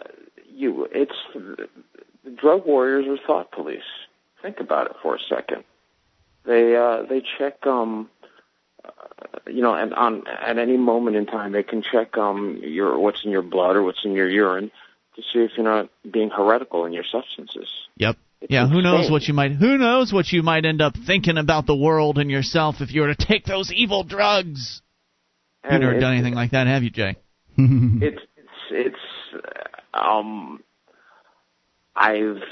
you. 0.53 0.87
It's 0.91 1.15
the 1.33 1.67
drug 2.35 2.65
warriors 2.65 3.05
are 3.07 3.17
thought 3.25 3.51
police. 3.51 3.89
Think 4.41 4.59
about 4.59 4.87
it 4.87 4.95
for 5.01 5.15
a 5.15 5.19
second. 5.29 5.63
They 6.45 6.75
uh, 6.75 7.03
they 7.03 7.21
check 7.37 7.65
um, 7.65 8.09
uh, 8.83 8.89
you 9.47 9.61
know, 9.61 9.73
and 9.73 9.93
on 9.93 10.27
at 10.27 10.57
any 10.57 10.75
moment 10.77 11.15
in 11.15 11.25
time 11.25 11.51
they 11.53 11.63
can 11.63 11.81
check 11.81 12.17
um 12.17 12.59
your 12.61 12.99
what's 12.99 13.23
in 13.23 13.31
your 13.31 13.41
blood 13.43 13.75
or 13.77 13.83
what's 13.83 14.03
in 14.03 14.13
your 14.13 14.29
urine 14.29 14.71
to 15.15 15.21
see 15.21 15.39
if 15.39 15.51
you're 15.55 15.63
not 15.63 15.89
being 16.09 16.29
heretical 16.29 16.85
in 16.85 16.91
your 16.93 17.05
substances. 17.09 17.69
Yep. 17.97 18.17
It's 18.43 18.51
Yeah, 18.51 18.67
who 18.67 18.81
knows 18.81 19.09
what 19.09 19.23
you 19.23 19.33
might 19.33 19.53
who 19.53 19.77
knows 19.77 20.11
what 20.11 20.33
you 20.33 20.43
might 20.43 20.65
end 20.65 20.81
up 20.81 20.95
thinking 21.07 21.37
about 21.37 21.65
the 21.65 21.75
world 21.75 22.17
and 22.17 22.29
yourself 22.29 22.81
if 22.81 22.93
you 22.93 23.01
were 23.01 23.13
to 23.13 23.25
take 23.25 23.45
those 23.45 23.71
evil 23.71 24.03
drugs. 24.03 24.81
You've 25.63 25.79
never 25.79 25.97
done 25.97 26.15
anything 26.15 26.33
like 26.33 26.51
that, 26.51 26.67
have 26.67 26.83
you, 26.83 26.89
Jay? 26.89 27.15
it's 27.57 28.21
it's 28.35 28.49
it's 28.71 29.45
um 29.93 30.61
I've 31.95 32.43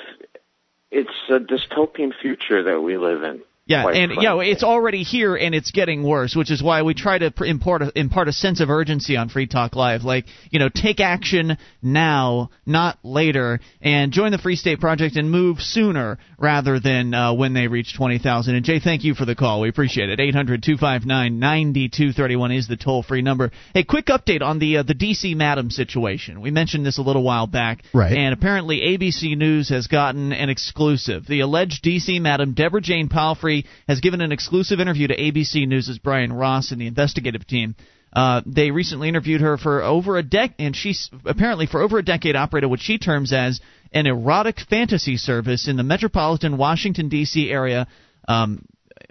it's 0.91 1.09
a 1.29 1.39
dystopian 1.39 2.11
future 2.21 2.63
that 2.63 2.79
we 2.79 2.97
live 2.97 3.23
in. 3.23 3.41
Yeah, 3.71 3.83
quite 3.83 3.95
and 3.95 4.09
frankly. 4.09 4.23
you 4.23 4.29
know, 4.29 4.39
it's 4.41 4.63
already 4.63 5.03
here 5.03 5.35
and 5.35 5.55
it's 5.55 5.71
getting 5.71 6.03
worse, 6.03 6.35
which 6.35 6.51
is 6.51 6.61
why 6.61 6.81
we 6.81 6.93
try 6.93 7.17
to 7.17 7.31
pr- 7.31 7.45
import 7.45 7.81
a, 7.81 7.91
impart 7.95 8.27
a 8.27 8.33
sense 8.33 8.59
of 8.59 8.69
urgency 8.69 9.17
on 9.17 9.29
Free 9.29 9.47
Talk 9.47 9.75
Live. 9.75 10.03
Like, 10.03 10.25
you 10.49 10.59
know, 10.59 10.69
take 10.73 10.99
action 10.99 11.57
now, 11.81 12.49
not 12.65 12.99
later, 13.03 13.59
and 13.81 14.11
join 14.11 14.31
the 14.31 14.37
Free 14.37 14.55
State 14.55 14.79
Project 14.79 15.15
and 15.15 15.31
move 15.31 15.61
sooner 15.61 16.17
rather 16.37 16.79
than 16.79 17.13
uh, 17.13 17.33
when 17.33 17.53
they 17.53 17.67
reach 17.67 17.95
20,000. 17.95 18.55
And 18.55 18.65
Jay, 18.65 18.79
thank 18.79 19.03
you 19.03 19.13
for 19.13 19.25
the 19.25 19.35
call. 19.35 19.61
We 19.61 19.69
appreciate 19.69 20.09
it. 20.09 20.19
800-259-9231 20.19 22.57
is 22.57 22.67
the 22.67 22.77
toll-free 22.77 23.21
number. 23.21 23.51
Hey, 23.73 23.83
quick 23.83 24.07
update 24.07 24.41
on 24.41 24.59
the 24.59 24.77
uh, 24.77 24.83
the 24.83 24.95
DC 24.95 25.35
Madam 25.35 25.69
situation. 25.69 26.41
We 26.41 26.51
mentioned 26.51 26.85
this 26.85 26.97
a 26.97 27.01
little 27.01 27.23
while 27.23 27.47
back, 27.47 27.83
Right. 27.93 28.13
And 28.13 28.33
apparently 28.33 28.81
ABC 28.81 29.37
News 29.37 29.69
has 29.69 29.87
gotten 29.87 30.31
an 30.31 30.49
exclusive. 30.49 31.25
The 31.27 31.41
alleged 31.41 31.83
DC 31.83 32.21
Madam 32.21 32.53
Deborah 32.53 32.81
Jane 32.81 33.09
Palfrey 33.09 33.60
has 33.87 33.99
given 33.99 34.21
an 34.21 34.31
exclusive 34.31 34.79
interview 34.79 35.07
to 35.07 35.17
ABC 35.17 35.67
News' 35.67 35.99
Brian 35.99 36.33
Ross 36.33 36.71
and 36.71 36.79
the 36.79 36.87
investigative 36.87 37.45
team. 37.45 37.75
Uh, 38.13 38.41
they 38.45 38.71
recently 38.71 39.07
interviewed 39.07 39.41
her 39.41 39.57
for 39.57 39.81
over 39.81 40.17
a 40.17 40.23
decade, 40.23 40.55
and 40.59 40.75
she 40.75 40.93
apparently 41.25 41.65
for 41.65 41.81
over 41.81 41.97
a 41.97 42.03
decade 42.03 42.35
operated 42.35 42.69
what 42.69 42.81
she 42.81 42.97
terms 42.97 43.31
as 43.31 43.61
an 43.93 44.05
erotic 44.05 44.59
fantasy 44.69 45.17
service 45.17 45.67
in 45.67 45.77
the 45.77 45.83
metropolitan 45.83 46.57
Washington 46.57 47.07
D.C. 47.07 47.49
area. 47.49 47.87
Um, 48.27 48.65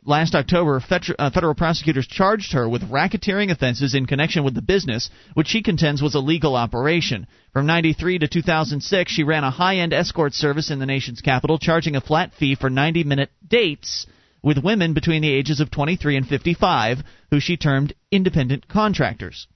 last 0.05 0.34
October, 0.34 0.82
uh, 1.18 1.30
federal 1.30 1.55
prosecutors 1.55 2.07
charged 2.07 2.53
her 2.53 2.68
with 2.68 2.90
racketeering 2.90 3.51
offenses 3.51 3.94
in 3.94 4.07
connection 4.07 4.44
with 4.44 4.55
the 4.55 4.62
business, 4.62 5.11
which 5.34 5.48
she 5.48 5.62
contends 5.62 6.03
was 6.03 6.14
a 6.14 6.20
legal 6.20 6.55
operation. 6.55 7.26
From 7.53 7.66
93 7.66 8.18
to 8.18 8.28
2006, 8.28 9.11
she 9.11 9.24
ran 9.24 9.44
a 9.44 9.51
high-end 9.51 9.92
escort 9.92 10.34
service 10.34 10.70
in 10.70 10.78
the 10.78 10.86
nation's 10.86 11.20
capital, 11.20 11.59
charging 11.59 11.96
a 11.96 12.01
flat 12.01 12.34
fee 12.34 12.55
for 12.55 12.70
90-minute 12.70 13.30
dates 13.46 14.07
with 14.43 14.59
women 14.62 14.95
between 14.95 15.22
the 15.22 15.32
ages 15.32 15.61
of 15.61 15.70
23 15.70 16.16
and 16.16 16.26
55, 16.26 16.99
who 17.30 17.41
she 17.41 17.57
termed 17.57 17.95
independent 18.11 18.68
contractors. 18.68 19.47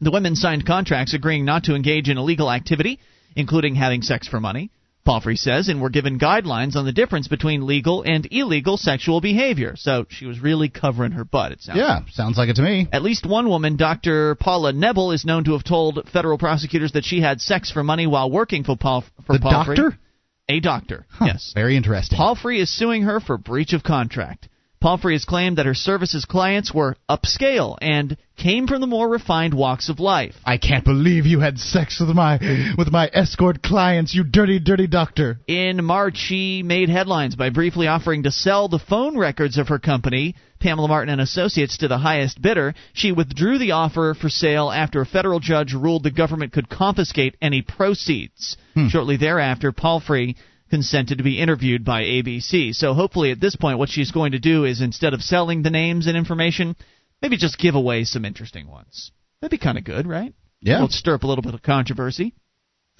The 0.00 0.10
women 0.10 0.36
signed 0.36 0.66
contracts 0.66 1.14
agreeing 1.14 1.44
not 1.44 1.64
to 1.64 1.74
engage 1.74 2.08
in 2.08 2.18
illegal 2.18 2.50
activity, 2.50 2.98
including 3.36 3.74
having 3.74 4.02
sex 4.02 4.28
for 4.28 4.40
money. 4.40 4.70
Palfrey 5.04 5.36
says, 5.36 5.68
and 5.68 5.80
were 5.80 5.88
given 5.88 6.18
guidelines 6.18 6.76
on 6.76 6.84
the 6.84 6.92
difference 6.92 7.28
between 7.28 7.66
legal 7.66 8.02
and 8.02 8.28
illegal 8.30 8.76
sexual 8.76 9.22
behavior. 9.22 9.72
So 9.74 10.04
she 10.10 10.26
was 10.26 10.38
really 10.38 10.68
covering 10.68 11.12
her 11.12 11.24
butt, 11.24 11.52
it 11.52 11.62
sounds 11.62 11.78
Yeah, 11.78 12.00
sounds 12.10 12.36
like 12.36 12.50
it 12.50 12.56
to 12.56 12.62
me. 12.62 12.86
at 12.92 13.02
least 13.02 13.24
one 13.24 13.48
woman, 13.48 13.76
Dr. 13.76 14.34
Paula 14.34 14.72
Nebel, 14.74 15.12
is 15.12 15.24
known 15.24 15.44
to 15.44 15.52
have 15.52 15.64
told 15.64 16.06
federal 16.12 16.36
prosecutors 16.36 16.92
that 16.92 17.06
she 17.06 17.22
had 17.22 17.40
sex 17.40 17.70
for 17.70 17.82
money 17.82 18.06
while 18.06 18.30
working 18.30 18.64
for 18.64 18.76
Paul. 18.76 19.02
For 19.26 19.32
The 19.38 19.38
Palfrey. 19.40 19.76
doctor? 19.76 19.98
A 20.48 20.60
doctor, 20.60 21.06
Huh, 21.10 21.26
yes. 21.26 21.52
Very 21.54 21.76
interesting. 21.76 22.16
Palfrey 22.16 22.60
is 22.60 22.70
suing 22.74 23.02
her 23.02 23.20
for 23.20 23.36
breach 23.36 23.72
of 23.74 23.82
contract. 23.82 24.48
Palfrey 24.80 25.14
has 25.14 25.24
claimed 25.24 25.58
that 25.58 25.66
her 25.66 25.74
services 25.74 26.24
clients 26.24 26.72
were 26.72 26.96
upscale 27.08 27.76
and 27.80 28.16
came 28.36 28.68
from 28.68 28.80
the 28.80 28.86
more 28.86 29.08
refined 29.08 29.52
walks 29.52 29.88
of 29.88 29.98
life. 29.98 30.36
I 30.44 30.58
can't 30.58 30.84
believe 30.84 31.26
you 31.26 31.40
had 31.40 31.58
sex 31.58 31.98
with 31.98 32.10
my 32.10 32.38
with 32.78 32.90
my 32.92 33.10
escort 33.12 33.62
clients, 33.62 34.14
you 34.14 34.22
dirty, 34.22 34.60
dirty 34.60 34.86
doctor. 34.86 35.40
In 35.48 35.84
March, 35.84 36.16
she 36.16 36.62
made 36.62 36.88
headlines 36.88 37.34
by 37.34 37.50
briefly 37.50 37.88
offering 37.88 38.22
to 38.22 38.30
sell 38.30 38.68
the 38.68 38.78
phone 38.78 39.18
records 39.18 39.58
of 39.58 39.68
her 39.68 39.80
company, 39.80 40.36
Pamela 40.60 40.86
Martin 40.86 41.12
and 41.12 41.20
Associates, 41.20 41.78
to 41.78 41.88
the 41.88 41.98
highest 41.98 42.40
bidder. 42.40 42.74
She 42.92 43.10
withdrew 43.10 43.58
the 43.58 43.72
offer 43.72 44.14
for 44.18 44.28
sale 44.28 44.70
after 44.70 45.00
a 45.00 45.06
federal 45.06 45.40
judge 45.40 45.74
ruled 45.74 46.04
the 46.04 46.10
government 46.12 46.52
could 46.52 46.68
confiscate 46.68 47.36
any 47.42 47.62
proceeds. 47.62 48.56
Hmm. 48.74 48.88
Shortly 48.88 49.16
thereafter, 49.16 49.72
Palfrey 49.72 50.36
consented 50.70 51.18
to 51.18 51.24
be 51.24 51.40
interviewed 51.40 51.84
by 51.84 52.02
ABC. 52.02 52.74
So 52.74 52.94
hopefully 52.94 53.30
at 53.30 53.40
this 53.40 53.56
point 53.56 53.78
what 53.78 53.88
she's 53.88 54.10
going 54.10 54.32
to 54.32 54.38
do 54.38 54.64
is 54.64 54.80
instead 54.80 55.14
of 55.14 55.22
selling 55.22 55.62
the 55.62 55.70
names 55.70 56.06
and 56.06 56.16
information, 56.16 56.76
maybe 57.22 57.36
just 57.36 57.58
give 57.58 57.74
away 57.74 58.04
some 58.04 58.24
interesting 58.24 58.68
ones. 58.68 59.10
That'd 59.40 59.58
be 59.58 59.62
kind 59.62 59.78
of 59.78 59.84
good, 59.84 60.06
right? 60.06 60.34
Yeah. 60.60 60.76
It'll 60.76 60.88
stir 60.88 61.14
up 61.14 61.22
a 61.22 61.26
little 61.26 61.42
bit 61.42 61.54
of 61.54 61.62
controversy. 61.62 62.34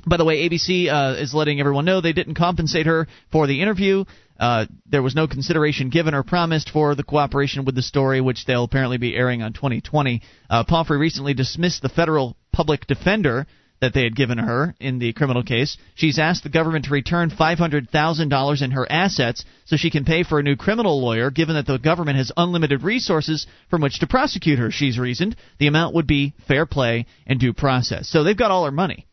By 0.07 0.17
the 0.17 0.25
way, 0.25 0.49
ABC 0.49 0.89
uh, 0.89 1.21
is 1.21 1.35
letting 1.35 1.59
everyone 1.59 1.85
know 1.85 2.01
they 2.01 2.13
didn't 2.13 2.37
compensate 2.37 2.87
her 2.87 3.09
for 3.33 3.47
the 3.47 3.61
interview. 3.61 4.05
Uh, 4.39 4.67
there 4.87 5.03
was 5.03 5.17
no 5.17 5.27
consideration 5.27 5.91
given 5.91 6.15
or 6.15 6.23
promised 6.23 6.71
for 6.71 6.95
the 6.95 7.03
cooperation 7.03 7.65
with 7.65 7.75
the 7.75 7.83
story, 7.83 8.21
which 8.21 8.45
they'll 8.47 8.63
apparently 8.63 8.99
be 8.99 9.17
airing 9.17 9.43
on 9.43 9.53
2020. 9.53 10.23
Uh, 10.49 10.63
Palfrey 10.63 10.99
recently 10.99 11.35
dismissed 11.35 11.83
the 11.83 11.89
federal 11.89 12.37
public 12.53 12.87
defender 12.87 13.47
that 13.81 13.95
they 13.95 14.03
had 14.03 14.17
given 14.17 14.39
her 14.39 14.75
in 14.81 14.99
the 14.99 15.13
criminal 15.13 15.43
case. 15.43 15.77
She's 15.95 16.19
asked 16.19 16.43
the 16.43 16.49
government 16.49 16.87
to 16.87 16.91
return 16.91 17.31
$500,000 17.31 18.63
in 18.63 18.71
her 18.73 18.91
assets 18.91 19.45
so 19.65 19.77
she 19.77 19.91
can 19.91 20.05
pay 20.05 20.23
for 20.23 20.39
a 20.39 20.43
new 20.43 20.57
criminal 20.57 21.01
lawyer, 21.01 21.31
given 21.31 21.55
that 21.55 21.67
the 21.67 21.79
government 21.79 22.19
has 22.19 22.33
unlimited 22.37 22.83
resources 22.83 23.47
from 23.71 23.83
which 23.83 24.01
to 24.01 24.07
prosecute 24.07 24.59
her, 24.59 24.71
she's 24.71 24.99
reasoned. 24.99 25.37
The 25.59 25.67
amount 25.67 25.95
would 25.95 26.07
be 26.07 26.35
fair 26.47 26.67
play 26.67 27.07
and 27.27 27.39
due 27.39 27.53
process. 27.53 28.09
So 28.09 28.25
they've 28.25 28.37
got 28.37 28.51
all 28.51 28.65
her 28.65 28.73
money. 28.73 29.07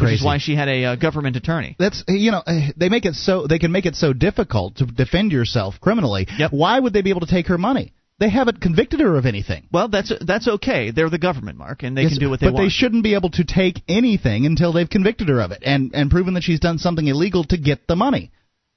Which 0.00 0.12
is 0.14 0.24
why 0.24 0.38
she 0.38 0.54
had 0.54 0.68
a 0.68 0.84
uh, 0.84 0.96
government 0.96 1.36
attorney. 1.36 1.76
That's 1.78 2.02
you 2.08 2.30
know 2.30 2.42
uh, 2.46 2.68
they 2.78 2.88
make 2.88 3.04
it 3.04 3.14
so 3.14 3.46
they 3.46 3.58
can 3.58 3.72
make 3.72 3.84
it 3.84 3.94
so 3.94 4.14
difficult 4.14 4.76
to 4.76 4.86
defend 4.86 5.32
yourself 5.32 5.74
criminally. 5.82 6.26
Yep. 6.38 6.52
Why 6.52 6.80
would 6.80 6.94
they 6.94 7.02
be 7.02 7.10
able 7.10 7.20
to 7.20 7.26
take 7.26 7.48
her 7.48 7.58
money? 7.58 7.92
They 8.22 8.30
haven't 8.30 8.60
convicted 8.60 9.00
her 9.00 9.16
of 9.16 9.26
anything. 9.26 9.66
Well, 9.72 9.88
that's 9.88 10.12
that's 10.24 10.46
okay. 10.46 10.92
They're 10.92 11.10
the 11.10 11.18
government, 11.18 11.58
Mark, 11.58 11.82
and 11.82 11.96
they 11.96 12.02
Yes, 12.02 12.12
can 12.12 12.20
do 12.20 12.30
what 12.30 12.38
they 12.38 12.46
but 12.46 12.52
want. 12.52 12.62
But 12.62 12.66
they 12.66 12.68
shouldn't 12.68 13.02
be 13.02 13.14
able 13.14 13.30
to 13.30 13.42
take 13.42 13.82
anything 13.88 14.46
until 14.46 14.72
they've 14.72 14.88
convicted 14.88 15.28
her 15.28 15.40
of 15.40 15.50
it 15.50 15.64
and 15.66 15.90
and 15.92 16.08
proven 16.08 16.34
that 16.34 16.44
she's 16.44 16.60
done 16.60 16.78
something 16.78 17.04
illegal 17.04 17.42
to 17.42 17.56
get 17.56 17.88
the 17.88 17.96
money. 17.96 18.30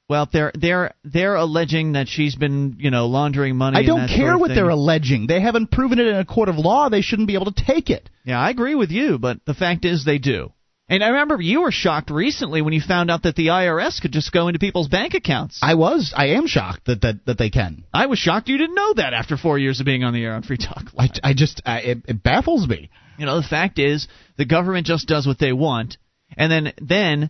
well, 0.10 0.28
they're 0.34 0.52
they're 0.60 0.96
they're 1.04 1.36
alleging 1.36 1.92
that 1.92 2.08
she's 2.08 2.36
been 2.36 2.78
you 2.80 2.90
know 2.90 3.06
laundering 3.06 3.56
money. 3.56 3.78
I 3.78 3.84
don't 3.84 4.08
care 4.08 4.18
sort 4.18 4.34
of 4.34 4.40
what 4.40 4.48
thing. 4.48 4.56
they're 4.56 4.70
alleging. 4.70 5.28
They 5.28 5.42
haven't 5.42 5.70
proven 5.70 6.00
it 6.00 6.08
in 6.08 6.16
a 6.16 6.26
court 6.26 6.50
of 6.50 6.56
law. 6.58 6.90
They 6.90 7.02
shouldn't 7.02 7.28
be 7.28 7.36
able 7.36 7.52
to 7.54 7.64
take 7.66 7.92
it. 7.92 8.10
Yeah, 8.24 8.40
I 8.40 8.50
agree 8.50 8.74
with 8.74 8.90
you, 8.90 9.20
but 9.20 9.46
the 9.46 9.54
fact 9.54 9.86
is 9.86 10.06
they 10.06 10.18
do. 10.18 10.54
And 10.88 11.04
I 11.04 11.10
remember 11.10 11.42
you 11.42 11.62
were 11.62 11.72
shocked 11.72 12.12
recently 12.12 12.62
when 12.62 12.74
you 12.74 12.82
found 12.82 13.10
out 13.10 13.24
that 13.24 13.36
the 13.36 13.48
IRS 13.48 14.00
could 14.00 14.12
just 14.12 14.32
go 14.32 14.48
into 14.48 14.60
people's 14.60 14.88
bank 14.88 15.16
accounts. 15.16 15.60
I 15.64 15.74
was 15.74 16.14
I 16.16 16.28
am 16.30 16.46
shocked 16.46 16.86
that 16.86 17.02
that, 17.02 17.26
that 17.26 17.38
they 17.40 17.50
can. 17.50 17.86
I 17.92 18.06
was 18.06 18.20
shocked 18.20 18.50
you 18.50 18.58
didn't 18.58 18.76
know 18.76 18.94
that 18.94 19.14
after 19.14 19.36
four 19.36 19.58
years 19.58 19.80
of 19.80 19.88
being 19.88 20.04
on 20.04 20.14
the 20.14 20.24
air 20.24 20.34
on 20.34 20.44
Free 20.44 20.58
Talk. 20.58 20.84
I, 20.98 21.10
I 21.24 21.34
just 21.34 21.62
I, 21.66 21.80
it, 21.80 21.98
it 22.08 22.24
baffles 22.24 22.68
me. 22.68 22.92
You 23.18 23.26
know, 23.26 23.38
the 23.38 23.48
fact 23.48 23.80
is 23.80 24.08
the 24.38 24.46
government 24.46 24.86
just 24.86 25.08
does 25.08 25.26
what 25.26 25.40
they 25.40 25.54
want, 25.54 25.98
and 26.38 26.52
then 26.52 26.74
then 26.80 27.30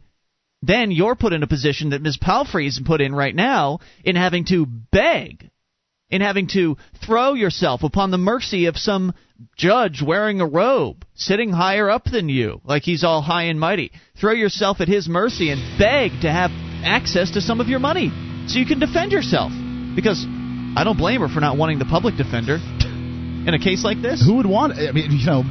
then 0.61 0.91
you're 0.91 1.15
put 1.15 1.31
in 1.31 1.43
a 1.43 1.47
position 1.47 1.91
that 1.91 2.01
Ms. 2.01 2.17
Palfrey 2.17 2.67
is 2.67 2.81
put 2.83 2.99
in 2.99 3.13
right 3.13 3.35
now 3.35 3.79
in 4.03 4.15
having 4.15 4.45
to 4.45 4.65
beg, 4.65 5.49
in 6.15 6.21
having 6.21 6.47
to 6.47 6.77
throw 7.05 7.33
yourself 7.33 7.83
upon 7.83 8.09
the 8.09 8.17
mercy 8.17 8.65
of 8.65 8.77
some 8.77 9.13
judge 9.57 10.01
wearing 10.01 10.39
a 10.39 10.47
robe, 10.47 11.05
sitting 11.13 11.51
higher 11.51 11.89
up 11.89 12.05
than 12.05 12.29
you, 12.29 12.61
like 12.63 12.83
he's 12.83 13.03
all 13.03 13.21
high 13.21 13.43
and 13.43 13.59
mighty. 13.59 13.91
Throw 14.19 14.31
yourself 14.31 14.79
at 14.79 14.87
his 14.87 15.09
mercy 15.09 15.51
and 15.51 15.77
beg 15.77 16.11
to 16.21 16.31
have 16.31 16.51
access 16.83 17.31
to 17.31 17.41
some 17.41 17.59
of 17.59 17.67
your 17.67 17.79
money 17.79 18.09
so 18.47 18.59
you 18.59 18.65
can 18.65 18.79
defend 18.79 19.11
yourself. 19.11 19.51
Because 19.95 20.25
I 20.77 20.83
don't 20.83 20.97
blame 20.97 21.21
her 21.21 21.27
for 21.27 21.41
not 21.41 21.57
wanting 21.57 21.79
the 21.79 21.85
public 21.85 22.15
defender 22.15 22.55
in 22.55 23.53
a 23.53 23.59
case 23.59 23.83
like 23.83 24.01
this. 24.01 24.23
Who 24.25 24.37
would 24.37 24.45
want? 24.45 24.73
I 24.73 24.91
mean, 24.91 25.11
you 25.11 25.25
know, 25.25 25.43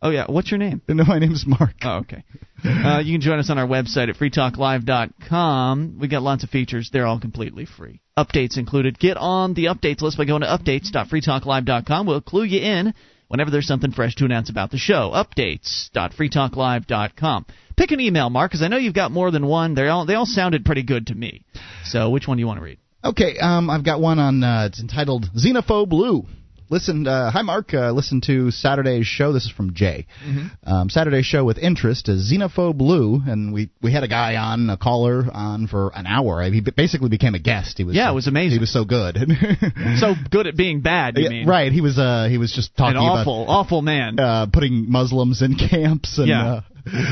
Oh, 0.00 0.10
yeah. 0.10 0.26
What's 0.28 0.48
your 0.50 0.58
name? 0.58 0.80
No, 0.88 1.04
my 1.04 1.18
name's 1.18 1.44
Mark. 1.46 1.74
Oh, 1.82 1.98
okay. 1.98 2.24
Uh, 2.64 3.00
you 3.04 3.12
can 3.14 3.20
join 3.20 3.38
us 3.38 3.50
on 3.50 3.58
our 3.58 3.66
website 3.66 4.08
at 4.08 4.16
freetalklive.com. 4.16 5.98
We 6.00 6.08
got 6.08 6.22
lots 6.22 6.44
of 6.44 6.50
features. 6.50 6.90
They're 6.92 7.06
all 7.06 7.20
completely 7.20 7.66
free. 7.66 8.00
Updates 8.16 8.56
included. 8.58 8.98
Get 8.98 9.16
on 9.16 9.54
the 9.54 9.66
updates 9.66 10.02
list 10.02 10.18
by 10.18 10.24
going 10.24 10.42
to 10.42 10.48
updates.freetalklive.com. 10.48 12.06
We'll 12.06 12.20
clue 12.20 12.44
you 12.44 12.60
in 12.60 12.94
whenever 13.28 13.50
there's 13.50 13.66
something 13.66 13.92
fresh 13.92 14.14
to 14.16 14.24
announce 14.24 14.50
about 14.50 14.70
the 14.70 14.78
show. 14.78 15.12
Updates.freetalklive.com. 15.14 17.46
Pick 17.76 17.90
an 17.92 18.00
email, 18.00 18.28
Mark, 18.28 18.50
because 18.50 18.62
I 18.62 18.68
know 18.68 18.78
you've 18.78 18.94
got 18.94 19.12
more 19.12 19.30
than 19.30 19.46
one. 19.46 19.74
They 19.74 19.86
all 19.86 20.04
they 20.04 20.14
all 20.14 20.26
sounded 20.26 20.64
pretty 20.64 20.82
good 20.82 21.06
to 21.08 21.14
me. 21.14 21.44
So 21.84 22.10
which 22.10 22.26
one 22.26 22.38
do 22.38 22.40
you 22.40 22.46
want 22.46 22.58
to 22.58 22.64
read? 22.64 22.78
Okay, 23.04 23.38
um, 23.38 23.70
I've 23.70 23.84
got 23.84 24.00
one 24.00 24.18
on. 24.18 24.42
Uh, 24.42 24.64
it's 24.66 24.80
entitled 24.80 25.30
"Xenophobe 25.36 25.92
Lou." 25.92 26.26
Listen, 26.70 27.06
uh, 27.06 27.30
hi 27.30 27.40
Mark. 27.42 27.72
Uh, 27.72 27.92
listen 27.92 28.20
to 28.22 28.50
Saturday's 28.50 29.06
show. 29.06 29.32
This 29.32 29.44
is 29.44 29.50
from 29.50 29.72
Jay. 29.72 30.06
Mm-hmm. 30.26 30.70
Um, 30.70 30.90
Saturday's 30.90 31.24
show 31.24 31.44
with 31.44 31.56
interest 31.56 32.08
is 32.10 32.30
Xenophobe 32.30 32.80
Lou, 32.80 33.22
and 33.26 33.54
we 33.54 33.70
we 33.80 33.90
had 33.90 34.02
a 34.02 34.08
guy 34.08 34.36
on, 34.36 34.68
a 34.68 34.76
caller 34.76 35.24
on 35.32 35.66
for 35.66 35.90
an 35.94 36.06
hour. 36.06 36.42
He 36.42 36.60
basically 36.60 37.08
became 37.08 37.34
a 37.34 37.38
guest. 37.38 37.78
He 37.78 37.84
was 37.84 37.96
yeah, 37.96 38.10
it 38.10 38.14
was 38.14 38.26
amazing. 38.26 38.58
He 38.58 38.60
was 38.60 38.72
so 38.72 38.84
good, 38.84 39.16
so 39.98 40.14
good 40.30 40.46
at 40.46 40.56
being 40.56 40.82
bad. 40.82 41.16
You 41.16 41.24
yeah, 41.24 41.30
mean 41.30 41.48
right? 41.48 41.72
He 41.72 41.80
was 41.80 41.98
uh 41.98 42.26
he 42.28 42.36
was 42.36 42.52
just 42.52 42.76
talking 42.76 42.96
an 42.96 43.02
awful 43.02 43.44
about, 43.44 43.52
awful 43.52 43.82
man, 43.82 44.18
uh, 44.18 44.46
putting 44.52 44.90
Muslims 44.90 45.42
in 45.42 45.54
camps 45.70 46.18
and. 46.18 46.28
Yeah. 46.28 46.46
Uh, 46.46 46.60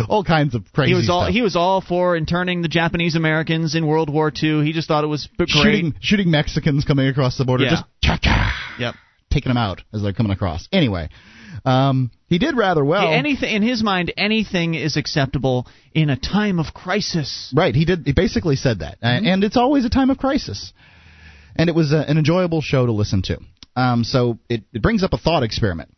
all 0.09 0.25
kinds 0.25 0.55
of 0.55 0.65
crazy 0.73 0.93
he 0.93 0.95
was 0.95 1.11
all 1.11 1.25
stuff. 1.25 1.35
he 1.35 1.43
was 1.43 1.55
all 1.55 1.83
for 1.83 2.17
interning 2.17 2.63
the 2.63 2.69
Japanese 2.69 3.15
Americans 3.15 3.75
in 3.75 3.87
World 3.87 4.09
War 4.09 4.33
II. 4.35 4.65
He 4.65 4.73
just 4.73 4.89
thought 4.89 5.05
it 5.05 5.09
was 5.09 5.29
great. 5.37 5.51
shooting 5.51 5.95
shooting 6.01 6.31
Mexicans 6.31 6.87
coming 6.87 7.09
across 7.09 7.37
the 7.37 7.45
border. 7.45 7.65
Yeah. 7.65 7.71
Just 7.71 7.85
cha 8.03 8.17
cha. 8.17 8.77
Yep. 8.79 8.95
Taking 9.37 9.51
them 9.51 9.59
out 9.59 9.83
as 9.93 10.01
they're 10.03 10.15
coming 10.15 10.33
across. 10.33 10.67
Anyway, 10.73 11.11
um, 11.67 12.11
he 12.27 12.39
did 12.39 12.57
rather 12.57 12.83
well. 12.85 13.13
Anything 13.13 13.55
in 13.55 13.63
his 13.63 13.83
mind, 13.83 14.11
anything 14.17 14.73
is 14.75 14.97
acceptable 14.97 15.67
in 15.93 16.09
a 16.09 16.17
time 16.17 16.59
of 16.59 16.73
crisis. 16.73 17.53
Right. 17.55 17.75
He 17.75 17.85
did. 17.85 18.07
He 18.07 18.13
basically 18.13 18.57
said 18.57 18.79
that, 18.79 18.99
Mm-hmm. 19.03 19.27
uh, 19.27 19.31
and 19.33 19.45
it's 19.45 19.59
always 19.59 19.85
a 19.85 19.91
time 19.91 20.09
of 20.09 20.17
crisis. 20.17 20.73
And 21.55 21.69
it 21.69 21.75
was 21.75 21.93
uh, 21.93 22.03
an 22.09 22.17
enjoyable 22.17 22.63
show 22.63 22.87
to 22.87 22.93
listen 22.93 23.21
to. 23.23 23.39
Um, 23.77 24.05
so 24.05 24.39
it, 24.49 24.63
it 24.73 24.81
brings 24.81 25.03
up 25.03 25.13
a 25.13 25.19
thought 25.19 25.43
experiment. 25.43 25.91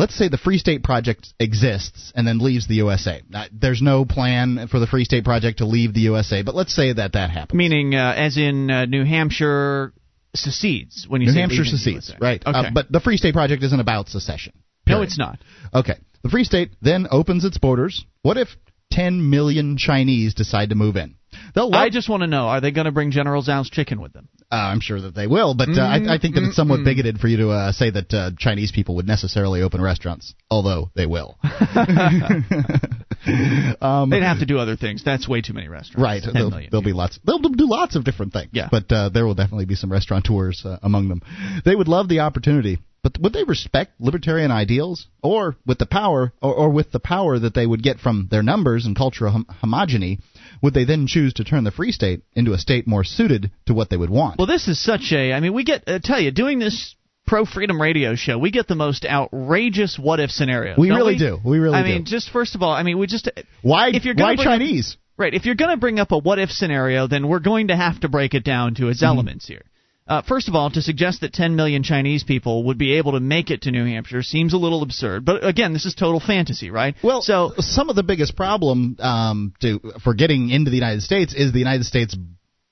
Let's 0.00 0.16
say 0.16 0.28
the 0.28 0.38
Free 0.38 0.58
State 0.58 0.82
Project 0.84 1.32
exists 1.40 2.12
and 2.14 2.26
then 2.26 2.38
leaves 2.38 2.68
the 2.68 2.76
USA. 2.76 3.22
Uh, 3.34 3.46
there's 3.52 3.82
no 3.82 4.04
plan 4.04 4.68
for 4.68 4.78
the 4.78 4.86
Free 4.86 5.04
State 5.04 5.24
Project 5.24 5.58
to 5.58 5.64
leave 5.66 5.92
the 5.94 6.02
USA, 6.02 6.42
but 6.42 6.54
let's 6.54 6.74
say 6.74 6.92
that 6.92 7.12
that 7.14 7.30
happens. 7.30 7.56
Meaning, 7.58 7.94
uh, 7.96 8.14
as 8.16 8.36
in 8.36 8.70
uh, 8.70 8.84
New 8.86 9.04
Hampshire 9.04 9.92
secedes 10.34 11.06
when 11.08 11.20
you 11.20 11.28
New 11.28 11.32
say 11.32 11.40
Hampshire 11.40 11.64
secedes, 11.64 12.12
right? 12.20 12.42
Okay. 12.44 12.58
Uh, 12.58 12.70
but 12.72 12.90
the 12.90 13.00
Free 13.00 13.16
State 13.16 13.34
Project 13.34 13.62
isn't 13.62 13.80
about 13.80 14.08
secession. 14.08 14.52
no, 14.86 15.02
it's 15.02 15.18
not. 15.18 15.38
Okay. 15.74 15.98
The 16.22 16.28
Free 16.28 16.44
State 16.44 16.72
then 16.82 17.06
opens 17.10 17.44
its 17.44 17.58
borders. 17.58 18.04
What 18.22 18.36
if 18.36 18.48
10 18.92 19.30
million 19.30 19.76
Chinese 19.76 20.34
decide 20.34 20.70
to 20.70 20.74
move 20.74 20.96
in? 20.96 21.14
They'll 21.54 21.70
love, 21.70 21.80
I 21.80 21.90
just 21.90 22.08
want 22.08 22.22
to 22.22 22.26
know: 22.26 22.48
Are 22.48 22.60
they 22.60 22.70
going 22.70 22.86
to 22.86 22.92
bring 22.92 23.10
General 23.10 23.42
Tso's 23.42 23.70
chicken 23.70 24.00
with 24.00 24.12
them? 24.12 24.28
uh, 24.50 24.54
I'm 24.54 24.80
sure 24.80 25.00
that 25.00 25.14
they 25.14 25.26
will, 25.26 25.54
but 25.54 25.68
uh, 25.68 25.82
I, 25.82 26.14
I 26.14 26.18
think 26.18 26.34
that 26.34 26.44
it's 26.44 26.56
somewhat 26.56 26.82
bigoted 26.82 27.18
for 27.18 27.28
you 27.28 27.36
to 27.38 27.50
uh, 27.50 27.72
say 27.72 27.90
that 27.90 28.14
uh, 28.14 28.30
Chinese 28.38 28.72
people 28.72 28.96
would 28.96 29.06
necessarily 29.06 29.60
open 29.60 29.82
restaurants, 29.82 30.34
although 30.50 30.90
they 30.94 31.04
will. 31.04 31.38
um, 33.80 34.10
They'd 34.10 34.22
have 34.22 34.40
to 34.40 34.46
do 34.46 34.58
other 34.58 34.76
things. 34.76 35.02
That's 35.04 35.28
way 35.28 35.40
too 35.40 35.52
many 35.52 35.68
restaurants. 35.68 36.02
Right, 36.02 36.22
there'll, 36.32 36.50
there'll 36.50 36.82
be 36.82 36.92
lots. 36.92 37.18
They'll 37.24 37.38
do 37.38 37.68
lots 37.68 37.96
of 37.96 38.04
different 38.04 38.32
things. 38.32 38.50
Yeah. 38.52 38.68
but 38.70 38.90
uh, 38.90 39.08
there 39.10 39.26
will 39.26 39.34
definitely 39.34 39.66
be 39.66 39.74
some 39.74 39.92
restaurateurs 39.92 40.62
uh, 40.64 40.78
among 40.82 41.08
them. 41.08 41.22
They 41.64 41.74
would 41.74 41.88
love 41.88 42.08
the 42.08 42.20
opportunity, 42.20 42.78
but 43.02 43.18
would 43.20 43.32
they 43.32 43.44
respect 43.44 43.92
libertarian 44.00 44.50
ideals, 44.50 45.06
or 45.22 45.56
with 45.66 45.78
the 45.78 45.86
power, 45.86 46.32
or, 46.42 46.54
or 46.54 46.70
with 46.70 46.90
the 46.92 47.00
power 47.00 47.38
that 47.38 47.54
they 47.54 47.66
would 47.66 47.82
get 47.82 47.98
from 47.98 48.28
their 48.30 48.42
numbers 48.42 48.86
and 48.86 48.96
cultural 48.96 49.32
hom- 49.32 49.46
homogeny, 49.62 50.18
would 50.62 50.74
they 50.74 50.84
then 50.84 51.06
choose 51.06 51.32
to 51.34 51.44
turn 51.44 51.64
the 51.64 51.70
free 51.70 51.92
state 51.92 52.22
into 52.34 52.52
a 52.52 52.58
state 52.58 52.86
more 52.86 53.04
suited 53.04 53.50
to 53.66 53.74
what 53.74 53.90
they 53.90 53.96
would 53.96 54.10
want? 54.10 54.38
Well, 54.38 54.46
this 54.46 54.68
is 54.68 54.82
such 54.82 55.12
a. 55.12 55.32
I 55.32 55.40
mean, 55.40 55.54
we 55.54 55.64
get. 55.64 55.84
I 55.86 56.00
tell 56.02 56.20
you, 56.20 56.30
doing 56.30 56.58
this 56.58 56.94
pro 57.28 57.44
freedom 57.44 57.80
radio 57.80 58.14
show, 58.16 58.38
we 58.38 58.50
get 58.50 58.66
the 58.66 58.74
most 58.74 59.04
outrageous 59.04 59.98
what 59.98 60.18
if 60.20 60.30
scenarios. 60.30 60.78
we 60.78 60.90
really 60.90 61.14
we? 61.14 61.18
do. 61.18 61.38
We 61.44 61.58
really 61.58 61.74
do. 61.74 61.78
I 61.78 61.82
do. 61.82 61.88
mean, 61.94 62.04
just 62.04 62.30
first 62.30 62.54
of 62.54 62.62
all, 62.62 62.72
I 62.72 62.82
mean, 62.82 62.98
we 62.98 63.06
just. 63.06 63.28
why? 63.62 63.90
if 63.90 64.04
you're 64.04 64.14
why 64.14 64.34
bring 64.36 64.40
up- 64.40 64.44
Chinese? 64.44 64.96
Right. 65.16 65.34
If 65.34 65.46
you're 65.46 65.56
going 65.56 65.72
to 65.72 65.76
bring 65.76 65.98
up 65.98 66.12
a 66.12 66.18
what 66.18 66.38
if 66.38 66.50
scenario, 66.50 67.08
then 67.08 67.28
we're 67.28 67.40
going 67.40 67.68
to 67.68 67.76
have 67.76 68.00
to 68.00 68.08
break 68.08 68.34
it 68.34 68.44
down 68.44 68.74
to 68.76 68.82
Mm-hmm. 68.82 68.90
its 68.92 69.02
elements 69.02 69.46
here. 69.48 69.62
Uh, 70.06 70.22
first 70.22 70.48
of 70.48 70.54
all, 70.54 70.70
to 70.70 70.80
suggest 70.80 71.20
that 71.20 71.34
10 71.34 71.54
million 71.54 71.82
Chinese 71.82 72.24
people 72.24 72.64
would 72.64 72.78
be 72.78 72.94
able 72.96 73.12
to 73.12 73.20
make 73.20 73.50
it 73.50 73.62
to 73.62 73.70
New 73.70 73.84
Hampshire 73.84 74.22
seems 74.22 74.54
a 74.54 74.56
little 74.56 74.82
absurd. 74.82 75.24
But 75.26 75.44
again, 75.44 75.74
this 75.74 75.84
is 75.84 75.94
total 75.94 76.18
fantasy, 76.18 76.70
right? 76.70 76.94
Well, 77.02 77.20
so 77.20 77.52
some 77.58 77.90
of 77.90 77.96
the 77.96 78.02
biggest 78.04 78.34
problem 78.34 78.96
um, 79.00 79.52
to 79.60 79.80
for 80.02 80.14
getting 80.14 80.48
into 80.48 80.70
the 80.70 80.76
United 80.78 81.02
States 81.02 81.34
is 81.34 81.52
the 81.52 81.58
United 81.58 81.84
States 81.84 82.16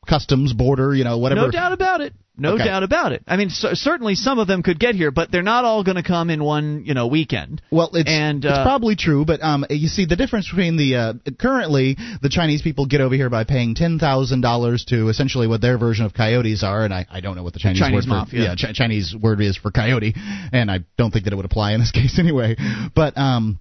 customs 0.07 0.53
border. 0.53 0.95
You 0.95 1.05
know, 1.05 1.19
whatever. 1.19 1.43
no 1.43 1.51
doubt 1.51 1.73
about 1.73 2.01
it. 2.01 2.13
No 2.39 2.53
Okay. 2.57 2.65
doubt 2.65 2.83
about 2.83 3.13
it. 3.13 3.23
I 3.27 3.39
mean, 3.39 3.49
c- 3.49 3.75
certainly 3.77 4.15
some 4.15 4.39
of 4.39 4.47
them 4.47 4.63
could 4.63 4.79
get 4.79 4.95
here, 4.95 5.11
but 5.11 5.33
they're 5.33 5.43
not 5.43 5.65
all 5.65 5.83
going 5.83 5.97
to 5.97 6.03
come 6.03 6.29
in 6.29 6.45
one, 6.45 6.83
you 6.85 6.93
know, 6.93 7.07
weekend. 7.07 7.63
Well, 7.71 7.89
it's 7.95 8.11
And, 8.11 8.45
it's 8.45 8.53
uh, 8.53 8.63
probably 8.63 8.95
true, 8.95 9.25
but 9.25 9.43
um, 9.43 9.65
you 9.71 9.89
see 9.89 10.05
the 10.05 10.17
difference 10.17 10.47
between 10.51 10.77
the 10.77 10.97
uh, 10.97 11.13
currently 11.41 11.97
the 12.21 12.29
Chinese 12.29 12.61
people 12.61 12.85
get 12.85 13.01
over 13.01 13.15
here 13.15 13.31
by 13.31 13.45
paying 13.45 13.75
ten 13.75 13.99
thousand 13.99 14.43
dollars 14.43 14.85
to 14.87 15.09
essentially 15.09 15.47
what 15.47 15.63
their 15.63 15.79
version 15.79 16.05
of 16.05 16.13
coyotes 16.13 16.63
are, 16.63 16.85
and 16.85 16.93
I, 16.93 17.07
I 17.11 17.21
don't 17.21 17.37
know 17.37 17.43
what 17.43 17.55
the 17.55 17.59
Chinese, 17.59 17.81
Chinese 17.81 18.07
word 18.07 18.29
for 18.29 18.37
yeah 18.37 18.55
Ch- 18.55 18.75
Chinese 18.75 19.15
word 19.19 19.41
is 19.41 19.57
for 19.57 19.71
coyote, 19.71 20.15
and 20.53 20.71
I 20.71 20.81
don't 20.99 21.11
think 21.13 21.25
that 21.25 21.33
it 21.33 21.37
would 21.37 21.47
apply 21.47 21.73
in 21.73 21.81
this 21.81 21.91
case 22.01 22.19
anyway. 22.19 22.57
But 22.95 23.17
um, 23.17 23.61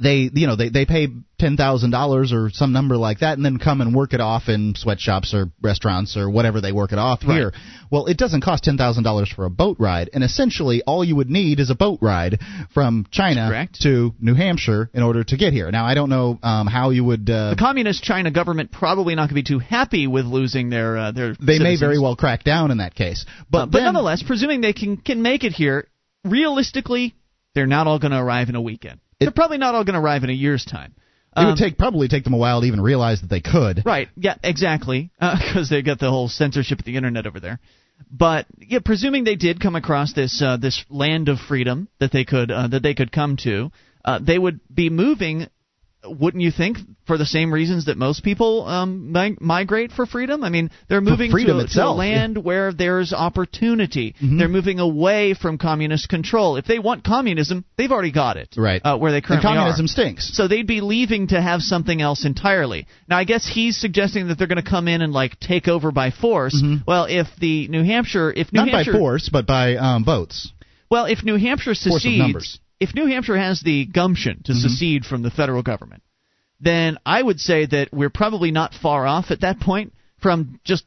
they 0.00 0.30
you 0.32 0.46
know 0.46 0.56
they 0.56 0.68
they 0.68 0.84
pay 0.86 1.08
ten 1.38 1.56
thousand 1.56 1.90
dollars 1.90 2.32
or 2.32 2.50
some 2.50 2.72
number 2.72 2.96
like 2.96 3.20
that, 3.20 3.36
and 3.36 3.44
then 3.44 3.58
come 3.58 3.80
and 3.80 3.94
work 3.94 4.12
it 4.12 4.20
off 4.20 4.48
in 4.48 4.74
sweatshops 4.76 5.32
or 5.34 5.50
restaurants 5.62 6.16
or 6.16 6.28
whatever 6.28 6.60
they 6.60 6.72
work 6.72 6.92
it 6.92 6.98
off 6.98 7.20
Right. 7.26 7.36
here. 7.36 7.52
Well, 7.90 8.06
it 8.06 8.16
doesn't 8.16 8.40
cost 8.42 8.64
ten 8.64 8.76
thousand 8.76 9.04
dollars 9.04 9.28
for 9.28 9.44
a 9.44 9.50
boat 9.50 9.76
ride, 9.78 10.10
and 10.12 10.24
essentially 10.24 10.82
all 10.86 11.04
you 11.04 11.16
would 11.16 11.30
need 11.30 11.60
is 11.60 11.70
a 11.70 11.74
boat 11.74 11.98
ride 12.02 12.38
from 12.74 13.06
China 13.10 13.48
Correct. 13.48 13.80
to 13.82 14.14
New 14.20 14.34
Hampshire 14.34 14.90
in 14.92 15.02
order 15.02 15.22
to 15.24 15.36
get 15.36 15.52
here. 15.52 15.70
Now 15.70 15.84
I 15.86 15.94
don't 15.94 16.08
know 16.10 16.38
um, 16.42 16.66
how 16.66 16.90
you 16.90 17.04
would. 17.04 17.28
Uh, 17.30 17.50
The 17.50 17.56
communist 17.58 18.02
China 18.02 18.30
government 18.30 18.72
probably 18.72 19.14
not 19.14 19.22
going 19.22 19.28
to 19.30 19.34
be 19.34 19.42
too 19.42 19.58
happy 19.60 20.06
with 20.06 20.26
losing 20.26 20.70
their 20.70 20.96
uh, 20.98 21.12
their. 21.12 21.34
they 21.40 21.58
may 21.58 21.76
very 21.76 21.98
well 21.98 22.16
crack 22.16 22.44
down 22.44 22.70
in 22.70 22.78
that 22.78 22.94
case, 22.94 23.24
but 23.50 23.58
Uh, 23.58 23.66
but 23.66 23.72
then- 23.78 23.84
nonetheless, 23.84 24.22
presuming 24.22 24.60
they 24.60 24.72
can 24.72 24.96
can 24.96 25.22
make 25.22 25.44
it 25.44 25.52
here, 25.52 25.86
realistically, 26.24 27.14
they're 27.54 27.66
not 27.66 27.86
all 27.86 27.98
going 27.98 28.12
to 28.12 28.18
arrive 28.18 28.48
in 28.48 28.54
a 28.54 28.60
weekend. 28.60 29.00
They're 29.20 29.30
probably 29.32 29.58
not 29.58 29.74
all 29.74 29.84
going 29.84 29.94
to 29.94 30.00
arrive 30.00 30.24
in 30.24 30.30
a 30.30 30.34
year's 30.34 30.64
time. 30.64 30.94
it 31.36 31.40
Um, 31.40 31.46
would 31.46 31.56
take 31.56 31.78
probably 31.78 32.08
take 32.08 32.24
them 32.24 32.34
a 32.34 32.38
while 32.38 32.60
to 32.60 32.66
even 32.66 32.80
realize 32.80 33.20
that 33.20 33.30
they 33.30 33.40
could. 33.40 33.82
Right. 33.84 34.08
Yeah. 34.16 34.36
Exactly. 34.42 35.10
Because 35.20 35.68
they 35.70 35.82
got 35.82 35.98
the 35.98 36.10
whole 36.10 36.28
censorship 36.28 36.78
of 36.78 36.84
the 36.84 36.96
internet 36.96 37.26
over 37.26 37.40
there. 37.40 37.60
But 38.10 38.46
yeah, 38.58 38.78
presuming 38.84 39.24
they 39.24 39.34
did 39.36 39.60
come 39.60 39.74
across 39.74 40.12
this 40.12 40.40
uh, 40.40 40.56
this 40.56 40.84
land 40.88 41.28
of 41.28 41.38
freedom 41.40 41.88
that 41.98 42.12
they 42.12 42.24
could 42.24 42.50
uh, 42.50 42.68
that 42.68 42.82
they 42.82 42.94
could 42.94 43.10
come 43.10 43.36
to, 43.38 43.72
uh, 44.04 44.20
they 44.22 44.38
would 44.38 44.60
be 44.72 44.88
moving. 44.88 45.48
Wouldn't 46.04 46.42
you 46.42 46.52
think 46.52 46.78
for 47.08 47.18
the 47.18 47.26
same 47.26 47.52
reasons 47.52 47.86
that 47.86 47.96
most 47.98 48.22
people 48.22 48.64
um, 48.68 49.10
mi- 49.12 49.36
migrate 49.40 49.90
for 49.90 50.06
freedom? 50.06 50.44
I 50.44 50.48
mean, 50.48 50.70
they're 50.88 51.00
moving 51.00 51.30
to, 51.32 51.36
a- 51.36 51.44
to 51.46 51.52
a 51.58 51.64
itself, 51.64 51.94
yeah. 51.96 51.98
land 51.98 52.38
where 52.38 52.72
there's 52.72 53.12
opportunity. 53.12 54.14
Mhm. 54.22 54.38
They're 54.38 54.48
moving 54.48 54.78
away 54.78 55.34
from 55.34 55.58
communist 55.58 56.08
control. 56.08 56.56
If 56.56 56.66
they 56.66 56.78
want 56.78 57.02
communism, 57.02 57.64
they've 57.76 57.90
already 57.90 58.12
got 58.12 58.36
it. 58.36 58.54
Right. 58.56 58.80
Uh, 58.84 58.96
where 58.96 59.10
they 59.10 59.22
And 59.28 59.42
communism 59.42 59.86
are. 59.86 59.88
stinks. 59.88 60.36
So 60.36 60.46
they'd 60.46 60.66
be 60.68 60.80
leaving 60.80 61.28
to 61.28 61.40
have 61.42 61.62
something 61.62 62.00
else 62.00 62.24
entirely. 62.24 62.86
Now, 63.08 63.18
I 63.18 63.24
guess 63.24 63.44
he's 63.46 63.76
suggesting 63.76 64.28
that 64.28 64.38
they're 64.38 64.46
going 64.46 64.62
to 64.62 64.70
come 64.70 64.86
in 64.86 65.02
and 65.02 65.12
like 65.12 65.40
take 65.40 65.66
over 65.66 65.90
by 65.90 66.10
force. 66.12 66.62
Well, 66.86 67.06
if 67.08 67.26
the 67.40 67.66
New 67.68 67.82
Hampshire, 67.82 68.30
if 68.32 68.52
New 68.52 68.60
Mm-hmm. 68.60 68.66
Not 68.70 68.74
Hampshire, 68.76 68.92
by 68.92 68.98
force, 68.98 69.28
but 69.32 69.46
by 69.46 69.74
um, 69.76 70.04
votes. 70.04 70.52
well, 70.90 71.06
if 71.06 71.24
New 71.24 71.36
Hampshire 71.36 71.74
secedes, 71.74 72.18
numbers. 72.18 72.60
If 72.80 72.94
New 72.94 73.06
Hampshire 73.06 73.36
has 73.36 73.60
the 73.60 73.86
gumption 73.86 74.42
to 74.44 74.52
Mhm. 74.52 74.62
secede 74.62 75.06
from 75.06 75.22
the 75.22 75.30
federal 75.30 75.62
government, 75.62 76.02
then 76.60 76.98
I 77.04 77.22
would 77.22 77.40
say 77.40 77.66
that 77.66 77.92
we're 77.92 78.10
probably 78.10 78.50
not 78.50 78.74
far 78.74 79.06
off 79.06 79.30
at 79.30 79.40
that 79.40 79.60
point 79.60 79.92
from 80.18 80.58
just 80.64 80.84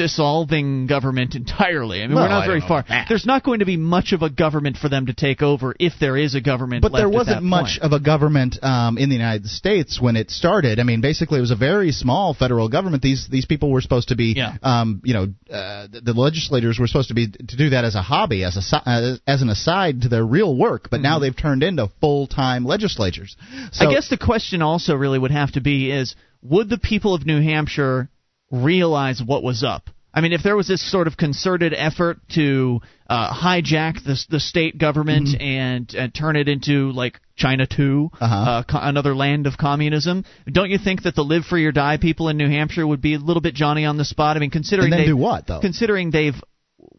dissolving 0.00 0.86
government 0.86 1.34
entirely. 1.34 2.02
I 2.02 2.06
mean, 2.06 2.14
Well, 2.14 2.24
we're 2.24 2.30
not 2.30 2.44
I 2.44 2.46
very 2.46 2.60
far. 2.60 2.84
There's 3.08 3.26
not 3.26 3.44
going 3.44 3.58
to 3.60 3.66
be 3.66 3.76
much 3.76 4.12
of 4.12 4.22
a 4.22 4.30
government 4.30 4.76
for 4.78 4.88
them 4.88 5.06
to 5.06 5.14
take 5.14 5.42
over 5.42 5.74
if 5.78 5.94
there 6.00 6.16
is 6.16 6.34
a 6.34 6.40
government. 6.40 6.82
But 6.82 6.92
there 6.92 7.08
wasn't 7.08 7.42
much 7.42 7.78
point. 7.80 7.82
of 7.82 7.92
a 7.92 8.00
government 8.00 8.56
um, 8.62 8.96
in 8.98 9.08
the 9.10 9.16
United 9.16 9.46
States 9.46 10.00
when 10.00 10.16
it 10.16 10.30
started. 10.30 10.80
I 10.80 10.84
mean, 10.84 11.00
basically, 11.00 11.38
it 11.38 11.42
was 11.42 11.50
a 11.50 11.56
very 11.56 11.92
small 11.92 12.34
federal 12.34 12.68
government. 12.68 13.02
These 13.02 13.28
these 13.30 13.46
people 13.46 13.70
were 13.70 13.80
supposed 13.80 14.08
to 14.08 14.16
be, 14.16 14.34
Yeah. 14.36 14.56
um, 14.62 15.02
you 15.04 15.14
know, 15.14 15.24
uh, 15.54 15.86
the, 15.92 16.00
the 16.04 16.12
legislators 16.12 16.78
were 16.78 16.86
supposed 16.86 17.08
to 17.08 17.14
be 17.14 17.28
to 17.30 17.56
do 17.56 17.70
that 17.70 17.84
as 17.84 17.94
a 17.94 18.02
hobby, 18.02 18.44
as 18.44 18.56
a 18.56 18.76
uh, 18.76 19.16
as 19.26 19.42
an 19.42 19.48
aside 19.50 20.02
to 20.02 20.08
their 20.08 20.24
real 20.24 20.56
work. 20.56 20.88
But 20.90 21.00
now 21.02 21.18
they've 21.18 21.36
turned 21.36 21.62
into 21.62 21.90
full 22.00 22.26
time 22.26 22.64
legislatures. 22.64 23.36
So, 23.38 23.44
Mm-hmm. 23.50 23.88
I 23.88 23.92
guess 23.94 24.08
the 24.08 24.18
question 24.18 24.62
also 24.62 24.94
really 24.94 25.18
would 25.18 25.30
have 25.30 25.52
to 25.52 25.60
be 25.60 25.90
is 25.90 26.14
would 26.42 26.68
the 26.70 26.78
people 26.78 27.14
of 27.14 27.26
New 27.26 27.42
Hampshire 27.42 28.08
realize 28.50 29.22
what 29.24 29.42
was 29.42 29.62
up? 29.62 29.90
I 30.12 30.22
mean, 30.22 30.32
if 30.32 30.42
there 30.42 30.56
was 30.56 30.66
this 30.66 30.82
sort 30.90 31.06
of 31.06 31.16
concerted 31.16 31.72
effort 31.72 32.18
to 32.34 32.80
uh, 33.08 33.32
hijack 33.32 34.02
the 34.04 34.18
the 34.28 34.40
state 34.40 34.76
government 34.76 35.28
Mm-hmm. 35.28 35.40
and 35.42 35.94
uh, 35.96 36.08
turn 36.08 36.34
it 36.34 36.48
into 36.48 36.90
like 36.90 37.20
China 37.36 37.64
2 37.66 38.10
Uh-huh. 38.20 38.34
uh, 38.50 38.62
co- 38.64 38.78
another 38.82 39.14
land 39.14 39.46
of 39.46 39.56
communism, 39.56 40.24
don't 40.50 40.70
you 40.70 40.78
think 40.78 41.04
that 41.04 41.14
the 41.14 41.22
live 41.22 41.44
free 41.44 41.64
or 41.64 41.70
die 41.72 41.96
people 41.96 42.28
in 42.28 42.36
New 42.36 42.48
Hampshire 42.48 42.84
would 42.86 43.00
be 43.00 43.14
a 43.14 43.18
little 43.18 43.40
bit 43.40 43.54
Johnny 43.54 43.84
on 43.84 43.98
the 43.98 44.04
spot? 44.04 44.36
I 44.36 44.40
mean, 44.40 44.50
considering 44.50 44.90
they 44.90 45.04
do 45.06 45.16
what 45.16 45.46
though? 45.46 45.60
considering 45.60 46.10
they've 46.10 46.34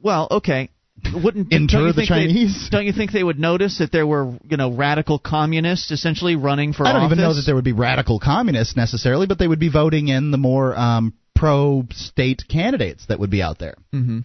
well, 0.02 0.28
okay, 0.32 0.70
wouldn't 1.14 1.52
Inter 1.52 1.92
the 1.92 2.06
Chinese? 2.06 2.70
Don't 2.72 2.86
you 2.86 2.94
think 2.94 3.12
they 3.12 3.24
would 3.24 3.40
notice 3.40 3.80
that 3.80 3.92
there 3.92 4.08
were 4.08 4.38
you 4.50 4.56
know 4.56 4.72
radical 4.72 5.20
communists 5.20 5.92
essentially 5.92 6.38
running 6.38 6.72
for 6.72 6.86
I 6.88 6.94
don't 6.94 7.02
office? 7.04 7.18
even 7.18 7.24
know 7.26 7.34
that 7.34 7.44
there 7.46 7.56
would 7.56 7.66
be 7.66 7.74
radical 7.74 8.20
communists 8.22 8.78
necessarily, 8.78 9.28
but 9.28 9.38
they 9.38 9.48
would 9.50 9.60
be 9.60 9.70
voting 9.70 10.08
in 10.08 10.32
the 10.32 10.38
more 10.38 10.78
um, 10.78 11.14
pro-state 11.42 12.44
candidates 12.48 13.08
that 13.08 13.20
would 13.20 13.32
be 13.32 13.42
out 13.42 13.58
there. 13.58 13.74
hmm 13.92 14.20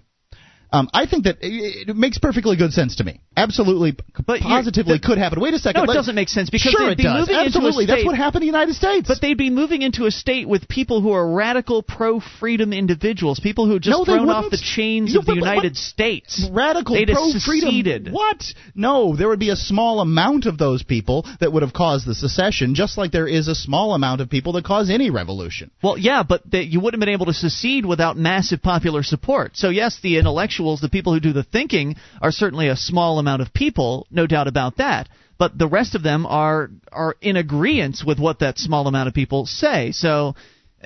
Um, 0.72 0.88
I 0.92 1.06
think 1.06 1.24
that 1.24 1.36
it, 1.42 1.88
it 1.90 1.96
makes 1.96 2.18
perfectly 2.18 2.56
good 2.56 2.72
sense 2.72 2.96
to 2.96 3.04
me. 3.04 3.20
Absolutely, 3.36 3.96
But 4.26 4.40
positively 4.40 4.98
the- 4.98 5.06
could 5.06 5.18
happen. 5.18 5.40
Wait 5.40 5.54
a 5.54 5.58
second. 5.58 5.84
No, 5.86 5.92
it 5.92 5.94
doesn't 5.94 6.14
make 6.14 6.28
sense 6.28 6.50
because 6.50 6.72
sure 6.72 6.88
they'd 6.88 6.96
be 6.96 7.02
does. 7.04 7.20
moving 7.28 7.34
into 7.34 7.42
a 7.42 7.46
Absolutely, 7.46 7.86
that's 7.86 8.00
state- 8.00 8.06
what 8.06 8.16
happened 8.16 8.42
in 8.42 8.48
the 8.52 8.58
United 8.58 8.74
States. 8.74 9.06
But 9.08 9.20
they'd 9.20 9.36
be 9.38 9.50
moving 9.50 9.82
into 9.82 10.06
a 10.06 10.10
state 10.10 10.48
with 10.48 10.68
people 10.68 11.00
who 11.00 11.12
are 11.12 11.26
radical 11.30 11.82
pro-freedom 11.82 12.72
individuals, 12.72 13.40
people 13.40 13.66
who 13.66 13.78
just 13.78 13.96
No, 13.96 14.04
thrown 14.04 14.28
off 14.30 14.50
the 14.50 14.56
chains 14.56 15.12
You- 15.12 15.20
of 15.20 15.26
the 15.26 15.32
but- 15.32 15.40
but- 15.40 15.46
United 15.50 15.72
but- 15.74 15.76
States. 15.78 16.48
radical 16.50 16.94
They'd 16.96 17.08
pro-freedom. 17.08 17.40
seceded. 17.70 18.12
What? 18.12 18.54
No, 18.74 19.14
there 19.16 19.28
would 19.28 19.38
be 19.38 19.50
a 19.50 19.56
small 19.56 20.00
amount 20.00 20.46
of 20.46 20.58
those 20.58 20.82
people 20.82 21.26
that 21.40 21.52
would 21.52 21.62
have 21.62 21.72
caused 21.72 22.06
the 22.06 22.14
secession, 22.14 22.74
just 22.74 22.96
like 22.98 23.12
there 23.12 23.26
is 23.28 23.48
a 23.48 23.54
small 23.54 23.94
amount 23.94 24.20
of 24.20 24.30
people 24.30 24.52
that 24.52 24.64
cause 24.64 24.90
any 24.90 25.10
revolution. 25.10 25.70
Well, 25.82 25.98
yeah, 25.98 26.22
but 26.22 26.42
they, 26.50 26.62
you 26.62 26.80
wouldn't 26.80 27.00
have 27.02 27.06
been 27.06 27.12
able 27.12 27.26
to 27.26 27.34
secede 27.34 27.84
without 27.84 28.16
massive 28.16 28.62
popular 28.62 29.02
support. 29.02 29.56
So 29.56 29.68
yes, 29.68 29.98
the 30.02 30.16
intellectuals, 30.56 30.80
the 30.80 30.88
people 30.88 31.12
who 31.12 31.20
do 31.20 31.32
the 31.32 31.42
thinking, 31.42 31.96
are 32.20 32.32
certainly 32.32 32.68
a 32.68 32.76
small 32.76 33.18
amount 33.18 33.42
of 33.42 33.52
people, 33.52 34.06
no 34.10 34.26
doubt 34.26 34.48
about 34.48 34.76
that. 34.78 35.08
But 35.38 35.58
the 35.58 35.68
rest 35.68 35.94
of 35.94 36.02
them 36.02 36.24
are 36.24 36.70
are 36.90 37.14
in 37.20 37.36
agreement 37.36 37.98
with 38.06 38.18
what 38.18 38.38
that 38.38 38.58
small 38.58 38.86
amount 38.86 39.08
of 39.08 39.14
people 39.14 39.44
say. 39.44 39.92
So 39.92 40.34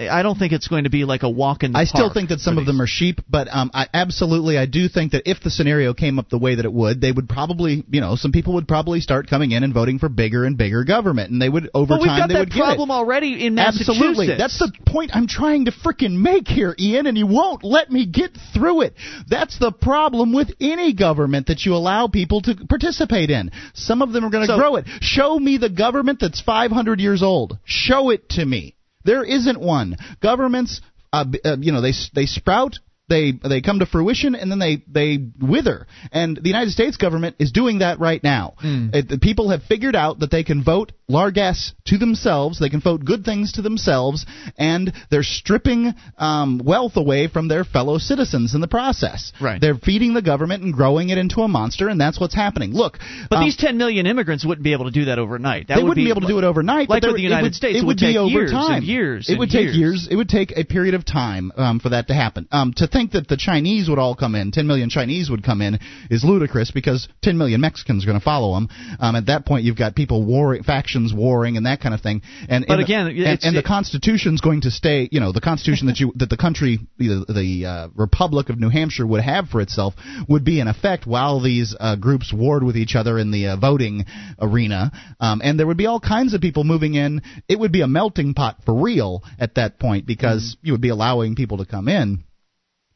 I 0.08 0.22
don't 0.22 0.38
think 0.38 0.52
it's 0.52 0.68
going 0.68 0.84
to 0.84 0.90
be 0.90 1.04
like 1.04 1.22
a 1.22 1.28
walk 1.30 1.62
in 1.62 1.72
the 1.72 1.76
park. 1.76 1.82
I 1.82 1.90
still 1.90 2.12
think 2.12 2.28
that 2.30 2.40
some 2.40 2.58
of 2.58 2.66
them 2.66 2.80
are 2.80 2.86
sheep, 2.86 3.20
but 3.28 3.48
um, 3.50 3.70
I 3.74 3.86
absolutely 3.92 4.56
I 4.58 4.66
do 4.66 4.88
think 4.88 5.12
that 5.12 5.28
if 5.28 5.42
the 5.42 5.50
scenario 5.50 5.92
came 5.94 6.18
up 6.18 6.28
the 6.30 6.38
way 6.38 6.54
that 6.54 6.64
it 6.64 6.72
would, 6.72 7.00
they 7.00 7.12
would 7.12 7.28
probably, 7.28 7.84
you 7.90 8.00
know, 8.00 8.16
some 8.16 8.32
people 8.32 8.54
would 8.54 8.66
probably 8.68 9.00
start 9.00 9.28
coming 9.28 9.52
in 9.52 9.62
and 9.64 9.74
voting 9.74 9.98
for 9.98 10.08
bigger 10.08 10.44
and 10.44 10.56
bigger 10.56 10.84
government, 10.84 11.30
and 11.30 11.40
they 11.40 11.48
would 11.48 11.68
over 11.74 11.94
But 11.94 12.00
we've 12.00 12.08
time 12.08 12.18
got 12.20 12.28
they 12.28 12.34
that 12.34 12.40
would 12.40 12.50
get 12.50 12.58
it. 12.60 12.64
problem 12.64 12.90
already 12.90 13.44
in 13.46 13.54
Massachusetts. 13.54 13.98
Absolutely. 13.98 14.36
That's 14.36 14.58
the 14.58 14.72
point 14.86 15.10
I'm 15.14 15.26
trying 15.26 15.66
to 15.66 15.72
frickin' 15.72 16.12
make 16.20 16.48
here, 16.48 16.74
Ian, 16.78 17.06
and 17.06 17.18
you 17.18 17.26
won't 17.26 17.64
let 17.64 17.90
me 17.90 18.06
get 18.06 18.30
through 18.54 18.82
it. 18.82 18.94
That's 19.28 19.58
the 19.58 19.72
problem 19.72 20.32
with 20.32 20.50
any 20.60 20.92
government 20.94 21.48
that 21.48 21.64
you 21.66 21.74
allow 21.74 22.06
people 22.08 22.40
to 22.42 22.54
participate 22.68 23.30
in. 23.30 23.50
Some 23.74 24.02
of 24.02 24.12
them 24.12 24.24
are 24.24 24.30
going 24.30 24.46
to 24.46 24.52
So- 24.52 24.58
grow 24.58 24.76
it. 24.76 24.86
Show 25.00 25.38
me 25.38 25.56
the 25.58 25.68
government 25.70 26.20
that's 26.20 26.40
500 26.40 27.00
years 27.00 27.22
old. 27.22 27.58
Show 27.64 28.10
it 28.10 28.28
to 28.30 28.44
me. 28.44 28.74
There 29.04 29.24
isn't 29.24 29.60
one. 29.60 29.96
Governments, 30.20 30.80
uh, 31.12 31.24
uh, 31.44 31.56
you 31.60 31.72
know, 31.72 31.80
they 31.80 31.92
they 32.14 32.26
sprout. 32.26 32.78
They 33.10 33.32
they 33.32 33.60
come 33.60 33.80
to 33.80 33.86
fruition 33.86 34.34
and 34.34 34.50
then 34.50 34.58
they 34.58 34.82
they 34.88 35.18
wither. 35.40 35.86
And 36.12 36.36
the 36.36 36.48
United 36.48 36.70
States 36.70 36.96
government 36.96 37.36
is 37.38 37.52
doing 37.52 37.80
that 37.80 38.00
right 38.00 38.22
now. 38.22 38.54
It, 38.62 39.08
the 39.08 39.18
people 39.18 39.50
have 39.50 39.62
figured 39.64 39.96
out 39.96 40.20
that 40.20 40.30
they 40.30 40.44
can 40.44 40.64
vote 40.64 40.92
largesse 41.10 41.72
to 41.86 41.98
themselves. 41.98 42.58
They 42.60 42.70
can 42.70 42.80
vote 42.80 43.04
good 43.04 43.24
things 43.24 43.52
to 43.52 43.62
themselves, 43.62 44.24
and 44.56 44.92
they're 45.10 45.24
stripping 45.24 45.92
um, 46.16 46.60
wealth 46.64 46.96
away 46.96 47.28
from 47.28 47.48
their 47.48 47.64
fellow 47.64 47.98
citizens 47.98 48.54
in 48.54 48.60
the 48.60 48.68
process. 48.68 49.32
Right. 49.40 49.60
They're 49.60 49.74
feeding 49.74 50.14
the 50.14 50.22
government 50.22 50.62
and 50.62 50.72
growing 50.72 51.08
it 51.10 51.18
into 51.18 51.40
a 51.40 51.48
monster, 51.48 51.88
and 51.88 52.00
that's 52.00 52.20
what's 52.20 52.34
happening. 52.34 52.72
Look, 52.72 52.98
But 53.28 53.36
um, 53.36 53.44
these 53.44 53.56
10 53.56 53.76
million 53.76 54.06
immigrants 54.06 54.44
wouldn't 54.46 54.64
be 54.64 54.72
able 54.72 54.84
to 54.84 54.92
do 54.92 55.06
that 55.06 55.18
overnight. 55.18 55.68
That 55.68 55.76
they 55.76 55.82
would 55.82 55.90
wouldn't 55.90 56.06
be, 56.06 56.10
able 56.10 56.22
to 56.22 56.28
do 56.28 56.38
it 56.38 56.44
overnight. 56.44 56.88
Like 56.88 57.02
but 57.02 57.08
there, 57.08 57.16
the 57.16 57.22
United 57.22 57.40
it 57.40 57.48
would, 57.48 57.54
States, 57.54 57.76
it 57.76 57.78
it 57.78 57.82
would 57.82 57.86
would 57.88 57.96
be 57.98 58.06
take 58.06 58.16
over 58.16 58.30
years 58.30 58.52
and 58.52 58.60
time. 58.60 58.82
years 58.84 59.28
It 59.28 59.38
would 59.38 59.50
take 59.50 59.74
years. 59.74 59.76
years. 59.76 60.08
It 60.10 60.16
would 60.16 60.28
take 60.28 60.52
a 60.56 60.64
period 60.64 60.94
of 60.94 61.04
time 61.04 61.50
um, 61.56 61.80
for 61.80 61.90
that 61.90 62.06
to 62.08 62.14
happen. 62.14 62.46
Um, 62.52 62.72
to 62.76 62.86
think 62.86 62.99
that 63.12 63.28
the 63.28 63.36
Chinese 63.36 63.88
would 63.88 63.98
all 63.98 64.14
come 64.14 64.34
in, 64.34 64.52
10 64.52 64.66
million 64.66 64.90
Chinese 64.90 65.30
would 65.30 65.42
come 65.42 65.60
in, 65.62 65.78
is 66.10 66.22
ludicrous 66.24 66.70
because 66.70 67.08
10 67.22 67.36
million 67.38 67.60
Mexicans 67.60 68.04
are 68.04 68.06
going 68.06 68.18
to 68.18 68.24
follow 68.24 68.54
them. 68.54 68.68
Um, 68.98 69.16
at 69.16 69.26
that 69.26 69.46
point, 69.46 69.64
you've 69.64 69.76
got 69.78 69.94
people 69.94 70.24
warring, 70.24 70.62
factions 70.62 71.12
warring, 71.14 71.56
and 71.56 71.66
that 71.66 71.80
kind 71.80 71.94
of 71.94 72.00
thing. 72.00 72.22
And 72.48 72.64
But 72.66 72.74
and- 72.74 72.82
again, 72.82 73.06
and, 73.08 73.38
and 73.42 73.56
the 73.56 73.62
Constitution's 73.62 74.40
going 74.40 74.60
to 74.62 74.70
stay. 74.70 75.08
You 75.10 75.20
know, 75.20 75.32
the 75.32 75.40
Constitution 75.40 75.86
that 75.88 75.98
you 75.98 76.12
that 76.16 76.28
the 76.30 76.36
country, 76.36 76.78
the, 76.98 77.24
the 77.28 77.66
uh, 77.66 77.88
Republic 77.94 78.48
of 78.50 78.58
New 78.60 78.68
Hampshire 78.68 79.06
would 79.06 79.22
have 79.22 79.48
for 79.48 79.60
itself 79.60 79.94
would 80.28 80.44
be 80.44 80.60
in 80.60 80.68
effect 80.68 81.06
while 81.06 81.40
these 81.40 81.74
uh, 81.80 81.96
groups 81.96 82.32
warred 82.32 82.62
with 82.62 82.76
each 82.76 82.94
other 82.94 83.18
in 83.18 83.30
the 83.30 83.48
uh, 83.48 83.56
voting 83.56 84.04
arena, 84.40 84.92
um, 85.20 85.40
and 85.42 85.58
there 85.58 85.66
would 85.66 85.76
be 85.76 85.86
all 85.86 86.00
kinds 86.00 86.34
of 86.34 86.40
people 86.40 86.64
moving 86.64 86.94
in. 86.94 87.22
It 87.48 87.58
would 87.58 87.72
be 87.72 87.80
a 87.82 87.86
melting 87.86 88.34
pot 88.34 88.56
for 88.64 88.74
real 88.74 89.22
at 89.38 89.54
that 89.54 89.78
point 89.78 90.06
because 90.06 90.20
Mm-hmm. 90.30 90.66
you 90.66 90.72
would 90.72 90.80
be 90.80 90.88
allowing 90.90 91.34
people 91.34 91.58
to 91.58 91.64
come 91.66 91.88
in. 91.88 92.24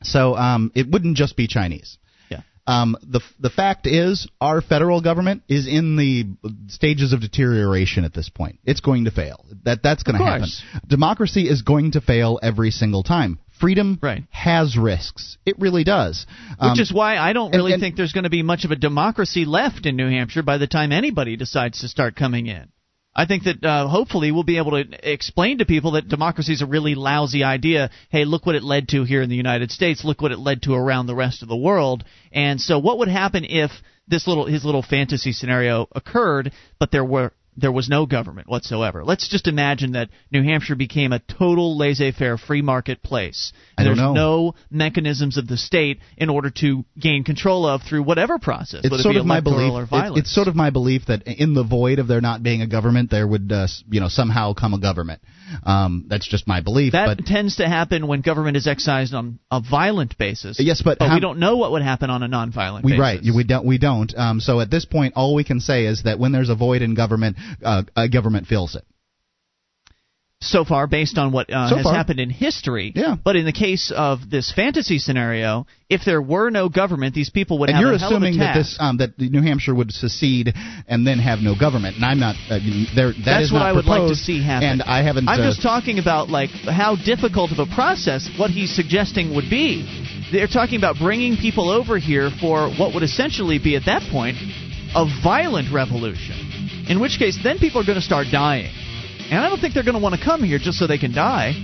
So 0.05 0.37
um, 0.37 0.71
it 0.75 0.89
wouldn't 0.89 1.17
just 1.17 1.37
be 1.37 1.47
Chinese. 1.47 1.99
Yeah. 2.31 2.41
Um, 2.67 2.97
the 3.03 3.21
the 3.41 3.51
fact 3.51 3.87
is, 3.87 4.29
our 4.41 4.61
federal 4.61 5.01
government 5.01 5.43
is 5.49 5.67
in 5.67 5.97
the 5.97 6.27
stages 6.69 7.13
of 7.13 7.21
deterioration 7.21 8.05
at 8.05 8.15
this 8.15 8.29
point. 8.29 8.59
It's 8.65 8.81
going 8.81 9.05
to 9.07 9.11
fail. 9.11 9.45
That 9.65 9.83
that's 9.83 10.03
going 10.03 10.19
to 10.19 10.25
happen. 10.25 10.49
Democracy 10.87 11.49
is 11.49 11.63
going 11.63 11.93
to 11.93 12.01
fail 12.01 12.39
every 12.43 12.71
single 12.71 13.03
time. 13.03 13.39
Freedom 13.61 13.99
Right. 14.03 14.25
has 14.31 14.77
risks. 14.77 15.39
It 15.47 15.59
really 15.61 15.85
does. 15.85 16.27
Which 16.59 16.71
Um, 16.71 16.81
is 16.81 16.93
why 16.93 17.19
I 17.19 17.33
don't 17.33 17.47
and- 17.47 17.57
really 17.57 17.73
and- 17.75 17.81
think 17.81 17.97
there's 17.97 18.13
going 18.13 18.25
to 18.25 18.31
be 18.31 18.43
much 18.43 18.65
of 18.65 18.73
a 18.73 18.77
democracy 18.77 19.45
left 19.45 19.87
in 19.87 19.97
New 19.97 20.09
Hampshire 20.11 20.43
by 20.43 20.59
the 20.59 20.67
time 20.67 20.91
anybody 20.91 21.37
decides 21.37 21.81
to 21.81 21.89
start 21.89 22.17
coming 22.17 22.47
in. 22.47 22.67
I 23.17 23.27
think 23.27 23.45
that 23.45 23.65
uh, 23.65 23.87
hopefully 23.87 24.33
we'll 24.33 24.43
be 24.43 24.59
able 24.59 24.73
to 24.73 25.13
explain 25.13 25.59
to 25.59 25.65
people 25.65 25.93
that 25.93 26.09
democracy 26.09 26.53
is 26.53 26.63
a 26.63 26.67
really 26.67 26.95
lousy 26.95 27.45
idea. 27.45 27.91
Hey, 28.11 28.25
look 28.25 28.45
what 28.45 28.57
it 28.57 28.65
led 28.65 28.89
to 28.89 29.05
here 29.05 29.23
in 29.23 29.29
the 29.29 29.37
United 29.37 29.71
States. 29.71 30.05
Look 30.05 30.21
what 30.21 30.33
it 30.33 30.39
led 30.39 30.63
to 30.63 30.75
around 30.75 31.07
the 31.07 31.15
rest 31.15 31.43
of 31.43 31.49
the 31.49 31.57
world. 31.57 32.05
And 32.33 32.61
so, 32.61 32.79
what 32.79 32.99
would 32.99 33.09
happen 33.09 33.45
if 33.45 33.71
this 34.09 34.27
little 34.27 34.47
his 34.47 34.65
little 34.65 34.83
fantasy 34.83 35.33
scenario 35.33 35.87
occurred, 35.93 36.53
but 36.79 36.91
there 36.91 37.05
were 37.05 37.33
there 37.57 37.73
was 37.73 37.89
no 37.89 38.07
government 38.07 38.49
whatsoever? 38.49 39.05
Let's 39.05 39.29
just 39.29 39.47
imagine 39.47 39.93
that 39.93 40.09
New 40.31 40.43
Hampshire 40.43 40.75
became 40.77 41.13
a 41.13 41.19
total 41.21 41.77
laissez-faire 41.79 42.37
free 42.39 42.63
market 42.63 43.03
place. 43.03 43.53
Don't 43.77 43.87
There's 43.87 43.99
know. 43.99 44.13
no 44.13 44.55
mechanisms 44.71 45.37
of 45.37 45.47
the 45.47 45.57
state 45.57 46.01
in 46.17 46.31
order 46.31 46.51
to 46.61 46.85
gain 46.99 47.25
control 47.25 47.67
of 47.67 47.83
through 47.83 48.03
whatever 48.03 48.39
process, 48.39 48.81
it's 48.85 48.91
whether 48.91 49.03
sort 49.03 49.15
it 49.15 49.19
be 49.19 49.21
of 49.21 49.27
my 49.27 49.41
belief. 49.41 49.89
it- 49.93 50.19
it's 50.19 50.35
sort 50.35 50.49
of 50.49 50.55
my 50.57 50.71
belief 50.71 51.07
that 51.07 51.23
in 51.25 51.55
the 51.55 51.63
void 51.65 51.99
of 51.99 52.07
there 52.09 52.21
not 52.21 52.43
being 52.43 52.63
a 52.63 52.67
government, 52.67 53.11
there 53.11 53.27
would 53.27 53.51
uh, 53.53 53.67
you 53.91 54.01
know 54.01 54.09
somehow 54.09 54.53
come 54.53 54.75
a 54.75 54.79
government. 54.79 55.21
Um, 55.65 56.07
that's 56.09 56.29
just 56.29 56.47
my 56.47 56.61
belief. 56.61 56.93
that 56.93 57.17
but 57.19 57.27
tends 57.27 57.57
to 57.57 57.69
happen 57.69 58.07
when 58.07 58.21
government 58.21 58.57
is 58.57 58.67
excised 58.67 59.15
on 59.15 59.39
a 59.51 59.61
violent 59.61 60.17
basis. 60.19 60.59
Yes, 60.61 60.83
but 60.83 60.99
but 60.99 61.09
how- 61.09 61.15
we 61.15 61.21
don't 61.21 61.39
know 61.39 61.57
what 61.57 61.73
would 61.73 61.83
happen 61.83 62.11
on 62.11 62.23
a 62.23 62.29
nonviolent 62.29 62.83
We 62.85 62.93
basis. 62.93 63.01
right, 63.01 63.21
we 63.35 63.45
don't. 63.45 63.67
We 63.67 63.79
don't. 63.79 64.13
Um, 64.17 64.41
so 64.41 64.61
at 64.61 64.71
this 64.71 64.85
point, 64.85 65.15
all 65.17 65.35
we 65.35 65.45
can 65.45 65.61
say 65.61 65.87
is 65.87 66.03
that 66.05 66.19
when 66.19 66.33
there's 66.33 66.49
a 66.49 66.55
void 66.55 66.83
in 66.83 66.95
government, 66.95 67.37
uh, 67.63 67.83
a 67.97 68.09
government 68.09 68.47
fills 68.47 68.75
it. 68.75 68.85
So 70.47 70.65
far 70.65 70.87
based 70.87 71.19
on 71.19 71.33
what 71.33 71.51
uh, 71.51 71.69
So 71.69 71.77
has 71.77 71.85
far. 71.85 71.95
happened 71.95 72.21
in 72.21 72.31
history. 72.31 72.93
Yeah. 72.95 73.17
But 73.23 73.37
in 73.37 73.45
the 73.45 73.53
case 73.53 73.93
of 73.95 74.31
this 74.31 74.53
fantasy 74.53 74.99
scenario, 74.99 75.67
if 75.89 76.03
there 76.05 76.21
were 76.23 76.51
no 76.51 76.69
government, 76.69 77.15
these 77.15 77.31
people 77.31 77.59
would 77.61 77.69
And 77.69 77.77
have 77.77 77.83
you're 77.83 77.95
a 77.95 77.99
hell 77.99 78.17
of 78.17 78.23
a 78.23 78.27
assuming 78.27 78.39
that 78.41 78.55
this 78.55 78.77
um, 78.81 78.99
that 78.99 79.19
New 79.19 79.43
Hampshire 79.43 79.75
would 79.75 79.93
secede 79.93 80.53
and 80.89 81.07
then 81.07 81.19
have 81.19 81.41
no 81.41 81.55
government, 81.59 81.97
and 81.97 82.05
I'm 82.05 82.19
not. 82.19 82.37
Uh, 82.49 82.59
there, 82.95 83.13
that 83.13 83.23
That's 83.25 83.47
is 83.47 83.53
what 83.53 83.63
I 83.63 83.73
would 83.73 83.87
like 83.87 84.09
to 84.09 84.17
see 84.17 84.43
happen. 84.43 84.69
And 84.69 84.83
I 84.83 85.03
haven't. 85.03 85.29
I'm 85.29 85.41
uh, 85.41 85.45
just 85.45 85.63
talking 85.63 85.99
about 85.99 86.29
like 86.29 86.51
how 86.51 86.97
difficult 86.97 87.53
of 87.53 87.59
a 87.59 87.67
process 87.75 88.29
what 88.39 88.51
he's 88.51 88.75
suggesting 88.75 89.35
would 89.35 89.51
be. 89.51 89.85
They're 90.33 90.49
talking 90.49 90.79
about 90.79 90.97
bringing 90.99 91.37
people 91.37 91.71
over 91.71 91.99
here 91.99 92.31
for 92.41 92.71
what 92.71 92.95
would 92.95 93.03
essentially 93.03 93.59
be 93.59 93.77
at 93.77 93.85
that 93.87 94.03
point 94.11 94.37
a 94.95 95.07
violent 95.23 95.73
revolution. 95.73 96.87
In 96.89 97.01
which 97.01 97.19
case, 97.19 97.39
then 97.43 97.59
people 97.59 97.81
are 97.81 97.85
going 97.85 97.99
to 97.99 98.05
start 98.05 98.29
dying, 98.31 98.73
and 99.35 99.43
I 99.43 99.49
don't 99.49 99.59
think 99.59 99.75
they're 99.75 99.83
going 99.83 99.99
to 99.99 100.03
want 100.03 100.15
to 100.15 100.23
come 100.23 100.45
here 100.47 100.59
just 100.59 100.79
so 100.79 100.87
they 100.87 100.99
can 100.99 101.13
die. 101.13 101.59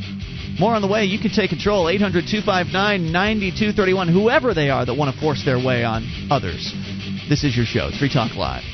More 0.58 0.74
on 0.74 0.82
the 0.82 0.90
way. 0.90 1.04
You 1.04 1.22
can 1.22 1.30
take 1.30 1.50
control. 1.50 1.88
800 1.88 2.26
259 2.26 3.12
9231. 3.12 4.08
Whoever 4.10 4.54
they 4.54 4.70
are 4.70 4.84
that 4.84 4.94
want 4.94 5.14
to 5.14 5.20
force 5.20 5.44
their 5.44 5.58
way 5.58 5.84
on 5.84 6.02
others. 6.30 6.74
This 7.30 7.44
is 7.44 7.54
your 7.54 7.64
show. 7.64 7.94
Free 7.94 8.10
Talk 8.10 8.34
Live. 8.34 8.66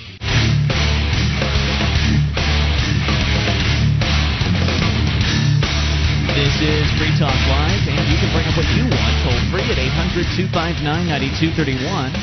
This 6.33 6.57
is 6.65 6.89
Free 6.97 7.13
Talk 7.21 7.37
Live, 7.53 7.85
and 7.93 8.01
you 8.09 8.17
can 8.17 8.33
bring 8.33 8.49
up 8.49 8.57
what 8.57 8.69
you 8.73 8.89
want 8.89 9.15
toll 9.29 9.37
free 9.53 9.69
at 9.69 9.77
800 9.77 10.25
259 10.41 10.85
9231. 10.85 12.17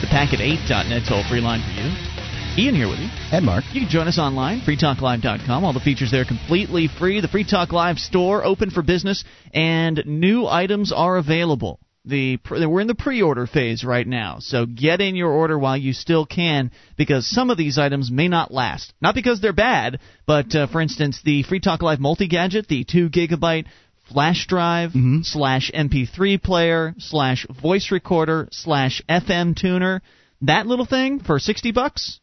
The 0.00 0.08
packet8.net 0.08 1.04
toll 1.04 1.22
free 1.28 1.44
line 1.44 1.60
for 1.60 1.72
you. 1.84 2.13
Ian 2.56 2.76
here 2.76 2.88
with 2.88 3.00
you. 3.00 3.08
and 3.32 3.44
Mark. 3.44 3.64
You 3.72 3.80
can 3.80 3.88
join 3.90 4.06
us 4.06 4.16
online, 4.18 4.60
freetalklive.com. 4.60 5.64
All 5.64 5.72
the 5.72 5.80
features 5.80 6.12
there 6.12 6.20
are 6.22 6.24
completely 6.24 6.86
free. 6.88 7.20
The 7.20 7.26
Free 7.26 7.42
Talk 7.44 7.72
Live 7.72 7.98
store 7.98 8.44
open 8.44 8.70
for 8.70 8.80
business, 8.82 9.24
and 9.52 10.00
new 10.06 10.46
items 10.46 10.92
are 10.92 11.16
available. 11.16 11.80
The 12.04 12.38
we're 12.48 12.80
in 12.82 12.86
the 12.86 12.94
pre-order 12.94 13.46
phase 13.48 13.82
right 13.82 14.06
now, 14.06 14.36
so 14.38 14.66
get 14.66 15.00
in 15.00 15.16
your 15.16 15.30
order 15.32 15.58
while 15.58 15.76
you 15.76 15.92
still 15.94 16.26
can, 16.26 16.70
because 16.96 17.26
some 17.28 17.50
of 17.50 17.56
these 17.58 17.76
items 17.76 18.10
may 18.12 18.28
not 18.28 18.52
last. 18.52 18.92
Not 19.00 19.16
because 19.16 19.40
they're 19.40 19.52
bad, 19.52 19.98
but 20.24 20.54
uh, 20.54 20.66
for 20.68 20.80
instance, 20.80 21.20
the 21.24 21.42
Free 21.42 21.60
Talk 21.60 21.82
Live 21.82 21.98
multi 21.98 22.28
gadget, 22.28 22.68
the 22.68 22.84
two 22.84 23.08
gigabyte 23.08 23.66
flash 24.08 24.46
drive 24.46 24.90
Mm-hmm. 24.90 25.22
slash 25.22 25.72
MP3 25.74 26.40
player 26.40 26.94
slash 26.98 27.46
voice 27.60 27.90
recorder 27.90 28.48
slash 28.52 29.02
FM 29.08 29.56
tuner. 29.56 30.02
That 30.42 30.66
little 30.66 30.86
thing 30.86 31.18
for 31.20 31.38
sixty 31.40 31.72
bucks. 31.72 32.20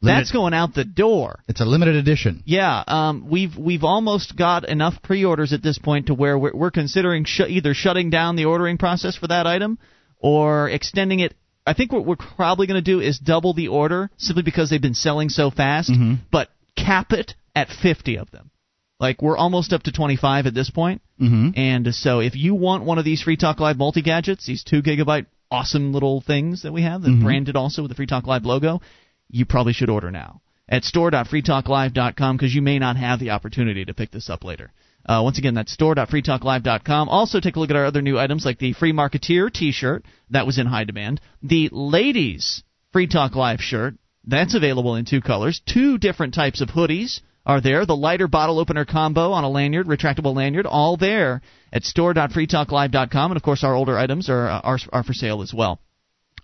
That's 0.00 0.30
going 0.30 0.54
out 0.54 0.74
the 0.74 0.84
door. 0.84 1.40
It's 1.48 1.60
a 1.60 1.64
limited 1.64 1.96
edition. 1.96 2.42
Yeah, 2.46 2.84
um, 2.86 3.26
we've 3.28 3.56
we've 3.56 3.82
almost 3.82 4.36
got 4.36 4.68
enough 4.68 5.02
pre-orders 5.02 5.52
at 5.52 5.62
this 5.62 5.78
point 5.78 6.06
to 6.06 6.14
where 6.14 6.38
we're, 6.38 6.54
we're 6.54 6.70
considering 6.70 7.24
sh- 7.24 7.40
either 7.48 7.74
shutting 7.74 8.10
down 8.10 8.36
the 8.36 8.44
ordering 8.44 8.78
process 8.78 9.16
for 9.16 9.26
that 9.26 9.46
item 9.46 9.78
or 10.18 10.68
extending 10.68 11.20
it. 11.20 11.34
I 11.66 11.74
think 11.74 11.92
what 11.92 12.06
we're 12.06 12.16
probably 12.16 12.66
going 12.66 12.82
to 12.82 12.90
do 12.90 13.00
is 13.00 13.18
double 13.18 13.54
the 13.54 13.68
order 13.68 14.10
simply 14.16 14.42
because 14.42 14.70
they've 14.70 14.80
been 14.80 14.94
selling 14.94 15.28
so 15.28 15.50
fast, 15.50 15.90
but 16.30 16.48
cap 16.76 17.12
it 17.12 17.34
at 17.54 17.68
50 17.68 18.18
of 18.18 18.30
them. 18.30 18.50
Like 19.00 19.20
we're 19.20 19.36
almost 19.36 19.72
up 19.72 19.82
to 19.84 19.92
25 19.92 20.46
at 20.46 20.54
this 20.54 20.70
point. 20.70 21.02
Mm-hmm. 21.20 21.50
And 21.56 21.94
so 21.94 22.20
if 22.20 22.34
you 22.36 22.54
want 22.54 22.84
one 22.84 22.98
of 22.98 23.04
these 23.04 23.22
Free 23.22 23.36
Talk 23.36 23.60
Live 23.60 23.76
multi 23.76 24.02
gadgets, 24.02 24.46
these 24.46 24.64
two 24.64 24.82
gigabyte 24.82 25.26
awesome 25.50 25.92
little 25.92 26.20
things 26.20 26.62
that 26.62 26.72
we 26.72 26.82
have 26.82 27.02
that 27.02 27.20
branded 27.22 27.56
also 27.56 27.82
with 27.82 27.90
the 27.90 27.94
Free 27.94 28.06
Talk 28.06 28.26
Live 28.26 28.44
logo, 28.44 28.80
you 29.30 29.44
probably 29.44 29.72
should 29.72 29.90
order 29.90 30.10
now 30.10 30.40
at 30.68 30.84
store.freetalklive.com 30.84 32.36
because 32.36 32.54
you 32.54 32.62
may 32.62 32.78
not 32.78 32.96
have 32.96 33.20
the 33.20 33.30
opportunity 33.30 33.84
to 33.84 33.94
pick 33.94 34.10
this 34.10 34.28
up 34.28 34.44
later. 34.44 34.70
Uh, 35.06 35.20
once 35.22 35.38
again, 35.38 35.54
that's 35.54 35.72
store.freetalklive.com. 35.72 37.08
Also, 37.08 37.40
take 37.40 37.56
a 37.56 37.60
look 37.60 37.70
at 37.70 37.76
our 37.76 37.86
other 37.86 38.02
new 38.02 38.18
items 38.18 38.44
like 38.44 38.58
the 38.58 38.74
Free 38.74 38.92
Marketeer 38.92 39.50
T-shirt 39.50 40.04
that 40.30 40.46
was 40.46 40.58
in 40.58 40.66
high 40.66 40.84
demand, 40.84 41.20
the 41.42 41.70
ladies 41.72 42.62
Free 42.92 43.06
Talk 43.06 43.34
Live 43.34 43.60
shirt 43.60 43.94
that's 44.28 44.54
available 44.54 44.96
in 44.96 45.06
two 45.06 45.22
colors, 45.22 45.60
two 45.64 45.96
different 45.96 46.34
types 46.34 46.60
of 46.60 46.68
hoodies 46.68 47.20
are 47.46 47.62
there. 47.62 47.86
The 47.86 47.96
lighter 47.96 48.28
bottle 48.28 48.58
opener 48.58 48.84
combo 48.84 49.32
on 49.32 49.42
a 49.42 49.48
lanyard, 49.48 49.86
retractable 49.86 50.34
lanyard, 50.34 50.66
all 50.66 50.98
there 50.98 51.40
at 51.72 51.84
store.freetalklive.com. 51.84 53.30
And 53.30 53.36
of 53.36 53.42
course, 53.42 53.64
our 53.64 53.74
older 53.74 53.98
items 53.98 54.28
are 54.28 54.48
are, 54.48 54.78
are 54.92 55.02
for 55.02 55.14
sale 55.14 55.40
as 55.40 55.54
well. 55.54 55.80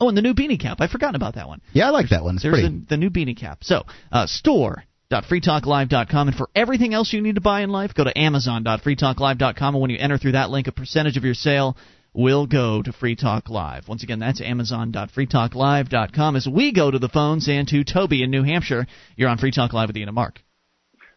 Oh, 0.00 0.08
and 0.08 0.16
the 0.16 0.22
new 0.22 0.34
beanie 0.34 0.60
cap. 0.60 0.78
I've 0.80 0.90
forgotten 0.90 1.16
about 1.16 1.34
that 1.36 1.48
one. 1.48 1.60
Yeah, 1.72 1.86
I 1.86 1.90
like 1.90 2.10
that 2.10 2.24
one. 2.24 2.34
It's 2.36 2.42
There's 2.42 2.54
pretty. 2.54 2.68
the, 2.68 2.86
the 2.90 2.96
new 2.96 3.10
beanie 3.10 3.36
cap. 3.38 3.58
So, 3.62 3.84
uh, 4.10 4.26
store. 4.26 4.84
store.freetalklive.com. 5.10 6.28
And 6.28 6.36
for 6.36 6.48
everything 6.54 6.94
else 6.94 7.12
you 7.12 7.20
need 7.20 7.36
to 7.36 7.40
buy 7.40 7.62
in 7.62 7.70
life, 7.70 7.94
go 7.94 8.04
to 8.04 8.18
amazon.freetalklive.com. 8.18 9.74
And 9.74 9.80
when 9.82 9.90
you 9.90 9.98
enter 9.98 10.18
through 10.18 10.32
that 10.32 10.50
link, 10.50 10.66
a 10.66 10.72
percentage 10.72 11.16
of 11.16 11.24
your 11.24 11.34
sale 11.34 11.76
will 12.12 12.46
go 12.46 12.80
to 12.82 12.92
Free 12.92 13.16
Talk 13.16 13.50
Live. 13.50 13.88
Once 13.88 14.02
again, 14.02 14.20
that's 14.20 14.40
amazon.freetalklive.com. 14.40 16.36
As 16.36 16.46
we 16.48 16.72
go 16.72 16.90
to 16.90 16.98
the 16.98 17.08
phones 17.08 17.48
and 17.48 17.66
to 17.68 17.84
Toby 17.84 18.22
in 18.22 18.30
New 18.30 18.44
Hampshire, 18.44 18.86
you're 19.16 19.28
on 19.28 19.38
Free 19.38 19.50
Talk 19.50 19.72
Live 19.72 19.88
with 19.88 19.96
Ian 19.96 20.08
and 20.08 20.14
Mark. 20.14 20.40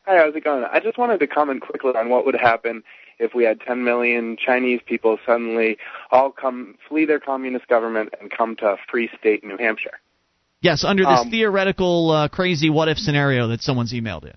Hi, 0.05 0.17
how's 0.17 0.35
it 0.35 0.43
going? 0.43 0.63
I 0.71 0.79
just 0.79 0.97
wanted 0.97 1.19
to 1.19 1.27
comment 1.27 1.61
quickly 1.61 1.91
on 1.95 2.09
what 2.09 2.25
would 2.25 2.35
happen 2.35 2.83
if 3.19 3.33
we 3.33 3.43
had 3.43 3.59
10 3.61 3.83
million 3.83 4.37
Chinese 4.37 4.81
people 4.85 5.17
suddenly 5.25 5.77
all 6.11 6.31
come 6.31 6.75
flee 6.87 7.05
their 7.05 7.19
communist 7.19 7.67
government 7.67 8.13
and 8.19 8.31
come 8.31 8.55
to 8.57 8.65
a 8.65 8.77
free 8.89 9.09
state 9.19 9.43
in 9.43 9.49
New 9.49 9.57
Hampshire. 9.57 9.99
Yes, 10.61 10.83
under 10.83 11.03
this 11.03 11.19
Um, 11.21 11.29
theoretical, 11.29 12.11
uh, 12.11 12.27
crazy 12.29 12.69
what 12.69 12.89
if 12.89 12.97
scenario 12.97 13.47
that 13.47 13.61
someone's 13.61 13.93
emailed 13.93 14.25
in. 14.25 14.33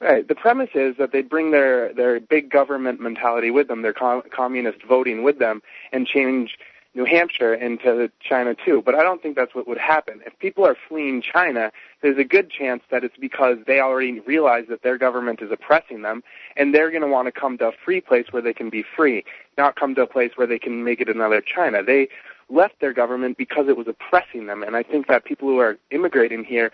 Right. 0.00 0.26
The 0.26 0.36
premise 0.36 0.70
is 0.74 0.96
that 0.98 1.10
they'd 1.10 1.28
bring 1.28 1.50
their 1.50 1.92
their 1.92 2.20
big 2.20 2.50
government 2.50 3.00
mentality 3.00 3.50
with 3.50 3.66
them, 3.66 3.82
their 3.82 3.92
com- 3.92 4.22
communist 4.30 4.78
voting 4.88 5.24
with 5.24 5.40
them, 5.40 5.60
and 5.90 6.06
change 6.06 6.56
New 6.94 7.04
Hampshire 7.04 7.54
into 7.54 8.10
China 8.20 8.54
too. 8.54 8.82
But 8.84 8.94
I 8.94 9.02
don't 9.02 9.22
think 9.22 9.36
that's 9.36 9.54
what 9.54 9.68
would 9.68 9.78
happen. 9.78 10.20
If 10.26 10.38
people 10.38 10.66
are 10.66 10.76
fleeing 10.88 11.22
China, 11.22 11.70
there's 12.02 12.18
a 12.18 12.24
good 12.24 12.50
chance 12.50 12.82
that 12.90 13.04
it's 13.04 13.16
because 13.16 13.58
they 13.66 13.80
already 13.80 14.20
realize 14.20 14.64
that 14.68 14.82
their 14.82 14.98
government 14.98 15.40
is 15.42 15.50
oppressing 15.52 16.02
them, 16.02 16.22
and 16.56 16.74
they're 16.74 16.90
going 16.90 17.02
to 17.02 17.08
want 17.08 17.26
to 17.26 17.32
come 17.32 17.58
to 17.58 17.68
a 17.68 17.72
free 17.84 18.00
place 18.00 18.26
where 18.30 18.42
they 18.42 18.54
can 18.54 18.70
be 18.70 18.84
free, 18.96 19.24
not 19.56 19.76
come 19.76 19.94
to 19.94 20.02
a 20.02 20.06
place 20.06 20.32
where 20.36 20.46
they 20.46 20.58
can 20.58 20.82
make 20.84 21.00
it 21.00 21.08
another 21.08 21.40
China. 21.40 21.82
They 21.82 22.08
left 22.50 22.80
their 22.80 22.92
government 22.92 23.36
because 23.36 23.68
it 23.68 23.76
was 23.76 23.86
oppressing 23.86 24.46
them, 24.46 24.62
and 24.62 24.74
I 24.74 24.82
think 24.82 25.06
that 25.08 25.24
people 25.24 25.48
who 25.48 25.58
are 25.58 25.76
immigrating 25.90 26.44
here 26.44 26.72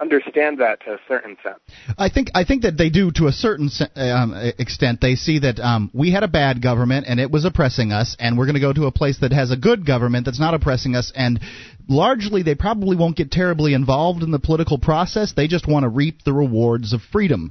understand 0.00 0.58
that 0.58 0.80
to 0.84 0.94
a 0.94 0.98
certain 1.06 1.36
sense. 1.42 1.58
I 1.98 2.08
think 2.08 2.28
I 2.34 2.44
think 2.44 2.62
that 2.62 2.76
they 2.76 2.90
do 2.90 3.10
to 3.12 3.26
a 3.26 3.32
certain 3.32 3.70
um, 3.96 4.34
extent. 4.58 5.00
They 5.00 5.14
see 5.14 5.40
that 5.40 5.58
um, 5.60 5.90
we 5.92 6.12
had 6.12 6.22
a 6.22 6.28
bad 6.28 6.62
government 6.62 7.06
and 7.08 7.20
it 7.20 7.30
was 7.30 7.44
oppressing 7.44 7.92
us, 7.92 8.16
and 8.18 8.36
we're 8.36 8.46
going 8.46 8.54
to 8.54 8.60
go 8.60 8.72
to 8.72 8.86
a 8.86 8.92
place 8.92 9.18
that 9.20 9.32
has 9.32 9.50
a 9.50 9.56
good 9.56 9.86
government 9.86 10.24
that's 10.26 10.40
not 10.40 10.54
oppressing 10.54 10.94
us. 10.96 11.12
And 11.14 11.40
largely, 11.88 12.42
they 12.42 12.54
probably 12.54 12.96
won't 12.96 13.16
get 13.16 13.30
terribly 13.30 13.74
involved 13.74 14.22
in 14.22 14.30
the 14.30 14.38
political 14.38 14.78
process. 14.78 15.32
They 15.36 15.48
just 15.48 15.68
want 15.68 15.84
to 15.84 15.88
reap 15.88 16.22
the 16.24 16.32
rewards 16.32 16.92
of 16.92 17.00
freedom. 17.12 17.48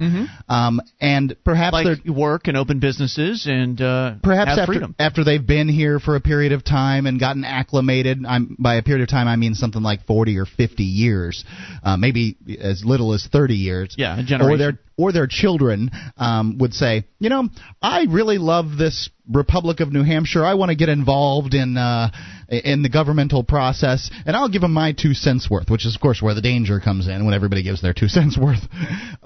Um, 0.50 0.82
and 1.00 1.36
perhaps 1.44 1.78
they're 1.84 1.96
Like 1.96 2.06
work 2.06 2.48
and 2.48 2.58
open 2.58 2.80
businesses 2.80 3.46
and 3.48 3.80
uh, 3.82 4.16
perhaps 4.22 4.52
have 4.52 4.60
after 4.60 4.74
freedom. 4.74 4.96
after 5.00 5.24
they've 5.24 5.46
been 5.46 5.70
here 5.70 6.00
for 6.00 6.16
a 6.16 6.22
period 6.22 6.52
of 6.52 6.64
time 6.64 7.06
and 7.06 7.20
gotten 7.20 7.44
acclimated. 7.44 8.26
I'm 8.28 8.56
by 8.60 8.76
a 8.76 8.84
period 8.84 9.04
of 9.04 9.10
time 9.10 9.28
I 9.28 9.36
mean 9.36 9.54
something 9.54 9.82
like 9.82 10.06
40 10.06 10.38
or 10.38 10.46
50 10.46 10.84
years, 10.84 11.44
uh, 11.84 11.98
maybe 11.98 12.33
as 12.60 12.84
little 12.86 13.14
as 13.14 13.28
30 13.28 13.56
years. 13.56 13.96
Yeah, 13.98 14.20
a 14.20 14.24
Or 14.54 14.58
their 14.58 14.80
or 14.98 15.12
their 15.12 15.28
children 15.28 15.90
um, 16.18 16.58
would 16.60 16.74
say, 16.74 17.06
you 17.20 17.30
know, 17.30 17.50
I 17.82 18.06
really 18.10 18.38
love 18.38 18.78
this 18.78 19.10
Republic 19.32 19.80
of 19.80 19.92
New 19.92 20.04
Hampshire. 20.04 20.46
I 20.46 20.54
want 20.54 20.70
to 20.70 20.76
get 20.76 20.90
involved 20.90 21.54
in 21.54 21.78
uh, 21.78 22.12
in 22.50 22.84
the 22.84 22.90
governmental 22.90 23.44
process, 23.44 24.12
and 24.26 24.36
I'll 24.36 24.50
give 24.50 24.62
them 24.62 24.74
my 24.74 24.92
two 24.92 25.14
cents 25.14 25.50
worth, 25.50 25.70
which 25.70 25.86
is 25.86 25.96
of 25.96 26.02
course 26.02 26.22
where 26.22 26.36
the 26.36 26.42
danger 26.42 26.80
comes 26.80 27.08
in 27.08 27.26
when 27.26 27.34
everybody 27.34 27.64
gives 27.64 27.82
their 27.82 27.94
two 27.94 28.08
cents 28.10 28.38
worth. 28.38 28.68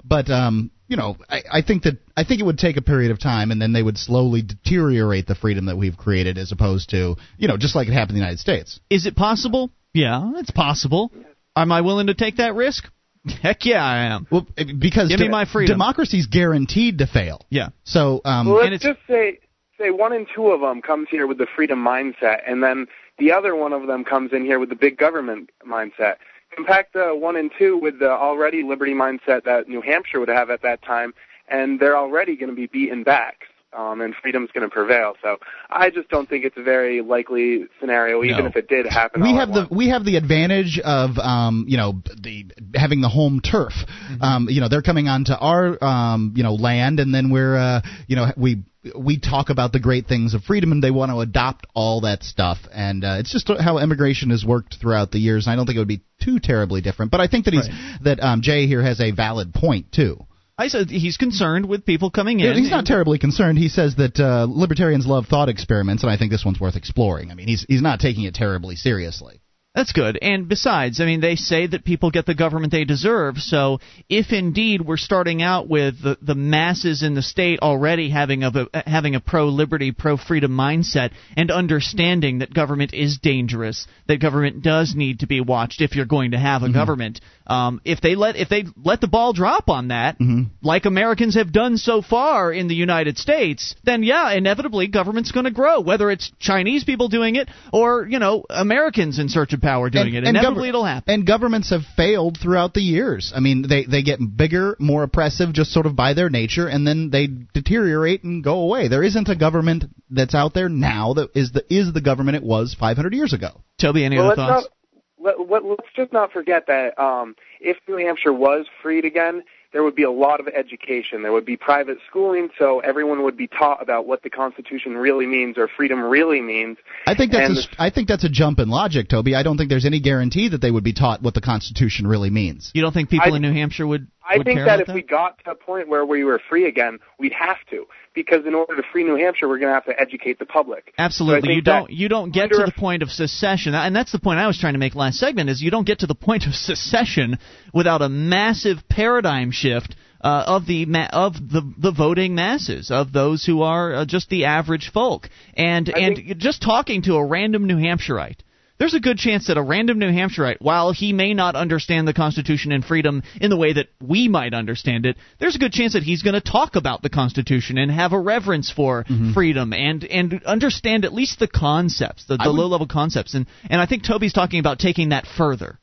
But 0.04 0.30
um, 0.30 0.70
you 0.86 0.96
know, 0.96 1.16
I, 1.28 1.42
I 1.52 1.62
think 1.62 1.82
that 1.82 1.98
I 2.16 2.24
think 2.24 2.40
it 2.40 2.44
would 2.44 2.58
take 2.58 2.76
a 2.76 2.82
period 2.82 3.10
of 3.10 3.20
time, 3.20 3.50
and 3.50 3.60
then 3.60 3.72
they 3.72 3.82
would 3.82 3.98
slowly 3.98 4.42
deteriorate 4.42 5.26
the 5.26 5.34
freedom 5.34 5.66
that 5.66 5.76
we've 5.76 5.96
created, 5.96 6.38
as 6.38 6.52
opposed 6.52 6.90
to 6.90 7.16
you 7.36 7.48
know, 7.48 7.56
just 7.56 7.74
like 7.74 7.88
it 7.88 7.92
happened 7.92 8.16
in 8.16 8.16
the 8.16 8.20
United 8.20 8.40
States. 8.40 8.80
Is 8.88 9.06
it 9.06 9.16
possible? 9.16 9.70
Yeah, 9.92 10.32
it's 10.36 10.50
possible. 10.50 11.12
Am 11.56 11.72
I 11.72 11.80
willing 11.80 12.06
to 12.06 12.14
take 12.14 12.36
that 12.36 12.54
risk? 12.54 12.88
Heck 13.42 13.64
yeah, 13.64 13.84
I 13.84 13.98
am. 14.14 14.26
Well, 14.30 14.46
because 14.78 15.08
Give 15.08 15.20
me 15.20 15.28
my 15.28 15.44
freedom. 15.44 15.74
democracy's 15.74 16.26
guaranteed 16.26 16.98
to 16.98 17.06
fail. 17.06 17.40
Yeah. 17.50 17.68
So 17.84 18.20
um, 18.24 18.46
Well, 18.48 18.56
let's 18.56 18.84
it's- 18.84 18.96
just 18.96 19.06
say 19.06 19.38
say 19.78 19.90
one 19.90 20.12
in 20.12 20.26
two 20.34 20.48
of 20.48 20.60
them 20.60 20.82
comes 20.82 21.08
here 21.10 21.26
with 21.26 21.38
the 21.38 21.46
freedom 21.54 21.78
mindset, 21.84 22.40
and 22.46 22.62
then 22.62 22.86
the 23.18 23.30
other 23.32 23.54
one 23.54 23.72
of 23.72 23.86
them 23.86 24.04
comes 24.04 24.32
in 24.32 24.44
here 24.44 24.58
with 24.58 24.68
the 24.70 24.74
big 24.76 24.96
government 24.98 25.50
mindset. 25.68 26.16
Compact 26.54 26.94
the 26.94 27.14
one 27.14 27.36
and 27.36 27.50
two 27.58 27.76
with 27.78 27.98
the 28.00 28.10
already 28.10 28.62
liberty 28.64 28.94
mindset 28.94 29.44
that 29.44 29.68
New 29.68 29.80
Hampshire 29.80 30.18
would 30.18 30.28
have 30.28 30.50
at 30.50 30.62
that 30.62 30.82
time, 30.82 31.12
and 31.48 31.78
they're 31.78 31.96
already 31.96 32.36
going 32.36 32.48
to 32.50 32.56
be 32.56 32.66
beaten 32.66 33.04
back, 33.04 33.42
um, 33.76 34.00
and 34.00 34.14
freedom's 34.22 34.50
going 34.52 34.68
to 34.68 34.72
prevail. 34.72 35.14
So 35.22 35.36
I 35.68 35.90
just 35.90 36.08
don't 36.08 36.28
think 36.28 36.44
it's 36.44 36.56
a 36.56 36.62
very 36.62 37.00
likely 37.00 37.66
scenario, 37.80 38.22
even 38.24 38.44
No. 38.44 38.46
if 38.46 38.56
it 38.56 38.68
did 38.68 38.86
happen. 38.86 39.22
we 39.22 39.28
all 39.28 39.38
have 39.38 39.48
at 39.50 39.54
the 39.54 39.60
once. 39.60 39.70
we 39.70 39.88
have 39.88 40.04
the 40.04 40.16
advantage 40.16 40.80
of 40.82 41.18
um, 41.18 41.64
you 41.68 41.76
know 41.76 42.02
the 42.20 42.46
having 42.74 43.00
the 43.00 43.08
home 43.08 43.40
turf. 43.40 43.72
Um, 44.20 44.48
you 44.50 44.60
know 44.60 44.68
they're 44.68 44.82
coming 44.82 45.08
onto 45.08 45.32
our 45.32 45.82
um, 45.82 46.32
you 46.36 46.42
know 46.42 46.54
land, 46.54 47.00
and 47.00 47.14
then 47.14 47.30
we're 47.30 47.56
uh, 47.56 47.82
you 48.06 48.16
know 48.16 48.32
we 48.36 48.62
we 48.96 49.18
talk 49.18 49.50
about 49.50 49.72
the 49.72 49.80
great 49.80 50.06
things 50.06 50.34
of 50.34 50.42
freedom, 50.44 50.72
and 50.72 50.82
they 50.82 50.90
want 50.90 51.10
to 51.10 51.20
adopt 51.20 51.66
all 51.74 52.02
that 52.02 52.22
stuff. 52.22 52.58
And 52.72 53.04
uh, 53.04 53.16
it's 53.18 53.32
just 53.32 53.50
how 53.60 53.78
immigration 53.78 54.30
has 54.30 54.44
worked 54.44 54.76
throughout 54.80 55.10
the 55.10 55.18
years. 55.18 55.46
And 55.46 55.52
I 55.52 55.56
don't 55.56 55.66
think 55.66 55.76
it 55.76 55.80
would 55.80 55.88
be 55.88 56.02
too 56.22 56.38
terribly 56.38 56.80
different. 56.80 57.10
But 57.10 57.20
I 57.20 57.26
think 57.28 57.44
that 57.46 57.54
he's 57.54 57.68
that 58.04 58.20
um, 58.20 58.40
Jay 58.42 58.66
here 58.66 58.82
has 58.82 59.00
a 59.00 59.10
valid 59.10 59.52
point 59.52 59.92
too. 59.92 60.24
I 60.58 60.66
said 60.66 60.90
he's 60.90 61.16
concerned 61.16 61.66
with 61.66 61.86
people 61.86 62.10
coming 62.10 62.40
in. 62.40 62.56
He's 62.56 62.70
not 62.70 62.84
terribly 62.84 63.18
concerned. 63.18 63.58
He 63.58 63.68
says 63.68 63.94
that 63.96 64.18
uh, 64.18 64.46
libertarians 64.50 65.06
love 65.06 65.26
thought 65.26 65.48
experiments, 65.48 66.02
and 66.02 66.10
I 66.10 66.16
think 66.16 66.32
this 66.32 66.44
one's 66.44 66.58
worth 66.58 66.74
exploring. 66.74 67.30
I 67.30 67.34
mean, 67.34 67.46
he's 67.46 67.64
he's 67.68 67.80
not 67.80 68.00
taking 68.00 68.24
it 68.24 68.34
terribly 68.34 68.74
seriously. 68.74 69.40
That's 69.74 69.92
good. 69.92 70.18
And 70.20 70.48
besides, 70.48 71.00
I 71.00 71.04
mean, 71.04 71.20
they 71.20 71.36
say 71.36 71.66
that 71.66 71.84
people 71.84 72.10
get 72.10 72.26
the 72.26 72.34
government 72.34 72.72
they 72.72 72.84
deserve. 72.84 73.36
So 73.36 73.78
if 74.08 74.32
indeed 74.32 74.80
we're 74.80 74.96
starting 74.96 75.42
out 75.42 75.68
with 75.68 76.02
the, 76.02 76.16
the 76.22 76.34
masses 76.34 77.02
in 77.02 77.14
the 77.14 77.22
state 77.22 77.60
already 77.60 78.08
having 78.08 78.42
a 78.42 78.50
having 78.86 79.14
a 79.14 79.20
pro 79.20 79.46
liberty, 79.46 79.92
pro 79.92 80.16
freedom 80.16 80.52
mindset, 80.52 81.12
and 81.36 81.50
understanding 81.50 82.38
that 82.38 82.52
government 82.52 82.94
is 82.94 83.18
dangerous, 83.18 83.86
that 84.08 84.20
government 84.20 84.62
does 84.62 84.94
need 84.96 85.20
to 85.20 85.26
be 85.26 85.40
watched 85.40 85.80
if 85.82 85.94
you're 85.94 86.06
going 86.06 86.32
to 86.32 86.38
have 86.38 86.62
a 86.62 86.72
government. 86.72 87.20
Um, 87.46 87.80
if 87.84 88.00
they 88.00 88.14
let 88.14 88.36
if 88.36 88.48
they 88.48 88.64
let 88.82 89.00
the 89.00 89.06
ball 89.06 89.32
drop 89.32 89.68
on 89.68 89.88
that, 89.88 90.16
like 90.62 90.86
Americans 90.86 91.34
have 91.36 91.52
done 91.52 91.76
so 91.76 92.02
far 92.02 92.52
in 92.52 92.68
the 92.68 92.74
United 92.74 93.16
States, 93.16 93.76
then 93.84 94.02
yeah, 94.02 94.32
inevitably 94.32 94.88
government's 94.88 95.30
going 95.30 95.44
to 95.44 95.50
grow. 95.50 95.80
Whether 95.80 96.10
it's 96.10 96.32
Chinese 96.40 96.84
people 96.84 97.08
doing 97.08 97.36
it 97.36 97.48
or 97.72 98.06
you 98.08 98.18
know 98.18 98.44
Americans 98.50 99.18
in 99.18 99.28
search 99.28 99.52
of 99.52 99.57
power 99.60 99.90
doing 99.90 100.14
it, 100.14 100.24
inevitably 100.24 100.66
gover- 100.66 100.68
it'll 100.68 100.84
happen. 100.84 101.14
And 101.14 101.26
governments 101.26 101.70
have 101.70 101.82
failed 101.96 102.38
throughout 102.40 102.74
the 102.74 102.80
years. 102.80 103.32
I 103.34 103.40
mean, 103.40 103.66
they 103.68 103.84
they 103.84 104.02
get 104.02 104.18
bigger, 104.36 104.76
more 104.78 105.02
oppressive, 105.02 105.52
just 105.52 105.72
sort 105.72 105.86
of 105.86 105.96
by 105.96 106.14
their 106.14 106.30
nature, 106.30 106.68
and 106.68 106.86
then 106.86 107.10
they 107.10 107.28
deteriorate 107.52 108.24
and 108.24 108.42
go 108.42 108.60
away. 108.60 108.88
There 108.88 109.02
isn't 109.02 109.28
a 109.28 109.36
government 109.36 109.84
that's 110.10 110.34
out 110.34 110.54
there 110.54 110.68
now 110.68 111.14
that 111.14 111.30
is 111.34 111.52
the 111.52 111.64
is 111.72 111.92
the 111.92 112.00
government 112.00 112.36
it 112.36 112.42
was 112.42 112.76
500 112.78 113.14
years 113.14 113.32
ago. 113.32 113.62
Toby, 113.80 114.04
any 114.04 114.16
well, 114.16 114.26
other 114.26 114.36
thoughts? 114.36 114.64
not 114.64 114.72
let, 115.20 115.50
let, 115.50 115.64
let's 115.64 115.88
just 115.96 116.12
not 116.12 116.32
forget 116.32 116.66
that 116.66 116.98
um, 116.98 117.34
if 117.60 117.76
New 117.88 117.96
Hampshire 117.96 118.32
was 118.32 118.66
freed 118.82 119.04
again, 119.04 119.42
there 119.72 119.82
would 119.82 119.94
be 119.94 120.02
a 120.04 120.10
lot 120.10 120.40
of 120.40 120.48
education. 120.48 121.22
There 121.22 121.32
would 121.32 121.44
be 121.44 121.56
private 121.56 121.98
schooling, 122.08 122.48
so 122.58 122.80
everyone 122.80 123.22
would 123.24 123.36
be 123.36 123.46
taught 123.46 123.82
about 123.82 124.06
what 124.06 124.22
the 124.22 124.30
Constitution 124.30 124.96
really 124.96 125.26
means 125.26 125.58
or 125.58 125.68
freedom 125.68 126.00
really 126.00 126.40
means. 126.40 126.78
I 127.06 127.14
think 127.14 127.32
that's 127.32 127.48
And 127.48 127.58
a, 127.78 127.82
I 127.82 127.90
think 127.90 128.08
that's 128.08 128.24
a 128.24 128.28
jump 128.30 128.58
in 128.60 128.68
logic, 128.70 129.08
Toby. 129.08 129.34
I 129.34 129.42
don't 129.42 129.58
think 129.58 129.68
there's 129.68 129.84
any 129.84 130.00
guarantee 130.00 130.48
that 130.48 130.60
they 130.62 130.70
would 130.70 130.84
be 130.84 130.94
taught 130.94 131.22
what 131.22 131.34
the 131.34 131.40
Constitution 131.42 132.06
really 132.06 132.30
means. 132.30 132.70
You 132.74 132.82
don't 132.82 132.92
think 132.92 133.10
people 133.10 133.32
I- 133.32 133.36
in 133.36 133.42
New 133.42 133.52
Hampshire 133.52 133.86
would? 133.86 134.08
I 134.28 134.42
think 134.42 134.60
that 134.60 134.80
if 134.80 134.88
we 134.88 135.02
got 135.02 135.42
to 135.44 135.52
a 135.52 135.54
point 135.54 135.88
where 135.88 136.04
we 136.04 136.24
were 136.24 136.40
free 136.48 136.66
again, 136.66 136.98
we'd 137.18 137.32
have 137.32 137.56
to, 137.70 137.86
because 138.14 138.44
in 138.46 138.54
order 138.54 138.76
to 138.76 138.82
free 138.92 139.04
New 139.04 139.16
Hampshire, 139.16 139.48
we're 139.48 139.58
going 139.58 139.70
to 139.70 139.74
have 139.74 139.86
to 139.86 139.98
educate 139.98 140.38
the 140.38 140.44
public. 140.44 140.92
Absolutely, 140.98 141.48
So 141.48 141.52
you 141.54 141.62
don't 141.62 141.90
you 141.90 142.08
don't 142.08 142.30
get 142.30 142.50
to 142.50 142.64
the 142.64 142.72
point 142.76 143.02
of 143.02 143.10
secession, 143.10 143.74
and 143.74 143.96
that's 143.96 144.12
the 144.12 144.18
point 144.18 144.38
I 144.38 144.46
was 144.46 144.58
trying 144.58 144.74
to 144.74 144.78
make 144.78 144.94
last 144.94 145.18
segment. 145.18 145.50
Is 145.50 145.62
you 145.62 145.70
don't 145.70 145.86
get 145.86 146.00
to 146.00 146.06
the 146.06 146.14
point 146.14 146.46
of 146.46 146.54
secession 146.54 147.38
without 147.72 148.02
a 148.02 148.08
massive 148.08 148.88
paradigm 148.88 149.50
shift 149.50 149.96
uh, 150.20 150.44
of 150.46 150.66
the 150.66 150.84
ma- 150.86 151.08
of 151.12 151.34
the 151.34 151.62
the 151.78 151.92
voting 151.92 152.34
masses 152.34 152.90
of 152.90 153.12
those 153.12 153.44
who 153.44 153.62
are 153.62 153.94
uh, 153.94 154.04
just 154.04 154.28
the 154.28 154.44
average 154.44 154.90
folk, 154.92 155.28
and 155.54 155.90
I 155.94 156.00
and 156.00 156.34
just 156.38 156.62
talking 156.62 157.02
to 157.02 157.14
a 157.14 157.24
random 157.24 157.66
New 157.66 157.76
Hampshireite. 157.76 158.40
There's 158.78 158.94
a 158.94 159.00
good 159.00 159.18
chance 159.18 159.48
that 159.48 159.56
a 159.56 159.62
random 159.62 159.98
New 159.98 160.10
Hampshireite, 160.10 160.60
while 160.60 160.92
he 160.92 161.12
may 161.12 161.34
not 161.34 161.56
understand 161.56 162.06
the 162.06 162.14
Constitution 162.14 162.70
and 162.70 162.84
freedom 162.84 163.22
in 163.40 163.50
the 163.50 163.56
way 163.56 163.72
that 163.72 163.88
we 164.00 164.28
might 164.28 164.54
understand 164.54 165.04
it, 165.04 165.16
there's 165.40 165.56
a 165.56 165.58
good 165.58 165.72
chance 165.72 165.94
that 165.94 166.04
he's 166.04 166.22
going 166.22 166.34
to 166.34 166.40
talk 166.40 166.76
about 166.76 167.02
the 167.02 167.10
Constitution 167.10 167.76
and 167.76 167.90
have 167.90 168.12
a 168.12 168.20
reverence 168.20 168.70
for 168.70 169.04
freedom 169.34 169.72
and 169.72 170.04
and 170.04 170.42
understand 170.44 171.04
at 171.04 171.12
least 171.12 171.40
the 171.40 171.48
concepts, 171.48 172.26
the, 172.26 172.36
the 172.36 172.44
would- 172.46 172.56
low 172.56 172.66
level 172.66 172.86
concepts. 172.86 173.34
And 173.34 173.46
and 173.68 173.80
I 173.80 173.86
think 173.86 174.04
Toby's 174.04 174.32
talking 174.32 174.60
about 174.60 174.78
taking 174.78 175.08
that 175.08 175.26
further. 175.26 175.78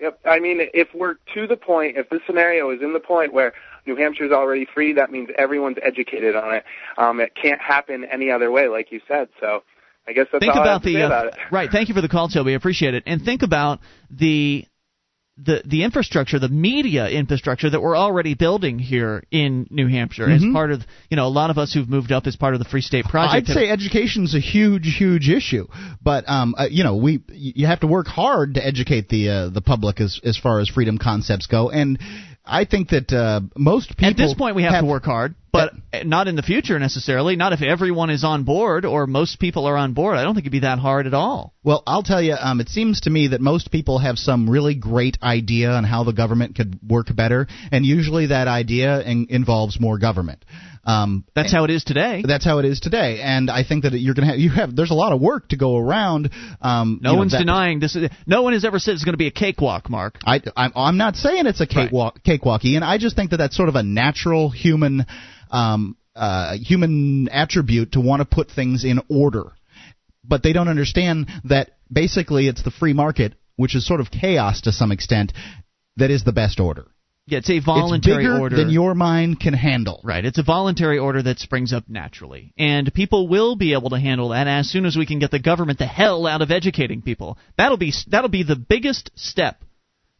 Yep. 0.00 0.20
I 0.24 0.38
mean, 0.38 0.60
if 0.74 0.88
we're 0.94 1.14
to 1.34 1.48
the 1.48 1.56
point, 1.56 1.96
if 1.96 2.08
this 2.08 2.20
scenario 2.24 2.70
is 2.70 2.80
in 2.80 2.92
the 2.92 3.00
point 3.00 3.32
where 3.32 3.52
New 3.84 3.96
Hampshire's 3.96 4.30
already 4.30 4.64
free, 4.72 4.92
that 4.92 5.10
means 5.10 5.28
everyone's 5.36 5.78
educated 5.82 6.36
on 6.36 6.54
it. 6.54 6.64
Um, 6.96 7.18
it 7.18 7.34
can't 7.34 7.60
happen 7.60 8.04
any 8.04 8.30
other 8.30 8.52
way, 8.52 8.68
like 8.68 8.92
you 8.92 9.00
said. 9.08 9.28
So 9.40 9.64
I 10.08 10.12
guess 10.12 10.26
that's 10.32 10.40
think 10.40 10.54
all 10.54 10.62
I 10.62 10.66
have 10.66 10.76
about 10.80 10.82
to 10.84 10.88
the 10.88 10.94
say 10.94 11.02
uh, 11.02 11.06
about 11.06 11.26
it. 11.26 11.34
right. 11.52 11.70
Thank 11.70 11.88
you 11.88 11.94
for 11.94 12.00
the 12.00 12.08
call, 12.08 12.28
Toby. 12.28 12.52
I 12.52 12.56
appreciate 12.56 12.94
it. 12.94 13.02
And 13.06 13.22
think 13.22 13.42
about 13.42 13.80
the 14.10 14.64
the 15.40 15.62
the 15.64 15.84
infrastructure, 15.84 16.38
the 16.40 16.48
media 16.48 17.08
infrastructure 17.08 17.70
that 17.70 17.80
we're 17.80 17.96
already 17.96 18.34
building 18.34 18.78
here 18.80 19.22
in 19.30 19.68
New 19.70 19.86
Hampshire 19.86 20.28
as 20.28 20.42
Mhm. 20.42 20.52
part 20.52 20.72
of 20.72 20.84
you 21.10 21.16
know 21.16 21.26
a 21.26 21.28
lot 21.28 21.50
of 21.50 21.58
us 21.58 21.72
who've 21.72 21.88
moved 21.88 22.10
up 22.10 22.26
as 22.26 22.34
part 22.36 22.54
of 22.54 22.58
the 22.58 22.64
Free 22.64 22.80
State 22.80 23.04
Project. 23.04 23.34
I'd 23.34 23.46
have- 23.46 23.54
say 23.54 23.68
education's 23.70 24.34
a 24.34 24.40
huge, 24.40 24.96
huge 24.96 25.28
issue, 25.28 25.68
but 26.02 26.28
um, 26.28 26.54
uh, 26.58 26.66
you 26.68 26.82
know, 26.82 26.96
we 26.96 27.20
you 27.32 27.66
have 27.66 27.80
to 27.80 27.86
work 27.86 28.08
hard 28.08 28.54
to 28.54 28.66
educate 28.66 29.08
the 29.08 29.28
uh, 29.28 29.48
the 29.50 29.60
public 29.60 30.00
as 30.00 30.18
as 30.24 30.36
far 30.36 30.58
as 30.58 30.68
freedom 30.68 30.98
concepts 30.98 31.46
go, 31.46 31.70
and 31.70 31.98
I 32.48 32.64
think 32.64 32.88
that 32.90 33.12
uh, 33.12 33.40
most 33.56 33.90
people 33.90 34.08
At 34.08 34.16
this 34.16 34.34
point, 34.34 34.56
we 34.56 34.62
have, 34.62 34.80
to 34.80 34.86
work 34.86 35.04
hard, 35.04 35.34
but 35.52 35.72
not 36.04 36.28
in 36.28 36.36
the 36.36 36.42
future 36.42 36.78
necessarily. 36.78 37.36
Not 37.36 37.52
if 37.52 37.62
everyone 37.62 38.10
is 38.10 38.24
on 38.24 38.44
board 38.44 38.84
or 38.84 39.06
most 39.06 39.38
people 39.38 39.66
are 39.66 39.76
on 39.76 39.92
board. 39.92 40.16
I 40.16 40.24
don't 40.24 40.34
think 40.34 40.44
it'd 40.44 40.52
be 40.52 40.60
that 40.60 40.78
hard 40.78 41.06
at 41.06 41.14
all. 41.14 41.54
Well, 41.62 41.82
I'll 41.86 42.02
tell 42.02 42.22
you, 42.22 42.34
um, 42.34 42.60
it 42.60 42.68
seems 42.68 43.02
to 43.02 43.10
me 43.10 43.28
that 43.28 43.40
most 43.40 43.70
people 43.70 43.98
have 43.98 44.18
some 44.18 44.48
really 44.48 44.74
great 44.74 45.18
idea 45.22 45.70
on 45.70 45.84
how 45.84 46.04
the 46.04 46.12
government 46.12 46.56
could 46.56 46.78
work 46.86 47.14
better, 47.14 47.46
and 47.70 47.84
usually 47.84 48.26
that 48.26 48.48
idea 48.48 49.00
in- 49.02 49.26
involves 49.28 49.78
more 49.80 49.98
government. 49.98 50.44
Um, 50.88 51.24
That's 51.34 51.52
how 51.52 51.64
it 51.64 51.70
is 51.70 51.84
today. 51.84 52.22
that's 52.26 52.46
how 52.46 52.60
it 52.60 52.64
is 52.64 52.80
today, 52.80 53.20
and 53.20 53.50
I 53.50 53.62
think 53.62 53.82
that 53.82 53.92
you're 53.92 54.14
going 54.14 54.26
to 54.26 54.32
have 54.32 54.40
you 54.40 54.50
have 54.50 54.74
there's 54.74 54.90
a 54.90 54.94
lot 54.94 55.12
of 55.12 55.20
work 55.20 55.48
to 55.50 55.56
go 55.58 55.76
around. 55.76 56.30
Um, 56.62 56.98
No 57.02 57.10
you 57.10 57.16
know, 57.16 57.18
one's 57.18 57.32
that- 57.32 57.40
denying 57.40 57.78
this. 57.78 57.94
No 58.26 58.40
one 58.42 58.54
has 58.54 58.64
ever 58.64 58.78
said 58.78 58.94
it's 58.94 59.04
going 59.04 59.12
to 59.12 59.18
be 59.18 59.26
a 59.26 59.30
cakewalk, 59.30 59.90
Mark. 59.90 60.16
I, 60.24 60.40
I'm, 60.56 60.72
I'm 60.74 60.96
not 60.96 61.16
saying 61.16 61.44
it's 61.44 61.60
a 61.60 61.66
cakewalk, 61.66 62.22
cakewalk, 62.24 62.64
Ian. 62.64 62.82
I 62.82 62.96
just 62.96 63.16
think 63.16 63.30
that 63.32 63.36
that's 63.36 63.54
sort 63.54 63.68
of 63.68 63.74
a 63.74 63.82
natural 63.82 64.48
human, 64.48 65.04
um, 65.50 65.96
uh, 66.16 66.54
human 66.56 67.28
attribute 67.28 67.92
to 67.92 68.00
want 68.00 68.20
to 68.22 68.24
put 68.24 68.50
things 68.50 68.84
in 68.84 69.00
order. 69.10 69.52
But 70.24 70.42
they 70.42 70.54
don't 70.54 70.68
understand 70.68 71.28
that 71.44 71.72
basically 71.92 72.48
it's 72.48 72.62
the 72.62 72.70
free 72.70 72.94
market, 72.94 73.34
which 73.56 73.74
is 73.74 73.86
sort 73.86 74.00
of 74.00 74.10
chaos 74.10 74.62
to 74.62 74.72
some 74.72 74.90
extent, 74.90 75.34
that 75.98 76.10
is 76.10 76.24
the 76.24 76.32
best 76.32 76.60
order. 76.60 76.86
Yeah, 77.28 77.38
it's 77.38 77.50
a 77.50 77.60
voluntary 77.60 78.24
it's 78.24 78.28
bigger 78.28 78.40
order. 78.40 78.56
than 78.56 78.70
your 78.70 78.94
mind 78.94 79.38
can 79.38 79.54
handle. 79.54 80.00
Right. 80.02 80.24
It's 80.24 80.38
a 80.38 80.42
voluntary 80.42 80.98
order 80.98 81.22
that 81.22 81.38
springs 81.38 81.72
up 81.72 81.84
naturally. 81.88 82.52
And 82.56 82.92
people 82.92 83.28
will 83.28 83.54
be 83.54 83.74
able 83.74 83.90
to 83.90 84.00
handle 84.00 84.30
that 84.30 84.46
as 84.46 84.70
soon 84.70 84.86
as 84.86 84.96
we 84.96 85.06
can 85.06 85.18
get 85.18 85.30
the 85.30 85.38
government 85.38 85.78
the 85.78 85.86
hell 85.86 86.26
out 86.26 86.42
of 86.42 86.50
educating 86.50 87.02
people. 87.02 87.38
That'll 87.56 87.76
be 87.76 87.92
that'll 88.06 88.30
be 88.30 88.44
the 88.44 88.56
biggest 88.56 89.10
step 89.14 89.62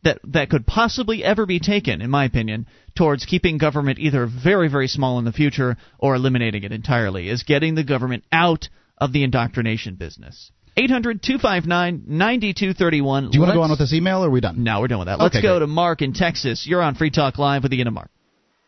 that 0.04 0.18
that 0.24 0.50
could 0.50 0.66
possibly 0.66 1.24
ever 1.24 1.46
be 1.46 1.60
taken 1.60 2.02
in 2.02 2.10
my 2.10 2.24
opinion 2.24 2.66
towards 2.94 3.24
keeping 3.24 3.58
government 3.58 3.98
either 3.98 4.26
very 4.26 4.68
very 4.68 4.86
small 4.86 5.18
in 5.18 5.24
the 5.24 5.32
future 5.32 5.76
or 5.98 6.14
eliminating 6.14 6.62
it 6.62 6.72
entirely 6.72 7.28
is 7.28 7.42
getting 7.42 7.74
the 7.74 7.84
government 7.84 8.24
out 8.30 8.68
of 8.96 9.12
the 9.12 9.24
indoctrination 9.24 9.96
business. 9.96 10.52
800-259-9231. 10.78 13.30
Do 13.30 13.36
you 13.36 13.40
want 13.40 13.42
to 13.50 13.54
go 13.54 13.62
on 13.62 13.70
with 13.70 13.78
this 13.78 13.92
email, 13.92 14.22
or 14.24 14.28
are 14.28 14.30
we 14.30 14.40
done? 14.40 14.62
No, 14.62 14.80
we're 14.80 14.88
done 14.88 14.98
with 15.00 15.08
that. 15.08 15.18
Let's 15.18 15.34
Okay, 15.36 15.42
go 15.42 15.54
great. 15.54 15.60
to 15.60 15.66
Mark 15.66 16.02
in 16.02 16.12
Texas. 16.12 16.66
You're 16.66 16.82
on 16.82 16.94
Free 16.94 17.10
Talk 17.10 17.38
Live 17.38 17.62
with 17.62 17.72
Ian 17.72 17.88
and 17.88 17.94
Mark. 17.94 18.10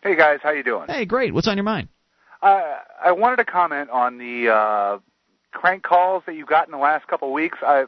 Hey 0.03 0.17
guys, 0.17 0.39
how 0.43 0.51
you 0.51 0.63
doing? 0.63 0.87
Hey, 0.89 1.05
great. 1.05 1.35
What's 1.35 1.47
on 1.47 1.57
your 1.57 1.65
mind? 1.65 1.89
Uh, 2.43 2.63
I 3.05 3.13
wanted 3.13 3.37
to 3.37 3.45
comment 3.45 3.91
on 3.91 4.17
the 4.17 4.49
uh, 4.51 4.99
crank 5.53 5.83
calls 5.83 6.23
that 6.27 6.35
you 6.37 6.47
got 6.47 6.67
in 6.67 6.73
the 6.73 6.79
last 6.79 7.07
couple 7.07 7.29
of 7.29 7.35
weeks. 7.35 7.59
I, 7.61 7.85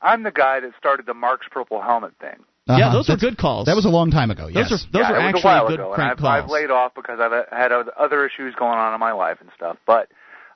I'm 0.00 0.22
the 0.22 0.30
guy 0.30 0.60
that 0.60 0.70
started 0.78 1.04
the 1.04 1.12
Mark's 1.12 1.46
Purple 1.50 1.82
Helmet 1.82 2.12
thing. 2.20 2.36
Yeah, 2.66 2.86
Uh-huh. 2.86 2.92
those 2.96 3.10
were 3.10 3.18
good 3.18 3.36
calls. 3.36 3.66
That 3.66 3.76
was 3.76 3.84
a 3.84 3.90
long 3.90 4.10
time 4.10 4.30
ago. 4.30 4.46
Those 4.50 4.72
are 4.72 4.78
those 4.78 4.86
yeah, 4.94 5.12
are 5.12 5.16
it 5.16 5.18
was 5.18 5.34
actually 5.34 5.40
a 5.42 5.44
while 5.44 5.68
good 5.68 5.80
ago, 5.80 5.92
crank 5.94 6.18
and 6.18 6.26
I've, 6.26 6.40
calls. 6.40 6.44
I've 6.44 6.50
laid 6.50 6.70
off 6.70 6.94
because 6.94 7.20
I've 7.20 7.46
had 7.52 7.70
other 7.72 8.24
issues 8.26 8.54
going 8.54 8.78
on 8.78 8.94
in 8.94 9.00
my 9.00 9.12
life 9.12 9.36
and 9.42 9.50
stuff. 9.54 9.76
But 9.86 10.08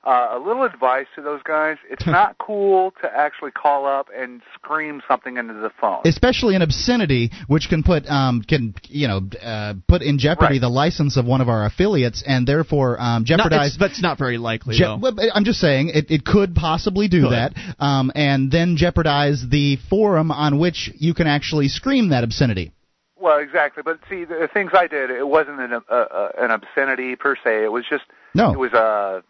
uh, 0.05 0.29
a 0.33 0.39
little 0.39 0.65
advice 0.65 1.07
to 1.17 1.23
those 1.23 1.43
guys: 1.43 1.77
it's 1.91 2.07
not 2.19 2.37
cool 2.39 2.93
to 3.03 3.11
actually 3.15 3.51
call 3.51 3.87
up 3.87 4.09
and 4.17 4.41
scream 4.55 5.03
something 5.09 5.37
into 5.37 5.55
the 5.55 5.71
phone. 5.81 6.01
especially 6.05 6.55
an 6.55 6.63
obscenity, 6.63 7.31
which 7.47 7.69
can 7.69 7.83
put 7.83 8.07
um, 8.09 8.43
can 8.43 8.75
you 8.85 9.09
know 9.09 9.21
uh, 9.43 9.75
put 9.89 10.03
in 10.03 10.19
jeopardy 10.19 10.55
Right. 10.55 10.61
the 10.61 10.69
license 10.69 11.17
of 11.17 11.25
one 11.27 11.41
of 11.41 11.49
our 11.49 11.65
affiliates, 11.67 12.23
and 12.27 12.47
therefore 12.47 13.01
um, 13.01 13.23
Not- 13.23 13.25
jeopardize. 13.27 13.75
it's- 13.75 13.79
that's 13.79 14.03
not 14.03 14.19
very 14.19 14.39
likely, 14.39 14.77
Je- 14.77 14.85
though. 14.85 15.01
I'm 15.35 15.45
just 15.45 15.61
saying 15.61 15.91
it, 15.95 16.11
it 16.11 16.25
could 16.25 16.55
possibly 16.55 17.09
do 17.09 17.23
Could. 17.23 17.33
that, 17.33 17.53
um, 17.79 18.13
and 18.15 18.51
then 18.51 18.77
jeopardize 18.77 19.45
the 19.49 19.77
forum 19.91 20.31
on 20.31 20.59
which 20.59 20.91
you 20.97 21.15
can 21.15 21.27
actually 21.27 21.69
scream 21.69 22.11
that 22.11 22.25
obscenity. 22.25 22.73
Well, 23.21 23.39
exactly. 23.39 23.83
But 23.83 23.99
see, 24.09 24.25
the 24.25 24.49
things 24.55 24.71
I 24.75 24.87
did, 24.87 25.11
it 25.11 25.27
wasn't 25.27 25.59
an, 25.61 25.73
uh, 25.73 25.93
uh, 25.93 26.29
an 26.39 26.51
obscenity 26.53 27.17
per 27.17 27.35
se. 27.35 27.65
It 27.65 27.73
was 27.73 27.85
just, 27.91 28.05
No. 28.35 28.53
it 28.53 28.59
was 28.59 28.73
a 28.73 29.23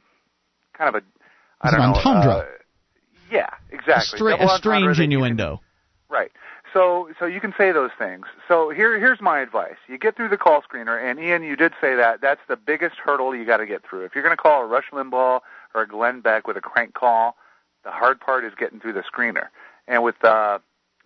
kind 0.78 0.94
of 0.94 1.02
a, 1.02 1.05
I 1.60 1.70
don't 1.70 1.80
know. 1.80 2.10
Uh, 2.10 2.46
yeah, 3.30 3.48
a, 3.70 3.74
exactly. 3.74 4.18
stra- 4.18 4.42
a 4.42 4.56
strange 4.56 4.86
you 4.86 4.94
can- 4.94 5.05
innuendo. 5.05 5.60
Right. 6.09 6.32
So, 6.72 7.09
so 7.18 7.24
you 7.26 7.40
can 7.40 7.55
say 7.56 7.72
those 7.72 7.90
things. 7.98 8.26
So 8.46 8.70
here, 8.70 8.98
here's 8.98 9.20
my 9.20 9.40
advice. 9.40 9.76
You 9.88 9.98
get 9.98 10.16
through 10.16 10.28
the 10.28 10.36
call 10.36 10.62
screener, 10.62 11.02
and 11.02 11.18
Ian, 11.18 11.42
you 11.42 11.56
did 11.56 11.72
say 11.80 11.94
that. 11.94 12.20
That's 12.20 12.40
the 12.46 12.56
biggest 12.56 12.96
hurdle 12.96 13.34
you 13.34 13.44
got 13.46 13.56
to 13.59 13.66
get 13.66 13.82
through. 13.88 14.05
If 14.05 14.14
you're 14.14 14.22
going 14.24 14.36
to 14.36 14.40
call 14.42 14.62
a 14.62 14.66
Rush 14.66 14.90
Limbaugh 14.92 15.40
or 15.74 15.82
a 15.82 15.88
Glenn 15.88 16.20
Beck 16.20 16.46
with 16.46 16.56
a 16.56 16.60
crank 16.60 16.94
call, 16.94 17.36
the 17.84 17.90
hard 17.90 18.20
part 18.20 18.44
is 18.44 18.52
getting 18.59 18.80
through 18.80 18.92
the 18.92 19.02
screener. 19.02 19.46
And 19.86 20.02
with 20.02 20.22
uh, 20.22 20.59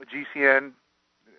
GCN, 0.03 0.73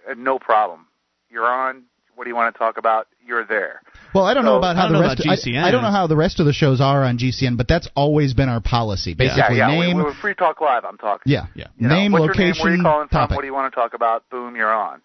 uh, 0.09 0.13
no 0.17 0.39
problem. 0.39 0.87
You're 1.29 1.47
on. 1.47 1.83
What 2.15 2.25
do 2.25 2.29
you 2.29 2.35
want 2.35 2.53
to 2.53 2.59
talk 2.59 2.77
about? 2.77 3.07
You're 3.25 3.45
there. 3.45 3.81
Well, 4.13 4.25
I 4.25 4.33
don't 4.33 4.45
know 4.45 4.57
about 4.57 4.75
how 4.75 4.87
the 4.89 4.99
rest. 4.99 5.19
about 5.21 5.33
I- 5.33 5.35
GCN. 5.35 5.63
I, 5.63 5.71
don't 5.71 5.81
know 5.81 5.91
how 5.91 6.07
the 6.07 6.15
rest 6.15 6.39
of 6.39 6.45
the 6.45 6.53
shows 6.53 6.81
are 6.81 7.03
on 7.03 7.17
GCN, 7.17 7.57
but 7.57 7.67
that's 7.67 7.87
always 7.95 8.33
been 8.33 8.49
our 8.49 8.61
policy. 8.61 9.13
Basically, 9.13 9.57
yeah, 9.57 9.69
yeah. 9.69 9.79
name. 9.79 9.97
We, 9.97 10.03
we, 10.03 10.13
Free 10.13 10.35
Talk 10.35 10.61
Live. 10.61 10.85
I'm 10.85 10.97
talking. 10.97 11.31
yeah, 11.31 11.47
Yeah. 11.55 11.67
You 11.77 11.87
name, 11.87 12.11
what's 12.11 12.21
location, 12.21 12.45
name? 12.45 12.55
Where 12.61 12.73
are 12.73 12.75
you 12.75 12.83
calling 12.83 13.07
from? 13.07 13.17
topic. 13.17 13.35
What 13.35 13.41
do 13.41 13.47
you 13.47 13.53
want 13.53 13.73
to 13.73 13.75
talk 13.75 13.93
about? 13.93 14.29
Boom, 14.29 14.55
you're 14.55 14.73
on. 14.73 15.01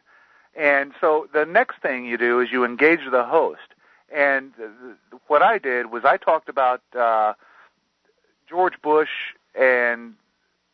And 0.59 0.93
so 1.01 1.29
the 1.33 1.45
next 1.45 1.81
thing 1.81 2.05
you 2.05 2.19
do 2.19 2.41
is 2.41 2.51
you 2.51 2.65
engage 2.65 3.01
the 3.11 3.25
host. 3.25 3.61
And 4.15 4.55
th- 4.57 4.71
th- 5.11 5.23
what 5.29 5.43
I 5.43 5.59
did 5.59 5.93
was 5.93 6.05
I 6.05 6.17
talked 6.17 6.49
about 6.49 6.83
uh, 6.99 7.35
George 8.49 8.75
Bush 8.83 9.09
and 9.55 10.15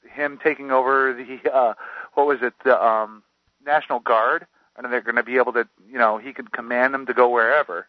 him 0.08 0.38
taking 0.42 0.70
over 0.70 1.12
the 1.12 1.52
uh, 1.52 1.74
what 2.14 2.26
was 2.26 2.38
it 2.42 2.54
the 2.64 2.82
um, 2.82 3.22
National 3.66 3.98
Guard, 4.00 4.46
and 4.76 4.92
they're 4.92 5.00
going 5.02 5.16
to 5.16 5.22
be 5.22 5.36
able 5.36 5.52
to 5.54 5.66
you 5.90 5.98
know 5.98 6.18
he 6.18 6.32
could 6.32 6.52
command 6.52 6.94
them 6.94 7.06
to 7.06 7.14
go 7.14 7.28
wherever. 7.28 7.86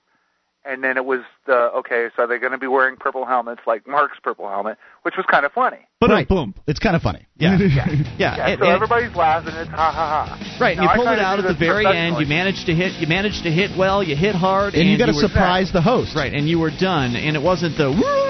And 0.68 0.84
then 0.84 0.98
it 0.98 1.06
was 1.06 1.20
the 1.46 1.54
okay, 1.78 2.08
so 2.16 2.26
they're 2.26 2.40
going 2.40 2.52
to 2.52 2.58
be 2.58 2.66
wearing 2.66 2.96
purple 2.96 3.24
helmets 3.24 3.62
like 3.68 3.86
Mark's 3.86 4.18
purple 4.24 4.50
helmet, 4.50 4.80
which 5.04 5.14
was 5.16 5.24
kind 5.30 5.46
of 5.46 5.52
funny. 5.52 5.78
But 6.00 6.10
uh, 6.10 6.14
right. 6.14 6.28
boom. 6.28 6.56
It's 6.66 6.80
kind 6.80 6.96
of 6.96 7.04
funny. 7.04 7.28
Yeah. 7.38 7.60
Yeah, 7.60 7.86
Yeah. 8.18 8.48
and- 8.48 8.60
so 8.60 8.66
and- 8.66 8.74
everybody's 8.74 9.16
laughing. 9.16 9.54
It's 9.54 9.70
ha 9.70 9.92
ha 9.94 10.26
ha. 10.26 10.58
right. 10.60 10.76
Now, 10.76 10.84
you 10.86 10.90
I 10.90 10.96
pulled 10.96 11.08
it 11.10 11.20
out 11.20 11.38
at 11.38 11.46
the 11.46 11.54
very 11.54 11.86
end. 11.86 12.18
You 12.20 12.26
managed 12.26 12.66
to 12.66 12.74
hit. 12.74 12.94
You 13.00 13.06
managed 13.06 13.44
to 13.44 13.52
hit 13.52 13.78
well. 13.78 14.02
You 14.02 14.16
hit 14.16 14.34
hard. 14.34 14.74
and 14.74 14.90
you 14.90 14.98
got 14.98 15.06
to 15.06 15.12
were- 15.14 15.28
surprise 15.28 15.70
the 15.72 15.84
host. 15.84 16.16
Right, 16.16 16.34
and 16.34 16.50
you 16.50 16.58
were 16.58 16.72
done, 16.72 17.16
and 17.16 17.36
it 17.38 17.44
wasn't 17.44 17.78
the. 17.78 17.92
"Woo!" 17.92 18.25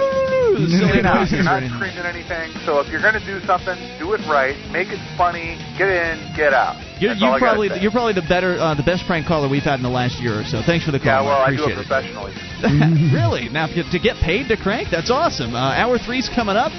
You 0.59 1.03
know, 1.03 1.19
noises 1.19 1.33
you're 1.33 1.43
not 1.43 1.63
screaming 1.67 2.05
anything. 2.05 2.51
So 2.65 2.79
if 2.79 2.87
you're 2.87 3.01
going 3.01 3.19
to 3.19 3.25
do 3.25 3.39
something, 3.45 3.75
do 3.99 4.13
it 4.13 4.21
right. 4.27 4.55
Make 4.71 4.89
it 4.89 5.01
funny. 5.17 5.59
Get 5.77 5.89
in, 5.89 6.15
get 6.35 6.53
out. 6.53 6.79
You're, 7.01 7.13
you're 7.13 7.39
probably 7.39 7.69
you're 7.79 7.91
probably 7.91 8.13
the 8.13 8.25
better 8.27 8.55
uh, 8.59 8.75
the 8.75 8.83
best 8.83 9.05
prank 9.05 9.27
caller 9.27 9.49
we've 9.49 9.63
had 9.63 9.75
in 9.75 9.83
the 9.83 9.91
last 9.91 10.21
year 10.21 10.39
or 10.39 10.43
so. 10.43 10.61
Thanks 10.65 10.85
for 10.85 10.91
the 10.91 10.99
call. 10.99 11.23
Yeah, 11.23 11.27
well, 11.27 11.41
I 11.41 11.55
do 11.55 11.67
it 11.67 11.75
professionally. 11.75 12.31
it. 12.35 13.13
really? 13.13 13.49
Now 13.49 13.67
to 13.67 13.83
to 13.83 13.99
get 13.99 14.15
paid 14.23 14.47
to 14.47 14.57
crank, 14.57 14.89
that's 14.91 15.11
awesome. 15.11 15.55
Uh, 15.55 15.75
hour 15.75 15.97
three's 15.97 16.29
coming 16.33 16.55
up. 16.55 16.71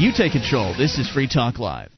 You 0.00 0.12
take 0.12 0.32
control. 0.32 0.74
This 0.76 0.98
is 0.98 1.08
Free 1.10 1.28
Talk 1.28 1.58
Live. 1.58 1.97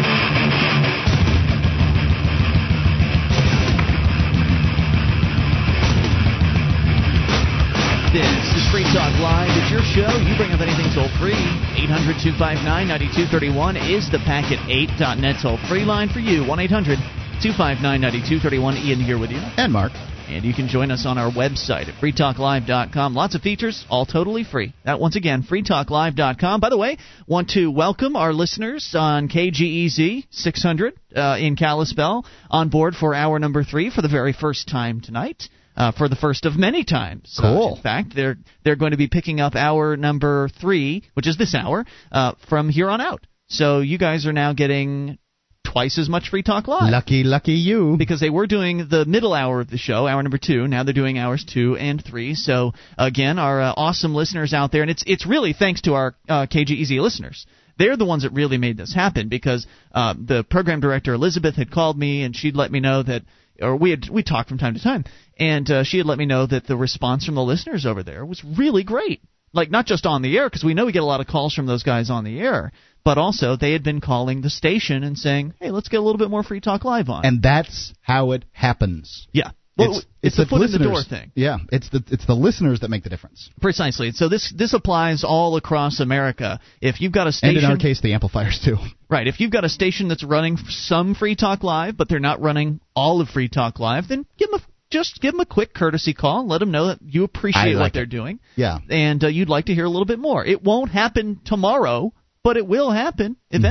This 8.11 8.27
is 8.59 8.67
Free 8.71 8.83
Talk 8.91 9.15
Live. 9.23 9.47
It's 9.55 9.71
your 9.71 9.79
show. 9.87 10.11
You 10.19 10.35
bring 10.35 10.51
up 10.51 10.59
anything 10.59 10.91
toll 10.93 11.07
free. 11.15 11.31
800 11.79 12.19
259 12.19 12.59
9231 12.59 13.77
is 13.79 14.11
the 14.11 14.19
Packet 14.27 14.59
8.net 14.67 15.37
toll 15.41 15.55
free 15.69 15.85
line 15.87 16.09
for 16.09 16.19
you. 16.19 16.43
1 16.43 16.59
800 16.59 16.99
259 17.39 17.79
9231. 17.79 18.75
Ian 18.83 18.99
here 18.99 19.17
with 19.17 19.31
you. 19.31 19.39
And 19.55 19.71
Mark. 19.71 19.93
And 20.27 20.43
you 20.43 20.53
can 20.53 20.67
join 20.67 20.91
us 20.91 21.05
on 21.05 21.17
our 21.17 21.31
website 21.31 21.87
at 21.87 21.95
freetalklive.com. 22.03 23.15
Lots 23.15 23.35
of 23.35 23.43
features, 23.43 23.85
all 23.89 24.05
totally 24.05 24.43
free. 24.43 24.73
That 24.83 24.99
once 24.99 25.15
again, 25.15 25.43
freetalklive.com. 25.43 26.59
By 26.59 26.67
the 26.67 26.77
way, 26.77 26.97
want 27.27 27.51
to 27.51 27.71
welcome 27.71 28.17
our 28.17 28.33
listeners 28.33 28.93
on 28.93 29.29
KGEZ 29.29 30.27
600 30.31 30.99
uh, 31.15 31.37
in 31.39 31.55
Kalispell 31.55 32.25
on 32.49 32.67
board 32.67 32.93
for 32.93 33.15
hour 33.15 33.39
number 33.39 33.63
three 33.63 33.89
for 33.89 34.01
the 34.01 34.09
very 34.09 34.33
first 34.33 34.67
time 34.67 34.99
tonight. 34.99 35.47
Uh, 35.75 35.91
for 35.91 36.09
the 36.09 36.15
first 36.17 36.45
of 36.45 36.57
many 36.57 36.83
times. 36.83 37.39
Uh, 37.41 37.43
Cool. 37.43 37.75
in 37.77 37.81
fact, 37.81 38.13
they're 38.15 38.37
they're 38.63 38.75
going 38.75 38.91
to 38.91 38.97
be 38.97 39.07
picking 39.07 39.39
up 39.39 39.55
hour 39.55 39.95
number 39.95 40.49
three, 40.59 41.03
which 41.13 41.27
is 41.27 41.37
this 41.37 41.55
hour, 41.55 41.85
uh, 42.11 42.33
from 42.49 42.67
here 42.69 42.89
on 42.89 42.99
out. 42.99 43.25
So 43.47 43.79
you 43.79 43.97
guys 43.97 44.25
are 44.25 44.33
now 44.33 44.51
getting 44.53 45.17
twice 45.63 45.97
as 45.97 46.09
much 46.09 46.29
free 46.29 46.43
talk 46.43 46.67
live 46.67 46.91
Lucky, 46.91 47.23
lucky 47.23 47.53
you. 47.53 47.95
because 47.97 48.19
they 48.19 48.29
were 48.29 48.47
doing 48.47 48.87
the 48.89 49.05
middle 49.05 49.33
hour 49.33 49.61
of 49.61 49.69
the 49.69 49.77
show, 49.77 50.07
hour 50.07 50.21
number 50.21 50.37
two. 50.37 50.67
Now 50.67 50.83
they're 50.83 50.93
doing 50.93 51.17
hours 51.17 51.45
two 51.45 51.77
and 51.77 52.03
three. 52.03 52.35
So 52.35 52.73
again, 52.97 53.39
our 53.39 53.61
uh, 53.61 53.73
awesome 53.77 54.13
listeners 54.13 54.53
out 54.53 54.71
there, 54.71 54.81
and 54.81 54.91
it's 54.91 55.03
it's 55.07 55.25
really 55.25 55.53
thanks 55.53 55.81
to 55.81 55.93
our 55.93 56.15
uh, 56.27 56.47
KGEZ 56.47 56.99
listeners. 56.99 57.45
They're 57.77 57.97
the 57.97 58.05
ones 58.05 58.23
that 58.23 58.33
really 58.33 58.57
made 58.57 58.77
this 58.77 58.93
happen 58.93 59.29
because 59.29 59.65
uh, 59.93 60.13
the 60.17 60.43
program 60.43 60.81
director 60.81 61.13
Elizabeth 61.13 61.55
had 61.55 61.71
called 61.71 61.97
me 61.97 62.23
and 62.23 62.35
she'd 62.35 62.55
let 62.55 62.71
me 62.71 62.79
know 62.79 63.01
that, 63.01 63.23
or 63.61 63.75
we 63.75 63.91
had 63.91 64.09
we 64.09 64.23
talked 64.23 64.49
from 64.49 64.57
time 64.57 64.73
to 64.73 64.83
time, 64.83 65.05
and 65.37 65.69
uh, 65.69 65.83
she 65.83 65.97
had 65.97 66.05
let 66.05 66.17
me 66.17 66.25
know 66.25 66.45
that 66.45 66.67
the 66.67 66.75
response 66.75 67.25
from 67.25 67.35
the 67.35 67.43
listeners 67.43 67.85
over 67.85 68.03
there 68.03 68.25
was 68.25 68.43
really 68.43 68.83
great. 68.83 69.21
Like 69.53 69.69
not 69.69 69.85
just 69.85 70.05
on 70.05 70.21
the 70.21 70.37
air 70.37 70.49
because 70.49 70.63
we 70.63 70.73
know 70.73 70.85
we 70.85 70.93
get 70.93 71.01
a 71.01 71.05
lot 71.05 71.19
of 71.19 71.27
calls 71.27 71.53
from 71.53 71.65
those 71.65 71.83
guys 71.83 72.09
on 72.09 72.23
the 72.23 72.39
air, 72.39 72.71
but 73.03 73.17
also 73.17 73.57
they 73.57 73.73
had 73.73 73.83
been 73.83 73.99
calling 73.99 74.41
the 74.41 74.49
station 74.49 75.03
and 75.03 75.17
saying, 75.17 75.53
"Hey, 75.59 75.71
let's 75.71 75.89
get 75.89 75.97
a 75.99 76.03
little 76.03 76.19
bit 76.19 76.29
more 76.29 76.43
free 76.43 76.61
talk 76.61 76.85
live 76.85 77.09
on." 77.09 77.25
And 77.25 77.41
that's 77.41 77.93
how 78.01 78.31
it 78.31 78.45
happens. 78.53 79.27
Yeah. 79.33 79.51
Well, 79.77 80.01
it's, 80.21 80.35
the, 80.37 80.45
foot 80.45 80.61
in 80.63 80.71
the 80.71 80.79
door 80.79 81.01
thing. 81.01 81.31
Yeah, 81.33 81.57
it's 81.71 81.89
the 81.89 82.03
it's 82.11 82.25
the 82.25 82.35
listeners 82.35 82.81
that 82.81 82.89
make 82.89 83.03
the 83.03 83.09
difference. 83.09 83.49
Precisely. 83.61 84.11
So 84.11 84.27
this 84.29 84.53
this 84.55 84.73
applies 84.73 85.23
all 85.23 85.55
across 85.55 85.99
America. 85.99 86.59
If 86.81 86.99
you've 87.01 87.13
got 87.13 87.23
a 87.23 87.27
And 87.27 87.35
station, 87.35 87.63
in 87.63 87.71
our 87.71 87.77
case, 87.77 88.01
the 88.01 88.13
amplifiers 88.13 88.59
too. 88.63 88.77
right? 89.09 89.27
If 89.27 89.39
you've 89.39 89.51
got 89.51 89.63
a 89.63 89.69
station 89.69 90.09
that's 90.09 90.23
running 90.23 90.57
some 90.57 91.15
Free 91.15 91.35
Talk 91.35 91.63
Live, 91.63 91.97
but 91.97 92.09
they're 92.09 92.19
not 92.19 92.41
running 92.41 92.79
all 92.95 93.21
of 93.21 93.29
Free 93.29 93.47
Talk 93.49 93.79
Live, 93.79 94.07
then 94.09 94.25
give 94.37 94.51
them 94.51 94.59
a, 94.59 94.63
just 94.91 95.21
give 95.21 95.31
them 95.31 95.39
a 95.39 95.45
quick 95.45 95.73
courtesy 95.73 96.13
call 96.13 96.41
and 96.41 96.49
let 96.49 96.59
them 96.59 96.71
know 96.71 96.87
that 96.87 96.99
you 97.01 97.23
appreciate 97.23 97.61
I 97.71 97.75
what 97.75 97.79
like 97.81 97.93
they're 97.93 98.03
it. 98.03 98.09
doing, 98.09 98.39
Yeah. 98.57 98.79
and 98.89 99.23
uh, 99.23 99.27
you'd 99.27 99.49
like 99.49 99.65
to 99.65 99.73
hear 99.73 99.85
a 99.85 99.89
little 99.89 100.05
bit 100.05 100.19
more. 100.19 100.45
It 100.45 100.61
won't 100.61 100.91
happen 100.91 101.39
tomorrow, 101.45 102.13
but 102.43 102.57
it 102.57 102.67
will 102.67 102.91
happen 102.91 103.37
Mm-hmm. 103.53 103.63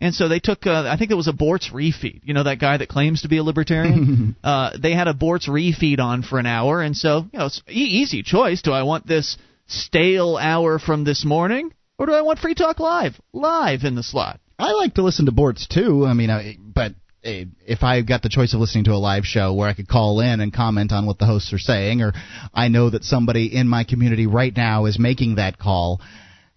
And 0.00 0.14
so 0.14 0.28
they 0.28 0.40
took, 0.40 0.66
uh, 0.66 0.88
I 0.88 0.96
think 0.96 1.10
it 1.10 1.16
was 1.16 1.28
a 1.28 1.32
Boortz 1.32 1.70
refeed. 1.72 2.22
You 2.24 2.32
know 2.32 2.44
that 2.44 2.58
guy 2.58 2.78
that 2.78 2.88
claims 2.88 3.22
to 3.22 3.28
be 3.28 3.36
a 3.36 3.42
libertarian. 3.42 4.34
uh, 4.44 4.70
they 4.80 4.94
had 4.94 5.08
a 5.08 5.14
Boortz 5.14 5.46
refeed 5.46 6.00
on 6.00 6.22
for 6.22 6.38
an 6.38 6.46
hour, 6.46 6.80
and 6.80 6.96
so 6.96 7.26
you 7.32 7.38
know 7.38 7.46
it's 7.46 7.62
e- 7.68 8.00
easy 8.00 8.22
choice. 8.22 8.62
Do 8.62 8.72
I 8.72 8.84
want 8.84 9.06
this 9.06 9.36
stale 9.66 10.38
hour 10.38 10.78
from 10.78 11.04
this 11.04 11.24
morning, 11.24 11.72
or 11.98 12.06
do 12.06 12.12
I 12.12 12.22
want 12.22 12.38
Free 12.38 12.54
Talk 12.54 12.80
Live 12.80 13.20
live 13.32 13.84
in 13.84 13.94
the 13.94 14.02
slot? 14.02 14.40
I 14.58 14.72
like 14.72 14.94
to 14.94 15.02
listen 15.02 15.26
to 15.26 15.32
Boortz 15.32 15.68
too. 15.68 16.06
I 16.06 16.14
mean, 16.14 16.30
I, 16.30 16.56
but 16.58 16.92
eh, 17.22 17.44
if 17.66 17.82
I 17.82 18.00
got 18.00 18.22
the 18.22 18.30
choice 18.30 18.54
of 18.54 18.60
listening 18.60 18.84
to 18.84 18.92
a 18.92 19.00
live 19.00 19.24
show 19.24 19.52
where 19.52 19.68
I 19.68 19.74
could 19.74 19.88
call 19.88 20.20
in 20.20 20.40
and 20.40 20.52
comment 20.52 20.92
on 20.92 21.06
what 21.06 21.18
the 21.18 21.26
hosts 21.26 21.52
are 21.52 21.58
saying, 21.58 22.00
or 22.00 22.12
I 22.54 22.68
know 22.68 22.88
that 22.88 23.04
somebody 23.04 23.54
in 23.54 23.68
my 23.68 23.84
community 23.84 24.26
right 24.26 24.54
now 24.54 24.86
is 24.86 24.98
making 24.98 25.34
that 25.34 25.58
call, 25.58 26.00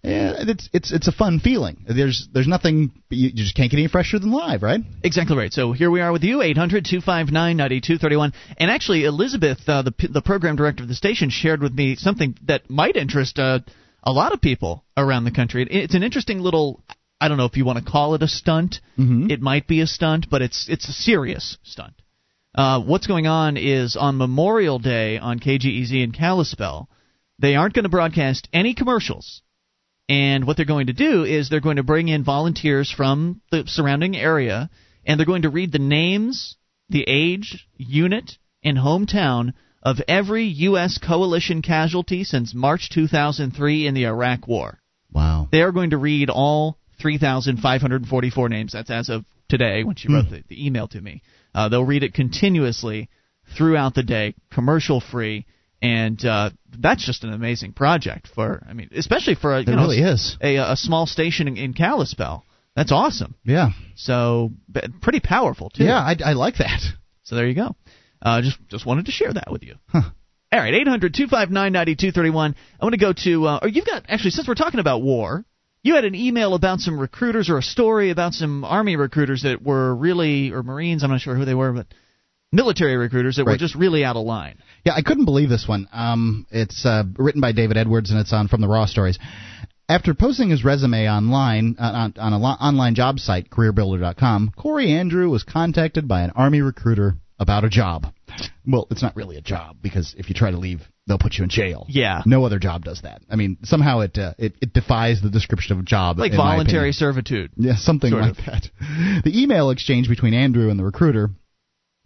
eh, 0.04 0.34
it's 0.48 0.68
it's 0.72 0.92
it's 0.92 1.08
a 1.08 1.12
fun 1.12 1.40
feeling. 1.40 1.84
There's 1.86 2.28
there's 2.32 2.46
nothing 2.46 2.92
you, 3.10 3.28
you 3.28 3.44
just 3.44 3.54
can't 3.54 3.70
get 3.70 3.78
any 3.78 3.88
fresher 3.88 4.18
than 4.18 4.30
live, 4.30 4.62
right? 4.62 4.80
Exactly 5.02 5.36
right. 5.36 5.52
So 5.52 5.72
here 5.72 5.90
we 5.90 6.00
are 6.00 6.12
with 6.12 6.22
you, 6.22 6.42
800 6.42 6.84
259 6.84 7.56
9231. 7.56 8.32
And 8.58 8.70
actually, 8.70 9.04
Elizabeth, 9.04 9.58
uh, 9.66 9.82
the, 9.82 9.94
the 10.08 10.22
program 10.22 10.56
director 10.56 10.82
of 10.82 10.88
the 10.88 10.94
station, 10.94 11.30
shared 11.30 11.62
with 11.62 11.72
me 11.72 11.96
something 11.96 12.36
that 12.46 12.68
might 12.68 12.96
interest 12.96 13.38
uh, 13.38 13.60
a 14.02 14.12
lot 14.12 14.32
of 14.32 14.40
people 14.40 14.84
around 14.96 15.24
the 15.24 15.30
country. 15.30 15.62
It, 15.62 15.68
it's 15.70 15.94
an 15.94 16.02
interesting 16.02 16.40
little. 16.40 16.82
I 17.20 17.28
don't 17.28 17.38
know 17.38 17.46
if 17.46 17.56
you 17.56 17.64
want 17.64 17.84
to 17.84 17.90
call 17.90 18.14
it 18.14 18.22
a 18.22 18.28
stunt. 18.28 18.80
Mm-hmm. 18.98 19.30
It 19.30 19.40
might 19.40 19.66
be 19.66 19.80
a 19.80 19.86
stunt, 19.86 20.26
but 20.30 20.42
it's 20.42 20.68
it's 20.68 20.88
a 20.88 20.92
serious 20.92 21.56
stunt. 21.62 21.94
Uh, 22.54 22.80
what's 22.82 23.06
going 23.06 23.26
on 23.26 23.56
is 23.56 23.96
on 23.96 24.16
Memorial 24.16 24.78
Day 24.78 25.18
on 25.18 25.40
KGEZ 25.40 26.04
in 26.04 26.12
Kalispell, 26.12 26.88
they 27.38 27.56
aren't 27.56 27.74
going 27.74 27.82
to 27.82 27.88
broadcast 27.88 28.48
any 28.52 28.74
commercials. 28.74 29.42
And 30.08 30.46
what 30.46 30.56
they're 30.56 30.66
going 30.66 30.88
to 30.88 30.92
do 30.92 31.24
is 31.24 31.48
they're 31.48 31.60
going 31.60 31.76
to 31.76 31.82
bring 31.82 32.08
in 32.08 32.24
volunteers 32.24 32.90
from 32.90 33.40
the 33.50 33.64
surrounding 33.66 34.16
area, 34.16 34.68
and 35.06 35.18
they're 35.18 35.26
going 35.26 35.42
to 35.42 35.50
read 35.50 35.72
the 35.72 35.78
names, 35.78 36.56
the 36.90 37.04
age, 37.06 37.66
unit, 37.76 38.32
and 38.62 38.76
hometown 38.76 39.54
of 39.82 40.00
every 40.08 40.44
U.S. 40.44 40.98
coalition 40.98 41.62
casualty 41.62 42.24
since 42.24 42.54
March 42.54 42.90
2003 42.90 43.86
in 43.86 43.94
the 43.94 44.06
Iraq 44.06 44.46
War. 44.46 44.78
Wow. 45.12 45.48
They 45.50 45.62
are 45.62 45.72
going 45.72 45.90
to 45.90 45.98
read 45.98 46.30
all 46.30 46.78
3,544 47.00 48.48
names. 48.48 48.72
That's 48.72 48.90
as 48.90 49.08
of 49.08 49.24
today 49.48 49.84
when 49.84 49.96
she 49.96 50.12
wrote 50.12 50.30
the, 50.30 50.42
the 50.48 50.66
email 50.66 50.88
to 50.88 51.00
me. 51.00 51.22
Uh, 51.54 51.68
they'll 51.68 51.84
read 51.84 52.02
it 52.02 52.14
continuously 52.14 53.08
throughout 53.56 53.94
the 53.94 54.02
day, 54.02 54.34
commercial 54.50 55.00
free, 55.00 55.46
and 55.84 56.24
uh, 56.24 56.50
that's 56.78 57.04
just 57.04 57.24
an 57.24 57.32
amazing 57.32 57.72
project 57.72 58.28
for. 58.34 58.64
I 58.68 58.72
mean, 58.72 58.90
especially 58.94 59.34
for 59.34 59.54
a, 59.54 59.58
you 59.60 59.72
It 59.72 59.76
know, 59.76 59.82
really 59.82 60.00
is. 60.00 60.36
a, 60.40 60.56
a 60.56 60.76
small 60.76 61.06
station 61.06 61.46
in, 61.48 61.56
in 61.56 61.74
Kalispell. 61.74 62.44
That's 62.74 62.90
awesome. 62.90 63.34
Yeah. 63.44 63.70
So 63.94 64.50
pretty 65.00 65.20
powerful 65.20 65.70
too. 65.70 65.84
Yeah, 65.84 65.98
I, 65.98 66.16
I 66.24 66.32
like 66.32 66.56
that. 66.58 66.80
So 67.22 67.36
there 67.36 67.46
you 67.46 67.54
go. 67.54 67.74
Uh, 68.20 68.42
just 68.42 68.58
just 68.68 68.84
wanted 68.86 69.06
to 69.06 69.12
share 69.12 69.32
that 69.32 69.50
with 69.50 69.62
you. 69.62 69.76
All 69.94 70.02
right, 70.52 70.74
800 70.74 71.14
259 71.14 71.72
9231. 71.72 72.54
I 72.80 72.84
want 72.84 72.92
to 72.92 73.00
go 73.00 73.12
to, 73.24 73.46
uh, 73.46 73.58
or 73.62 73.68
you've 73.68 73.86
got, 73.86 74.04
actually, 74.08 74.30
since 74.30 74.46
we're 74.46 74.54
talking 74.54 74.78
about 74.78 75.02
war, 75.02 75.44
you 75.82 75.94
had 75.96 76.04
an 76.04 76.14
email 76.14 76.54
about 76.54 76.80
some 76.80 76.98
recruiters 77.00 77.50
or 77.50 77.58
a 77.58 77.62
story 77.62 78.10
about 78.10 78.34
some 78.34 78.62
Army 78.64 78.96
recruiters 78.96 79.42
that 79.42 79.62
were 79.62 79.94
really, 79.94 80.52
or 80.52 80.62
Marines, 80.62 81.02
I'm 81.02 81.10
not 81.10 81.20
sure 81.20 81.34
who 81.34 81.44
they 81.44 81.54
were, 81.54 81.72
but 81.72 81.86
military 82.54 82.96
recruiters 82.96 83.36
that 83.36 83.44
were 83.44 83.56
just 83.56 83.74
really 83.74 84.04
out 84.04 84.16
of 84.16 84.24
line. 84.24 84.58
Yeah, 84.84 84.94
I 84.94 85.02
couldn't 85.02 85.24
believe 85.24 85.48
this 85.48 85.66
one. 85.66 85.88
Um, 85.92 86.46
it's 86.50 86.84
uh, 86.86 87.04
written 87.16 87.40
by 87.40 87.52
David 87.52 87.76
Edwards 87.76 88.10
and 88.10 88.20
it's 88.20 88.32
on 88.32 88.48
from 88.48 88.60
the 88.60 88.68
Raw 88.68 88.86
Stories. 88.86 89.18
After 89.88 90.14
posting 90.14 90.48
his 90.48 90.64
resume 90.64 91.08
online 91.08 91.76
uh, 91.78 91.82
on, 91.82 92.14
on 92.16 92.32
a 92.32 92.38
lo- 92.38 92.56
online 92.60 92.94
job 92.94 93.18
site, 93.18 93.50
CareerBuilder.com, 93.50 94.52
Corey 94.56 94.90
Andrew 94.90 95.28
was 95.28 95.42
contacted 95.42 96.08
by 96.08 96.22
an 96.22 96.30
Army 96.30 96.62
recruiter 96.62 97.16
about 97.38 97.64
a 97.64 97.68
job. 97.68 98.06
Well, 98.66 98.86
it's 98.90 99.02
not 99.02 99.14
really 99.14 99.36
a 99.36 99.42
job 99.42 99.76
because 99.82 100.14
if 100.16 100.28
you 100.28 100.34
try 100.34 100.50
to 100.50 100.56
leave, 100.56 100.80
they'll 101.06 101.18
put 101.18 101.34
you 101.34 101.44
in 101.44 101.50
jail. 101.50 101.84
Yeah. 101.88 102.22
No 102.24 102.44
other 102.44 102.58
job 102.58 102.84
does 102.84 103.02
that. 103.02 103.20
I 103.28 103.36
mean, 103.36 103.58
somehow 103.62 104.00
it 104.00 104.16
uh, 104.16 104.32
it, 104.38 104.54
it 104.62 104.72
defies 104.72 105.20
the 105.20 105.30
description 105.30 105.74
of 105.74 105.80
a 105.80 105.82
job. 105.82 106.18
Like 106.18 106.32
voluntary 106.32 106.92
servitude. 106.92 107.50
Yeah, 107.56 107.76
something 107.76 108.12
like 108.12 108.30
of. 108.30 108.36
that. 108.46 108.70
The 109.24 109.42
email 109.42 109.70
exchange 109.70 110.08
between 110.08 110.34
Andrew 110.34 110.70
and 110.70 110.78
the 110.78 110.84
recruiter, 110.84 111.30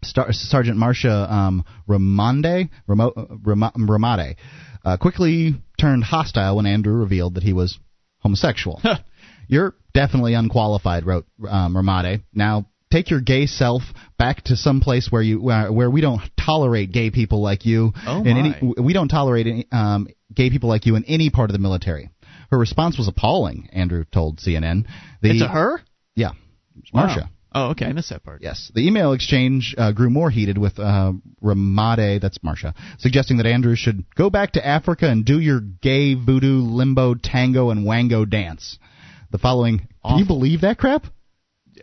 Star- 0.03 0.33
Sergeant 0.33 0.77
Marcia 0.77 1.33
um, 1.33 1.65
Ramo, 1.87 3.11
uh, 3.11 3.27
Rama- 3.43 3.73
Ramade, 3.77 4.37
uh, 4.85 4.97
quickly 4.97 5.55
turned 5.81 6.05
hostile 6.05 6.57
when 6.57 6.67
Andrew 6.67 6.95
revealed 6.95 7.35
that 7.35 7.43
he 7.43 7.53
was 7.53 7.79
homosexual. 8.19 8.81
You're 9.49 9.75
definitely 9.95 10.35
unqualified, 10.35 11.07
wrote 11.07 11.27
um, 11.49 11.75
Ramade. 11.75 12.23
Now 12.33 12.67
take 12.91 13.11
your 13.11 13.21
gay 13.21 13.47
self 13.47 13.83
back 14.19 14.43
to 14.45 14.57
some 14.57 14.81
place 14.81 15.09
where 15.11 15.23
you 15.23 15.41
where, 15.41 15.73
where 15.73 15.91
we 15.91 16.01
don't 16.01 16.21
tolerate 16.39 16.93
gay 16.93 17.11
people 17.11 17.43
like 17.43 17.67
you. 17.67 17.93
Oh, 18.07 18.23
my. 18.23 18.31
any, 18.31 18.75
we 18.81 18.93
don't 18.93 19.09
tolerate 19.09 19.47
any, 19.47 19.67
um, 19.73 20.09
gay 20.33 20.51
people 20.51 20.69
like 20.69 20.87
you 20.87 20.97
in 20.97 21.05
any 21.05 21.31
part 21.31 21.51
of 21.51 21.55
the 21.55 21.59
military. 21.61 22.11
Her 22.51 22.59
response 22.59 22.97
was 22.97 23.09
appalling. 23.09 23.69
Andrew 23.73 24.05
told 24.11 24.39
CNN. 24.39 24.87
The, 25.21 25.31
it's 25.31 25.43
a 25.43 25.49
her. 25.49 25.81
Yeah, 26.15 26.31
Wow. 26.93 27.29
Oh, 27.59 27.71
okay. 27.71 27.87
I 27.87 27.93
missed 27.93 28.11
that 28.11 28.23
part. 28.23 28.43
Yes. 28.43 28.71
The 28.75 28.87
email 28.87 29.13
exchange 29.13 29.75
uh, 29.77 29.93
grew 29.93 30.11
more 30.11 30.31
heated 30.31 30.59
with 30.59 30.79
uh, 30.79 31.13
Ramade, 31.43 32.21
that's 32.21 32.39
Marsha, 32.39 32.75
suggesting 32.99 33.39
that 33.39 33.47
Andrew 33.47 33.75
should 33.75 34.05
go 34.15 34.31
back 34.31 34.53
to 34.53 34.67
Africa 34.67 35.09
and 35.09 35.25
do 35.25 35.41
your 35.41 35.61
gay 35.61 36.15
voodoo, 36.15 36.61
limbo, 36.63 37.15
tango, 37.15 37.71
and 37.71 37.85
wango 37.85 38.25
dance. 38.25 38.79
The 39.31 39.39
following. 39.39 39.89
Can 40.05 40.19
you 40.19 40.27
believe 40.27 40.63
that 40.63 40.79
crap? 40.79 41.05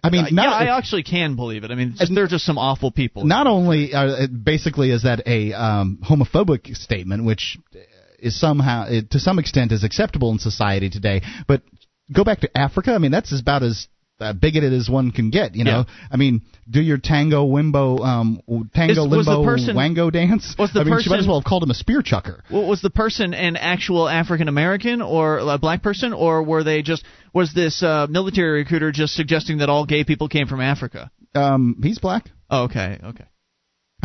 I 0.03 0.09
mean, 0.09 0.25
Uh, 0.25 0.29
not, 0.31 0.45
yeah, 0.45 0.71
I 0.73 0.77
actually 0.77 1.03
can 1.03 1.35
believe 1.35 1.63
it. 1.63 1.71
I 1.71 1.75
mean, 1.75 1.95
just, 1.97 2.13
they're 2.13 2.27
just 2.27 2.45
some 2.45 2.57
awful 2.57 2.91
people. 2.91 3.25
not 3.25 3.47
only 3.47 3.93
uh, 3.93 4.27
basically 4.27 4.91
is 4.91 5.03
that 5.03 5.27
a 5.27 5.53
um, 5.53 5.99
homophobic 6.03 6.75
statement, 6.75 7.23
which 7.23 7.57
is 8.19 8.39
somehow 8.39 8.87
to 9.09 9.19
some 9.19 9.39
extent 9.39 9.71
is 9.71 9.83
acceptable 9.83 10.31
in 10.31 10.39
society 10.39 10.89
today, 10.89 11.21
but 11.47 11.61
go 12.11 12.23
back 12.23 12.41
to 12.41 12.57
Africa. 12.57 12.91
I 12.93 12.97
mean, 12.97 13.11
that's 13.11 13.37
about 13.39 13.63
as 13.63 13.87
uh, 14.19 14.33
bigoted 14.33 14.73
as 14.73 14.89
one 14.89 15.11
can 15.11 15.29
get. 15.29 15.55
You 15.55 15.63
know, 15.63 15.85
Yeah. 15.87 15.93
I 16.11 16.17
mean, 16.17 16.41
do 16.69 16.81
your 16.81 16.97
tango 16.97 17.45
wimbo, 17.45 17.99
um, 18.05 18.41
tango 18.73 19.05
Is- 19.05 19.11
limbo 19.11 19.43
person- 19.43 19.75
wango 19.75 20.09
dance. 20.09 20.55
was 20.57 20.71
the 20.71 20.81
I 20.81 20.83
mean, 20.83 20.99
she 21.01 21.09
might 21.09 21.19
as 21.19 21.27
well 21.27 21.39
have 21.39 21.45
called 21.45 21.63
him 21.63 21.71
a 21.71 21.75
spear 21.75 22.01
chucker. 22.01 22.43
Well, 22.49 22.65
was 22.65 22.81
the 22.81 22.89
person 22.89 23.33
an 23.33 23.55
actual 23.57 24.07
African 24.07 24.47
American 24.47 25.01
or 25.01 25.39
a 25.39 25.57
black 25.57 25.81
person, 25.81 26.13
or 26.13 26.43
were 26.43 26.63
they 26.63 26.81
just 26.81 27.03
was 27.33 27.53
this 27.53 27.83
uh, 27.83 28.07
military 28.09 28.59
recruiter 28.59 28.91
just 28.91 29.13
suggesting 29.15 29.57
that 29.59 29.69
all 29.69 29.85
gay 29.85 30.03
people 30.03 30.27
came 30.29 30.47
from 30.47 30.61
Africa? 30.61 31.11
Um, 31.33 31.77
he's 31.83 31.99
black. 31.99 32.29
Oh, 32.49 32.63
okay, 32.63 32.99
okay. 33.03 33.25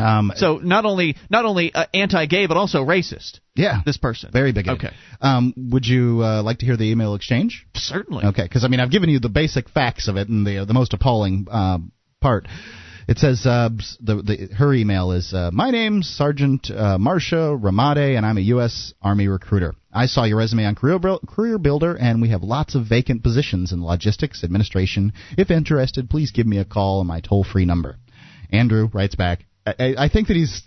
Um, 0.01 0.33
So 0.37 0.59
not 0.59 0.85
only 0.85 1.17
not 1.29 1.45
only 1.45 1.73
uh, 1.75 1.87
anti-gay 1.95 2.47
but 2.47 2.57
also 2.57 2.85
racist. 2.85 3.41
yeah, 3.55 3.81
This 3.85 3.97
person. 3.97 4.31
very 4.33 4.53
bigoted. 4.53 4.85
Okay. 4.85 4.97
Um, 5.21 5.53
would 5.73 5.87
you 5.87 6.23
uh, 6.23 6.43
like 6.43 6.59
to 6.59 6.67
hear 6.67 6.77
the 6.77 6.91
email 6.91 7.15
exchange? 7.15 7.67
Certainly. 7.75 8.25
Okay, 8.27 8.43
because 8.45 8.65
I 8.65 8.69
mean 8.69 8.81
I've 8.81 8.91
given 8.91 9.11
you 9.11 9.21
the 9.21 9.29
basic 9.29 9.69
facts 9.69 10.09
of 10.09 10.17
it 10.17 10.29
and 10.29 10.47
the 10.47 10.65
the 10.65 10.75
most 10.75 10.93
appalling 10.95 11.47
uh, 11.51 11.79
part. 12.21 12.47
It 13.09 13.19
says 13.19 13.45
uh, 13.45 13.71
the, 14.01 14.17
the 14.23 14.55
her 14.55 14.73
email 14.73 15.11
is 15.11 15.35
uh, 15.35 15.51
my 15.53 15.71
name's 15.71 16.09
Sergeant 16.09 16.71
uh, 16.71 16.97
Marcia 16.97 17.59
Ramade 17.61 18.17
and 18.17 18.25
I'm 18.25 18.39
a 18.39 18.43
U.S. 18.55 18.95
Army 19.03 19.27
recruiter. 19.27 19.75
I 19.93 20.07
saw 20.07 20.23
your 20.25 20.39
resume 20.39 20.65
on 20.65 20.77
Career, 20.77 21.01
Career 21.27 21.59
Builder 21.59 21.97
and 21.97 22.23
we 22.23 22.29
have 22.29 22.45
lots 22.45 22.77
of 22.77 22.87
vacant 22.87 23.25
positions 23.25 23.73
in 23.73 23.85
logistics 23.85 24.45
administration. 24.45 25.13
If 25.37 25.51
interested, 25.51 26.09
please 26.09 26.31
give 26.31 26.47
me 26.47 26.59
a 26.59 26.65
call 26.65 27.01
on 27.01 27.09
my 27.09 27.21
toll 27.21 27.43
free 27.43 27.65
number. 27.65 27.97
Andrew 28.53 28.89
writes 28.93 29.17
back. 29.17 29.45
I, 29.67 29.95
I 29.99 30.09
think 30.09 30.29
that 30.29 30.37
he's 30.37 30.63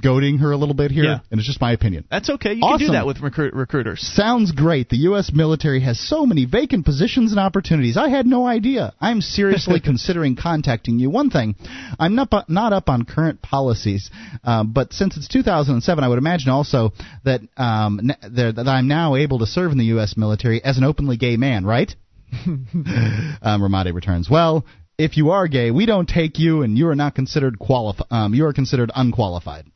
goading 0.00 0.38
her 0.38 0.52
a 0.52 0.56
little 0.56 0.76
bit 0.76 0.92
here, 0.92 1.02
Yeah. 1.04 1.18
and 1.30 1.40
it's 1.40 1.46
just 1.48 1.60
my 1.60 1.72
opinion. 1.72 2.04
That's 2.08 2.30
okay. 2.30 2.52
You 2.54 2.60
can 2.60 2.78
do 2.78 2.92
that 2.92 3.04
with 3.04 3.20
recruit, 3.20 3.52
recruiters. 3.52 4.00
Sounds 4.00 4.52
great. 4.52 4.88
The 4.90 4.96
U.S. 5.10 5.32
military 5.34 5.80
has 5.80 5.98
so 5.98 6.24
many 6.24 6.44
vacant 6.44 6.84
positions 6.84 7.32
and 7.32 7.40
opportunities. 7.40 7.96
I 7.96 8.08
had 8.08 8.24
no 8.24 8.46
idea. 8.46 8.92
I'm 9.00 9.20
seriously 9.20 9.80
considering 9.84 10.36
contacting 10.36 11.00
you. 11.00 11.10
One 11.10 11.30
thing, 11.30 11.56
I'm 11.98 12.14
not 12.14 12.48
not 12.48 12.72
up 12.72 12.88
on 12.88 13.06
current 13.06 13.42
policies, 13.42 14.08
uh, 14.44 14.62
but 14.62 14.92
since 14.92 15.16
it's 15.16 15.26
2007, 15.26 16.04
I 16.04 16.08
would 16.08 16.18
imagine 16.18 16.50
also 16.50 16.92
that 17.24 17.40
um, 17.56 17.98
n- 18.10 18.32
there- 18.32 18.52
that 18.52 18.68
I'm 18.68 18.86
now 18.86 19.16
able 19.16 19.40
to 19.40 19.46
serve 19.46 19.72
in 19.72 19.78
the 19.78 19.86
U.S. 19.86 20.16
military 20.16 20.62
as 20.62 20.78
an 20.78 20.84
openly 20.84 21.16
gay 21.16 21.36
man, 21.36 21.64
right? 21.66 21.92
um, 22.46 23.62
Ramade 23.62 23.92
returns. 23.94 24.28
Well, 24.30 24.64
if 24.98 25.16
you 25.16 25.30
are 25.30 25.46
gay, 25.46 25.70
we 25.70 25.86
don't 25.86 26.08
take 26.08 26.38
you, 26.38 26.62
and 26.62 26.76
you 26.76 26.88
are 26.88 26.96
not 26.96 27.14
considered 27.14 27.58
qualified. 27.58 28.08
Um, 28.10 28.34
you 28.34 28.44
are 28.46 28.52
considered 28.52 28.90
unqualified. 28.94 29.66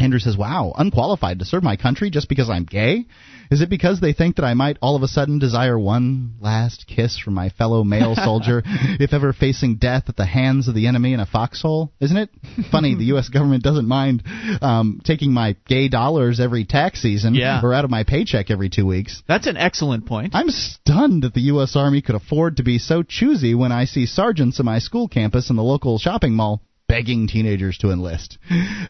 Andrew 0.00 0.18
says, 0.18 0.36
Wow, 0.36 0.72
unqualified 0.76 1.40
to 1.40 1.44
serve 1.44 1.62
my 1.62 1.76
country 1.76 2.10
just 2.10 2.28
because 2.28 2.48
I'm 2.48 2.64
gay? 2.64 3.06
Is 3.50 3.62
it 3.62 3.70
because 3.70 4.00
they 4.00 4.12
think 4.12 4.36
that 4.36 4.44
I 4.44 4.54
might 4.54 4.76
all 4.82 4.94
of 4.94 5.02
a 5.02 5.08
sudden 5.08 5.38
desire 5.38 5.78
one 5.78 6.34
last 6.40 6.86
kiss 6.86 7.18
from 7.18 7.34
my 7.34 7.48
fellow 7.48 7.82
male 7.82 8.14
soldier 8.24 8.62
if 8.64 9.12
ever 9.14 9.32
facing 9.32 9.76
death 9.76 10.04
at 10.08 10.16
the 10.16 10.26
hands 10.26 10.68
of 10.68 10.74
the 10.74 10.86
enemy 10.86 11.14
in 11.14 11.20
a 11.20 11.26
foxhole? 11.26 11.92
Isn't 11.98 12.16
it? 12.18 12.30
Funny, 12.70 12.94
the 12.94 13.06
U.S. 13.06 13.28
government 13.30 13.62
doesn't 13.62 13.88
mind 13.88 14.22
um, 14.60 15.00
taking 15.02 15.32
my 15.32 15.56
gay 15.66 15.88
dollars 15.88 16.40
every 16.40 16.64
tax 16.64 17.00
season 17.00 17.34
Yeah. 17.34 17.60
or 17.62 17.72
out 17.72 17.84
of 17.84 17.90
my 17.90 18.04
paycheck 18.04 18.50
every 18.50 18.68
two 18.68 18.86
weeks. 18.86 19.22
That's 19.26 19.46
an 19.46 19.56
excellent 19.56 20.06
point. 20.06 20.34
I'm 20.34 20.50
stunned 20.50 21.22
that 21.22 21.34
the 21.34 21.40
U.S. 21.42 21.74
Army 21.74 22.02
could 22.02 22.14
afford 22.14 22.58
to 22.58 22.62
be 22.62 22.78
so 22.78 23.02
choosy 23.02 23.54
when 23.54 23.72
I 23.72 23.86
see 23.86 24.06
sergeants 24.06 24.60
in 24.60 24.66
my 24.66 24.78
school 24.78 25.08
campus 25.08 25.48
and 25.48 25.58
the 25.58 25.62
local 25.62 25.98
shopping 25.98 26.34
mall 26.34 26.62
begging 26.88 27.28
teenagers 27.28 27.78
to 27.78 27.90
enlist. 27.90 28.38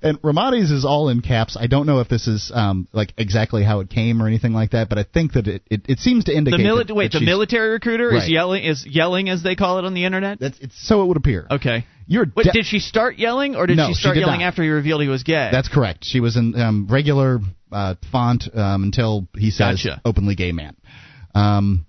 And 0.03 0.19
Ramades 0.23 0.71
is 0.71 0.85
all 0.85 1.09
in 1.09 1.21
caps. 1.21 1.57
I 1.61 1.67
don't 1.67 1.85
know 1.85 1.99
if 2.01 2.09
this 2.09 2.29
is 2.29 2.51
um, 2.55 2.87
like 2.93 3.13
exactly 3.19 3.65
how 3.65 3.81
it 3.81 3.91
came 3.91 4.23
or 4.23 4.27
anything 4.29 4.53
like 4.53 4.71
that, 4.71 4.89
but 4.89 4.99
I 4.99 5.05
think 5.05 5.33
that 5.33 5.49
it, 5.49 5.63
it, 5.69 5.83
it 5.89 5.99
seems 5.99 6.25
to 6.25 6.33
The 6.33 6.39
indicate. 6.39 6.61
mili- 6.61 6.87
that, 6.87 6.95
wait, 6.95 7.13
that 7.13 7.19
the 7.19 7.25
military 7.25 7.71
recruiter 7.71 8.15
is 8.15 8.29
yelling 8.31 8.63
is 8.65 8.87
yelling 8.87 9.29
as 9.29 9.43
they 9.43 9.57
call 9.57 9.79
it 9.79 9.85
on 9.85 9.95
the 9.95 10.05
internet. 10.05 10.39
That's 10.41 10.59
it's 10.61 10.87
so 10.89 11.03
it 11.03 11.07
would 11.07 11.17
appear. 11.17 11.47
Okay. 11.51 11.85
You're 12.07 12.27
Wait, 12.35 12.47
did 12.53 12.65
she 12.65 12.79
start 12.79 13.19
yelling 13.19 13.55
or 13.55 13.67
did 13.67 13.77
No, 13.77 13.89
she 13.89 13.95
she 13.95 14.01
start 14.01 14.15
did 14.15 14.21
yelling 14.21 14.41
not. 14.41 14.47
after 14.47 14.63
he 14.63 14.71
revealed 14.71 15.03
he 15.03 15.09
was 15.09 15.25
gay? 15.25 15.49
That's 15.53 15.69
correct. 15.69 16.05
She 16.05 16.21
was 16.21 16.37
in 16.39 16.59
um, 16.59 16.87
regular 16.89 17.41
uh, 17.71 17.97
font 18.11 18.45
um, 18.55 18.85
until 18.85 19.29
he 19.37 19.51
says 19.51 19.83
Gotcha. 19.85 20.01
openly 20.07 20.35
gay 20.35 20.53
man. 20.53 20.75
Um, 21.35 21.85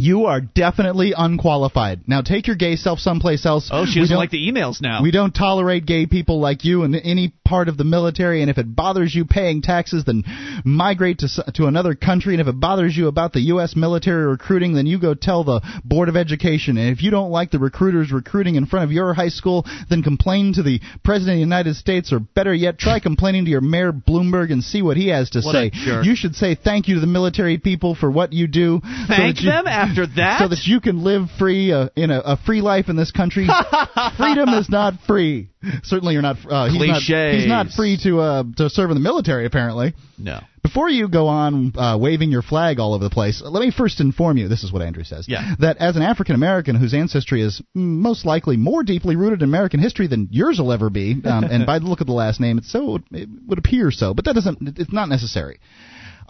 you 0.00 0.26
are 0.26 0.40
definitely 0.40 1.12
unqualified. 1.16 2.00
Now 2.06 2.22
take 2.22 2.46
your 2.46 2.56
gay 2.56 2.76
self 2.76 2.98
someplace 2.98 3.44
else. 3.46 3.68
oh, 3.72 3.84
she 3.86 4.00
doesn't 4.00 4.16
like 4.16 4.30
the 4.30 4.50
emails 4.50 4.80
now. 4.80 5.02
We 5.02 5.10
don't 5.10 5.34
tolerate 5.34 5.86
gay 5.86 6.06
people 6.06 6.40
like 6.40 6.64
you 6.64 6.82
in 6.84 6.94
any 6.94 7.32
part 7.44 7.68
of 7.68 7.76
the 7.76 7.84
military, 7.84 8.42
and 8.42 8.50
if 8.50 8.58
it 8.58 8.74
bothers 8.74 9.14
you 9.14 9.24
paying 9.24 9.62
taxes, 9.62 10.04
then 10.04 10.24
migrate 10.64 11.18
to 11.18 11.28
to 11.54 11.66
another 11.66 11.94
country. 11.94 12.34
And 12.34 12.40
if 12.40 12.46
it 12.48 12.58
bothers 12.60 12.96
you 12.96 13.08
about 13.08 13.32
the 13.32 13.40
U.S. 13.52 13.76
military 13.76 14.26
recruiting, 14.26 14.74
then 14.74 14.86
you 14.86 14.98
go 15.00 15.14
tell 15.14 15.44
the 15.44 15.60
Board 15.84 16.08
of 16.08 16.16
Education. 16.16 16.76
And 16.78 16.90
if 16.90 17.02
you 17.02 17.10
don't 17.10 17.30
like 17.30 17.50
the 17.50 17.58
recruiters 17.58 18.12
recruiting 18.12 18.54
in 18.56 18.66
front 18.66 18.84
of 18.84 18.92
your 18.92 19.14
high 19.14 19.28
school, 19.28 19.66
then 19.88 20.02
complain 20.02 20.52
to 20.54 20.62
the 20.62 20.80
President 21.04 21.34
of 21.34 21.36
the 21.38 21.40
United 21.40 21.76
States, 21.76 22.12
or 22.12 22.20
better 22.20 22.54
yet, 22.54 22.78
try 22.78 23.00
complaining 23.00 23.44
to 23.44 23.50
your 23.50 23.60
Mayor 23.60 23.92
Bloomberg 23.92 24.52
and 24.52 24.62
see 24.62 24.82
what 24.82 24.96
he 24.96 25.08
has 25.08 25.30
to 25.30 25.40
What 25.40 25.52
say. 25.52 25.70
You 26.02 26.14
should 26.16 26.34
say 26.34 26.54
thank 26.54 26.88
you 26.88 26.94
to 26.96 27.00
the 27.00 27.06
military 27.06 27.58
people 27.58 27.94
for 27.94 28.10
what 28.10 28.32
you 28.32 28.46
do. 28.46 28.80
so 28.82 29.06
Thank 29.08 29.42
you- 29.42 29.50
them 29.50 29.66
after 29.90 30.06
that. 30.16 30.38
so 30.40 30.48
that 30.48 30.64
you 30.64 30.80
can 30.80 31.02
live 31.04 31.28
free 31.38 31.72
uh, 31.72 31.88
in 31.96 32.10
a, 32.10 32.20
a 32.20 32.36
free 32.36 32.60
life 32.60 32.88
in 32.88 32.96
this 32.96 33.10
country. 33.10 33.46
Freedom 34.16 34.48
is 34.50 34.68
not 34.68 34.94
free. 35.06 35.50
Certainly, 35.82 36.14
you're 36.14 36.22
not. 36.22 36.36
Uh, 36.48 36.70
he's 36.70 36.86
not. 36.86 37.02
He's 37.02 37.46
not 37.46 37.68
free 37.68 37.98
to 38.04 38.20
uh, 38.20 38.44
to 38.56 38.70
serve 38.70 38.90
in 38.90 38.94
the 38.94 39.02
military. 39.02 39.46
Apparently. 39.46 39.94
no. 40.18 40.40
Before 40.62 40.90
you 40.90 41.08
go 41.08 41.26
on 41.26 41.72
uh, 41.76 41.96
waving 41.98 42.30
your 42.30 42.42
flag 42.42 42.78
all 42.80 42.92
over 42.92 43.02
the 43.02 43.10
place, 43.10 43.42
let 43.42 43.62
me 43.62 43.70
first 43.70 43.98
inform 43.98 44.36
you. 44.36 44.46
This 44.46 44.62
is 44.62 44.70
what 44.70 44.82
Andrew 44.82 45.04
says. 45.04 45.24
Yeah. 45.26 45.54
That 45.58 45.78
as 45.78 45.96
an 45.96 46.02
African 46.02 46.34
American 46.34 46.76
whose 46.76 46.92
ancestry 46.92 47.40
is 47.40 47.62
mm, 47.74 47.80
most 47.80 48.26
likely 48.26 48.58
more 48.58 48.82
deeply 48.82 49.16
rooted 49.16 49.40
in 49.40 49.48
American 49.48 49.80
history 49.80 50.06
than 50.06 50.28
yours 50.30 50.58
will 50.58 50.70
ever 50.70 50.90
be, 50.90 51.16
um, 51.24 51.44
and 51.44 51.64
by 51.64 51.78
the 51.78 51.86
look 51.86 52.02
of 52.02 52.06
the 52.06 52.12
last 52.12 52.40
name, 52.40 52.58
it's 52.58 52.70
so 52.70 52.98
it 53.10 53.28
would 53.46 53.58
appear 53.58 53.90
so, 53.90 54.12
but 54.12 54.26
that 54.26 54.34
doesn't. 54.34 54.78
It's 54.78 54.92
not 54.92 55.08
necessary. 55.08 55.60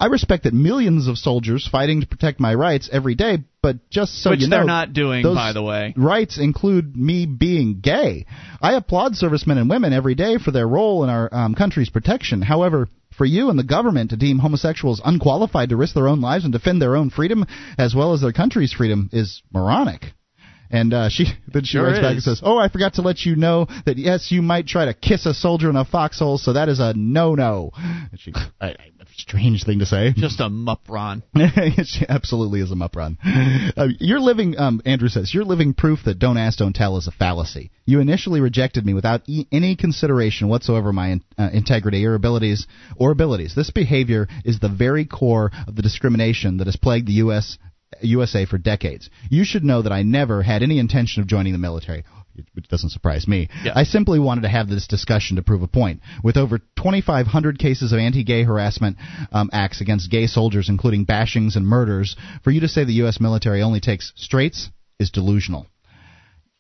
I 0.00 0.06
respect 0.06 0.44
that 0.44 0.54
millions 0.54 1.08
of 1.08 1.18
soldiers 1.18 1.68
fighting 1.70 2.00
to 2.00 2.06
protect 2.06 2.40
my 2.40 2.54
rights 2.54 2.88
every 2.90 3.14
day, 3.14 3.40
but 3.60 3.90
just 3.90 4.22
so 4.22 4.30
Which 4.30 4.40
you 4.40 4.48
know, 4.48 4.56
they're 4.56 4.64
not 4.64 4.94
doing, 4.94 5.22
those 5.22 5.36
by 5.36 5.52
the 5.52 5.62
way. 5.62 5.92
Rights 5.94 6.38
include 6.38 6.96
me 6.96 7.26
being 7.26 7.80
gay. 7.80 8.24
I 8.62 8.72
applaud 8.72 9.14
servicemen 9.14 9.58
and 9.58 9.68
women 9.68 9.92
every 9.92 10.14
day 10.14 10.38
for 10.38 10.52
their 10.52 10.66
role 10.66 11.04
in 11.04 11.10
our 11.10 11.28
um, 11.30 11.54
country's 11.54 11.90
protection. 11.90 12.40
However, 12.40 12.88
for 13.18 13.26
you 13.26 13.50
and 13.50 13.58
the 13.58 13.64
government 13.64 14.10
to 14.10 14.16
deem 14.16 14.38
homosexuals 14.38 15.02
unqualified 15.04 15.68
to 15.68 15.76
risk 15.76 15.94
their 15.94 16.08
own 16.08 16.22
lives 16.22 16.44
and 16.44 16.52
defend 16.54 16.80
their 16.80 16.96
own 16.96 17.10
freedom 17.10 17.44
as 17.76 17.94
well 17.94 18.14
as 18.14 18.22
their 18.22 18.32
country's 18.32 18.72
freedom 18.72 19.10
is 19.12 19.42
moronic. 19.52 20.14
And 20.70 20.94
uh, 20.94 21.08
she 21.08 21.26
then 21.48 21.64
she 21.64 21.78
Sure 21.78 21.84
writes 21.84 21.98
back 21.98 22.12
and 22.12 22.22
says, 22.22 22.40
"Oh, 22.42 22.58
I 22.58 22.68
forgot 22.68 22.94
to 22.94 23.02
let 23.02 23.24
you 23.24 23.36
know 23.36 23.66
that 23.86 23.98
yes, 23.98 24.30
you 24.30 24.42
might 24.42 24.66
try 24.66 24.86
to 24.86 24.94
kiss 24.94 25.26
a 25.26 25.34
soldier 25.34 25.70
in 25.70 25.76
a 25.76 25.84
foxhole, 25.84 26.38
so 26.38 26.52
that 26.52 26.68
is 26.68 26.80
a 26.80 26.94
no-no." 26.94 27.72
And 27.74 28.18
She, 28.18 28.32
I, 28.60 28.68
I, 28.68 28.76
strange 29.20 29.64
thing 29.64 29.78
to 29.78 29.86
say. 29.86 30.12
Just 30.16 30.40
a 30.40 30.48
mupron. 30.48 31.22
she 31.84 32.04
absolutely 32.08 32.60
is 32.60 32.70
a 32.70 32.74
mupron. 32.74 33.16
Uh, 33.76 33.88
you're 33.98 34.20
living, 34.20 34.58
um, 34.58 34.80
Andrew 34.84 35.08
says, 35.08 35.32
you're 35.32 35.44
living 35.44 35.74
proof 35.74 36.00
that 36.04 36.18
don't 36.18 36.36
ask, 36.36 36.58
don't 36.58 36.74
tell 36.74 36.96
is 36.96 37.06
a 37.06 37.12
fallacy. 37.12 37.70
You 37.84 38.00
initially 38.00 38.40
rejected 38.40 38.84
me 38.84 38.94
without 38.94 39.22
e- 39.26 39.46
any 39.52 39.76
consideration 39.76 40.48
whatsoever 40.48 40.92
my 40.92 41.08
in, 41.08 41.24
uh, 41.38 41.50
integrity 41.52 42.04
or 42.06 42.14
abilities 42.14 42.66
or 42.96 43.10
abilities. 43.10 43.54
This 43.54 43.70
behavior 43.70 44.28
is 44.44 44.58
the 44.58 44.68
very 44.68 45.04
core 45.04 45.50
of 45.66 45.76
the 45.76 45.82
discrimination 45.82 46.58
that 46.58 46.66
has 46.66 46.76
plagued 46.76 47.06
the 47.06 47.14
U.S. 47.14 47.58
USA 48.02 48.44
for 48.44 48.58
decades. 48.58 49.10
You 49.30 49.44
should 49.44 49.64
know 49.64 49.82
that 49.82 49.92
I 49.92 50.02
never 50.02 50.42
had 50.42 50.62
any 50.62 50.78
intention 50.78 51.22
of 51.22 51.28
joining 51.28 51.52
the 51.52 51.58
military. 51.58 52.04
Which 52.54 52.68
doesn't 52.68 52.90
surprise 52.90 53.26
me. 53.26 53.48
Yeah. 53.64 53.72
I 53.74 53.82
simply 53.82 54.18
wanted 54.18 54.42
to 54.42 54.48
have 54.48 54.68
this 54.68 54.86
discussion 54.86 55.36
to 55.36 55.42
prove 55.42 55.62
a 55.62 55.66
point. 55.66 56.00
With 56.22 56.36
over 56.36 56.58
2,500 56.58 57.58
cases 57.58 57.92
of 57.92 57.98
anti-gay 57.98 58.44
harassment 58.44 58.96
um, 59.32 59.50
acts 59.52 59.80
against 59.80 60.10
gay 60.10 60.26
soldiers, 60.26 60.68
including 60.68 61.04
bashings 61.04 61.56
and 61.56 61.66
murders, 61.66 62.16
for 62.42 62.50
you 62.50 62.60
to 62.60 62.68
say 62.68 62.84
the 62.84 62.92
U.S. 62.94 63.20
military 63.20 63.62
only 63.62 63.80
takes 63.80 64.12
straights 64.14 64.70
is 64.98 65.10
delusional. 65.10 65.66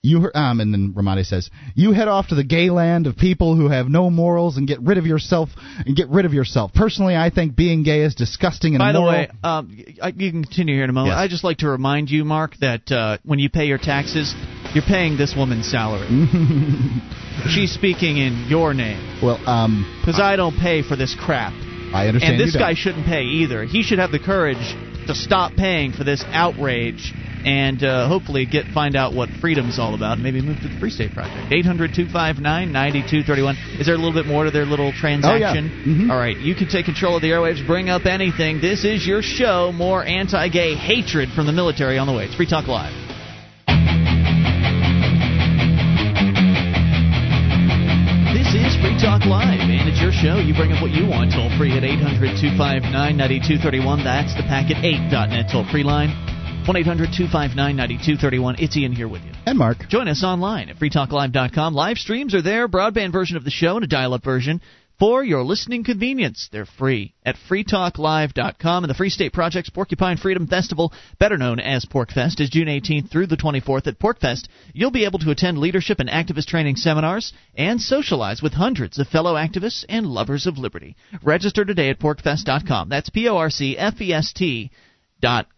You 0.02 0.22
heard- 0.22 0.34
um, 0.34 0.60
and 0.60 0.72
then 0.72 0.94
Ramadi 0.94 1.26
says, 1.26 1.50
"You 1.74 1.92
head 1.92 2.08
off 2.08 2.28
to 2.28 2.34
the 2.34 2.42
gay 2.42 2.70
land 2.70 3.06
of 3.06 3.18
people 3.18 3.54
who 3.54 3.68
have 3.68 3.90
no 3.90 4.08
morals 4.08 4.56
and 4.56 4.66
get 4.66 4.80
rid 4.80 4.96
of 4.96 5.06
yourself 5.06 5.50
and 5.84 5.94
get 5.94 6.08
rid 6.08 6.24
of 6.24 6.32
yourself. 6.32 6.72
Personally, 6.72 7.14
I 7.14 7.28
think 7.28 7.54
being 7.54 7.82
gay 7.82 8.00
is 8.00 8.14
disgusting 8.14 8.74
and 8.74 8.78
By 8.78 8.92
the 8.92 9.02
way, 9.02 9.28
um, 9.44 9.76
I, 10.02 10.08
you 10.16 10.30
can 10.30 10.42
continue 10.42 10.74
here 10.74 10.84
in 10.84 10.90
a 10.90 10.94
moment. 10.94 11.12
Yes. 11.12 11.18
I 11.18 11.28
just 11.28 11.44
like 11.44 11.58
to 11.58 11.68
remind 11.68 12.10
you, 12.10 12.24
Mark, 12.24 12.56
that 12.60 12.90
uh, 12.90 13.18
when 13.24 13.38
you 13.38 13.50
pay 13.50 13.66
your 13.66 13.76
taxes, 13.76 14.34
you're 14.72 14.84
paying 14.84 15.18
this 15.18 15.34
woman's 15.36 15.70
salary. 15.70 16.08
She's 17.50 17.72
speaking 17.72 18.16
in 18.16 18.46
your 18.48 18.72
name 18.72 19.20
well, 19.22 19.38
um, 19.46 19.84
because 20.00 20.18
I 20.18 20.36
don't 20.36 20.56
pay 20.56 20.80
for 20.82 20.96
this 20.96 21.14
crap. 21.14 21.52
I 21.92 22.06
understand. 22.06 22.40
And 22.40 22.40
this 22.40 22.56
guy 22.56 22.72
shouldn't 22.72 23.04
pay 23.04 23.24
either. 23.24 23.64
He 23.64 23.82
should 23.82 23.98
have 23.98 24.12
the 24.12 24.18
courage 24.18 24.74
to 25.08 25.14
stop 25.14 25.52
paying 25.56 25.92
for 25.92 26.04
this 26.04 26.24
outrage 26.28 27.12
and 27.44 27.82
uh, 27.82 28.08
hopefully 28.08 28.46
get 28.46 28.66
find 28.74 28.96
out 28.96 29.14
what 29.14 29.28
freedom's 29.40 29.78
all 29.78 29.94
about. 29.94 30.14
and 30.14 30.22
Maybe 30.22 30.40
move 30.40 30.58
to 30.62 30.68
the 30.68 30.78
Free 30.78 30.90
State 30.90 31.12
Project. 31.12 31.52
800-259-9231. 31.52 33.80
Is 33.80 33.86
there 33.86 33.94
a 33.94 33.98
little 33.98 34.12
bit 34.14 34.26
more 34.26 34.44
to 34.44 34.50
their 34.50 34.66
little 34.66 34.92
transaction? 34.92 35.70
Mhm. 35.86 36.10
All 36.10 36.18
right, 36.18 36.36
you 36.36 36.54
can 36.54 36.68
take 36.68 36.84
control 36.86 37.16
of 37.16 37.22
the 37.22 37.30
airwaves. 37.30 37.64
Bring 37.66 37.88
up 37.88 38.06
anything. 38.06 38.60
This 38.60 38.84
is 38.84 39.06
your 39.06 39.22
show. 39.22 39.72
More 39.72 40.04
anti-gay 40.04 40.74
hatred 40.74 41.30
from 41.30 41.46
the 41.46 41.52
military 41.52 41.98
on 41.98 42.06
the 42.06 42.12
way. 42.12 42.24
It's 42.26 42.34
Free 42.34 42.46
Talk 42.46 42.66
Live. 42.68 42.92
This 48.32 48.54
is 48.54 48.76
Free 48.80 48.96
Talk 48.98 49.26
Live, 49.26 49.60
and 49.60 49.88
it's 49.88 50.00
your 50.00 50.12
show. 50.12 50.38
You 50.38 50.54
bring 50.54 50.72
up 50.72 50.80
what 50.82 50.90
you 50.90 51.06
want. 51.06 51.32
Toll 51.32 51.50
free 51.58 51.76
at 51.76 51.84
800 51.84 52.38
259 52.38 53.16
9231. 53.16 54.04
That's 54.04 54.34
the 54.34 54.42
packet 54.46 54.78
8.net 54.78 55.50
toll 55.50 55.66
free 55.70 55.82
line. 55.82 56.10
1 56.70 56.76
800 56.76 57.06
259 57.06 57.74
9231. 57.74 58.54
It's 58.60 58.76
Ian 58.76 58.92
here 58.92 59.08
with 59.08 59.22
you. 59.22 59.32
and 59.44 59.58
Mark. 59.58 59.88
Join 59.88 60.06
us 60.06 60.22
online 60.22 60.68
at 60.68 60.76
freetalklive.com. 60.76 61.74
Live 61.74 61.98
streams 61.98 62.32
are 62.32 62.42
there, 62.42 62.68
broadband 62.68 63.10
version 63.10 63.36
of 63.36 63.42
the 63.42 63.50
show 63.50 63.74
and 63.74 63.82
a 63.82 63.88
dial 63.88 64.14
up 64.14 64.22
version 64.22 64.60
for 64.96 65.24
your 65.24 65.42
listening 65.42 65.82
convenience. 65.82 66.48
They're 66.52 66.64
free 66.66 67.12
at 67.26 67.34
freetalklive.com. 67.50 68.84
And 68.84 68.88
the 68.88 68.94
Free 68.94 69.10
State 69.10 69.32
Project's 69.32 69.70
Porcupine 69.70 70.16
Freedom 70.16 70.46
Festival, 70.46 70.92
better 71.18 71.36
known 71.36 71.58
as 71.58 71.86
PorcFest, 71.86 72.38
is 72.38 72.50
June 72.50 72.68
18th 72.68 73.10
through 73.10 73.26
the 73.26 73.36
24th. 73.36 73.88
At 73.88 73.98
PorcFest, 73.98 74.46
you'll 74.72 74.92
be 74.92 75.06
able 75.06 75.18
to 75.18 75.32
attend 75.32 75.58
leadership 75.58 75.98
and 75.98 76.08
activist 76.08 76.46
training 76.46 76.76
seminars 76.76 77.32
and 77.56 77.80
socialize 77.80 78.42
with 78.42 78.52
hundreds 78.52 79.00
of 79.00 79.08
fellow 79.08 79.34
activists 79.34 79.84
and 79.88 80.06
lovers 80.06 80.46
of 80.46 80.56
liberty. 80.56 80.94
Register 81.20 81.64
today 81.64 81.90
at 81.90 81.98
porcfest.com. 81.98 82.90
That's 82.90 83.10
P 83.10 83.28
O 83.28 83.36
R 83.38 83.50
C 83.50 83.76
F 83.76 84.00
E 84.00 84.12
S 84.12 84.32
T 84.32 84.70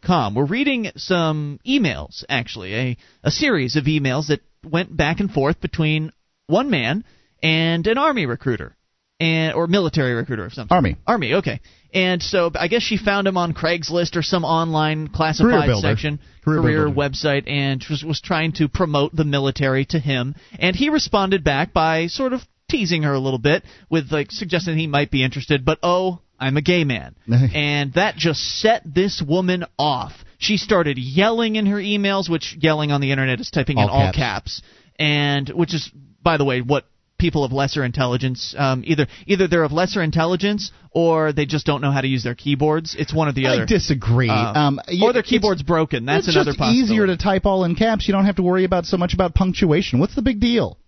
com. 0.02 0.34
We're 0.34 0.44
reading 0.44 0.90
some 0.96 1.60
emails, 1.66 2.24
actually, 2.28 2.74
a, 2.74 2.96
a 3.24 3.30
series 3.30 3.76
of 3.76 3.84
emails 3.84 4.28
that 4.28 4.40
went 4.64 4.96
back 4.96 5.20
and 5.20 5.30
forth 5.30 5.60
between 5.60 6.12
one 6.46 6.70
man 6.70 7.04
and 7.42 7.86
an 7.86 7.98
army 7.98 8.26
recruiter, 8.26 8.76
and 9.18 9.54
or 9.54 9.66
military 9.66 10.14
recruiter 10.14 10.44
of 10.44 10.52
some 10.52 10.68
sort. 10.68 10.76
Army. 10.76 10.96
Army, 11.06 11.34
okay. 11.34 11.60
And 11.94 12.22
so 12.22 12.50
I 12.54 12.68
guess 12.68 12.82
she 12.82 12.96
found 12.96 13.28
him 13.28 13.36
on 13.36 13.52
Craigslist 13.52 14.16
or 14.16 14.22
some 14.22 14.44
online 14.44 15.08
classified 15.08 15.66
Career 15.66 15.76
section, 15.76 16.20
Career 16.44 16.86
builder. 16.86 16.96
website, 16.96 17.50
and 17.50 17.84
was, 17.90 18.02
was 18.02 18.20
trying 18.20 18.52
to 18.52 18.68
promote 18.68 19.14
the 19.14 19.24
military 19.24 19.84
to 19.86 19.98
him. 19.98 20.34
And 20.58 20.74
he 20.74 20.88
responded 20.88 21.44
back 21.44 21.72
by 21.72 22.06
sort 22.06 22.32
of 22.32 22.40
teasing 22.70 23.02
her 23.02 23.12
a 23.12 23.18
little 23.18 23.38
bit 23.38 23.64
with 23.90 24.10
like 24.10 24.30
suggesting 24.30 24.78
he 24.78 24.86
might 24.86 25.10
be 25.10 25.22
interested, 25.22 25.64
but 25.64 25.78
oh, 25.82 26.20
I'm 26.42 26.56
a 26.56 26.62
gay 26.62 26.84
man. 26.84 27.14
and 27.54 27.94
that 27.94 28.16
just 28.16 28.40
set 28.60 28.82
this 28.84 29.22
woman 29.26 29.64
off. 29.78 30.12
She 30.38 30.56
started 30.56 30.98
yelling 30.98 31.56
in 31.56 31.66
her 31.66 31.76
emails, 31.76 32.28
which 32.28 32.56
yelling 32.58 32.90
on 32.90 33.00
the 33.00 33.12
internet 33.12 33.40
is 33.40 33.50
typing 33.50 33.78
in 33.78 33.84
All 33.84 33.90
all 33.90 34.12
caps. 34.12 34.60
caps, 34.60 34.62
and 34.98 35.48
which 35.48 35.72
is, 35.72 35.90
by 36.22 36.36
the 36.36 36.44
way, 36.44 36.60
what 36.60 36.84
people 37.22 37.44
of 37.44 37.52
lesser 37.52 37.84
intelligence 37.84 38.52
um, 38.58 38.82
either 38.84 39.06
either 39.28 39.46
they're 39.46 39.62
of 39.62 39.70
lesser 39.70 40.02
intelligence 40.02 40.72
or 40.90 41.32
they 41.32 41.46
just 41.46 41.64
don't 41.64 41.80
know 41.80 41.92
how 41.92 42.00
to 42.00 42.08
use 42.08 42.24
their 42.24 42.34
keyboards. 42.34 42.96
It's 42.98 43.14
one 43.14 43.28
or 43.28 43.32
the 43.32 43.46
other. 43.46 43.62
I 43.62 43.66
disagree. 43.66 44.28
Uh, 44.28 44.52
um, 44.52 44.80
or 45.00 45.12
their 45.12 45.22
keyboard's 45.22 45.62
broken. 45.62 46.04
That's 46.04 46.26
it's 46.26 46.34
another 46.34 46.50
just 46.50 46.58
possibility. 46.58 46.92
easier 46.92 47.06
to 47.06 47.16
type 47.16 47.46
all 47.46 47.64
in 47.64 47.76
caps. 47.76 48.08
You 48.08 48.12
don't 48.12 48.24
have 48.26 48.36
to 48.36 48.42
worry 48.42 48.64
about 48.64 48.86
so 48.86 48.96
much 48.96 49.14
about 49.14 49.34
punctuation. 49.34 50.00
What's 50.00 50.16
the 50.16 50.22
big 50.22 50.40
deal? 50.40 50.78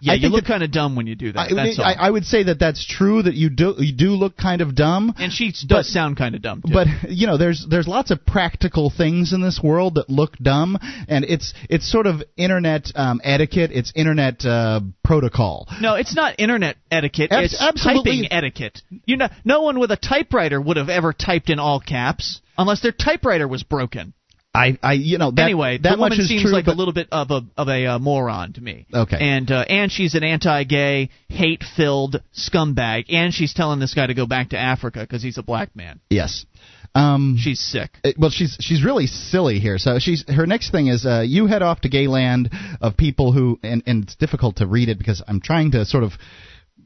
Yeah, 0.00 0.12
I 0.12 0.16
you 0.16 0.28
look 0.28 0.44
kind 0.44 0.62
of 0.62 0.70
dumb 0.70 0.96
when 0.96 1.06
you 1.06 1.14
do 1.14 1.32
that. 1.32 1.52
I. 1.52 1.82
I, 1.82 2.06
I 2.06 2.10
would 2.10 2.24
say 2.24 2.44
that 2.44 2.58
that's 2.58 2.86
true. 2.86 3.22
That 3.22 3.34
you 3.34 3.50
do 3.50 3.74
you 3.78 3.94
do 3.94 4.10
look 4.10 4.36
kind 4.36 4.60
of 4.60 4.74
dumb. 4.74 5.14
and 5.18 5.32
she 5.32 5.50
does 5.50 5.66
but- 5.68 5.84
sound 5.84 6.16
kind 6.16 6.34
of 6.34 6.42
dumb. 6.42 6.62
Too. 6.62 6.72
But 6.72 6.86
you 7.10 7.26
know, 7.26 7.36
there's 7.36 7.66
there's 7.68 7.88
lots 7.88 8.10
of 8.10 8.24
practical 8.24 8.90
things 8.90 9.32
in 9.32 9.42
this 9.42 9.60
world 9.62 9.94
that 9.96 10.08
look 10.08 10.36
dumb, 10.38 10.78
and 11.08 11.24
it's 11.24 11.54
it's 11.68 11.90
sort 11.90 12.06
of 12.06 12.22
internet 12.36 12.90
um, 12.94 13.20
etiquette. 13.22 13.70
It's 13.72 13.92
internet 13.94 14.44
uh, 14.44 14.80
protocol. 15.04 15.68
No, 15.80 15.94
it's 15.94 16.14
not 16.14 16.38
internet 16.38 16.76
etiquette. 16.90 17.32
Abs- 17.32 17.52
it's 17.52 17.62
absolutely. 17.62 18.22
typing 18.22 18.32
etiquette. 18.32 18.82
You 19.04 19.16
know, 19.16 19.28
no 19.44 19.62
one 19.62 19.78
with 19.78 19.90
a 19.90 19.96
typewriter 19.96 20.60
would 20.60 20.76
have 20.76 20.88
ever 20.88 21.12
typed 21.12 21.50
in 21.50 21.58
all 21.58 21.80
caps 21.80 22.40
unless 22.56 22.80
their 22.82 22.92
typewriter 22.92 23.48
was 23.48 23.62
broken. 23.62 24.14
I, 24.52 24.78
I 24.82 24.94
you 24.94 25.18
know 25.18 25.30
that, 25.30 25.42
anyway, 25.42 25.78
that 25.78 25.98
woman 25.98 26.18
seems 26.18 26.42
true. 26.42 26.50
like 26.50 26.66
a 26.66 26.72
little 26.72 26.92
bit 26.92 27.08
of 27.12 27.30
a 27.30 27.42
of 27.56 27.68
a 27.68 27.86
uh, 27.86 27.98
moron 28.00 28.52
to 28.54 28.60
me. 28.60 28.86
Okay. 28.92 29.16
And 29.20 29.48
uh, 29.50 29.64
and 29.68 29.92
she's 29.92 30.14
an 30.14 30.24
anti-gay, 30.24 31.10
hate-filled 31.28 32.20
scumbag, 32.34 33.04
and 33.10 33.32
she's 33.32 33.54
telling 33.54 33.78
this 33.78 33.94
guy 33.94 34.08
to 34.08 34.14
go 34.14 34.26
back 34.26 34.50
to 34.50 34.58
Africa 34.58 35.00
because 35.00 35.22
he's 35.22 35.38
a 35.38 35.42
black 35.42 35.76
man. 35.76 36.00
yes. 36.10 36.44
Um, 36.92 37.36
She's 37.38 37.60
sick. 37.60 37.90
Uh, 38.04 38.10
well, 38.18 38.30
she's 38.30 38.56
she's 38.58 38.84
really 38.84 39.06
silly 39.06 39.60
here. 39.60 39.78
So 39.78 40.00
she's 40.00 40.24
her 40.28 40.44
next 40.44 40.72
thing 40.72 40.88
is 40.88 41.06
uh, 41.06 41.22
you 41.24 41.46
head 41.46 41.62
off 41.62 41.82
to 41.82 41.88
gay 41.88 42.08
land 42.08 42.50
of 42.80 42.96
people 42.96 43.30
who 43.30 43.60
and 43.62 43.84
and 43.86 44.02
it's 44.02 44.16
difficult 44.16 44.56
to 44.56 44.66
read 44.66 44.88
it 44.88 44.98
because 44.98 45.22
I'm 45.28 45.40
trying 45.40 45.70
to 45.70 45.84
sort 45.84 46.02
of 46.02 46.14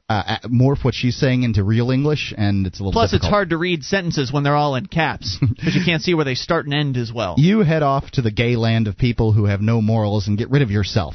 uh, 0.08 0.38
morph 0.44 0.84
what 0.84 0.94
she's 0.94 1.16
saying 1.16 1.44
into 1.44 1.64
real 1.64 1.90
English 1.90 2.34
and 2.36 2.66
it's 2.66 2.78
a 2.78 2.82
little 2.82 2.92
Plus, 2.92 3.10
difficult. 3.10 3.28
it's 3.28 3.34
hard 3.34 3.50
to 3.50 3.56
read 3.56 3.84
sentences 3.84 4.32
when 4.32 4.42
they're 4.42 4.56
all 4.56 4.74
in 4.74 4.86
caps 4.86 5.38
because 5.56 5.74
you 5.74 5.82
can't 5.84 6.02
see 6.02 6.14
where 6.14 6.24
they 6.24 6.34
start 6.34 6.66
and 6.66 6.74
end 6.74 6.96
as 6.96 7.12
well. 7.12 7.36
You 7.38 7.60
head 7.60 7.82
off 7.82 8.10
to 8.12 8.22
the 8.22 8.30
gay 8.30 8.56
land 8.56 8.86
of 8.86 8.98
people 8.98 9.32
who 9.32 9.46
have 9.46 9.60
no 9.60 9.80
morals 9.80 10.28
and 10.28 10.36
get 10.36 10.50
rid 10.50 10.62
of 10.62 10.70
yourself. 10.70 11.14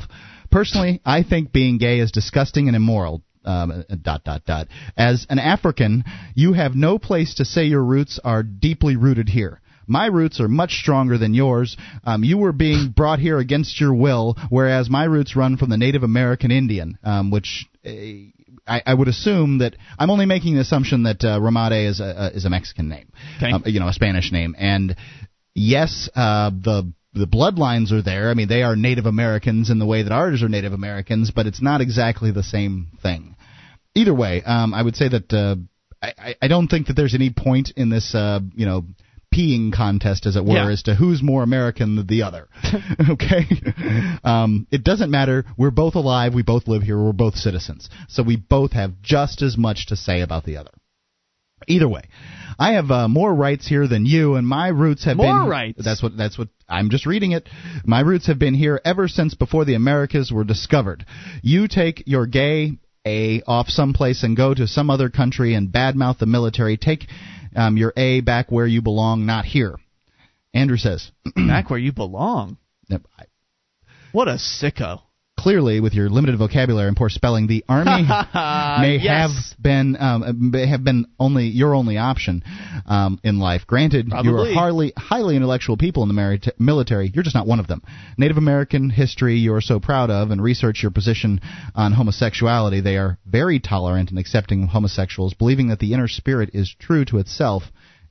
Personally, 0.52 1.02
I 1.06 1.24
think 1.24 1.52
being 1.52 1.78
gay 1.78 2.00
is 2.00 2.12
disgusting 2.12 2.68
and 2.68 2.76
immoral. 2.76 3.22
Um, 3.46 3.72
uh, 3.90 3.96
dot 3.96 4.26
dot 4.26 4.44
dot. 4.46 4.68
As 4.98 5.26
an 5.30 5.40
African, 5.40 6.04
you 6.36 6.52
have 6.54 6.76
no 6.76 7.00
place 7.00 7.36
to 7.36 7.46
say 7.46 7.64
your 7.64 7.84
roots 7.84 8.20
are 8.22 8.44
deeply 8.44 8.98
rooted 8.98 9.30
here. 9.30 9.62
My 9.88 10.08
roots 10.08 10.42
are 10.42 10.50
much 10.50 10.74
stronger 10.74 11.18
than 11.18 11.34
yours. 11.34 11.78
Um, 12.04 12.26
you 12.26 12.38
were 12.38 12.52
being 12.52 12.90
brought 12.96 13.20
here 13.20 13.40
against 13.40 13.80
your 13.80 13.94
will, 13.94 14.36
whereas 14.50 14.90
my 14.90 15.06
roots 15.06 15.38
run 15.38 15.56
from 15.56 15.70
the 15.70 15.78
Native 15.78 16.04
American 16.04 16.52
Indian, 16.52 16.98
um, 17.04 17.32
which 17.32 17.66
uh, 17.86 17.90
I, 18.68 18.82
I 18.86 18.94
would 18.94 19.08
assume 19.08 19.60
that 19.60 19.76
I'm 19.98 20.10
only 20.10 20.26
making 20.26 20.56
the 20.56 20.62
assumption 20.62 21.04
that 21.04 21.24
uh, 21.24 21.40
Ramode 21.42 21.74
is 21.74 22.00
a, 22.00 22.06
uh, 22.06 22.30
is 22.34 22.46
a 22.46 22.50
Mexican 22.50 22.90
name, 22.90 23.12
Okay. 23.38 23.52
um, 23.52 23.64
you 23.66 23.80
know, 23.80 23.88
a 23.88 23.94
Spanish 23.94 24.32
name, 24.32 24.56
and 24.58 24.96
yes, 25.56 26.10
uh, 26.16 26.50
the 26.52 26.92
the 27.14 27.26
bloodlines 27.26 27.92
are 27.92 28.02
there. 28.04 28.30
I 28.30 28.36
mean, 28.36 28.48
they 28.48 28.62
are 28.62 28.76
Native 28.76 29.06
Americans 29.08 29.70
in 29.72 29.80
the 29.80 29.86
way 29.86 30.04
that 30.04 30.12
ours 30.12 30.44
are 30.44 30.50
Native 30.50 30.74
Americans, 30.74 31.32
but 31.32 31.48
it's 31.48 31.62
not 31.62 31.82
exactly 31.82 32.32
the 32.32 32.44
same 32.44 32.90
thing. 33.02 33.36
Either 33.96 34.14
way, 34.14 34.44
um, 34.44 34.74
I 34.76 34.84
would 34.84 34.96
say 34.96 35.10
that 35.10 35.34
uh, 35.34 35.56
I, 36.02 36.14
I- 36.30 36.36
I 36.44 36.48
don't 36.48 36.68
think 36.68 36.88
that 36.88 36.94
there's 36.94 37.16
any 37.16 37.32
point 37.32 37.72
in 37.76 37.90
this, 37.90 38.14
uh, 38.14 38.40
you 38.56 38.66
know, 38.68 38.86
peeing 39.34 39.72
contest, 39.74 40.26
as 40.26 40.36
it 40.36 40.44
were, 40.46 40.56
Yeah. 40.56 40.70
as 40.70 40.84
to 40.84 40.96
who's 40.96 41.22
more 41.22 41.44
American 41.44 41.96
than 41.96 42.08
the 42.08 42.24
other. 42.24 42.48
okay, 43.10 43.46
um, 44.24 44.68
it 44.72 44.84
doesn't 44.84 45.12
matter. 45.12 45.46
We're 45.58 45.72
both 45.72 45.96
alive. 45.96 46.34
We 46.34 46.44
both 46.44 46.68
live 46.68 46.82
here. 46.84 46.98
We're 47.02 47.14
both 47.14 47.36
citizens, 47.36 47.90
so 48.08 48.24
we 48.24 48.36
both 48.36 48.74
have 48.74 49.02
just 49.02 49.42
as 49.42 49.58
much 49.58 49.88
to 49.88 49.96
say 49.96 50.22
about 50.22 50.46
the 50.46 50.58
other. 50.58 50.72
Either 51.68 51.90
way, 51.90 52.04
I 52.58 52.74
have 52.74 52.90
uh, 52.90 53.08
more 53.10 53.36
rights 53.36 53.68
here 53.68 53.86
than 53.88 54.06
you, 54.06 54.36
and 54.36 54.48
my 54.48 54.70
roots 54.70 55.04
have 55.04 55.18
More 55.18 55.42
been. 55.42 55.50
rights? 55.50 55.84
That's 55.84 56.02
what. 56.02 56.16
That's 56.18 56.38
what. 56.38 56.48
I'm 56.70 56.90
just 56.90 57.06
reading 57.06 57.34
it. 57.34 57.50
My 57.84 58.00
roots 58.00 58.28
have 58.28 58.40
been 58.40 58.54
here 58.54 58.80
ever 58.86 59.08
since 59.10 59.34
before 59.34 59.66
the 59.66 59.74
Americas 59.76 60.32
were 60.32 60.46
discovered. 60.46 61.06
You 61.44 61.68
take 61.68 62.04
your 62.06 62.28
gay 62.28 62.78
A 63.06 63.42
off 63.46 63.68
someplace 63.70 64.24
and 64.24 64.38
go 64.38 64.54
to 64.54 64.68
some 64.68 64.90
other 64.90 65.10
country 65.10 65.54
and 65.54 65.68
badmouth 65.70 66.20
the 66.20 66.26
military. 66.26 66.78
Take 66.78 67.08
um, 67.56 67.78
your 67.78 67.94
A 67.98 68.22
back 68.22 68.52
where 68.52 68.68
you 68.68 68.82
belong, 68.82 69.26
not 69.26 69.46
here. 69.46 69.78
Andrew 70.54 70.78
says. 70.78 71.12
Back 71.36 71.70
where 71.70 71.80
you 71.80 71.92
belong. 71.92 72.58
What 74.12 74.28
a 74.28 74.34
sicko. 74.34 75.02
Clearly, 75.40 75.80
with 75.80 75.94
your 75.94 76.10
limited 76.10 76.38
vocabulary 76.38 76.90
and 76.90 76.98
poor 76.98 77.08
spelling, 77.08 77.48
the 77.48 77.64
army 77.70 78.04
may 78.82 78.98
Yes. 79.02 79.08
have 79.56 79.64
been 79.64 79.96
um, 79.98 80.52
may 80.52 80.68
have 80.68 80.84
been 80.84 81.06
only 81.18 81.46
your 81.48 81.74
only 81.76 81.98
option 81.98 82.44
um, 82.86 83.20
in 83.24 83.40
life. 83.40 83.62
Granted, 83.66 84.08
you 84.24 84.36
are 84.36 84.54
highly 84.54 84.92
highly 84.98 85.38
intellectual 85.38 85.78
people 85.78 86.04
in 86.04 86.10
the 86.14 86.54
military. 86.60 87.10
You're 87.14 87.24
just 87.24 87.36
not 87.36 87.48
one 87.48 87.60
of 87.62 87.68
them. 87.68 87.82
Native 88.18 88.36
American 88.38 88.90
history 88.90 89.36
you 89.38 89.54
are 89.54 89.62
so 89.62 89.80
proud 89.80 90.10
of, 90.10 90.32
and 90.32 90.44
research 90.44 90.82
your 90.84 90.92
position 90.92 91.40
on 91.74 91.94
homosexuality. 91.94 92.82
They 92.82 92.98
are 92.98 93.18
very 93.26 93.60
tolerant 93.60 94.10
and 94.10 94.20
accepting 94.20 94.64
of 94.64 94.70
homosexuals, 94.70 95.34
believing 95.36 95.70
that 95.70 95.80
the 95.80 95.94
inner 95.94 96.10
spirit 96.10 96.50
is 96.54 96.76
true 96.80 97.06
to 97.06 97.18
itself 97.18 97.64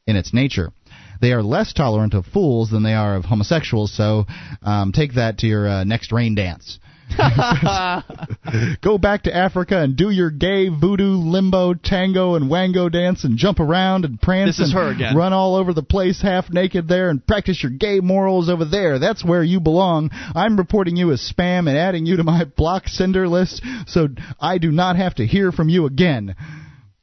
in 0.06 0.16
its 0.16 0.32
nature. 0.32 0.72
they 1.20 1.32
are 1.32 1.42
less 1.42 1.74
tolerant 1.74 2.14
of 2.14 2.24
fools 2.24 2.70
than 2.70 2.82
they 2.82 2.94
are 2.94 3.16
of 3.16 3.26
homosexuals. 3.26 3.92
So 3.94 4.24
um, 4.62 4.92
take 4.92 5.14
that 5.16 5.38
to 5.38 5.46
your 5.46 5.68
uh, 5.68 5.84
next 5.84 6.10
rain 6.12 6.34
dance. 6.34 6.78
Go 8.82 8.98
back 8.98 9.22
to 9.22 9.34
Africa 9.34 9.80
and 9.80 9.96
do 9.96 10.10
your 10.10 10.30
gay 10.30 10.68
voodoo, 10.68 11.16
limbo, 11.16 11.74
tango, 11.74 12.34
and 12.34 12.50
wango 12.50 12.88
dance 12.88 13.24
and 13.24 13.36
jump 13.36 13.60
around 13.60 14.04
and 14.04 14.20
prance 14.20 14.58
This 14.58 14.68
is 14.68 14.74
and 14.74 15.16
run 15.16 15.32
all 15.32 15.56
over 15.56 15.72
the 15.72 15.82
place 15.82 16.20
half 16.22 16.50
naked 16.50 16.88
there 16.88 17.10
and 17.10 17.24
practice 17.26 17.62
your 17.62 17.72
gay 17.72 18.00
morals 18.00 18.48
over 18.48 18.64
there. 18.64 18.98
That's 18.98 19.24
where 19.24 19.42
you 19.42 19.60
belong. 19.60 20.10
I'm 20.12 20.56
reporting 20.56 20.96
you 20.96 21.12
as 21.12 21.20
spam 21.20 21.68
and 21.68 21.76
adding 21.76 22.06
you 22.06 22.16
to 22.16 22.24
my 22.24 22.44
block 22.56 22.88
sender 22.88 23.28
list 23.28 23.62
so 23.86 24.08
I 24.40 24.58
do 24.58 24.70
not 24.70 24.96
have 24.96 25.16
to 25.16 25.26
hear 25.26 25.52
from 25.52 25.68
you 25.68 25.86
again. 25.86 26.36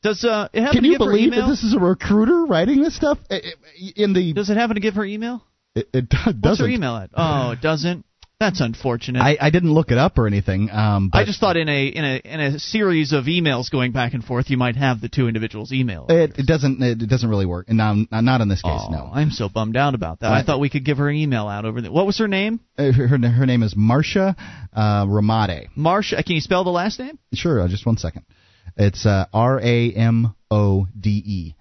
Does 0.04 0.24
uh, 0.24 0.50
it 0.54 0.62
happen 0.62 0.76
Can 0.76 0.84
to 0.84 0.90
you 0.90 0.98
believe 1.00 1.32
that 1.32 1.48
this 1.48 1.64
is 1.64 1.74
a 1.74 1.80
recruiter 1.80 2.46
writing 2.46 2.84
this 2.84 2.96
stuff? 2.96 3.18
In 3.96 4.14
the 4.14 4.34
Does 4.34 4.52
it 4.52 4.58
happen 4.58 4.76
to 4.76 4.82
give 4.82 4.96
her 4.96 5.06
email? 5.06 5.44
it, 5.76 5.90
it 5.94 6.10
doesn't. 6.10 6.42
What's 6.42 6.60
her 6.60 6.68
email 6.68 6.96
at? 6.96 7.10
Oh, 7.14 7.52
it 7.52 7.62
doesn't. 7.62 8.06
That's 8.40 8.60
unfortunate. 8.60 9.22
I, 9.22 9.38
I 9.40 9.50
didn't 9.50 9.74
look 9.74 9.92
it 9.92 9.98
up 9.98 10.18
or 10.18 10.28
anything. 10.28 10.70
Um, 10.70 11.10
but 11.10 11.20
I 11.20 11.26
just 11.26 11.40
thought 11.40 11.56
in 11.56 11.70
a 11.70 11.88
in 11.88 12.04
a 12.04 12.18
in 12.26 12.40
a 12.42 12.60
series 12.60 13.14
of 13.14 13.26
emails 13.26 13.72
going 13.72 13.94
back 13.94 14.14
and 14.14 14.22
forth, 14.24 14.50
you 14.50 14.58
might 14.58 14.76
have 14.76 15.00
the 15.00 15.08
two 15.08 15.28
individuals' 15.30 15.72
email. 15.72 16.06
it, 16.10 16.34
it 16.38 16.46
doesn't 16.46 16.82
it 16.84 17.08
doesn't 17.08 17.30
really 17.30 17.46
work. 17.46 17.68
And 17.70 17.78
now, 17.78 17.96
not 18.12 18.42
in 18.42 18.50
this 18.50 18.62
case. 18.62 18.82
Oh, 18.88 18.92
no. 18.92 19.10
I'm 19.14 19.32
so 19.32 19.48
bummed 19.48 19.78
out 19.78 19.96
about 19.96 20.20
that. 20.20 20.32
I, 20.32 20.40
I- 20.40 20.44
thought 20.44 20.60
we 20.60 20.70
could 20.70 20.84
give 20.84 20.98
her 20.98 21.08
an 21.08 21.16
email 21.16 21.48
out 21.48 21.64
over 21.64 21.80
there. 21.82 21.92
What 21.92 22.06
was 22.06 22.18
her 22.20 22.28
name? 22.28 22.60
Uh, 22.78 22.92
Her, 22.92 23.08
her 23.08 23.46
name 23.46 23.64
is 23.64 23.74
Marcia 23.76 24.36
uh, 24.74 25.06
Ramode. 25.08 25.70
Marsha. 25.78 26.24
Can 26.26 26.36
you 26.36 26.42
spell 26.42 26.66
the 26.66 26.72
last 26.72 27.00
name? 27.00 27.18
Sure, 27.34 27.62
uh, 27.62 27.68
just 27.70 27.86
one 27.86 27.96
second. 27.98 28.26
It's 28.76 29.06
uh, 29.06 29.28
R 29.34 29.62
A 29.62 29.92
M 29.94 30.36
O 30.52 30.88
D 31.00 31.10
E. 31.26 31.56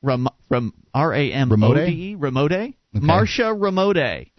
Ram, 0.00 0.28
Ram, 0.48 0.72
R 0.94 1.12
A 1.12 1.32
M 1.32 1.50
O 1.62 1.74
D 1.74 1.80
E. 2.12 2.14
Ramode. 2.14 2.74
Marsha 2.94 3.52
Ramode. 3.60 4.30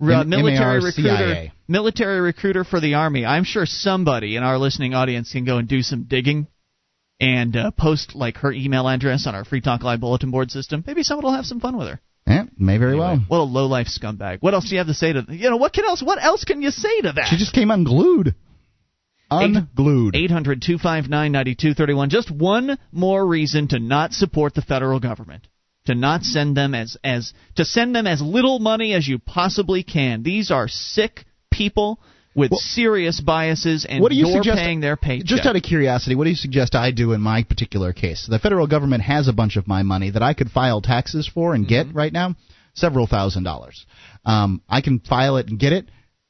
M- 0.00 0.28
military 0.28 0.80
recruiter. 0.82 1.52
Military 1.68 2.20
recruiter 2.20 2.64
for 2.64 2.80
the 2.80 2.94
army. 2.94 3.24
I'm 3.24 3.44
sure 3.44 3.66
somebody 3.66 4.36
in 4.36 4.42
our 4.42 4.58
listening 4.58 4.94
audience 4.94 5.32
can 5.32 5.44
go 5.44 5.58
and 5.58 5.68
do 5.68 5.82
some 5.82 6.04
digging 6.04 6.46
and 7.20 7.54
uh, 7.54 7.70
post 7.70 8.14
like 8.14 8.38
her 8.38 8.52
email 8.52 8.88
address 8.88 9.26
on 9.26 9.34
our 9.34 9.44
Free 9.44 9.60
Talk 9.60 9.82
Live 9.82 10.00
bulletin 10.00 10.30
board 10.30 10.50
system. 10.50 10.82
Maybe 10.86 11.02
someone 11.02 11.24
will 11.26 11.34
have 11.34 11.44
some 11.44 11.60
fun 11.60 11.76
with 11.76 11.88
her. 11.88 12.00
Yeah, 12.26 12.44
may 12.56 12.78
very 12.78 12.96
well. 12.96 13.18
What 13.28 13.38
a 13.38 13.42
low 13.42 13.66
life 13.66 13.88
scumbag. 13.88 14.38
What 14.40 14.54
else 14.54 14.68
do 14.68 14.74
you 14.74 14.78
have 14.78 14.86
to 14.86 14.94
say 14.94 15.12
to 15.12 15.24
you 15.28 15.50
know 15.50 15.56
what 15.56 15.72
can 15.72 15.84
else 15.84 16.02
what 16.02 16.22
else 16.22 16.44
can 16.44 16.62
you 16.62 16.70
say 16.70 17.00
to 17.02 17.12
that? 17.12 17.26
She 17.28 17.36
just 17.36 17.54
came 17.54 17.70
unglued. 17.70 18.34
Unglued. 19.30 20.16
800 20.16 20.60
259 20.62 21.32
9231. 21.32 22.10
Just 22.10 22.30
one 22.30 22.78
more 22.90 23.24
reason 23.24 23.68
to 23.68 23.78
not 23.78 24.12
support 24.12 24.54
the 24.54 24.62
federal 24.62 24.98
government. 24.98 25.46
To 25.86 25.94
not 25.94 26.22
send 26.24 26.56
them 26.56 26.74
as, 26.74 26.96
as 27.02 27.32
to 27.56 27.64
send 27.64 27.94
them 27.96 28.06
as 28.06 28.20
little 28.20 28.58
money 28.58 28.92
as 28.92 29.08
you 29.08 29.18
possibly 29.18 29.82
can. 29.82 30.22
These 30.22 30.50
are 30.50 30.68
sick 30.68 31.24
people 31.50 32.00
with 32.34 32.52
serious 32.54 33.20
biases, 33.20 33.86
and 33.88 34.00
what 34.02 34.10
do 34.10 34.14
you 34.16 34.26
are 34.28 34.32
suggest, 34.42 34.58
paying 34.58 34.80
their 34.80 34.96
paycheck. 34.96 35.26
Just 35.26 35.46
out 35.46 35.56
of 35.56 35.62
curiosity, 35.62 36.14
what 36.14 36.24
do 36.24 36.30
you 36.30 36.36
suggest 36.36 36.74
I 36.74 36.90
do 36.92 37.12
in 37.12 37.20
my 37.20 37.42
particular 37.42 37.92
case? 37.92 38.26
The 38.30 38.38
federal 38.38 38.66
government 38.68 39.02
has 39.02 39.26
a 39.26 39.32
bunch 39.32 39.56
of 39.56 39.66
my 39.66 39.82
money 39.82 40.10
that 40.10 40.22
I 40.22 40.34
could 40.34 40.50
file 40.50 40.80
taxes 40.80 41.26
for 41.26 41.54
and 41.54 41.64
Mm-hmm. 41.64 41.88
get 41.88 41.94
right 41.94 42.12
now, 42.12 42.36
several 42.74 43.06
thousand 43.08 43.44
dollars. 43.44 43.84
Um, 44.24 44.62
I 44.68 44.82
can 44.82 45.00
file 45.00 45.38
it 45.38 45.48
and 45.48 45.58
get 45.58 45.72
it, 45.72 45.86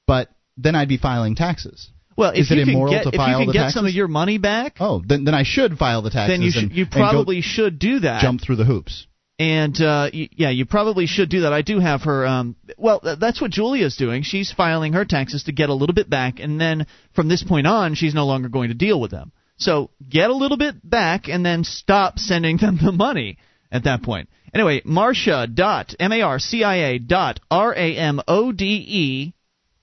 but 0.07 0.29
then 0.57 0.75
I'd 0.75 0.89
be 0.89 0.97
filing 0.97 1.35
taxes. 1.35 1.91
well, 2.17 2.31
if 2.31 2.43
is 2.43 2.51
it 2.53 2.59
immoral 2.61 2.93
get, 2.93 3.03
to 3.03 3.09
if 3.11 3.17
file 3.17 3.41
you 3.41 3.47
can 3.47 3.53
get 3.53 3.59
taxes? 3.63 3.75
some 3.75 3.85
of 3.87 3.93
your 3.93 4.09
money 4.09 4.39
back, 4.39 4.77
Oh, 4.81 5.03
then 5.07 5.25
then 5.25 5.35
I 5.35 5.43
should 5.43 5.77
file 5.77 6.01
the 6.03 6.11
taxes. 6.11 6.39
then 6.39 6.43
you 6.43 6.51
should, 6.53 6.63
and, 6.63 6.73
you 6.73 6.87
probably 6.87 7.41
should 7.43 7.79
do 7.81 7.99
that. 8.01 8.23
jump 8.23 8.41
through 8.41 8.57
the 8.57 8.65
hoops. 8.65 9.07
And 9.41 9.81
uh, 9.81 10.11
y- 10.12 10.29
yeah, 10.37 10.51
you 10.51 10.67
probably 10.67 11.07
should 11.07 11.31
do 11.31 11.41
that. 11.41 11.53
I 11.55 11.62
do 11.62 11.81
have 11.81 12.03
her. 12.03 12.27
Um, 12.27 12.57
well, 12.77 13.01
th- 13.01 13.19
that's 13.19 13.41
what 13.41 13.51
Julia's 13.51 13.97
doing. 13.97 14.23
She's 14.23 14.53
filing 14.53 14.93
her 14.93 15.07
taxes 15.07 15.45
to 15.45 15.53
get 15.53 15.71
a 15.71 15.75
little 15.75 15.95
bit 15.95 16.11
back, 16.11 16.41
and 16.41 16.61
then 16.61 16.87
from 17.15 17.29
this 17.29 17.43
point 17.43 17.67
on, 17.67 17.95
she's 17.95 18.12
no 18.12 18.27
longer 18.27 18.51
going 18.51 18.69
to 18.69 18.75
deal 18.75 19.01
with 19.01 19.11
them. 19.11 19.33
So 19.57 19.89
get 20.07 20.29
a 20.29 20.35
little 20.35 20.59
bit 20.59 20.75
back, 20.89 21.29
and 21.29 21.45
then 21.45 21.65
stop 21.65 22.19
sending 22.19 22.59
them 22.59 22.79
the 22.85 22.93
money 22.93 23.39
at 23.73 23.85
that 23.85 24.03
point. 24.03 24.29
Anyway, 24.53 24.83
Marcia 24.85 25.47
dot 25.47 25.95
M 25.99 26.12
A 26.12 26.21
R 26.21 26.39
C 26.39 26.62
I 26.62 26.77
A 26.91 26.99
dot 26.99 27.41
R 27.51 27.73
A 27.73 27.97
M 27.97 28.21
O 28.29 28.53
D 28.53 28.65
E 28.87 29.35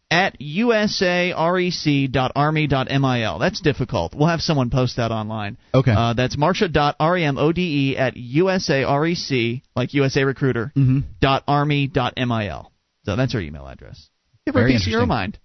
at 0.09 0.39
usarec.army.mil. 0.39 3.39
That's 3.39 3.61
difficult. 3.61 4.15
We'll 4.15 4.29
have 4.29 4.41
someone 4.41 4.69
post 4.69 4.95
that 4.97 5.11
online. 5.11 5.57
Okay. 5.73 5.91
Uh, 5.91 6.13
that's 6.13 6.38
marcia.ramode 6.38 7.59
at 7.97 8.15
usarec, 8.15 9.61
like 9.75 9.93
USA 9.93 10.23
Recruiter, 10.23 10.71
Mm-hmm. 10.75 10.99
dot 11.19 11.43
army 11.47 11.88
dot 11.88 12.13
mil. 12.17 12.71
So 13.03 13.15
that's 13.15 13.34
our 13.35 13.41
email 13.41 13.67
address. 13.67 14.09
Give 14.45 14.55
her 14.55 14.65
a 14.65 14.69
piece 14.69 14.85
of 14.85 14.91
your 14.91 15.05
mind. 15.05 15.39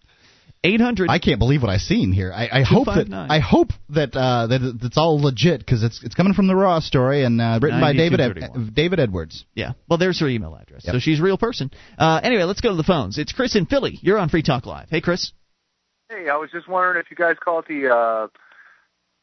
800. 0.64 1.10
I 1.10 1.18
can't 1.18 1.38
believe 1.40 1.60
what 1.62 1.70
I've 1.70 1.80
seen 1.80 2.12
here. 2.12 2.32
I, 2.32 2.48
I 2.60 2.62
hope 2.62 2.86
that 2.86 3.08
I 3.12 3.40
hope 3.40 3.70
that 3.90 4.14
uh, 4.14 4.46
that 4.46 4.62
it- 4.62 4.76
it's 4.84 4.96
all 4.96 5.20
legit 5.20 5.58
because 5.60 5.82
it's 5.82 6.02
it's 6.04 6.14
coming 6.14 6.34
from 6.34 6.46
the 6.46 6.54
Raw 6.54 6.78
story 6.80 7.24
and 7.24 7.40
uh, 7.40 7.58
written 7.60 7.80
by 7.80 7.92
David 7.92 8.20
Ed, 8.20 8.74
David 8.74 9.00
Edwards. 9.00 9.44
Yeah. 9.54 9.72
Well, 9.88 9.98
there's 9.98 10.20
her 10.20 10.28
email 10.28 10.54
address. 10.54 10.82
Yep. 10.84 10.92
So 10.94 10.98
she's 11.00 11.18
a 11.18 11.22
real 11.22 11.36
person. 11.38 11.70
Uh, 11.98 12.20
anyway, 12.22 12.44
let's 12.44 12.60
go 12.60 12.70
to 12.70 12.76
the 12.76 12.84
phones. 12.84 13.18
It's 13.18 13.32
Chris 13.32 13.56
in 13.56 13.66
Philly. 13.66 13.98
You're 14.02 14.18
on 14.18 14.28
Free 14.28 14.42
Talk 14.42 14.64
Live. 14.66 14.88
Hey, 14.88 15.00
Chris. 15.00 15.32
Hey, 16.08 16.28
I 16.28 16.36
was 16.36 16.50
just 16.52 16.68
wondering 16.68 17.00
if 17.04 17.10
you 17.10 17.16
guys 17.16 17.36
call 17.42 17.58
it 17.60 17.66
the 17.66 17.88
uh, 17.92 18.28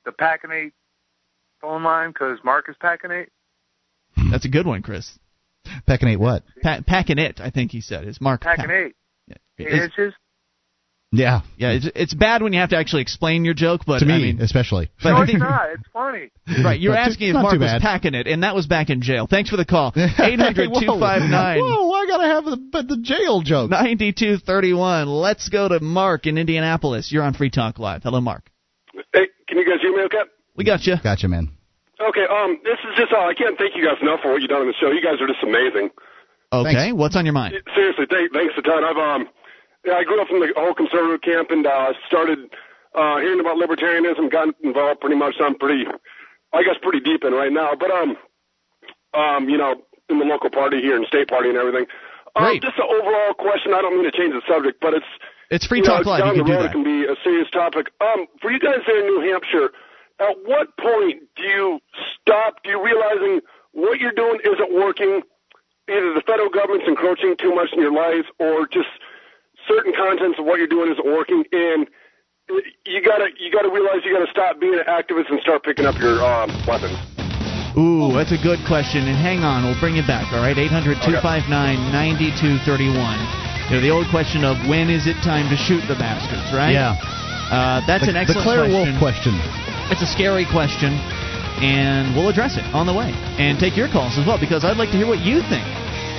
the 0.06 0.11
Packinate 0.11 0.74
phone 1.61 1.84
line 1.84 2.10
because 2.10 2.40
Mark 2.44 2.66
is 2.70 2.76
Packinate. 2.84 3.28
That's 4.32 4.45
a 4.45 4.49
good 4.49 4.66
one, 4.68 4.82
Chris. 4.82 5.18
Peckinate 5.88 6.18
what? 6.18 6.44
Pa- 6.64 6.82
packing 6.86 7.18
it, 7.20 7.40
I 7.40 7.49
think 7.49 7.72
he 7.72 7.80
said. 7.80 8.07
Is 8.07 8.20
Mark 8.20 8.41
Pack- 8.41 8.60
Packinate. 8.60 8.94
Eight 9.32 9.38
It's- 9.68 9.84
inches. 9.98 10.14
Yeah, 11.11 11.41
Yeah, 11.57 11.72
it's, 11.72 11.90
it's 11.95 12.14
bad 12.14 12.44
when 12.44 12.53
you 12.53 12.60
have 12.60 12.69
to 12.69 12.77
actually 12.77 13.02
explain 13.02 13.44
your 13.44 13.56
joke, 13.56 13.81
but 13.88 13.99
to 13.99 14.06
me 14.06 14.14
I 14.14 14.18
mean, 14.19 14.41
especially. 14.41 14.91
but 15.02 15.10
no, 15.14 15.22
it's 15.23 15.34
not. 15.34 15.69
It's 15.73 15.84
funny. 15.91 16.30
Right, 16.64 16.80
you're 16.80 16.94
Not 16.94 17.06
too- 17.06 17.11
asking 17.11 17.27
if 17.30 17.34
Mark 17.34 17.60
was 17.60 17.81
packing 17.81 18.14
it, 18.14 18.27
and 18.27 18.44
that 18.44 18.53
was 18.53 18.68
back 18.68 18.90
in 18.91 19.02
jail. 19.02 19.26
Thanks 19.27 19.49
for 19.49 19.57
the 19.57 19.65
call. 19.65 19.91
800 19.95 20.69
Whoa. 20.69 21.02
I 21.02 22.06
gotta 22.07 22.26
have 22.27 22.45
the 22.45 22.57
but 22.57 22.88
the 22.88 22.98
jail 23.02 23.41
joke. 23.41 23.69
9231. 23.72 25.07
Let's 25.07 25.49
go 25.49 25.68
to 25.68 25.80
Mark 25.80 26.26
in 26.27 26.38
Indianapolis. 26.38 27.11
You're 27.11 27.23
on 27.23 27.34
Free 27.34 27.49
Talk 27.49 27.80
Live. 27.80 28.03
Hello, 28.03 28.22
Mark. 28.22 28.44
Hey, 29.14 29.27
can 29.48 29.57
you 29.57 29.65
guys 29.65 29.81
hear 29.81 29.95
me 29.95 30.03
okay? 30.03 30.30
We 30.56 30.64
got 30.64 30.86
you. 30.86 30.95
Got 31.03 31.23
you, 31.23 31.30
man. 31.30 31.49
Okay, 32.02 32.26
um, 32.31 32.60
this 32.64 32.77
is 32.90 32.95
just, 32.98 33.11
uh, 33.11 33.18
I 33.18 33.34
can't 33.34 33.57
thank 33.57 33.76
you 33.76 33.84
guys 33.84 33.98
enough 34.02 34.22
for 34.22 34.31
what 34.31 34.41
you've 34.41 34.49
done 34.49 34.61
on 34.61 34.68
the 34.68 34.73
show. 34.80 34.90
You 34.90 35.02
guys 35.03 35.19
are 35.22 35.27
just 35.27 35.44
amazing. 35.44 35.90
Okay, 36.53 36.73
Thanks. 36.73 36.98
what's 36.98 37.15
on 37.15 37.26
your 37.26 37.34
mind? 37.34 37.56
Seriously, 37.76 38.06
th- 38.07 38.31
thanks 38.34 38.53
a 38.57 38.61
ton. 38.61 38.84
I've, 38.84 38.98
um, 38.98 39.27
yeah, 39.85 39.93
I 39.95 40.03
grew 40.03 40.22
up 40.22 40.27
in 40.30 40.39
the 40.39 40.53
whole 40.56 40.73
conservative 40.73 41.22
camp 41.22 41.51
and, 41.51 41.65
uh, 41.65 41.93
started, 42.07 42.39
uh, 42.95 43.18
hearing 43.19 43.39
about 43.39 43.57
libertarianism, 43.57 44.31
got 44.31 44.49
involved 44.64 44.99
pretty 45.01 45.15
much. 45.15 45.35
I'm 45.39 45.56
pretty, 45.56 45.85
I 46.53 46.64
guess 46.64 46.76
pretty 46.81 46.99
deep 46.99 47.23
in 47.23 47.34
right 47.34 47.51
now, 47.51 47.72
but, 47.80 47.91
um, 47.91 48.18
um, 49.14 49.49
you 49.49 49.57
know, 49.57 49.76
in 50.10 50.19
the 50.19 50.26
local 50.26 50.49
party 50.49 50.81
here 50.81 50.95
and 50.95 51.06
state 51.06 51.27
party 51.27 51.49
and 51.49 51.57
everything. 51.57 51.85
Um, 52.35 52.45
Great. 52.45 52.61
just 52.61 52.77
an 52.77 52.85
overall 52.89 53.34
question. 53.34 53.73
I 53.73 53.81
don't 53.81 53.95
mean 53.95 54.10
to 54.10 54.15
change 54.15 54.34
the 54.34 54.41
subject, 54.47 54.80
but 54.81 54.93
it's, 54.93 55.06
It's 55.49 55.65
Free 55.65 55.80
you 55.80 55.84
know, 55.84 55.97
Talk 55.97 56.06
Live. 56.06 56.19
Down 56.22 56.35
You 56.35 56.43
can 56.43 56.45
the 56.45 56.51
do 56.53 56.57
road, 56.61 56.65
it 56.65 56.72
can 56.72 56.84
be 56.84 57.06
a 57.06 57.15
serious 57.23 57.49
topic. 57.51 57.88
Um, 58.01 58.27
for 58.41 58.51
you 58.51 58.60
guys 58.60 58.81
there 58.85 58.99
in 58.99 59.06
New 59.06 59.22
Hampshire, 59.22 59.69
at 60.19 60.35
what 60.45 60.76
point 60.77 61.23
do 61.35 61.43
you 61.43 61.80
stop? 62.22 62.61
Do 62.64 62.69
you 62.69 62.84
realizing 62.84 63.41
what 63.72 63.99
you're 63.99 64.11
doing 64.11 64.39
isn't 64.43 64.73
working? 64.73 65.22
Either 65.89 66.14
the 66.14 66.22
federal 66.26 66.49
government's 66.49 66.85
encroaching 66.88 67.35
too 67.38 67.53
much 67.56 67.69
in 67.73 67.81
your 67.81 67.93
life, 67.93 68.26
or 68.38 68.68
just 68.68 68.89
certain 69.70 69.94
contents 69.94 70.41
of 70.41 70.46
what 70.50 70.58
you're 70.58 70.68
doing 70.68 70.90
isn't 70.90 71.06
working, 71.06 71.46
and 71.54 71.86
you 72.90 73.00
gotta 73.06 73.30
you 73.38 73.54
gotta 73.54 73.70
realize 73.70 74.02
you 74.02 74.12
gotta 74.12 74.32
stop 74.34 74.60
being 74.60 74.74
an 74.74 74.90
activist 74.90 75.30
and 75.30 75.40
start 75.46 75.62
picking 75.62 75.86
up 75.86 75.94
your 76.02 76.26
um, 76.26 76.50
weapons. 76.66 76.98
Ooh, 77.78 78.10
that's 78.18 78.34
a 78.34 78.41
good 78.41 78.58
question. 78.66 79.06
And 79.06 79.14
hang 79.14 79.46
on, 79.46 79.64
we'll 79.64 79.80
bring 79.80 80.02
it 80.02 80.10
back. 80.10 80.34
All 80.34 80.41
right, 80.41 80.58
800 80.58 81.06
259 81.06 81.46
9231. 81.94 82.90
You 83.70 83.78
know, 83.78 83.82
the 83.86 83.94
old 83.94 84.10
question 84.10 84.41
of 84.41 84.58
when 84.66 84.90
is 84.90 85.06
it 85.06 85.14
time 85.22 85.46
to 85.54 85.56
shoot 85.56 85.86
the 85.86 85.94
bastards, 85.94 86.50
right? 86.50 86.74
Yeah. 86.74 86.98
Uh, 87.54 87.86
that's 87.86 88.10
the, 88.10 88.14
an 88.14 88.18
excellent 88.18 88.41
the 88.41 88.44
Claire 88.44 88.66
question. 88.66 88.74
Wolfe 88.74 88.98
question. 88.98 89.34
It's 89.94 90.02
a 90.02 90.10
scary 90.10 90.50
question, 90.50 90.98
and 91.62 92.18
we'll 92.18 92.34
address 92.34 92.58
it 92.58 92.66
on 92.74 92.90
the 92.90 92.94
way. 92.94 93.14
And 93.38 93.62
take 93.62 93.78
your 93.78 93.88
calls 93.88 94.18
as 94.18 94.26
well, 94.26 94.41
because 94.41 94.66
I'd 94.66 94.78
like 94.78 94.90
to 94.90 94.98
hear 94.98 95.08
what 95.08 95.22
you 95.22 95.46
think 95.46 95.66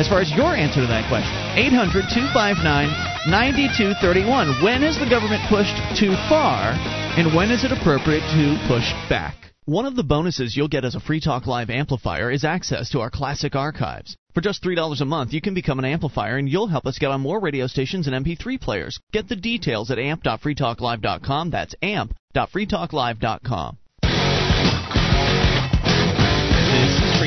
as 0.01 0.09
far 0.09 0.21
as 0.25 0.33
your 0.33 0.57
answer 0.57 0.81
to 0.81 0.89
that 0.89 1.05
question. 1.13 1.37
800 1.61 2.09
259 2.09 2.89
9231. 3.29 4.65
When 4.65 4.81
has 4.81 4.97
the 4.97 5.05
government 5.05 5.45
pushed 5.53 5.77
too 5.93 6.17
far, 6.33 6.73
and 7.21 7.37
when 7.37 7.53
is 7.53 7.65
it 7.65 7.73
appropriate 7.73 8.25
to 8.33 8.57
push 8.67 8.89
back? 9.13 9.37
One 9.67 9.85
of 9.85 9.95
the 9.95 10.03
bonuses 10.03 10.57
you'll 10.57 10.69
get 10.69 10.87
as 10.87 10.95
a 10.95 11.01
Free 11.01 11.21
Talk 11.21 11.47
Live 11.47 11.69
amplifier 11.69 12.31
is 12.31 12.45
access 12.45 12.89
to 12.91 13.01
our 13.01 13.11
classic 13.11 13.55
archives. 13.55 14.17
For 14.33 14.41
just 14.41 14.65
$3 14.65 15.01
a 15.01 15.05
month, 15.05 15.35
you 15.35 15.43
can 15.43 15.53
become 15.53 15.79
an 15.79 15.85
amplifier 15.85 16.39
and 16.39 16.49
you'll 16.49 16.69
help 16.69 16.87
us 16.87 16.99
get 16.99 17.11
on 17.11 17.21
more 17.21 17.39
radio 17.39 17.67
stations 17.67 18.07
and 18.09 18.25
MP3 18.25 18.59
players. 18.59 18.99
Get 19.13 19.29
the 19.29 19.37
details 19.37 19.91
at 19.91 19.99
amp.freetalklive.com. 19.99 21.51
That's 21.51 21.75
amp.freetalklive.com. 21.83 23.77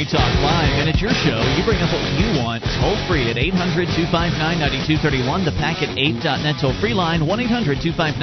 Free 0.04 0.20
Talk 0.20 0.36
Live, 0.44 0.84
and 0.84 0.90
it's 0.90 1.00
your 1.00 1.16
show. 1.16 1.40
You 1.56 1.64
bring 1.64 1.80
up 1.80 1.88
what 1.88 2.04
you 2.20 2.28
want, 2.44 2.60
toll 2.76 3.00
free 3.08 3.32
at 3.32 3.38
800 3.40 3.88
259 3.88 4.36
9231, 4.36 5.48
the 5.48 5.56
packet 5.56 5.96
8.net 5.96 6.60
toll 6.60 6.76
free 6.84 6.92
line, 6.92 7.24
1 7.24 7.40
800 7.40 7.80
259 7.80 8.20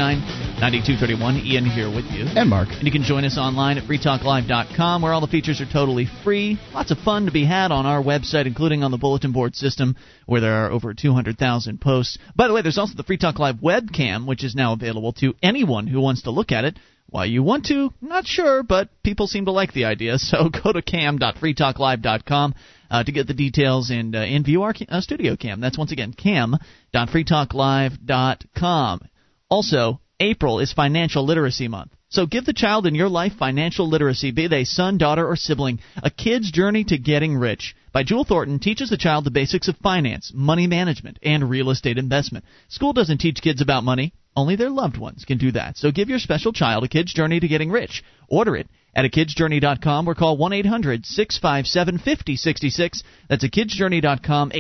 9231. 0.60 1.40
Ian 1.40 1.64
here 1.64 1.88
with 1.88 2.04
you. 2.12 2.28
And 2.36 2.52
Mark. 2.52 2.68
And 2.68 2.84
you 2.84 2.92
can 2.92 3.00
join 3.02 3.24
us 3.24 3.40
online 3.40 3.78
at 3.78 3.88
freetalklive.com, 3.88 5.00
where 5.00 5.14
all 5.14 5.24
the 5.24 5.32
features 5.32 5.64
are 5.64 5.72
totally 5.72 6.04
free. 6.20 6.60
Lots 6.74 6.90
of 6.90 6.98
fun 6.98 7.24
to 7.24 7.32
be 7.32 7.48
had 7.48 7.72
on 7.72 7.86
our 7.86 8.02
website, 8.04 8.44
including 8.44 8.84
on 8.84 8.90
the 8.90 9.00
bulletin 9.00 9.32
board 9.32 9.56
system, 9.56 9.96
where 10.26 10.42
there 10.42 10.66
are 10.66 10.70
over 10.70 10.92
200,000 10.92 11.80
posts. 11.80 12.18
By 12.36 12.46
the 12.46 12.52
way, 12.52 12.60
there's 12.60 12.76
also 12.76 12.92
the 12.92 13.08
Free 13.08 13.16
Talk 13.16 13.38
Live 13.38 13.56
webcam, 13.56 14.26
which 14.26 14.44
is 14.44 14.54
now 14.54 14.74
available 14.74 15.14
to 15.24 15.32
anyone 15.42 15.86
who 15.86 16.02
wants 16.02 16.28
to 16.28 16.30
look 16.30 16.52
at 16.52 16.66
it. 16.66 16.76
Why 17.10 17.24
you 17.24 17.42
want 17.42 17.66
to, 17.66 17.92
not 18.00 18.24
sure, 18.26 18.62
but 18.62 18.88
people 19.02 19.26
seem 19.26 19.46
to 19.46 19.50
like 19.50 19.72
the 19.72 19.86
idea. 19.86 20.16
So 20.18 20.48
go 20.64 20.72
to 20.72 20.80
cam.freetalklive.com 20.80 22.54
uh, 22.90 23.04
to 23.04 23.12
get 23.12 23.26
the 23.26 23.34
details 23.34 23.90
and, 23.90 24.14
uh, 24.14 24.20
and 24.20 24.44
view 24.44 24.62
our 24.62 24.72
uh, 24.88 25.00
studio 25.00 25.34
cam. 25.36 25.60
That's 25.60 25.76
once 25.76 25.90
again 25.92 26.12
cam.freetalklive.com. 26.12 29.00
Also, 29.48 30.00
April 30.20 30.60
is 30.60 30.72
Financial 30.72 31.24
Literacy 31.24 31.66
Month. 31.66 31.90
So 32.10 32.26
give 32.26 32.44
the 32.44 32.52
child 32.52 32.86
in 32.86 32.96
your 32.96 33.08
life 33.08 33.34
financial 33.38 33.88
literacy, 33.88 34.32
be 34.32 34.48
they 34.48 34.64
son, 34.64 34.98
daughter, 34.98 35.26
or 35.26 35.36
sibling. 35.36 35.78
A 36.02 36.10
Kid's 36.10 36.50
Journey 36.50 36.82
to 36.84 36.98
Getting 36.98 37.36
Rich 37.36 37.76
by 37.92 38.02
Jewel 38.02 38.24
Thornton 38.24 38.58
teaches 38.58 38.90
the 38.90 38.96
child 38.96 39.24
the 39.24 39.30
basics 39.30 39.68
of 39.68 39.76
finance, 39.76 40.32
money 40.34 40.66
management, 40.66 41.20
and 41.22 41.48
real 41.48 41.70
estate 41.70 41.98
investment. 41.98 42.44
School 42.68 42.92
doesn't 42.92 43.18
teach 43.18 43.40
kids 43.40 43.60
about 43.60 43.84
money. 43.84 44.12
Only 44.36 44.54
their 44.56 44.70
loved 44.70 44.96
ones 44.96 45.24
can 45.24 45.38
do 45.38 45.50
that. 45.52 45.76
So 45.76 45.90
give 45.90 46.08
your 46.08 46.18
special 46.20 46.52
child 46.52 46.84
a 46.84 46.88
Kid's 46.88 47.12
Journey 47.12 47.40
to 47.40 47.48
Getting 47.48 47.70
Rich. 47.70 48.04
Order 48.28 48.56
it 48.56 48.68
at 48.94 49.04
akidsjourney.com 49.04 50.08
or 50.08 50.14
call 50.14 50.38
1-800-657-5066. 50.38 53.02
That's 53.28 53.44
akidsjourney.com, 53.44 54.50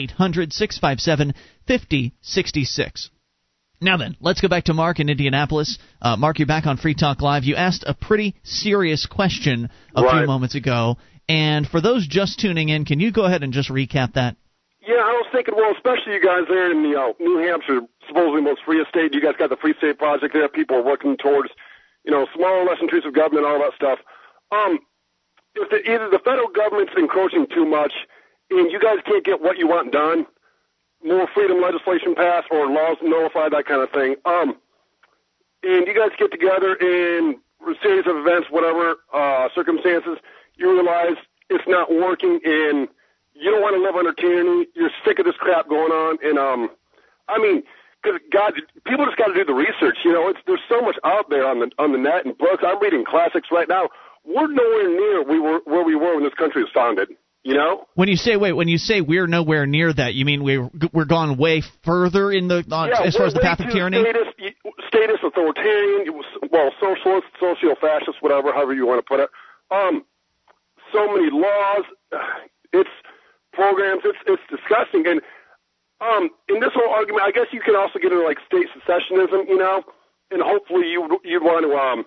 800-657-5066. 1.68 3.08
Now 3.82 3.96
then, 3.96 4.14
let's 4.20 4.42
go 4.42 4.48
back 4.48 4.64
to 4.64 4.74
Mark 4.74 5.00
in 5.00 5.08
Indianapolis. 5.08 5.78
Uh, 6.02 6.14
Mark, 6.16 6.38
you're 6.38 6.46
back 6.46 6.66
on 6.66 6.76
Free 6.76 6.94
Talk 6.94 7.22
Live. 7.22 7.44
You 7.44 7.56
asked 7.56 7.82
a 7.86 7.94
pretty 7.94 8.34
serious 8.42 9.06
question 9.06 9.70
a 9.96 10.02
Right. 10.02 10.18
few 10.18 10.26
moments 10.26 10.54
ago, 10.54 10.98
and 11.28 11.66
for 11.66 11.80
those 11.80 12.06
just 12.06 12.38
tuning 12.40 12.68
in, 12.68 12.84
can 12.84 13.00
you 13.00 13.10
go 13.10 13.24
ahead 13.24 13.42
and 13.42 13.54
just 13.54 13.70
recap 13.70 14.12
that? 14.14 14.36
Yeah, 14.80 15.04
I 15.04 15.12
was 15.12 15.26
thinking, 15.30 15.54
well, 15.56 15.72
especially 15.72 16.14
you 16.14 16.24
guys 16.24 16.44
there 16.48 16.70
in 16.70 16.82
the 16.82 16.98
uh, 16.98 17.12
New 17.20 17.36
Hampshire, 17.38 17.80
supposedly 18.08 18.40
most 18.40 18.62
free 18.64 18.84
state. 18.88 19.12
You 19.14 19.20
guys 19.20 19.34
got 19.38 19.50
the 19.50 19.56
Free 19.56 19.74
State 19.76 19.98
Project 19.98 20.32
there. 20.32 20.48
People 20.48 20.76
are 20.76 20.82
working 20.82 21.16
towards, 21.18 21.50
you 22.04 22.10
know, 22.10 22.26
smaller, 22.34 22.64
less 22.64 22.78
intrusive 22.80 23.12
government, 23.12 23.46
all 23.46 23.58
that 23.58 23.74
stuff. 23.76 23.98
Um, 24.52 24.78
if 25.54 25.68
the, 25.68 25.84
either 25.90 26.08
the 26.08 26.18
federal 26.24 26.48
government's 26.48 26.92
encroaching 26.96 27.46
too 27.52 27.66
much, 27.66 27.92
and 28.50 28.72
you 28.72 28.80
guys 28.80 28.98
can't 29.04 29.24
get 29.24 29.42
what 29.42 29.58
you 29.58 29.68
want 29.68 29.92
done, 29.92 30.26
more 31.04 31.28
freedom 31.34 31.60
legislation 31.60 32.14
passed 32.14 32.48
or 32.50 32.66
laws 32.68 32.96
nullified, 33.02 33.52
that 33.52 33.66
kind 33.66 33.82
of 33.82 33.90
thing. 33.90 34.16
Um, 34.24 34.56
and 35.62 35.86
you 35.86 35.94
guys 35.94 36.10
get 36.18 36.32
together 36.32 36.74
in 36.74 37.36
a 37.68 37.74
series 37.82 38.06
of 38.06 38.16
events, 38.16 38.48
whatever 38.50 38.96
uh, 39.12 39.48
circumstances, 39.54 40.16
you 40.56 40.72
realize 40.72 41.16
it's 41.50 41.64
not 41.66 41.92
working, 41.92 42.40
and 42.44 42.88
you 43.40 43.50
don't 43.50 43.62
want 43.64 43.74
to 43.74 43.82
live 43.82 43.96
under 43.96 44.12
tyranny. 44.12 44.68
You're 44.74 44.92
sick 45.04 45.18
of 45.18 45.24
this 45.24 45.36
crap 45.40 45.68
going 45.68 45.90
on, 45.90 46.18
and 46.22 46.38
um, 46.38 46.68
I 47.28 47.38
mean, 47.40 47.62
because 48.02 48.20
God, 48.32 48.52
people 48.86 49.06
just 49.06 49.16
got 49.16 49.28
to 49.28 49.34
do 49.34 49.44
the 49.44 49.56
research. 49.56 49.98
You 50.04 50.12
know, 50.12 50.28
it's 50.28 50.38
there's 50.46 50.60
so 50.68 50.80
much 50.80 50.96
out 51.04 51.30
there 51.30 51.46
on 51.46 51.60
the 51.60 51.70
on 51.78 51.92
the 51.92 51.98
net 51.98 52.24
and 52.24 52.36
books. 52.36 52.62
I'm 52.66 52.80
reading 52.80 53.04
classics 53.08 53.48
right 53.50 53.68
now. 53.68 53.88
We're 54.24 54.52
nowhere 54.52 54.88
near 54.88 55.24
we 55.24 55.40
were 55.40 55.60
where 55.64 55.84
we 55.84 55.96
were 55.96 56.14
when 56.14 56.24
this 56.24 56.34
country 56.34 56.62
was 56.62 56.70
founded. 56.74 57.08
You 57.42 57.54
know, 57.54 57.86
When 57.94 58.08
you 58.08 58.16
say 58.16 58.36
wait, 58.36 58.52
when 58.52 58.68
you 58.68 58.76
say 58.76 59.00
we're 59.00 59.26
nowhere 59.26 59.64
near 59.64 59.90
that, 59.94 60.12
you 60.12 60.26
mean 60.26 60.44
we're 60.44 60.68
we're 60.92 61.06
gone 61.06 61.38
way 61.38 61.62
further 61.84 62.30
in 62.30 62.48
the 62.48 62.62
on, 62.70 62.90
yeah, 62.90 63.00
as 63.00 63.16
far 63.16 63.24
as 63.24 63.32
the 63.32 63.40
path 63.40 63.60
of 63.60 63.72
tyranny? 63.72 63.96
Statist, 63.96 64.36
statist 64.88 65.24
authoritarian, 65.24 66.20
well, 66.52 66.70
socialist, 66.78 67.28
socio-fascist, 67.40 68.20
whatever, 68.20 68.52
however 68.52 68.74
you 68.74 68.86
want 68.86 69.00
to 69.00 69.08
put 69.08 69.20
it. 69.20 69.30
Um, 69.70 70.04
so 70.92 71.06
many 71.08 71.30
laws, 71.32 71.84
it's 72.74 72.90
programs, 73.70 74.02
it's 74.04 74.18
it's 74.26 74.42
disgusting. 74.50 75.06
And 75.06 75.20
um, 76.00 76.30
in 76.48 76.58
this 76.60 76.70
whole 76.74 76.90
argument, 76.92 77.22
I 77.24 77.30
guess 77.30 77.46
you 77.52 77.60
can 77.60 77.76
also 77.76 77.98
get 77.98 78.10
into 78.12 78.24
like 78.24 78.38
state 78.46 78.66
secessionism, 78.74 79.46
you 79.48 79.58
know, 79.58 79.82
and 80.30 80.42
hopefully 80.42 80.88
you 80.90 81.06
you'd 81.24 81.42
want 81.42 81.64
to 81.64 81.72
um 81.76 82.04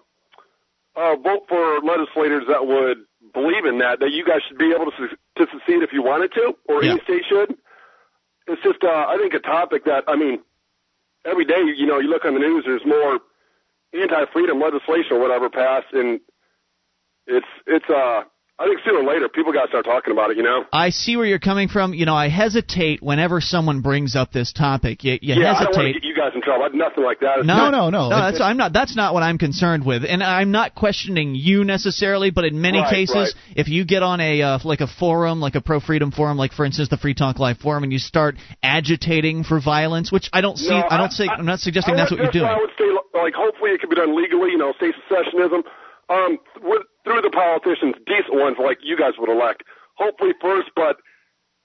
uh, 0.96 1.16
vote 1.16 1.44
for 1.50 1.80
legislators 1.82 2.44
that 2.48 2.68
would 2.68 2.98
believe 3.34 3.66
in 3.66 3.80
that, 3.80 4.00
that 4.00 4.12
you 4.12 4.24
guys 4.24 4.42
should 4.48 4.60
be 4.60 4.72
able 4.76 4.86
to, 4.86 4.92
su- 4.98 5.18
to 5.38 5.48
succeed 5.52 5.82
if 5.82 5.90
you 5.92 6.04
wanted 6.04 6.32
to, 6.34 6.54
or 6.70 6.84
Yeah. 6.84 6.92
any 6.92 7.02
state 7.02 7.24
should. 7.28 7.56
It's 8.46 8.62
just, 8.62 8.84
uh, 8.84 9.08
I 9.10 9.18
think, 9.18 9.34
a 9.34 9.40
topic 9.40 9.86
that, 9.86 10.04
I 10.08 10.16
mean, 10.16 10.42
every 11.26 11.46
day, 11.46 11.62
you 11.76 11.88
know, 11.88 11.98
you 11.98 12.10
look 12.10 12.26
on 12.26 12.36
the 12.36 12.40
news, 12.40 12.66
there's 12.68 12.86
more 12.86 13.18
anti-freedom 13.92 14.60
legislation 14.62 15.14
or 15.14 15.20
whatever 15.20 15.50
passed, 15.50 15.92
and 15.94 16.20
it's, 17.26 17.48
it's, 17.66 17.90
uh, 17.90 18.24
I 18.60 18.66
think 18.68 18.80
sooner 18.86 19.00
or 19.00 19.04
later 19.04 19.28
people 19.30 19.52
got 19.52 19.64
to 19.64 19.68
start 19.70 19.84
talking 19.84 20.14
about 20.14 20.30
it, 20.30 20.38
you 20.38 20.44
know? 20.44 20.64
I 20.72 20.92
see 20.92 21.18
where 21.18 21.26
you're 21.26 21.40
coming 21.40 21.68
from. 21.70 21.94
You 21.96 22.06
know, 22.06 22.14
I 22.16 22.30
hesitate 22.30 23.02
whenever 23.02 23.42
someone 23.42 23.82
brings 23.82 24.16
up 24.16 24.32
this 24.32 24.54
topic. 24.54 25.04
You, 25.04 25.14
you 25.22 25.34
yeah, 25.34 25.34
I 25.34 25.38
don't 25.38 25.44
want 25.46 25.58
to 25.74 25.80
hesitate. 25.80 25.94
get 25.94 26.04
you 26.04 26.16
guys 26.16 26.32
in 26.36 26.42
trouble. 26.44 26.64
I- 26.66 26.68
Nothing 26.78 27.04
like 27.04 27.20
that. 27.22 27.40
It's 27.40 27.48
No, 27.48 27.72
just- 27.72 27.92
no, 27.92 28.10
That's 28.10 28.40
I'm 28.40 28.58
not. 28.58 28.72
That's 28.72 28.96
not 28.96 29.14
what 29.16 29.24
I'm 29.24 29.38
concerned 29.40 29.84
with, 29.86 30.04
and 30.08 30.22
I'm 30.24 30.52
not 30.52 30.76
questioning 30.76 31.34
you 31.34 31.64
necessarily. 31.66 32.30
But 32.30 32.46
in 32.46 32.62
many 32.62 32.78
Right, 32.80 32.90
cases, 32.94 33.16
right. 33.36 33.58
if 33.58 33.68
you 33.70 33.86
get 33.86 34.04
on 34.04 34.20
a 34.22 34.42
uh, 34.42 34.60
like 34.64 34.82
a 34.82 34.88
forum, 34.88 35.40
like 35.42 35.56
a 35.56 35.62
pro 35.62 35.80
freedom 35.80 36.12
forum, 36.12 36.38
like 36.38 36.54
for 36.54 36.64
instance 36.66 36.90
the 36.90 36.98
Free 36.98 37.14
Talk 37.16 37.40
Live 37.40 37.58
forum, 37.58 37.84
and 37.84 37.92
you 37.92 38.00
start 38.00 38.36
agitating 38.62 39.44
for 39.44 39.60
violence, 39.60 40.12
which 40.12 40.30
I 40.34 40.42
don't 40.42 40.58
see. 40.58 40.70
No, 40.70 40.84
I 40.90 40.98
don't 40.98 41.12
say. 41.12 41.28
I'm 41.28 41.46
not 41.46 41.60
suggesting 41.60 41.94
I 41.96 41.98
that's 41.98 42.12
what 42.12 42.20
you're 42.22 42.32
doing. 42.32 42.46
I 42.46 42.58
would 42.58 42.70
say, 42.78 42.86
like, 43.14 43.34
hopefully 43.34 43.72
it 43.72 43.80
could 43.82 43.90
be 43.90 43.96
done 43.96 44.16
legally, 44.16 44.52
you 44.52 44.58
know, 44.58 44.74
state 44.78 44.96
secessionism, 45.10 45.64
um, 46.10 46.38
with, 46.62 46.82
through 47.04 47.22
the 47.22 47.32
politicians, 47.32 47.96
decent 48.06 48.36
ones 48.36 48.58
like 48.64 48.80
you 48.82 48.98
guys 48.98 49.14
would 49.18 49.30
elect. 49.30 49.64
Hopefully 49.96 50.32
first, 50.42 50.70
but, 50.76 50.98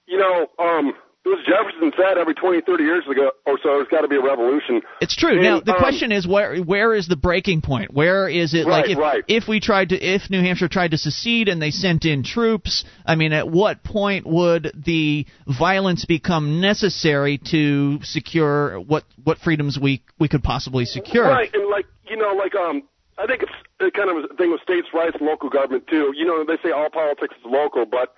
you 0.05 0.17
know, 0.17 0.47
um, 0.59 0.93
was 1.29 1.45
Jefferson 1.45 1.91
said 1.95 2.17
every 2.17 2.33
20, 2.33 2.61
30 2.61 2.83
years 2.83 3.03
ago 3.09 3.31
or 3.45 3.57
so, 3.61 3.77
there's 3.77 3.87
got 3.87 4.01
to 4.01 4.07
be 4.07 4.15
a 4.15 4.21
revolution. 4.21 4.81
It's 5.01 5.15
true. 5.15 5.33
And, 5.33 5.43
now 5.43 5.59
the 5.59 5.73
um, 5.73 5.77
question 5.77 6.11
is 6.11 6.27
where 6.27 6.57
where 6.57 6.93
is 6.93 7.07
the 7.07 7.15
breaking 7.15 7.61
point? 7.61 7.93
Where 7.93 8.27
is 8.27 8.53
it 8.53 8.65
like 8.65 8.89
if 8.89 8.97
right. 8.97 9.23
if 9.27 9.47
we 9.47 9.59
tried 9.59 9.89
to 9.89 9.95
if 9.95 10.29
New 10.29 10.41
Hampshire 10.41 10.67
tried 10.67 10.91
to 10.91 10.97
secede 10.97 11.47
and 11.47 11.61
they 11.61 11.71
sent 11.71 12.05
in 12.05 12.23
troops? 12.23 12.83
I 13.05 13.15
mean, 13.15 13.33
at 13.33 13.49
what 13.49 13.83
point 13.83 14.25
would 14.25 14.71
the 14.75 15.25
violence 15.47 16.05
become 16.05 16.61
necessary 16.61 17.39
to 17.51 17.99
secure 18.03 18.79
what 18.79 19.03
what 19.23 19.37
freedoms 19.39 19.77
we 19.79 20.03
we 20.19 20.27
could 20.27 20.43
possibly 20.43 20.85
secure? 20.85 21.25
Right, 21.25 21.53
and 21.53 21.69
like 21.69 21.85
you 22.09 22.17
know, 22.17 22.33
like 22.33 22.55
um, 22.55 22.83
I 23.19 23.27
think 23.27 23.43
it's 23.43 23.51
it 23.79 23.93
kind 23.93 24.09
of 24.09 24.31
a 24.31 24.35
thing 24.35 24.51
with 24.51 24.61
states' 24.61 24.87
rights 24.93 25.17
and 25.19 25.27
local 25.27 25.49
government 25.49 25.87
too. 25.87 26.13
You 26.15 26.25
know, 26.25 26.43
they 26.47 26.57
say 26.63 26.71
all 26.71 26.89
politics 26.89 27.35
is 27.35 27.45
local, 27.45 27.85
but 27.85 28.15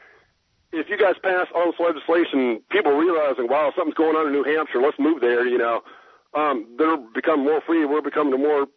if 0.72 0.90
you 0.90 0.98
guys 0.98 1.16
pass 1.22 1.48
all 1.56 1.72
this 1.72 1.80
legislation, 1.80 2.62
people 2.70 2.94
realizing, 2.94 3.48
wow, 3.50 3.74
something's 3.76 3.98
going 3.98 4.16
on 4.16 4.28
in 4.28 4.34
New 4.34 4.44
Hampshire, 4.44 4.80
let's 4.80 5.00
move 5.00 5.20
there. 5.20 5.46
You 5.46 5.58
know, 5.58 5.82
um, 6.34 6.68
they're 6.78 6.98
becoming 6.98 7.46
more 7.46 7.62
free. 7.66 7.86
We're 7.86 8.02
becoming 8.02 8.40
more, 8.40 8.68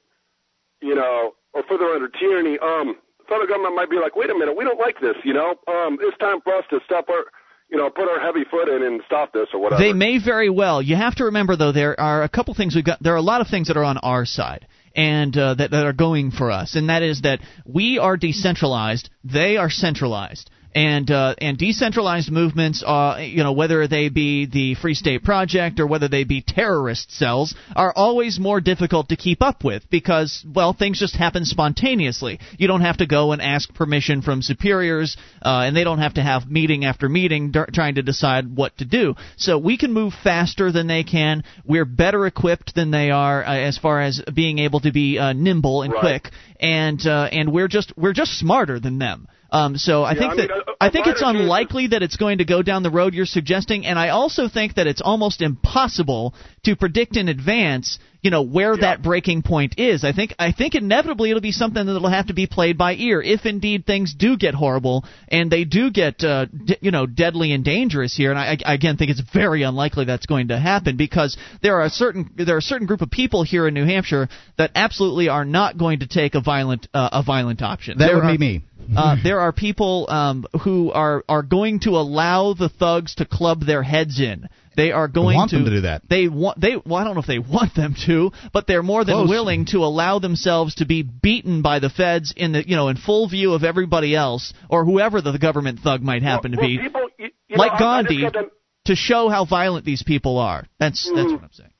you 0.80 0.94
know, 0.94 1.34
or 1.52 1.62
further 1.68 1.92
under 1.92 2.08
tyranny. 2.08 2.58
Um, 2.58 2.96
federal 3.28 3.46
government 3.46 3.76
might 3.76 3.90
be 3.90 3.96
like, 3.96 4.16
wait 4.16 4.30
a 4.30 4.34
minute, 4.34 4.56
we 4.56 4.64
don't 4.64 4.80
like 4.80 5.00
this. 5.00 5.16
You 5.24 5.34
know, 5.34 5.54
um, 5.68 5.98
it's 6.00 6.16
time 6.18 6.40
for 6.40 6.54
us 6.54 6.64
to 6.70 6.80
step 6.84 7.08
our, 7.08 7.24
you 7.70 7.76
know, 7.76 7.90
put 7.90 8.08
our 8.08 8.20
heavy 8.20 8.44
foot 8.50 8.68
in 8.68 8.82
and 8.82 9.02
stop 9.06 9.32
this 9.32 9.48
or 9.52 9.60
whatever. 9.60 9.82
They 9.82 9.92
may 9.92 10.18
very 10.18 10.50
well. 10.50 10.80
You 10.80 10.96
have 10.96 11.14
to 11.16 11.24
remember, 11.26 11.54
though, 11.56 11.72
there 11.72 11.98
are 12.00 12.22
a 12.22 12.28
couple 12.28 12.54
things 12.54 12.74
we've 12.74 12.84
got. 12.84 13.02
There 13.02 13.12
are 13.12 13.22
a 13.22 13.22
lot 13.22 13.40
of 13.40 13.48
things 13.48 13.68
that 13.68 13.76
are 13.76 13.84
on 13.84 13.98
our 13.98 14.24
side 14.24 14.66
and 14.94 15.36
uh, 15.36 15.54
that 15.54 15.70
that 15.70 15.86
are 15.86 15.92
going 15.92 16.30
for 16.30 16.50
us, 16.50 16.76
and 16.76 16.88
that 16.88 17.02
is 17.02 17.22
that 17.22 17.40
we 17.64 17.98
are 17.98 18.16
decentralized, 18.16 19.10
they 19.24 19.56
are 19.56 19.70
centralized. 19.70 20.50
And 20.74 21.08
uh, 21.10 21.36
and 21.38 21.56
decentralized 21.56 22.32
movements, 22.32 22.82
uh, 22.84 23.18
you 23.20 23.44
know, 23.44 23.52
whether 23.52 23.86
they 23.86 24.08
be 24.08 24.46
the 24.46 24.74
Free 24.74 24.94
State 24.94 25.22
Project 25.22 25.78
or 25.78 25.86
whether 25.86 26.08
they 26.08 26.24
be 26.24 26.42
terrorist 26.42 27.12
cells, 27.12 27.54
are 27.76 27.92
always 27.94 28.40
more 28.40 28.60
difficult 28.60 29.10
to 29.10 29.16
keep 29.16 29.40
up 29.40 29.62
with 29.62 29.88
because, 29.88 30.44
well, 30.52 30.72
things 30.72 30.98
just 30.98 31.14
happen 31.14 31.44
spontaneously. 31.44 32.40
You 32.58 32.66
don't 32.66 32.80
have 32.80 32.96
to 32.96 33.06
go 33.06 33.30
and 33.30 33.40
ask 33.40 33.72
permission 33.72 34.20
from 34.22 34.42
superiors, 34.42 35.16
uh, 35.42 35.62
and 35.64 35.76
they 35.76 35.84
don't 35.84 36.00
have 36.00 36.14
to 36.14 36.22
have 36.22 36.50
meeting 36.50 36.84
after 36.84 37.08
meeting 37.08 37.52
d- 37.52 37.60
trying 37.72 37.94
to 37.94 38.02
decide 38.02 38.56
what 38.56 38.76
to 38.78 38.84
do. 38.84 39.14
So 39.36 39.58
we 39.58 39.78
can 39.78 39.92
move 39.92 40.12
faster 40.24 40.72
than 40.72 40.88
they 40.88 41.04
can. 41.04 41.44
We're 41.64 41.84
better 41.84 42.26
equipped 42.26 42.74
than 42.74 42.90
they 42.90 43.10
are 43.10 43.44
uh, 43.44 43.54
as 43.56 43.78
far 43.78 44.00
as 44.00 44.20
being 44.34 44.58
able 44.58 44.80
to 44.80 44.90
be 44.92 45.18
uh, 45.20 45.34
nimble 45.34 45.82
and 45.82 45.92
Right. 45.92 46.00
quick, 46.20 46.32
and 46.58 47.00
uh, 47.06 47.28
and 47.30 47.52
we're 47.52 47.68
just 47.68 47.92
we're 47.96 48.12
just 48.12 48.32
smarter 48.38 48.80
than 48.80 48.98
them. 48.98 49.28
Um, 49.54 49.76
so 49.78 50.02
I 50.02 50.12
Yeah, 50.14 50.18
think 50.18 50.32
I 50.32 50.36
mean, 50.36 50.46
that 50.48 50.50
a- 50.50 50.70
a 50.72 50.74
I 50.80 50.88
think 50.90 51.06
it's 51.06 51.22
unlikely 51.24 51.86
that 51.88 52.02
it's 52.02 52.16
going 52.16 52.38
to 52.38 52.44
go 52.44 52.60
down 52.62 52.82
the 52.82 52.90
road 52.90 53.14
you're 53.14 53.24
suggesting, 53.38 53.86
and 53.86 53.96
I 53.98 54.08
also 54.08 54.48
think 54.48 54.74
that 54.74 54.88
it's 54.88 55.00
almost 55.00 55.42
impossible 55.42 56.34
to 56.64 56.74
predict 56.74 57.16
in 57.16 57.28
advance 57.28 57.98
you 58.24 58.30
know 58.30 58.42
where 58.42 58.74
that 58.74 59.02
breaking 59.02 59.42
point 59.42 59.74
is. 59.78 60.02
I 60.02 60.12
think 60.12 60.34
I 60.38 60.52
think 60.52 60.74
inevitably 60.74 61.28
it'll 61.30 61.42
be 61.42 61.52
something 61.52 61.84
that'll 61.84 62.08
have 62.08 62.28
to 62.28 62.34
be 62.34 62.46
played 62.46 62.78
by 62.78 62.94
ear 62.94 63.20
if 63.20 63.44
indeed 63.44 63.84
things 63.84 64.14
do 64.14 64.38
get 64.38 64.54
horrible 64.54 65.04
and 65.28 65.50
they 65.50 65.64
do 65.64 65.90
get 65.90 66.24
uh, 66.24 66.46
d- 66.46 66.78
you 66.80 66.90
know 66.90 67.04
deadly 67.04 67.52
and 67.52 67.62
dangerous 67.62 68.16
here. 68.16 68.30
And 68.30 68.38
I, 68.38 68.56
I 68.64 68.74
again 68.74 68.96
think 68.96 69.10
it's 69.10 69.20
very 69.20 69.62
unlikely 69.62 70.06
that's 70.06 70.24
going 70.24 70.48
to 70.48 70.58
happen 70.58 70.96
because 70.96 71.36
there 71.62 71.76
are 71.76 71.84
a 71.84 71.90
certain 71.90 72.30
there 72.34 72.54
are 72.54 72.58
a 72.58 72.62
certain 72.62 72.86
group 72.86 73.02
of 73.02 73.10
people 73.10 73.44
here 73.44 73.68
in 73.68 73.74
New 73.74 73.84
Hampshire 73.84 74.30
that 74.56 74.70
absolutely 74.74 75.28
are 75.28 75.44
not 75.44 75.76
going 75.76 75.98
to 75.98 76.06
take 76.06 76.34
a 76.34 76.40
violent 76.40 76.88
uh, 76.94 77.10
a 77.12 77.22
violent 77.22 77.60
option. 77.60 77.98
That 77.98 78.06
there 78.06 78.16
would 78.16 78.24
are, 78.24 78.32
be 78.32 78.38
me. 78.38 78.64
uh, 78.96 79.16
there 79.22 79.40
are 79.40 79.52
people 79.52 80.06
um, 80.08 80.46
who 80.62 80.90
are 80.92 81.22
are 81.28 81.42
going 81.42 81.80
to 81.80 81.90
allow 81.90 82.54
the 82.54 82.70
thugs 82.70 83.16
to 83.16 83.26
club 83.26 83.66
their 83.66 83.82
heads 83.82 84.18
in. 84.18 84.48
They 84.76 84.92
are 84.92 85.08
going 85.08 85.36
want 85.36 85.50
to, 85.50 85.56
them 85.56 85.64
to 85.66 85.70
do 85.70 85.80
that. 85.82 86.02
They 86.08 86.28
want 86.28 86.60
they. 86.60 86.76
Well, 86.76 86.96
I 86.96 87.04
don't 87.04 87.14
know 87.14 87.20
if 87.20 87.26
they 87.26 87.38
want 87.38 87.74
them 87.74 87.94
to, 88.06 88.32
but 88.52 88.66
they're 88.66 88.82
more 88.82 89.04
than 89.04 89.14
Close. 89.14 89.28
willing 89.28 89.66
to 89.66 89.78
allow 89.78 90.18
themselves 90.18 90.76
to 90.76 90.86
be 90.86 91.02
beaten 91.02 91.62
by 91.62 91.78
the 91.78 91.90
feds 91.90 92.32
in 92.36 92.52
the 92.52 92.66
you 92.68 92.76
know 92.76 92.88
in 92.88 92.96
full 92.96 93.28
view 93.28 93.52
of 93.54 93.64
everybody 93.64 94.14
else 94.16 94.52
or 94.68 94.84
whoever 94.84 95.20
the 95.20 95.38
government 95.38 95.80
thug 95.80 96.02
might 96.02 96.22
happen 96.22 96.52
to 96.52 96.56
well, 96.58 96.66
be, 96.66 96.78
people, 96.78 97.08
you, 97.18 97.30
you 97.48 97.56
like 97.56 97.78
know, 97.80 97.86
I- 97.86 97.98
I 97.98 98.02
just 98.02 98.08
Gandhi, 98.10 98.22
got 98.22 98.32
done- 98.32 98.50
to 98.86 98.94
show 98.96 99.28
how 99.28 99.44
violent 99.46 99.84
these 99.84 100.02
people 100.02 100.38
are. 100.38 100.66
That's 100.78 101.04
that's 101.14 101.28
Mhm. 101.28 101.34
what 101.36 101.44
I'm 101.44 101.52
saying. 101.52 101.70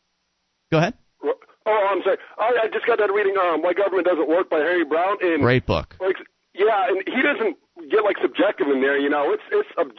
Go 0.73 0.79
ahead. 0.79 0.95
Oh, 1.67 1.89
I'm 1.91 2.03
sorry. 2.03 2.19
I, 2.39 2.65
I 2.65 2.69
just 2.73 2.87
got 2.87 2.99
done 2.99 3.13
reading 3.13 3.37
um, 3.39 3.63
"Why 3.63 3.73
Government 3.73 4.07
Doesn't 4.07 4.29
Work" 4.29 4.51
by 4.51 4.59
Harry 4.59 4.85
Browne, 4.85 5.17
and 5.23 5.41
Great 5.43 5.65
book. 5.67 5.97
like, 6.01 6.17
yeah, 6.55 6.89
and 6.89 7.03
he 7.07 7.23
doesn't 7.23 7.57
get 7.91 8.05
like 8.05 8.17
subjective 8.21 8.69
in 8.69 8.81
there. 8.81 8.99
You 8.99 9.09
know, 9.09 9.33
it's 9.33 9.43
it's 9.51 9.69
ob- 9.79 9.93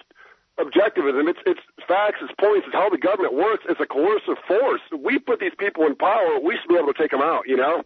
objectivism. 0.60 1.30
It's 1.30 1.40
it's 1.46 1.60
facts. 1.88 2.20
It's 2.22 2.34
points. 2.40 2.66
It's 2.68 2.76
how 2.76 2.90
the 2.90 2.98
government 2.98 3.34
works. 3.34 3.64
It's 3.70 3.80
a 3.80 3.86
coercive 3.86 4.38
force. 4.48 4.82
We 4.98 5.20
put 5.20 5.40
these 5.40 5.56
people 5.58 5.86
in 5.86 5.96
power. 5.96 6.40
We 6.44 6.58
should 6.62 6.70
be 6.70 6.76
able 6.76 6.94
to 6.94 7.00
take 7.00 7.12
them 7.12 7.22
out. 7.22 7.44
You 7.48 7.58
know, 7.58 7.84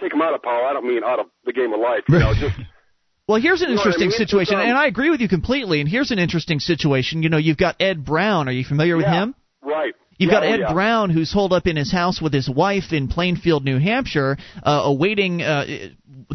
take 0.00 0.10
them 0.10 0.22
out 0.22 0.34
of 0.34 0.42
power. 0.42 0.64
I 0.64 0.72
don't 0.72 0.86
mean 0.86 1.04
out 1.04 1.18
of 1.20 1.26
the 1.44 1.52
game 1.52 1.72
of 1.72 1.80
life. 1.80 2.02
You 2.08 2.18
know, 2.18 2.34
just 2.34 2.56
Well, 3.28 3.40
here's 3.40 3.60
an 3.60 3.68
You 3.68 3.74
know 3.74 3.82
I 3.82 3.84
interesting 3.84 4.08
mean? 4.08 4.16
Situation, 4.16 4.54
um, 4.54 4.62
and 4.62 4.78
I 4.78 4.86
agree 4.86 5.10
with 5.10 5.20
you 5.20 5.28
completely. 5.28 5.80
And 5.80 5.88
here's 5.88 6.10
an 6.10 6.18
interesting 6.18 6.60
situation. 6.60 7.22
You 7.22 7.28
know, 7.28 7.36
you've 7.36 7.58
got 7.58 7.76
Ed 7.78 8.02
Brown. 8.04 8.48
Are 8.48 8.52
you 8.52 8.64
familiar 8.64 8.96
with 8.96 9.04
him? 9.06 9.34
right. 9.62 9.92
You've 10.18 10.32
Yeah, 10.32 10.40
got 10.40 10.44
oh, 10.44 10.52
Ed 10.52 10.60
yeah. 10.60 10.72
Brown, 10.72 11.10
who's 11.10 11.32
holed 11.32 11.52
up 11.52 11.66
in 11.68 11.76
his 11.76 11.92
house 11.92 12.20
with 12.20 12.32
his 12.32 12.48
wife 12.50 12.92
in 12.92 13.06
Plainfield, 13.06 13.64
New 13.64 13.78
Hampshire, 13.78 14.36
uh, 14.64 14.80
awaiting 14.84 15.42
uh, 15.42 15.64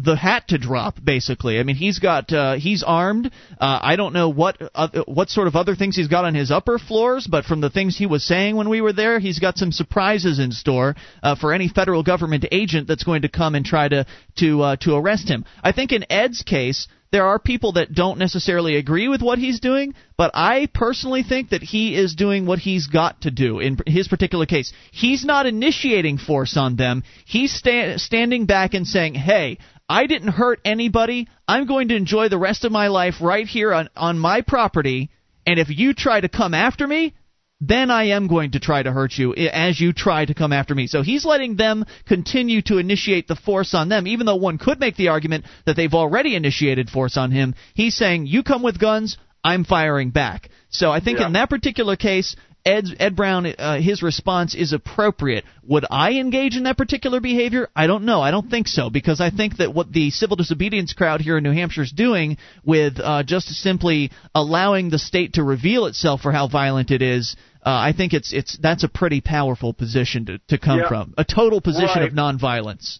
the 0.04 0.16
hat 0.16 0.48
to 0.48 0.58
drop. 0.58 0.98
Basically, 1.02 1.58
I 1.58 1.62
mean, 1.62 1.76
he's 1.76 1.98
got 1.98 2.32
uh, 2.32 2.54
he's 2.54 2.82
armed. 2.82 3.26
Uh, 3.58 3.78
I 3.82 3.96
don't 3.96 4.12
know 4.12 4.28
what 4.28 4.58
uh, 4.74 4.88
what 5.06 5.30
sort 5.30 5.46
of 5.46 5.56
other 5.56 5.74
things 5.74 5.96
he's 5.96 6.08
got 6.08 6.24
on 6.24 6.34
his 6.34 6.50
upper 6.50 6.78
floors, 6.78 7.26
but 7.26 7.44
from 7.44 7.60
the 7.60 7.70
things 7.70 7.96
he 7.96 8.06
was 8.06 8.24
saying 8.24 8.56
when 8.56 8.68
we 8.68 8.80
were 8.80 8.92
there, 8.92 9.18
he's 9.18 9.38
got 9.38 9.58
some 9.58 9.72
surprises 9.72 10.38
in 10.38 10.52
store 10.52 10.94
uh, 11.22 11.34
for 11.34 11.52
any 11.52 11.68
federal 11.68 12.02
government 12.02 12.44
agent 12.52 12.86
that's 12.86 13.04
going 13.04 13.22
to 13.22 13.28
come 13.28 13.54
and 13.54 13.64
try 13.64 13.88
to 13.88 14.06
to 14.36 14.62
uh, 14.62 14.76
to 14.76 14.94
arrest 14.94 15.28
him. 15.28 15.44
I 15.62 15.72
think 15.72 15.92
in 15.92 16.04
Ed's 16.10 16.42
case 16.42 16.86
there 17.14 17.26
are 17.26 17.38
people 17.38 17.74
that 17.74 17.94
don't 17.94 18.18
necessarily 18.18 18.74
agree 18.74 19.06
with 19.06 19.22
what 19.22 19.38
he's 19.38 19.60
doing, 19.60 19.94
but 20.16 20.32
I 20.34 20.66
personally 20.74 21.22
think 21.22 21.50
that 21.50 21.62
he 21.62 21.94
is 21.94 22.16
doing 22.16 22.44
what 22.44 22.58
he's 22.58 22.88
got 22.88 23.20
to 23.20 23.30
do 23.30 23.60
in 23.60 23.78
his 23.86 24.08
particular 24.08 24.46
case. 24.46 24.72
He's 24.90 25.24
not 25.24 25.46
initiating 25.46 26.18
force 26.18 26.56
on 26.56 26.74
them. 26.74 27.04
He's 27.24 27.54
sta- 27.54 27.98
standing 27.98 28.46
back 28.46 28.74
and 28.74 28.84
saying, 28.84 29.14
"Hey, 29.14 29.58
I 29.88 30.06
didn't 30.06 30.28
hurt 30.28 30.60
anybody. 30.64 31.28
I'm 31.46 31.66
going 31.66 31.88
to 31.88 31.96
enjoy 31.96 32.28
the 32.28 32.38
rest 32.38 32.64
of 32.64 32.72
my 32.72 32.88
life 32.88 33.16
right 33.20 33.46
here 33.46 33.72
on 33.72 33.88
on 33.96 34.18
my 34.18 34.40
property, 34.40 35.10
and 35.46 35.58
if 35.58 35.68
you 35.68 35.92
try 35.92 36.20
to 36.20 36.28
come 36.28 36.54
after 36.54 36.86
me, 36.86 37.14
then 37.60 37.90
I 37.90 38.04
am 38.08 38.26
going 38.26 38.52
to 38.52 38.60
try 38.60 38.82
to 38.82 38.92
hurt 38.92 39.16
you 39.16 39.34
as 39.34 39.80
you 39.80 39.92
try 39.92 40.24
to 40.24 40.34
come 40.34 40.52
after 40.52 40.74
me. 40.74 40.86
So 40.86 41.02
he's 41.02 41.24
letting 41.24 41.56
them 41.56 41.84
continue 42.06 42.62
to 42.62 42.78
initiate 42.78 43.28
the 43.28 43.36
force 43.36 43.74
on 43.74 43.88
them, 43.88 44.06
even 44.06 44.26
though 44.26 44.36
one 44.36 44.58
could 44.58 44.80
make 44.80 44.96
the 44.96 45.08
argument 45.08 45.44
that 45.66 45.76
they've 45.76 45.92
already 45.94 46.34
initiated 46.34 46.90
force 46.90 47.16
on 47.16 47.30
him. 47.30 47.54
He's 47.74 47.94
saying, 47.96 48.26
You 48.26 48.42
come 48.42 48.62
with 48.62 48.78
guns, 48.78 49.16
I'm 49.42 49.64
firing 49.64 50.10
back. 50.10 50.48
So 50.70 50.90
I 50.90 51.00
think 51.00 51.20
Yeah. 51.20 51.26
in 51.26 51.32
that 51.34 51.50
particular 51.50 51.96
case, 51.96 52.36
Ed, 52.66 52.86
Ed 52.98 53.14
Brown, 53.14 53.44
uh, 53.46 53.78
his 53.78 54.02
response 54.02 54.54
is 54.54 54.72
appropriate. 54.72 55.44
Would 55.66 55.84
I 55.90 56.12
engage 56.12 56.56
in 56.56 56.62
that 56.62 56.78
particular 56.78 57.20
behavior? 57.20 57.68
I 57.76 57.86
don't 57.86 58.04
know. 58.04 58.22
I 58.22 58.30
don't 58.30 58.48
think 58.50 58.68
so 58.68 58.88
because 58.88 59.20
I 59.20 59.28
think 59.30 59.58
that 59.58 59.74
what 59.74 59.92
the 59.92 60.10
civil 60.10 60.36
disobedience 60.36 60.94
crowd 60.94 61.20
here 61.20 61.36
in 61.36 61.44
New 61.44 61.52
Hampshire 61.52 61.82
is 61.82 61.92
doing 61.92 62.38
with 62.64 62.94
uh, 63.02 63.22
just 63.22 63.48
simply 63.48 64.10
allowing 64.34 64.88
the 64.88 64.98
state 64.98 65.34
to 65.34 65.42
reveal 65.42 65.84
itself 65.86 66.22
for 66.22 66.32
how 66.32 66.48
violent 66.48 66.90
it 66.90 67.02
is, 67.02 67.36
uh, 67.66 67.68
I 67.70 67.92
think 67.94 68.14
it's 68.14 68.32
it's 68.32 68.56
that's 68.58 68.82
a 68.82 68.88
pretty 68.88 69.20
powerful 69.20 69.74
position 69.74 70.24
to, 70.26 70.38
to 70.48 70.58
come 70.58 70.78
Yeah. 70.80 70.88
from. 70.88 71.14
A 71.18 71.24
total 71.24 71.60
position 71.60 72.00
Right. 72.00 72.08
of 72.08 72.14
nonviolence. 72.14 72.98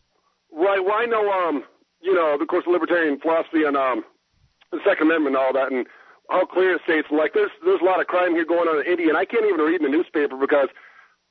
Right. 0.52 0.80
Well, 0.84 0.94
I 0.94 1.06
know, 1.06 1.30
um, 1.30 1.64
you 2.02 2.14
know, 2.14 2.34
of 2.38 2.46
course, 2.48 2.64
libertarian 2.66 3.18
philosophy 3.18 3.64
and 3.64 3.76
um, 3.78 4.04
the 4.72 4.78
Second 4.86 5.06
Amendment 5.06 5.36
and 5.36 5.44
all 5.44 5.52
that, 5.54 5.72
and 5.72 5.86
how 6.30 6.46
clear 6.46 6.78
states 6.84 7.08
like 7.10 7.34
there's 7.34 7.50
there's 7.64 7.80
a 7.80 7.84
lot 7.84 8.00
of 8.00 8.06
crime 8.06 8.34
here 8.34 8.44
going 8.44 8.68
on 8.68 8.80
in 8.80 8.86
India, 8.90 9.08
and 9.08 9.18
I 9.18 9.24
can't 9.24 9.44
even 9.44 9.60
read 9.60 9.82
the 9.82 9.88
newspaper 9.88 10.36
because 10.36 10.68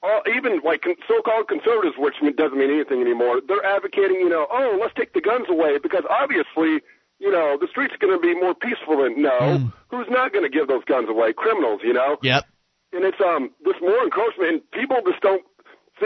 all, 0.01 0.21
even 0.27 0.61
like 0.63 0.81
con- 0.81 0.99
so-called 1.07 1.47
conservatives, 1.47 1.95
which 1.97 2.15
doesn't 2.37 2.57
mean 2.57 2.71
anything 2.71 3.01
anymore, 3.01 3.41
they're 3.47 3.65
advocating, 3.65 4.17
you 4.17 4.29
know, 4.29 4.47
oh, 4.51 4.77
let's 4.79 4.93
take 4.93 5.13
the 5.13 5.21
guns 5.21 5.45
away 5.49 5.77
because 5.81 6.03
obviously. 6.09 6.81
You 7.19 7.31
know, 7.31 7.55
the 7.55 7.67
streets 7.71 7.93
are 7.93 8.03
going 8.05 8.11
to 8.11 8.19
be 8.19 8.35
more 8.35 8.53
peaceful 8.53 9.01
than 9.01 9.21
no. 9.21 9.39
Mm. 9.39 9.71
Who's 9.87 10.07
not 10.09 10.33
going 10.33 10.43
to 10.43 10.49
give 10.49 10.67
those 10.67 10.83
guns 10.83 11.07
away? 11.07 11.31
Criminals, 11.31 11.79
you 11.81 11.93
know. 11.93 12.17
Yep. 12.21 12.43
And 12.91 13.05
it's 13.05 13.21
um 13.23 13.51
this 13.63 13.75
more 13.79 14.03
encroachment, 14.03 14.49
and 14.49 14.71
people 14.71 14.97
just 15.07 15.21
don't 15.21 15.45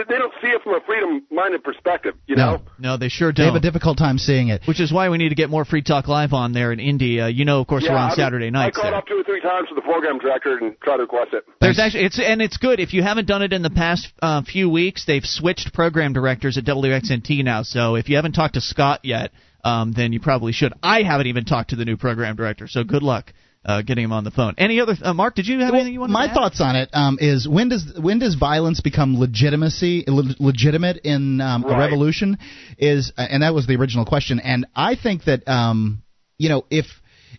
they 0.08 0.18
don't 0.18 0.32
see 0.40 0.48
it 0.48 0.62
from 0.62 0.74
a 0.74 0.80
freedom-minded 0.86 1.64
perspective. 1.64 2.14
You 2.26 2.36
know. 2.36 2.56
No. 2.56 2.62
No, 2.78 2.96
they 2.96 3.08
sure 3.08 3.32
do. 3.32 3.42
They 3.42 3.46
have 3.46 3.54
a 3.56 3.60
difficult 3.60 3.98
time 3.98 4.18
seeing 4.18 4.48
it. 4.48 4.62
Which 4.66 4.80
is 4.80 4.92
why 4.92 5.08
we 5.08 5.18
need 5.18 5.30
to 5.30 5.34
get 5.34 5.50
more 5.50 5.64
Free 5.64 5.82
Talk 5.82 6.08
Live 6.08 6.32
on 6.32 6.52
there 6.52 6.72
in 6.72 6.80
India. 6.80 7.28
You 7.28 7.44
know, 7.44 7.60
of 7.60 7.66
course, 7.66 7.84
Yeah, 7.84 7.92
we're 7.92 7.96
on 7.98 8.04
I 8.04 8.08
mean, 8.08 8.16
Saturday 8.16 8.50
nights 8.50 8.78
I 8.78 8.80
called 8.82 8.92
there. 8.92 8.98
up 8.98 9.06
two 9.06 9.20
or 9.20 9.24
three 9.24 9.40
times 9.40 9.68
to 9.68 9.74
the 9.74 9.80
program 9.80 10.18
director 10.18 10.56
and 10.58 10.78
tried 10.80 10.96
to 10.96 11.02
request 11.02 11.32
it. 11.32 11.44
There's 11.60 11.78
actually 11.78 12.04
it's 12.04 12.20
and 12.20 12.40
it's 12.42 12.56
good 12.56 12.80
if 12.80 12.92
you 12.92 13.02
haven't 13.02 13.26
done 13.26 13.42
it 13.42 13.52
in 13.52 13.62
the 13.62 13.70
past 13.70 14.08
uh, 14.22 14.42
few 14.42 14.68
weeks. 14.70 15.04
They've 15.06 15.24
switched 15.24 15.72
program 15.72 16.12
directors 16.12 16.58
at 16.58 16.64
WXNT 16.64 17.44
now, 17.44 17.62
so 17.62 17.94
if 17.96 18.08
you 18.08 18.16
haven't 18.16 18.32
talked 18.32 18.54
to 18.54 18.60
Scott 18.60 19.00
yet, 19.04 19.32
um, 19.64 19.92
then 19.92 20.12
you 20.12 20.20
probably 20.20 20.52
should. 20.52 20.72
I 20.82 21.02
haven't 21.02 21.26
even 21.26 21.44
talked 21.44 21.70
to 21.70 21.76
the 21.76 21.84
new 21.84 21.96
program 21.96 22.36
director, 22.36 22.68
so 22.68 22.84
good 22.84 23.02
luck 23.02 23.32
uh, 23.64 23.82
getting 23.82 24.04
him 24.04 24.12
on 24.12 24.24
the 24.24 24.30
phone. 24.30 24.54
Any 24.58 24.80
other 24.80 24.94
uh, 25.02 25.12
Mark? 25.12 25.34
Did 25.34 25.46
you 25.46 25.60
have 25.60 25.70
Well, 25.72 25.80
anything 25.80 25.94
you 25.94 26.00
wanted 26.00 26.12
my 26.12 26.26
to 26.26 26.30
add? 26.30 26.34
thoughts 26.34 26.60
on 26.60 26.76
it 26.76 26.90
um, 26.92 27.18
is 27.20 27.48
when 27.48 27.68
does 27.68 27.84
when 28.00 28.18
does 28.18 28.34
violence 28.34 28.80
become 28.80 29.18
legitimacy 29.18 30.04
le- 30.06 30.34
legitimate 30.38 30.98
in 31.04 31.40
um, 31.40 31.64
a 31.64 31.78
revolution? 31.78 32.38
Is 32.78 33.12
uh, 33.16 33.26
and 33.28 33.42
that 33.42 33.54
was 33.54 33.66
the 33.66 33.76
original 33.76 34.04
question. 34.04 34.40
And 34.40 34.66
I 34.74 34.94
think 34.94 35.24
that 35.24 35.46
um, 35.48 36.02
you 36.38 36.48
know 36.48 36.64
if 36.70 36.86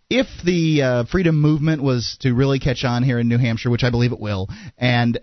if 0.09 0.27
the 0.43 0.81
uh, 0.81 1.03
freedom 1.05 1.39
movement 1.39 1.81
was 1.81 2.17
to 2.21 2.33
really 2.33 2.59
catch 2.59 2.83
on 2.83 3.03
here 3.03 3.19
in 3.19 3.27
New 3.27 3.37
Hampshire, 3.37 3.69
which 3.69 3.83
I 3.83 3.89
believe 3.89 4.11
it 4.11 4.19
will, 4.19 4.49
and 4.77 5.19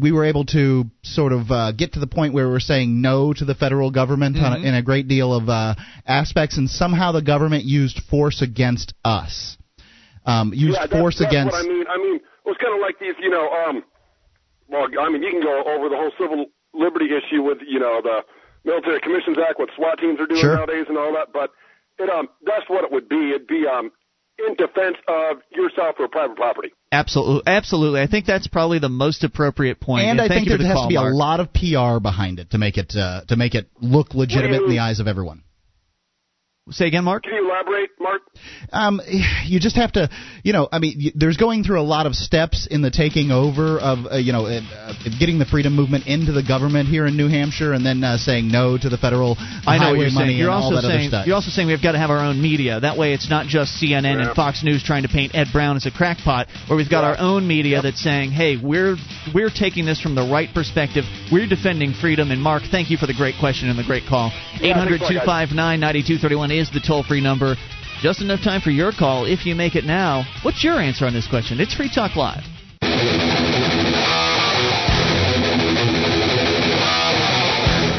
we 0.00 0.12
were 0.12 0.24
able 0.24 0.46
to 0.46 0.84
sort 1.02 1.32
of 1.32 1.50
uh, 1.50 1.72
get 1.72 1.92
to 1.92 2.00
the 2.00 2.06
point 2.06 2.32
where 2.32 2.48
we're 2.48 2.60
saying 2.60 3.02
no 3.02 3.32
to 3.34 3.44
the 3.44 3.54
federal 3.54 3.90
government 3.90 4.36
on 4.38 4.54
a, 4.54 4.66
in 4.66 4.74
a 4.74 4.82
great 4.82 5.08
deal 5.08 5.34
of 5.34 5.48
uh, 5.48 5.74
aspects, 6.06 6.56
and 6.56 6.70
somehow 6.70 7.12
the 7.12 7.20
government 7.22 7.64
used 7.64 8.00
force 8.10 8.40
against 8.40 8.94
us, 9.04 9.56
um, 10.24 10.52
used 10.54 10.74
yeah, 10.76 10.86
that's, 10.86 10.92
force 10.92 11.18
that's 11.18 11.30
against. 11.30 11.52
what 11.52 11.64
I 11.64 11.68
mean. 11.68 11.84
I 11.88 11.98
mean, 11.98 12.16
it 12.16 12.46
was 12.48 12.56
kind 12.60 12.74
of 12.74 12.80
like 12.80 12.98
these, 12.98 13.14
you 13.20 13.30
know, 13.30 13.48
um, 13.50 13.84
well, 14.68 14.86
I 15.00 15.08
mean, 15.10 15.22
you 15.22 15.30
can 15.30 15.42
go 15.42 15.62
over 15.64 15.88
the 15.88 15.96
whole 15.96 16.12
civil 16.18 16.46
liberty 16.72 17.06
issue 17.06 17.42
with, 17.42 17.58
you 17.66 17.78
know, 17.78 18.00
the 18.02 18.24
Military 18.64 19.00
Commissions 19.00 19.36
Act, 19.38 19.58
what 19.58 19.68
SWAT 19.76 19.98
teams 19.98 20.18
are 20.20 20.26
doing 20.26 20.40
Sure. 20.40 20.56
nowadays, 20.56 20.86
and 20.88 20.96
all 20.96 21.12
that. 21.12 21.28
But 21.32 21.50
it, 21.98 22.08
um, 22.10 22.28
that's 22.44 22.68
what 22.68 22.84
it 22.84 22.90
would 22.90 23.08
be. 23.08 23.30
It'd 23.34 23.46
be 23.46 23.66
um, 23.66 23.92
in 24.38 24.54
defense 24.54 24.96
of 25.06 25.38
yourself 25.52 25.96
or 25.98 26.08
private 26.08 26.36
property. 26.36 26.72
Absolutely, 26.90 27.42
absolutely. 27.46 28.00
I 28.00 28.06
think 28.06 28.26
that's 28.26 28.46
probably 28.46 28.78
the 28.78 28.88
most 28.88 29.22
appropriate 29.24 29.80
point. 29.80 30.06
and 30.06 30.20
I 30.20 30.28
think 30.28 30.48
there 30.48 30.56
for 30.56 30.62
the 30.62 30.68
has 30.68 30.74
call, 30.74 30.84
to 30.84 30.88
be 30.88 30.94
Mark. 30.94 31.12
a 31.12 31.16
lot 31.16 31.40
of 31.40 31.52
PR 31.52 32.00
behind 32.00 32.40
it 32.40 32.50
to 32.50 32.58
make 32.58 32.78
it 32.78 32.94
uh, 32.96 33.22
to 33.28 33.36
make 33.36 33.54
it 33.54 33.68
look 33.80 34.14
legitimate 34.14 34.62
in 34.62 34.70
the 34.70 34.78
eyes 34.80 35.00
of 35.00 35.06
everyone. 35.06 35.42
Say 36.70 36.86
again, 36.86 37.04
Mark. 37.04 37.24
Can 37.24 37.34
you 37.34 37.44
elaborate, 37.46 37.90
Mark? 38.00 38.22
Um, 38.72 38.98
you 39.44 39.60
just 39.60 39.76
have 39.76 39.92
to, 39.92 40.08
you 40.42 40.54
know, 40.54 40.66
I 40.72 40.78
mean, 40.78 41.12
there's 41.14 41.36
going 41.36 41.62
through 41.62 41.78
a 41.78 41.84
lot 41.84 42.06
of 42.06 42.14
steps 42.14 42.66
in 42.70 42.80
the 42.80 42.90
taking 42.90 43.30
over 43.30 43.78
of, 43.78 44.06
uh, 44.10 44.16
you 44.16 44.32
know, 44.32 44.46
uh, 44.46 44.60
uh, 44.74 44.94
getting 45.20 45.38
the 45.38 45.44
freedom 45.44 45.74
movement 45.76 46.06
into 46.06 46.32
the 46.32 46.42
government 46.42 46.88
here 46.88 47.04
in 47.06 47.18
New 47.18 47.28
Hampshire, 47.28 47.74
and 47.74 47.84
then 47.84 48.02
uh, 48.02 48.16
saying 48.16 48.48
no 48.48 48.78
to 48.78 48.88
the 48.88 48.96
federal 48.96 49.36
I 49.66 49.76
know 49.76 49.84
highway 49.92 49.98
you're 49.98 50.10
money 50.12 50.28
saying. 50.28 50.38
You're 50.38 50.48
and 50.48 50.56
all 50.56 50.62
also 50.72 50.76
that 50.76 50.84
other 50.88 50.96
saying 50.96 51.08
stuff. 51.10 51.26
you're 51.26 51.34
also 51.34 51.50
saying 51.50 51.68
we've 51.68 51.82
got 51.82 51.92
to 51.92 51.98
have 51.98 52.08
our 52.08 52.24
own 52.24 52.40
media. 52.40 52.80
That 52.80 52.96
way, 52.96 53.12
it's 53.12 53.28
not 53.28 53.46
just 53.46 53.76
CNN 53.76 54.04
Yeah. 54.16 54.28
and 54.28 54.34
Fox 54.34 54.64
News 54.64 54.82
trying 54.82 55.02
to 55.02 55.10
paint 55.10 55.34
Ed 55.34 55.48
Brown 55.52 55.76
as 55.76 55.84
a 55.84 55.90
crackpot, 55.90 56.48
where 56.68 56.78
we've 56.78 56.88
got 56.88 57.02
Yeah. 57.02 57.10
our 57.10 57.18
own 57.18 57.46
media 57.46 57.82
that's 57.82 58.00
saying, 58.00 58.30
"Hey, 58.30 58.56
we're 58.56 58.96
we're 59.34 59.50
taking 59.50 59.84
this 59.84 60.00
from 60.00 60.14
the 60.14 60.22
right 60.32 60.48
perspective. 60.54 61.04
We're 61.30 61.46
defending 61.46 61.92
freedom." 61.92 62.30
And 62.30 62.40
Mark, 62.40 62.62
thank 62.70 62.88
you 62.90 62.96
for 62.96 63.06
the 63.06 63.12
great 63.14 63.34
question 63.38 63.68
and 63.68 63.78
the 63.78 63.84
great 63.84 64.06
call. 64.06 64.32
Yeah, 64.60 64.68
Eight 64.70 64.76
hundred 64.76 65.00
thanks 65.00 65.10
a 65.10 65.12
two 65.12 65.18
lot, 65.18 65.26
five 65.26 65.52
nine 65.52 65.78
ninety 65.80 66.02
two 66.02 66.16
thirty 66.16 66.36
one 66.36 66.50
is 66.58 66.70
the 66.70 66.80
toll 66.80 67.02
free 67.02 67.20
number. 67.20 67.56
Just 68.00 68.20
enough 68.20 68.42
time 68.42 68.60
for 68.60 68.70
your 68.70 68.92
call 68.92 69.24
if 69.24 69.46
you 69.46 69.54
make 69.54 69.74
it 69.74 69.84
now. 69.84 70.24
What's 70.42 70.62
your 70.62 70.78
answer 70.78 71.06
on 71.06 71.12
this 71.12 71.26
question? 71.26 71.60
It's 71.60 71.74
Free 71.74 71.90
Talk 71.92 72.16
Live. 72.16 72.44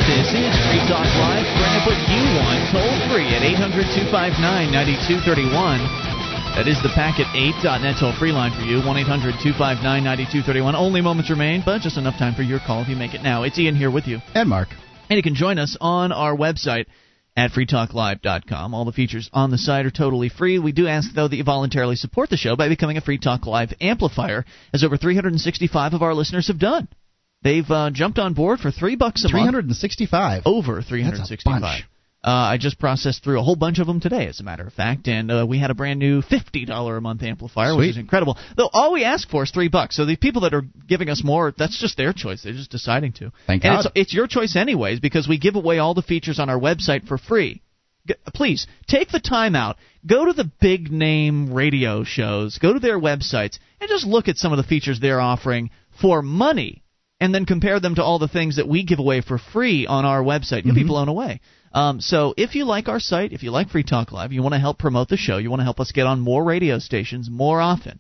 This 0.06 0.30
is 0.32 0.54
Free 0.70 0.84
Talk 0.88 1.10
Live. 1.20 1.46
Bring 1.58 1.74
up 1.76 1.84
what 1.90 2.00
you 2.08 2.24
want, 2.40 2.62
toll 2.72 2.96
free 3.12 3.28
at 3.34 3.44
800 3.44 3.92
259 4.12 4.40
9231. 4.72 6.06
That 6.56 6.68
is 6.70 6.80
the 6.82 6.94
Packet 6.96 7.28
8.net 7.36 7.98
toll 8.00 8.14
free 8.16 8.32
line 8.32 8.54
for 8.56 8.64
you, 8.64 8.80
1 8.80 8.98
800 8.98 9.36
259 9.44 9.84
9231. 9.84 10.76
Only 10.76 11.02
moments 11.02 11.30
remain, 11.30 11.64
but 11.66 11.82
just 11.82 11.98
enough 11.98 12.18
time 12.18 12.34
for 12.34 12.44
your 12.44 12.60
call 12.60 12.82
if 12.82 12.88
you 12.88 12.96
make 12.96 13.14
it 13.14 13.22
now. 13.22 13.44
It's 13.44 13.60
Ian 13.60 13.76
here 13.76 13.92
with 13.92 14.08
you. 14.08 14.20
And 14.34 14.48
Mark. 14.48 14.70
And 15.10 15.18
you 15.18 15.24
can 15.24 15.36
join 15.36 15.60
us 15.60 15.76
on 15.82 16.12
our 16.12 16.36
website 16.36 16.86
at 17.36 17.52
freetalklive.com. 17.52 18.74
All 18.74 18.86
the 18.86 18.92
features 18.92 19.30
on 19.34 19.52
the 19.52 19.58
site 19.58 19.86
are 19.86 19.92
totally 19.92 20.30
free. 20.30 20.60
We 20.60 20.72
do 20.72 20.88
ask, 20.88 21.14
though, 21.14 21.28
that 21.28 21.36
you 21.36 21.44
voluntarily 21.44 21.96
support 21.96 22.30
the 22.30 22.38
show 22.38 22.56
by 22.56 22.70
becoming 22.70 22.98
a 22.98 23.02
Free 23.02 23.18
Talk 23.18 23.46
Live 23.46 23.74
amplifier, 23.82 24.46
as 24.74 24.84
over 24.84 24.98
365 24.98 25.94
of 25.94 26.02
our 26.02 26.14
listeners 26.14 26.48
have 26.48 26.60
done. 26.60 26.88
They've 27.44 27.70
uh, 27.70 27.92
jumped 27.92 28.18
on 28.18 28.34
board 28.34 28.60
for 28.60 28.72
three 28.72 28.96
bucks 28.96 29.24
a 29.24 29.30
365. 29.30 30.46
month. 30.46 30.48
Over 30.48 30.82
365. 30.82 31.84
Uh, 32.26 32.54
I 32.54 32.58
just 32.58 32.80
processed 32.80 33.24
through 33.24 33.40
a 33.40 33.44
whole 33.44 33.56
bunch 33.56 33.78
of 33.78 33.86
them 33.86 34.00
today, 34.00 34.26
as 34.26 34.40
a 34.40 34.44
matter 34.44 34.66
of 34.66 34.74
fact, 34.74 35.08
and 35.08 35.30
uh, 35.32 35.46
we 35.48 35.60
had 35.60 35.70
a 35.70 35.76
brand 35.76 36.00
new 36.00 36.24
fifty 36.24 36.66
dollar 36.66 36.98
a 36.98 37.02
month 37.02 37.22
amplifier, 37.22 37.74
Sweet. 37.74 37.78
which 37.78 37.90
is 37.92 37.98
incredible. 37.98 38.36
Though 38.58 38.70
all 38.74 38.94
we 38.94 39.04
ask 39.04 39.30
for 39.30 39.44
is 39.44 39.52
three 39.52 39.68
bucks. 39.68 39.96
So 39.96 40.06
the 40.06 40.16
people 40.16 40.42
that 40.42 40.56
are 40.56 40.64
giving 40.88 41.08
us 41.10 41.24
more, 41.24 41.54
that's 41.56 41.80
just 41.80 41.98
their 41.98 42.14
choice. 42.14 42.42
They're 42.42 42.54
just 42.54 42.72
deciding 42.72 43.14
to. 43.14 43.32
Thank 43.46 43.64
and 43.64 43.76
God. 43.78 43.86
It's, 43.86 43.92
it's 43.96 44.14
your 44.16 44.26
choice 44.26 44.56
anyways, 44.56 45.00
because 45.02 45.28
we 45.28 45.38
give 45.38 45.56
away 45.56 45.78
all 45.78 45.94
the 45.94 46.02
features 46.02 46.40
on 46.40 46.50
our 46.50 46.58
website 46.60 47.08
for 47.08 47.20
free. 47.20 47.62
G- 48.08 48.16
Please 48.34 48.66
take 48.88 49.10
the 49.10 49.20
time 49.20 49.56
out. 49.56 49.78
Go 50.04 50.26
to 50.26 50.34
the 50.34 50.50
big 50.60 50.92
name 50.92 51.54
radio 51.54 52.04
shows. 52.04 52.58
Go 52.58 52.74
to 52.74 52.80
their 52.80 53.00
websites 53.00 53.60
and 53.80 53.88
just 53.88 54.06
look 54.08 54.28
at 54.28 54.38
some 54.38 54.52
of 54.52 54.58
the 54.58 54.64
features 54.64 55.00
they're 55.00 55.22
offering 55.22 55.70
for 56.02 56.24
money 56.24 56.82
and 57.20 57.34
then 57.34 57.46
compare 57.46 57.80
them 57.80 57.96
to 57.96 58.04
all 58.04 58.20
the 58.20 58.28
things 58.28 58.58
that 58.58 58.68
we 58.68 58.84
give 58.84 59.00
away 59.00 59.22
for 59.22 59.38
free 59.38 59.86
on 59.88 60.06
our 60.06 60.22
website. 60.24 60.66
You'll 60.66 60.76
be 60.76 60.84
blown 60.84 61.08
away. 61.08 61.40
Um, 61.76 62.00
so 62.02 62.34
if 62.38 62.56
you 62.56 62.64
like 62.66 62.88
our 62.88 63.00
site, 63.02 63.34
if 63.34 63.44
you 63.44 63.52
like 63.52 63.70
Free 63.70 63.84
Talk 63.84 64.12
Live, 64.12 64.32
you 64.32 64.42
want 64.42 64.54
to 64.54 64.60
help 64.60 64.80
promote 64.80 65.10
the 65.10 65.18
show, 65.18 65.38
you 65.38 65.50
want 65.50 65.60
to 65.60 65.66
help 65.66 65.80
us 65.82 65.92
get 65.92 66.08
on 66.08 66.20
more 66.22 66.44
radio 66.44 66.80
stations 66.80 67.30
more 67.30 67.60
often, 67.60 68.00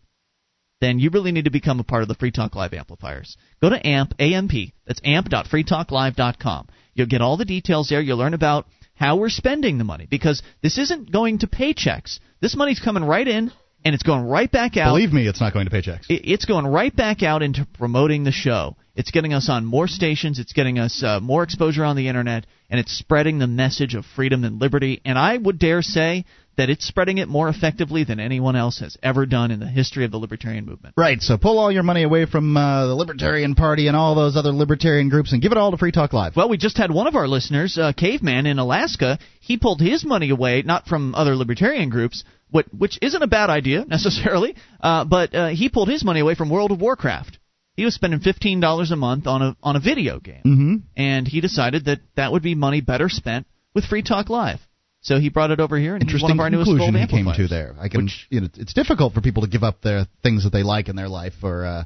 then 0.82 0.98
you 0.98 1.10
really 1.10 1.32
need 1.34 1.46
to 1.46 1.52
become 1.52 1.80
a 1.82 1.84
part 1.84 2.02
of 2.02 2.08
the 2.08 2.16
Free 2.16 2.32
Talk 2.32 2.56
Live 2.56 2.74
amplifiers. 2.74 3.36
Go 3.62 3.70
to 3.70 3.86
AMP, 3.88 4.14
A-M-P, 4.18 4.74
that's 4.88 5.02
amp.freetalklive.com. 5.04 6.68
You'll 6.94 7.08
get 7.08 7.22
all 7.22 7.38
the 7.38 7.46
details 7.46 7.90
there. 7.90 8.02
You'll 8.02 8.18
learn 8.18 8.34
about 8.34 8.66
how 8.94 9.18
we're 9.18 9.30
spending 9.30 9.78
the 9.78 9.84
money 9.84 10.08
because 10.10 10.42
this 10.64 10.78
isn't 10.78 11.12
going 11.12 11.40
to 11.40 11.48
paychecks. 11.48 12.20
This 12.40 12.56
money's 12.56 12.80
coming 12.80 13.04
right 13.04 13.28
in 13.28 13.52
and 13.84 13.94
it's 13.94 14.04
going 14.04 14.24
right 14.26 14.50
back 14.50 14.78
out. 14.78 14.92
Believe 14.94 15.12
me, 15.12 15.28
it's 15.28 15.42
not 15.42 15.54
going 15.54 15.66
to 15.68 15.72
paychecks. 15.72 16.06
It- 16.10 16.22
It's 16.24 16.46
going 16.46 16.66
right 16.66 16.96
back 16.96 17.24
out 17.24 17.44
into 17.44 17.68
promoting 17.74 18.24
the 18.24 18.32
show. 18.32 18.78
It's 18.96 19.12
getting 19.12 19.34
us 19.34 19.50
on 19.50 19.66
more 19.66 19.88
stations. 19.88 20.40
It's 20.40 20.54
getting 20.54 20.80
us 20.80 21.04
uh, 21.04 21.20
more 21.20 21.44
exposure 21.44 21.84
on 21.84 21.98
the 21.98 22.08
internet, 22.08 22.46
and 22.70 22.80
it's 22.80 22.98
spreading 22.98 23.40
the 23.40 23.48
message 23.48 23.94
of 23.94 24.06
freedom 24.06 24.44
and 24.44 24.60
liberty. 24.60 25.02
And 25.04 25.20
I 25.20 25.38
would 25.38 25.60
dare 25.60 25.82
say 25.82 26.26
that 26.58 26.70
it's 26.70 26.88
spreading 26.88 27.18
it 27.18 27.28
more 27.28 27.50
effectively 27.50 28.06
than 28.06 28.20
anyone 28.20 28.56
else 28.56 28.80
has 28.80 28.96
ever 29.04 29.26
done 29.26 29.52
in 29.52 29.60
the 29.60 29.68
history 29.68 30.06
of 30.06 30.12
the 30.12 30.18
libertarian 30.18 30.66
movement. 30.66 30.96
Right, 30.98 31.22
so 31.22 31.38
pull 31.38 31.60
all 31.60 31.72
your 31.72 31.84
money 31.84 32.04
away 32.04 32.26
from 32.26 32.56
uh, 32.56 32.88
the 32.88 32.96
Libertarian 32.96 33.56
Party 33.56 33.88
and 33.88 33.98
all 33.98 34.16
those 34.16 34.38
other 34.38 34.52
libertarian 34.52 35.10
groups 35.10 35.34
and 35.34 35.42
give 35.42 35.52
it 35.52 35.58
all 35.58 35.72
to 35.72 35.78
Free 35.78 35.92
Talk 35.92 36.14
Live. 36.14 36.38
Well, 36.38 36.48
we 36.48 36.58
just 36.58 36.78
had 36.78 36.92
one 36.92 37.08
of 37.08 37.16
our 37.16 37.28
listeners, 37.28 37.78
uh, 37.78 37.92
Caveman 37.92 38.46
in 38.46 38.60
Alaska. 38.60 39.20
He 39.42 39.58
pulled 39.58 39.82
his 39.82 40.06
money 40.06 40.30
away, 40.30 40.62
not 40.62 40.88
from 40.88 41.14
other 41.14 41.36
libertarian 41.36 41.90
groups, 41.90 42.24
what, 42.50 42.74
which 42.74 42.98
isn't 43.02 43.22
a 43.22 43.28
bad 43.28 43.50
idea 43.50 43.84
necessarily, 43.90 44.56
uh, 44.80 45.04
but 45.04 45.36
uh, 45.36 45.48
he 45.50 45.68
pulled 45.68 45.90
his 45.90 46.06
money 46.06 46.22
away 46.22 46.36
from 46.36 46.50
World 46.50 46.72
of 46.72 46.80
Warcraft. 46.80 47.38
He 47.76 47.84
was 47.86 47.94
spending 47.94 48.20
fifteen 48.22 48.60
dollars 48.60 48.92
a 48.92 48.96
month 48.96 49.28
on 49.28 49.42
a 49.42 49.58
on 49.62 49.76
a 49.76 49.80
video 49.80 50.20
game, 50.20 50.42
Mm-hmm. 50.46 50.76
and 50.96 51.28
he 51.28 51.42
decided 51.42 51.86
that 51.86 52.00
that 52.16 52.32
would 52.32 52.44
be 52.44 52.56
money 52.56 52.82
better 52.82 53.10
spent 53.10 53.48
with 53.74 53.86
Free 53.86 54.02
Talk 54.02 54.30
Live. 54.30 54.60
So 55.02 55.20
he 55.20 55.30
brought 55.30 55.52
it 55.52 55.60
over 55.60 55.78
here, 55.78 55.94
and 55.96 56.02
he's 56.04 56.22
one 56.22 56.32
Interesting 56.32 56.40
of 56.40 56.44
our 56.44 56.50
newest 56.50 56.70
conclusion 56.70 56.94
gold 56.96 57.10
he 57.10 57.16
came 57.24 57.34
to 57.36 57.48
there. 57.48 57.76
I 57.80 57.90
can, 57.90 58.10
you 58.30 58.42
know, 58.42 58.48
it's 58.56 58.74
difficult 58.74 59.14
for 59.14 59.22
people 59.22 59.44
to 59.44 59.50
give 59.50 59.62
up 59.64 59.82
their 59.82 60.08
things 60.24 60.46
that 60.46 60.50
they 60.52 60.64
like 60.64 60.88
in 60.90 60.96
their 60.96 61.10
life 61.10 61.34
or, 61.44 61.64
uh, 61.64 61.84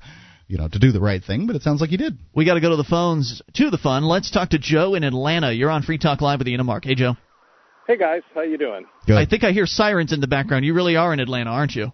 you 0.48 0.58
know, 0.58 0.70
to 0.70 0.80
do 0.80 0.94
the 0.94 1.02
right 1.02 1.22
thing, 1.22 1.46
but 1.46 1.58
it 1.58 1.62
sounds 1.64 1.82
like 1.82 1.92
you 1.92 1.98
did. 1.98 2.18
We 2.34 2.46
got 2.46 2.54
to 2.54 2.62
go 2.62 2.70
to 2.70 2.78
the 2.78 2.86
phones 2.86 3.42
to 3.56 3.70
the 3.72 3.78
fun. 3.78 4.06
Let's 4.06 4.32
talk 4.32 4.52
to 4.52 4.58
Joe 4.58 4.96
in 4.96 5.04
Atlanta. 5.04 5.52
You're 5.52 5.70
on 5.70 5.82
Free 5.84 5.98
Talk 5.98 6.22
Live 6.22 6.40
with 6.40 6.48
Ian 6.48 6.62
and 6.62 6.68
Mark. 6.68 6.86
Hey, 6.86 6.96
Joe. 6.96 7.18
Hey 7.88 7.98
guys, 7.98 8.22
how 8.34 8.42
you 8.42 8.58
doing? 8.58 8.86
Good. 9.06 9.18
I 9.18 9.26
think 9.26 9.44
I 9.44 9.52
hear 9.52 9.66
sirens 9.66 10.14
in 10.14 10.22
the 10.22 10.28
background. 10.28 10.64
You 10.64 10.74
really 10.74 10.96
are 10.96 11.12
in 11.12 11.20
Atlanta, 11.20 11.50
aren't 11.50 11.74
you? 11.76 11.92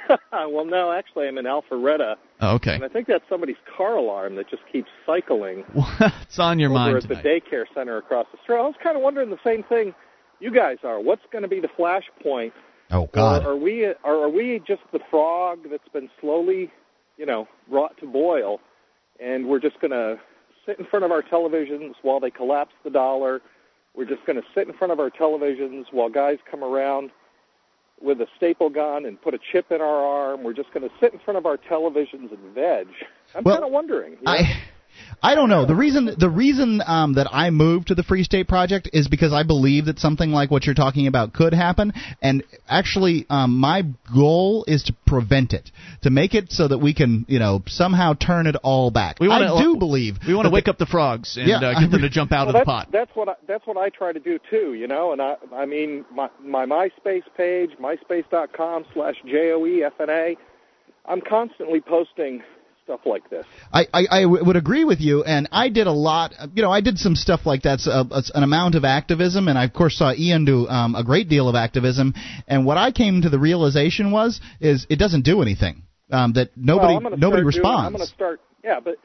well, 0.32 0.64
no, 0.64 0.92
actually, 0.92 1.28
I'm 1.28 1.38
in 1.38 1.44
Alpharetta, 1.44 2.16
Oh, 2.40 2.54
okay. 2.56 2.74
and 2.74 2.84
I 2.84 2.88
think 2.88 3.06
that's 3.06 3.24
somebody's 3.28 3.56
car 3.76 3.96
alarm 3.96 4.36
that 4.36 4.48
just 4.50 4.62
keeps 4.72 4.88
cycling 5.06 5.64
What's 5.72 6.38
on 6.38 6.58
your 6.58 6.70
over 6.70 6.74
mind 6.78 6.96
at 6.96 7.02
tonight? 7.04 7.22
the 7.22 7.28
daycare 7.28 7.64
center 7.74 7.96
across 7.98 8.26
the 8.32 8.38
street. 8.42 8.56
I 8.56 8.62
was 8.62 8.74
kind 8.82 8.96
of 8.96 9.02
wondering 9.02 9.30
the 9.30 9.38
same 9.44 9.62
thing 9.62 9.94
you 10.40 10.50
guys 10.52 10.78
are. 10.84 11.00
What's 11.00 11.22
going 11.30 11.42
to 11.42 11.48
be 11.48 11.60
the 11.60 11.68
flashpoint? 11.68 12.52
Oh 12.90 13.08
God. 13.12 13.44
Or 13.46 13.52
are 13.52 13.56
we 13.56 13.84
are, 13.84 13.96
are 14.04 14.28
we 14.28 14.60
just 14.66 14.82
the 14.92 15.00
frog 15.10 15.60
that's 15.70 15.88
been 15.92 16.10
slowly, 16.20 16.70
you 17.16 17.24
know, 17.26 17.48
brought 17.70 17.96
to 17.98 18.06
boil, 18.06 18.60
and 19.20 19.46
we're 19.46 19.60
just 19.60 19.80
going 19.80 19.92
to 19.92 20.18
sit 20.66 20.78
in 20.78 20.84
front 20.86 21.04
of 21.04 21.10
our 21.10 21.22
televisions 21.22 21.94
while 22.02 22.20
they 22.20 22.30
collapse 22.30 22.74
the 22.84 22.90
dollar? 22.90 23.40
We're 23.94 24.06
just 24.06 24.24
going 24.26 24.36
to 24.36 24.42
sit 24.54 24.66
in 24.66 24.74
front 24.74 24.92
of 24.92 25.00
our 25.00 25.10
televisions 25.10 25.84
while 25.92 26.08
guys 26.08 26.38
come 26.50 26.64
around 26.64 27.10
with 28.02 28.20
a 28.20 28.26
staple 28.36 28.68
gun 28.70 29.04
and 29.06 29.20
put 29.20 29.34
a 29.34 29.38
chip 29.52 29.70
in 29.70 29.80
our 29.80 29.86
arm. 30.30 30.42
We're 30.42 30.52
just 30.54 30.72
going 30.72 30.88
to 30.88 30.94
sit 31.00 31.12
in 31.12 31.20
front 31.20 31.38
of 31.38 31.46
our 31.46 31.56
televisions 31.56 32.30
and 32.32 32.54
veg. 32.54 32.86
I'm 33.34 33.44
Well, 33.44 33.56
kind 33.56 33.64
of 33.64 33.70
wondering. 33.72 34.12
you 34.12 34.18
know? 34.24 34.32
I 34.32 34.58
I 35.22 35.34
don't 35.34 35.48
know. 35.48 35.66
The 35.66 35.74
reason 35.74 36.10
the 36.18 36.28
reason 36.28 36.82
um, 36.84 37.14
that 37.14 37.28
I 37.32 37.50
moved 37.50 37.88
to 37.88 37.94
the 37.94 38.02
Free 38.02 38.24
State 38.24 38.48
Project 38.48 38.90
is 38.92 39.08
because 39.08 39.32
I 39.32 39.44
believe 39.44 39.86
that 39.86 39.98
something 39.98 40.30
like 40.30 40.50
what 40.50 40.64
you're 40.64 40.74
talking 40.74 41.06
about 41.06 41.32
could 41.32 41.54
happen, 41.54 41.92
and 42.20 42.42
actually, 42.68 43.26
um, 43.30 43.58
my 43.58 43.84
goal 44.12 44.64
is 44.66 44.82
to 44.84 44.94
prevent 45.06 45.52
it, 45.52 45.70
to 46.02 46.10
make 46.10 46.34
it 46.34 46.50
so 46.50 46.66
that 46.68 46.78
we 46.78 46.92
can, 46.92 47.24
you 47.28 47.38
know, 47.38 47.62
somehow 47.66 48.14
turn 48.14 48.46
it 48.46 48.56
all 48.62 48.90
back. 48.90 49.18
We 49.20 49.28
wanna- 49.28 49.54
I 49.54 49.62
do 49.62 49.76
believe 49.76 50.18
We 50.26 50.34
want 50.34 50.46
to 50.46 50.50
that 50.50 50.54
wake 50.54 50.68
up 50.68 50.78
the 50.78 50.86
frogs 50.86 51.36
and 51.36 51.46
Yeah, 51.46 51.56
uh, 51.56 51.78
get 51.80 51.90
them 51.90 52.02
to 52.02 52.08
jump 52.08 52.32
out 52.32 52.48
well, 52.48 52.56
of 52.56 52.60
the 52.60 52.64
pot. 52.64 52.88
That's 52.90 53.10
what 53.14 53.28
I, 53.28 53.34
that's 53.46 53.66
what 53.66 53.76
I 53.76 53.88
try 53.90 54.12
to 54.12 54.20
do 54.20 54.38
too, 54.50 54.74
you 54.74 54.88
know. 54.88 55.12
And 55.12 55.22
I 55.22 55.36
I 55.54 55.66
mean 55.66 56.04
my 56.12 56.28
my 56.42 56.66
MySpace 56.66 57.24
page, 57.36 57.70
myspace.com 57.80 58.86
slash 58.92 59.16
j 59.26 59.52
o 59.52 59.66
e 59.66 59.84
f 59.84 60.00
n 60.00 60.10
a. 60.10 60.36
I'm 61.06 61.20
constantly 61.20 61.80
posting 61.80 62.42
stuff 62.84 63.00
like 63.06 63.28
this. 63.30 63.46
I, 63.72 63.86
I, 63.92 64.06
I 64.10 64.22
w- 64.22 64.44
would 64.44 64.56
agree 64.56 64.84
with 64.84 65.00
you, 65.00 65.22
and 65.24 65.48
I 65.52 65.68
did 65.68 65.86
a 65.86 65.92
lot. 65.92 66.34
You 66.54 66.62
know, 66.62 66.70
I 66.70 66.80
did 66.80 66.98
some 66.98 67.14
stuff 67.14 67.46
like 67.46 67.62
that, 67.62 67.80
so, 67.80 67.90
uh, 67.90 68.22
an 68.34 68.42
amount 68.42 68.74
of 68.74 68.84
activism, 68.84 69.48
and 69.48 69.56
I 69.58 69.64
of 69.64 69.72
course 69.72 69.96
saw 69.96 70.12
Ian 70.12 70.44
do 70.44 70.66
um, 70.68 70.94
a 70.94 71.04
great 71.04 71.28
deal 71.28 71.48
of 71.48 71.54
activism. 71.54 72.14
And 72.48 72.66
what 72.66 72.78
I 72.78 72.90
came 72.90 73.22
to 73.22 73.28
the 73.30 73.38
realization 73.38 74.10
was, 74.10 74.40
is 74.60 74.86
it 74.90 74.96
doesn't 74.98 75.24
do 75.24 75.42
anything. 75.42 75.82
Um, 76.10 76.34
that 76.34 76.50
nobody 76.56 76.94
well, 76.94 77.16
nobody 77.16 77.18
start 77.18 77.32
doing- 77.32 77.46
responds. 77.46 77.86
I'm 77.86 77.92
going 77.92 78.06
to 78.06 78.14
start. 78.14 78.40
Yeah, 78.62 78.80
but 78.80 78.96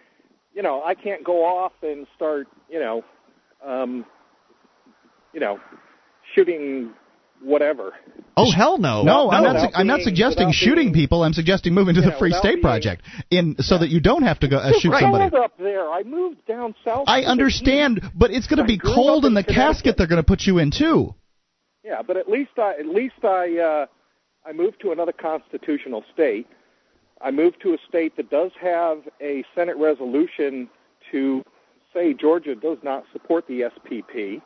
you 0.53 0.61
know, 0.63 0.83
I 0.83 0.93
can't 0.95 1.23
go 1.23 1.45
off 1.45 1.73
and 1.81 2.05
start. 2.15 2.47
You 2.69 2.79
know, 2.79 3.03
um, 3.65 4.05
you 5.33 5.39
know, 5.39 5.59
shooting 6.35 6.91
whatever. 7.41 7.93
Oh 8.35 8.51
hell 8.51 8.77
no! 8.77 9.01
no, 9.01 9.31
I'm 9.31 9.43
not. 9.43 9.53
without 9.55 9.69
su- 9.71 9.75
I'm 9.79 9.87
not 9.87 10.01
suggesting 10.01 10.51
shooting 10.51 10.91
being- 10.91 10.93
people. 10.93 11.23
I'm 11.23 11.33
suggesting 11.33 11.73
moving 11.73 11.95
to 11.95 12.01
the 12.01 12.11
know, 12.11 12.19
Free 12.19 12.31
State 12.31 12.55
being- 12.55 12.61
Project, 12.61 13.01
in 13.31 13.55
so 13.59 13.79
that 13.79 13.89
you 13.89 13.99
don't 13.99 14.23
have 14.23 14.39
to 14.39 14.47
go 14.47 14.57
uh, 14.57 14.71
shoot 14.79 14.91
It's 14.91 14.99
somebody. 14.99 15.29
cold 15.31 15.43
up 15.43 15.57
there. 15.57 15.89
I 15.89 16.03
moved 16.03 16.45
down 16.45 16.75
south. 16.85 17.05
I 17.07 17.23
understand, 17.23 17.99
east. 18.03 18.11
but 18.15 18.29
it's 18.31 18.45
going 18.47 18.59
to 18.59 18.65
be 18.65 18.77
cold 18.77 19.25
up 19.25 19.27
in 19.29 19.33
the 19.33 19.43
casket 19.43 19.97
they're 19.97 20.07
going 20.07 20.21
to 20.21 20.27
put 20.27 20.41
you 20.43 20.59
in 20.59 20.69
too. 20.71 21.15
Yeah, 21.83 22.01
but 22.05 22.15
at 22.17 22.29
least 22.29 22.51
I 22.57 22.75
at 22.79 22.85
least 22.85 23.23
I 23.23 23.57
uh, 23.57 23.85
I 24.47 24.53
moved 24.53 24.81
to 24.81 24.91
another 24.91 25.13
constitutional 25.13 26.03
state. 26.13 26.47
I 27.19 27.31
moved 27.31 27.61
to 27.63 27.73
a 27.73 27.77
state 27.89 28.15
that 28.17 28.29
does 28.29 28.51
have 28.61 28.99
a 29.19 29.43
Senate 29.55 29.77
resolution 29.77 30.69
to 31.11 31.43
say 31.91 32.13
Georgia 32.13 32.53
does 32.53 32.77
not 32.83 33.05
support 33.11 33.47
the 33.47 33.61
SPP. 33.61 34.41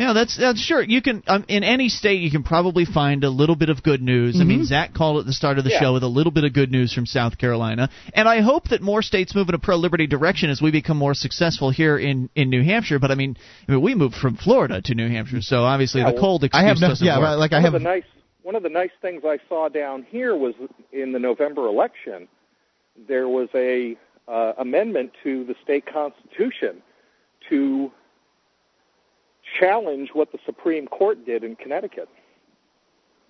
Yeah, 0.00 0.14
that's 0.14 0.34
that's 0.34 0.58
sure. 0.58 0.82
You 0.82 1.02
can 1.02 1.22
um, 1.26 1.44
in 1.46 1.62
any 1.62 1.90
state 1.90 2.22
you 2.22 2.30
can 2.30 2.42
probably 2.42 2.86
find 2.86 3.22
a 3.22 3.28
little 3.28 3.54
bit 3.54 3.68
of 3.68 3.82
good 3.82 4.00
news. 4.00 4.40
I 4.40 4.44
mean, 4.44 4.64
Zach 4.64 4.94
called 4.94 5.20
at 5.20 5.26
the 5.26 5.34
start 5.34 5.58
of 5.58 5.64
the 5.64 5.70
Yeah. 5.70 5.80
show 5.80 5.92
with 5.92 6.02
a 6.02 6.08
little 6.08 6.32
bit 6.32 6.44
of 6.44 6.54
good 6.54 6.72
news 6.72 6.90
from 6.90 7.04
South 7.04 7.36
Carolina, 7.36 7.90
and 8.14 8.26
I 8.26 8.40
hope 8.40 8.68
that 8.70 8.80
more 8.80 9.02
states 9.02 9.34
move 9.34 9.50
in 9.50 9.54
a 9.54 9.58
pro 9.58 9.76
liberty 9.76 10.06
direction 10.06 10.48
as 10.48 10.62
we 10.62 10.70
become 10.70 10.96
more 10.96 11.12
successful 11.12 11.68
here 11.68 11.98
in 11.98 12.30
in 12.34 12.48
New 12.48 12.62
Hampshire. 12.64 12.98
But 12.98 13.10
I 13.10 13.14
mean, 13.14 13.36
I 13.68 13.72
mean 13.72 13.82
we 13.82 13.94
moved 13.94 14.14
from 14.14 14.38
Florida 14.38 14.80
to 14.80 14.94
New 14.94 15.06
Hampshire, 15.10 15.42
so 15.42 15.64
obviously 15.64 16.00
Yeah, 16.00 16.06
the 16.08 16.12
well, 16.14 16.22
cold 16.22 16.44
excuse 16.44 16.64
I 16.64 16.66
have 16.66 16.80
no, 16.80 16.88
doesn't 16.88 17.06
yeah, 17.06 17.18
work. 17.18 17.38
like 17.38 17.52
I 17.52 17.56
one 17.56 17.64
have 17.64 17.74
of 17.74 17.82
the 17.82 17.88
nice 17.88 18.04
one 18.42 18.54
of 18.54 18.62
the 18.62 18.70
nice 18.70 18.92
things 19.02 19.20
I 19.26 19.38
saw 19.50 19.68
down 19.68 20.06
here 20.08 20.34
was 20.34 20.54
in 20.92 21.12
the 21.12 21.18
November 21.18 21.66
election. 21.66 22.26
There 23.06 23.28
was 23.28 23.50
a 23.54 23.98
uh, 24.26 24.54
amendment 24.56 25.12
to 25.24 25.44
the 25.44 25.54
state 25.62 25.84
constitution 25.84 26.80
to 27.50 27.92
challenge 29.58 30.10
what 30.12 30.32
the 30.32 30.38
Supreme 30.46 30.86
Court 30.86 31.24
did 31.26 31.44
in 31.44 31.56
Connecticut. 31.56 32.08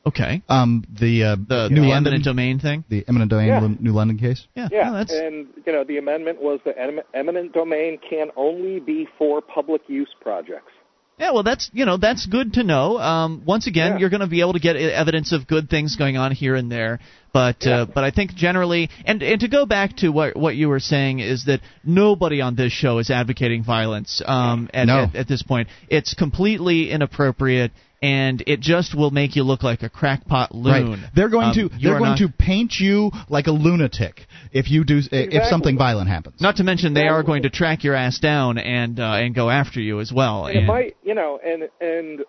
Okay. 0.07 0.43
Um, 0.49 0.83
the 0.91 1.25
uh, 1.25 1.37
The, 1.37 1.69
New 1.69 1.83
the 1.83 1.89
London 1.89 2.15
eminent 2.15 2.25
domain 2.25 2.59
thing. 2.59 2.85
the 2.89 3.05
eminent 3.07 3.31
domain 3.31 3.49
Yeah. 3.49 3.61
Lu- 3.61 3.77
New 3.81 3.93
London 3.93 4.19
case. 4.19 4.47
Yeah. 4.55 4.69
Yeah, 4.73 4.91
no, 4.91 4.93
that's 4.97 5.13
and 5.13 5.47
you 5.67 5.73
know 5.73 5.85
the 5.85 5.99
amendment 5.99 6.41
was 6.41 6.61
that 6.65 6.79
em- 6.79 7.01
eminent 7.13 7.53
domain 7.53 7.99
can 8.09 8.31
only 8.37 8.81
be 8.81 9.07
for 9.19 9.43
public 9.43 9.83
use 9.89 10.09
projects. 10.21 10.73
Yeah, 11.21 11.33
well, 11.33 11.43
that's 11.43 11.71
you 11.75 11.85
know 11.85 11.99
that's 11.99 12.25
good 12.25 12.55
to 12.55 12.63
know. 12.63 12.99
Um, 12.99 13.43
once 13.45 13.67
again, 13.67 13.93
Yeah. 13.93 13.99
you're 13.99 14.09
going 14.09 14.23
to 14.23 14.27
be 14.27 14.41
able 14.41 14.55
to 14.55 14.59
get 14.59 14.75
evidence 14.77 15.33
of 15.33 15.47
good 15.47 15.69
things 15.69 15.97
going 15.97 16.17
on 16.17 16.33
here 16.33 16.55
and 16.55 16.73
there, 16.73 16.99
but 17.35 17.67
uh, 17.67 17.85
but 17.95 18.05
I 18.05 18.11
think 18.11 18.35
generally, 18.35 18.89
and 19.05 19.23
and 19.23 19.39
to 19.41 19.49
go 19.49 19.67
back 19.67 19.97
to 19.99 20.09
what 20.09 20.35
what 20.35 20.57
you 20.57 20.71
were 20.71 20.81
saying 20.81 21.19
is 21.21 21.45
that 21.45 21.61
nobody 21.85 22.41
on 22.41 22.55
this 22.57 22.73
show 22.73 22.99
is 23.01 23.11
advocating 23.11 23.63
violence. 23.63 24.23
Um, 24.25 24.71
at, 24.73 24.87
No. 24.87 25.03
at, 25.05 25.15
at 25.15 25.29
this 25.29 25.43
point, 25.43 25.69
it's 25.91 26.15
completely 26.15 26.91
inappropriate, 26.91 27.73
and 28.03 28.43
it 28.47 28.61
just 28.61 28.95
will 28.95 29.11
make 29.11 29.37
you 29.37 29.43
look 29.43 29.63
like 29.63 29.83
a 29.83 29.89
crackpot 29.91 30.55
loon. 30.55 30.91
Right. 30.93 30.99
They're 31.15 31.29
going 31.29 31.49
Um, 31.49 31.55
to 31.55 31.69
they're 31.81 31.99
going 31.99 32.11
not- 32.11 32.19
to 32.19 32.29
paint 32.29 32.79
you 32.81 33.11
like 33.29 33.47
a 33.47 33.53
lunatic 33.53 34.27
if 34.53 34.71
you 34.71 34.85
do 34.85 35.01
if 35.13 35.45
something 35.47 35.77
violent 35.77 36.09
happens. 36.09 36.41
Not 36.41 36.57
to 36.57 36.65
mention, 36.65 36.95
they 36.95 37.09
are 37.09 37.23
going 37.23 37.43
to 37.43 37.51
track 37.51 37.85
your 37.85 37.95
ass 37.95 38.19
down 38.19 38.59
and 38.59 38.99
uh, 38.99 39.05
and 39.23 39.35
go 39.35 39.51
after 39.51 39.81
you 39.81 40.01
as 40.01 40.13
well. 40.13 40.47
And 40.47 40.59
it 40.59 40.65
might, 40.65 40.97
you 41.03 41.15
know, 41.15 41.39
and 41.45 41.69
and 41.81 42.25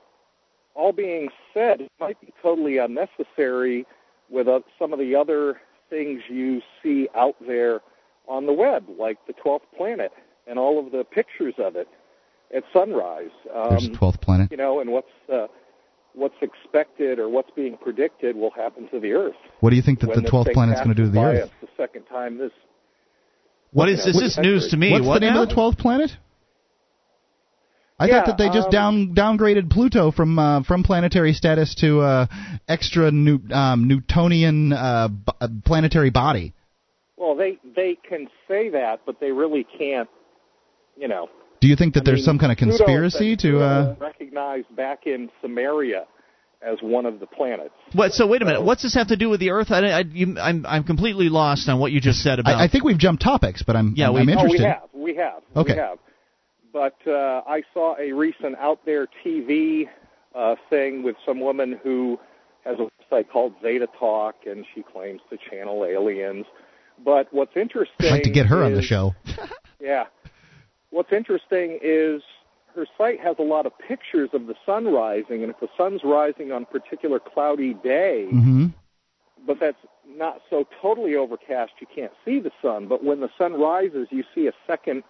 all 0.76 0.91
being 0.93 1.30
said, 1.53 1.81
it 1.81 1.91
might 1.99 2.19
be 2.22 2.34
totally 2.41 2.77
unnecessary 2.77 3.85
with 4.30 4.48
uh, 4.48 4.60
some 4.80 4.93
of 4.93 4.99
the 4.99 5.15
other 5.15 5.60
things 5.89 6.22
you 6.30 6.61
see 6.81 7.07
out 7.15 7.35
there 7.45 7.81
on 8.27 8.45
the 8.45 8.53
web, 8.53 8.85
like 8.98 9.18
the 9.27 9.34
12th 9.34 9.60
planet 9.77 10.11
and 10.48 10.57
all 10.57 10.80
of 10.80 10.91
the 10.93 11.03
pictures 11.03 11.53
of 11.57 11.76
it 11.76 11.89
at 12.56 12.64
sunrise. 12.72 13.30
There's 13.45 13.85
Um, 13.88 13.93
a 13.93 13.98
twelfth 13.98 14.22
planet. 14.22 14.49
you 14.52 14.56
know, 14.57 14.80
and 14.80 14.89
what's 14.91 15.07
uh, 15.31 15.48
what's 16.13 16.35
expected 16.41 17.19
or 17.19 17.29
what's 17.29 17.51
being 17.55 17.77
predicted 17.77 18.35
will 18.35 18.51
happen 18.51 18.89
to 18.89 18.99
the 18.99 19.13
Earth. 19.13 19.35
What 19.59 19.69
do 19.69 19.75
you 19.75 19.81
think 19.81 19.99
that 20.01 20.13
the 20.13 20.21
twelfth 20.21 20.47
thing 20.47 20.55
planet's 20.55 20.81
going 20.81 20.95
to 20.95 21.01
do 21.01 21.05
to 21.05 21.11
the 21.11 21.19
Earth? 21.19 21.51
The 21.61 21.67
second 21.77 22.03
time 22.03 22.38
this 22.38 22.51
What 23.71 23.89
is 23.89 24.05
you 24.05 24.11
is 24.11 24.35
this? 24.35 24.38
news 24.38 24.67
to 24.69 24.77
me. 24.77 24.91
What's 24.91 25.05
what 25.05 25.13
the 25.15 25.19
name 25.21 25.33
now? 25.33 25.43
of 25.43 25.49
the 25.49 25.55
twelfth 25.55 25.77
planet? 25.77 26.11
I 27.99 28.07
Yeah, 28.07 28.25
thought 28.25 28.25
that 28.29 28.38
they 28.39 28.49
just 28.49 28.73
um, 28.73 29.13
down 29.13 29.38
downgraded 29.38 29.69
Pluto 29.69 30.11
from 30.11 30.39
uh, 30.39 30.63
from 30.63 30.81
planetary 30.83 31.33
status 31.33 31.75
to 31.75 31.99
uh, 32.01 32.25
extra 32.67 33.11
new, 33.11 33.39
um, 33.51 33.88
Newtonian 33.88 34.73
uh, 34.73 35.07
b- 35.09 35.33
uh, 35.39 35.47
planetary 35.63 36.09
body. 36.09 36.53
Well, 37.15 37.35
they 37.35 37.59
they 37.75 37.99
can 38.09 38.27
say 38.47 38.69
that, 38.69 39.01
but 39.05 39.19
they 39.19 39.31
really 39.31 39.67
can't. 39.77 40.09
You 40.97 41.07
know, 41.09 41.29
Do 41.61 41.67
you 41.67 41.75
think 41.75 41.93
that 41.93 42.01
I 42.01 42.05
there's 42.05 42.17
mean, 42.19 42.25
some 42.25 42.39
kind 42.39 42.51
of 42.51 42.57
conspiracy 42.57 43.31
has 43.31 43.41
been, 43.41 43.51
to? 43.53 43.63
Uh, 43.63 43.95
recognized 43.99 44.75
back 44.75 45.05
in 45.05 45.29
Sumeria 45.43 46.03
as 46.61 46.77
one 46.81 47.05
of 47.05 47.19
the 47.19 47.25
planets. 47.27 47.73
What? 47.93 48.11
So 48.13 48.27
wait 48.27 48.41
a 48.41 48.45
minute. 48.45 48.63
What's 48.63 48.83
this 48.83 48.93
have 48.95 49.07
to 49.07 49.15
do 49.15 49.29
with 49.29 49.39
the 49.39 49.51
Earth? 49.51 49.71
I, 49.71 49.79
I, 49.91 49.99
you, 50.01 50.38
I'm 50.39 50.65
I'm 50.65 50.83
completely 50.83 51.29
lost 51.29 51.69
on 51.69 51.79
what 51.79 51.91
you 51.91 52.01
just 52.01 52.19
said 52.21 52.39
about. 52.39 52.55
I, 52.59 52.65
I 52.65 52.67
think 52.67 52.83
we've 52.83 52.97
jumped 52.97 53.23
topics, 53.23 53.63
but 53.63 53.75
I'm 53.75 53.93
Yeah, 53.95 54.07
I'm, 54.07 54.13
we- 54.15 54.21
I'm 54.21 54.29
interested. 54.29 54.61
Oh, 54.65 54.89
we 54.93 55.15
have, 55.15 55.43
we 55.55 55.55
have, 55.55 55.65
Okay. 55.65 55.73
we 55.73 55.79
have. 55.79 55.99
But 56.73 56.95
uh, 57.05 57.41
I 57.47 57.63
saw 57.73 57.95
a 57.99 58.11
recent 58.13 58.55
out 58.57 58.79
there 58.85 59.07
TV 59.25 59.88
uh, 60.33 60.55
thing 60.69 61.03
with 61.03 61.15
some 61.25 61.39
woman 61.41 61.79
who 61.83 62.17
has 62.63 62.77
a 62.79 62.83
website 63.13 63.29
called 63.29 63.53
Zeta 63.61 63.88
Talk, 63.99 64.35
and 64.45 64.65
she 64.73 64.81
claims 64.81 65.19
to 65.29 65.38
channel 65.49 65.83
aliens. 65.85 66.45
But 67.03 67.27
what's 67.31 67.57
interesting? 67.57 68.07
I'd 68.07 68.11
like 68.11 68.23
to 68.23 68.29
get 68.29 68.45
her 68.45 68.63
on 68.63 68.73
the 68.73 68.81
show. 68.81 69.13
Yeah. 69.83 70.03
What's 70.91 71.11
interesting 71.11 71.80
is 71.81 72.22
her 72.76 72.85
site 72.97 73.19
has 73.22 73.35
a 73.39 73.43
lot 73.43 73.65
of 73.65 73.73
pictures 73.80 74.30
of 74.34 74.47
the 74.47 74.55
sun 74.65 74.85
rising, 74.93 75.41
and 75.43 75.51
if 75.51 75.59
the 75.59 75.68
sun's 75.77 76.01
rising 76.03 76.51
on 76.51 76.63
a 76.63 76.65
particular 76.65 77.19
cloudy 77.19 77.73
day, 77.73 78.27
hmm 78.30 78.68
but 79.47 79.59
that's 79.59 79.77
not 80.07 80.39
so 80.51 80.68
totally 80.84 81.15
overcast 81.15 81.72
you 81.81 81.88
can't 81.95 82.11
see 82.23 82.39
the 82.39 82.51
sun. 82.61 82.88
But 82.88 83.03
when 83.03 83.22
the 83.22 83.30
sun 83.39 83.53
rises, 83.59 84.07
you 84.11 84.23
see 84.35 84.45
a 84.45 84.51
second 84.68 85.01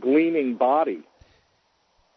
gleaming 0.00 0.54
body. 0.56 1.02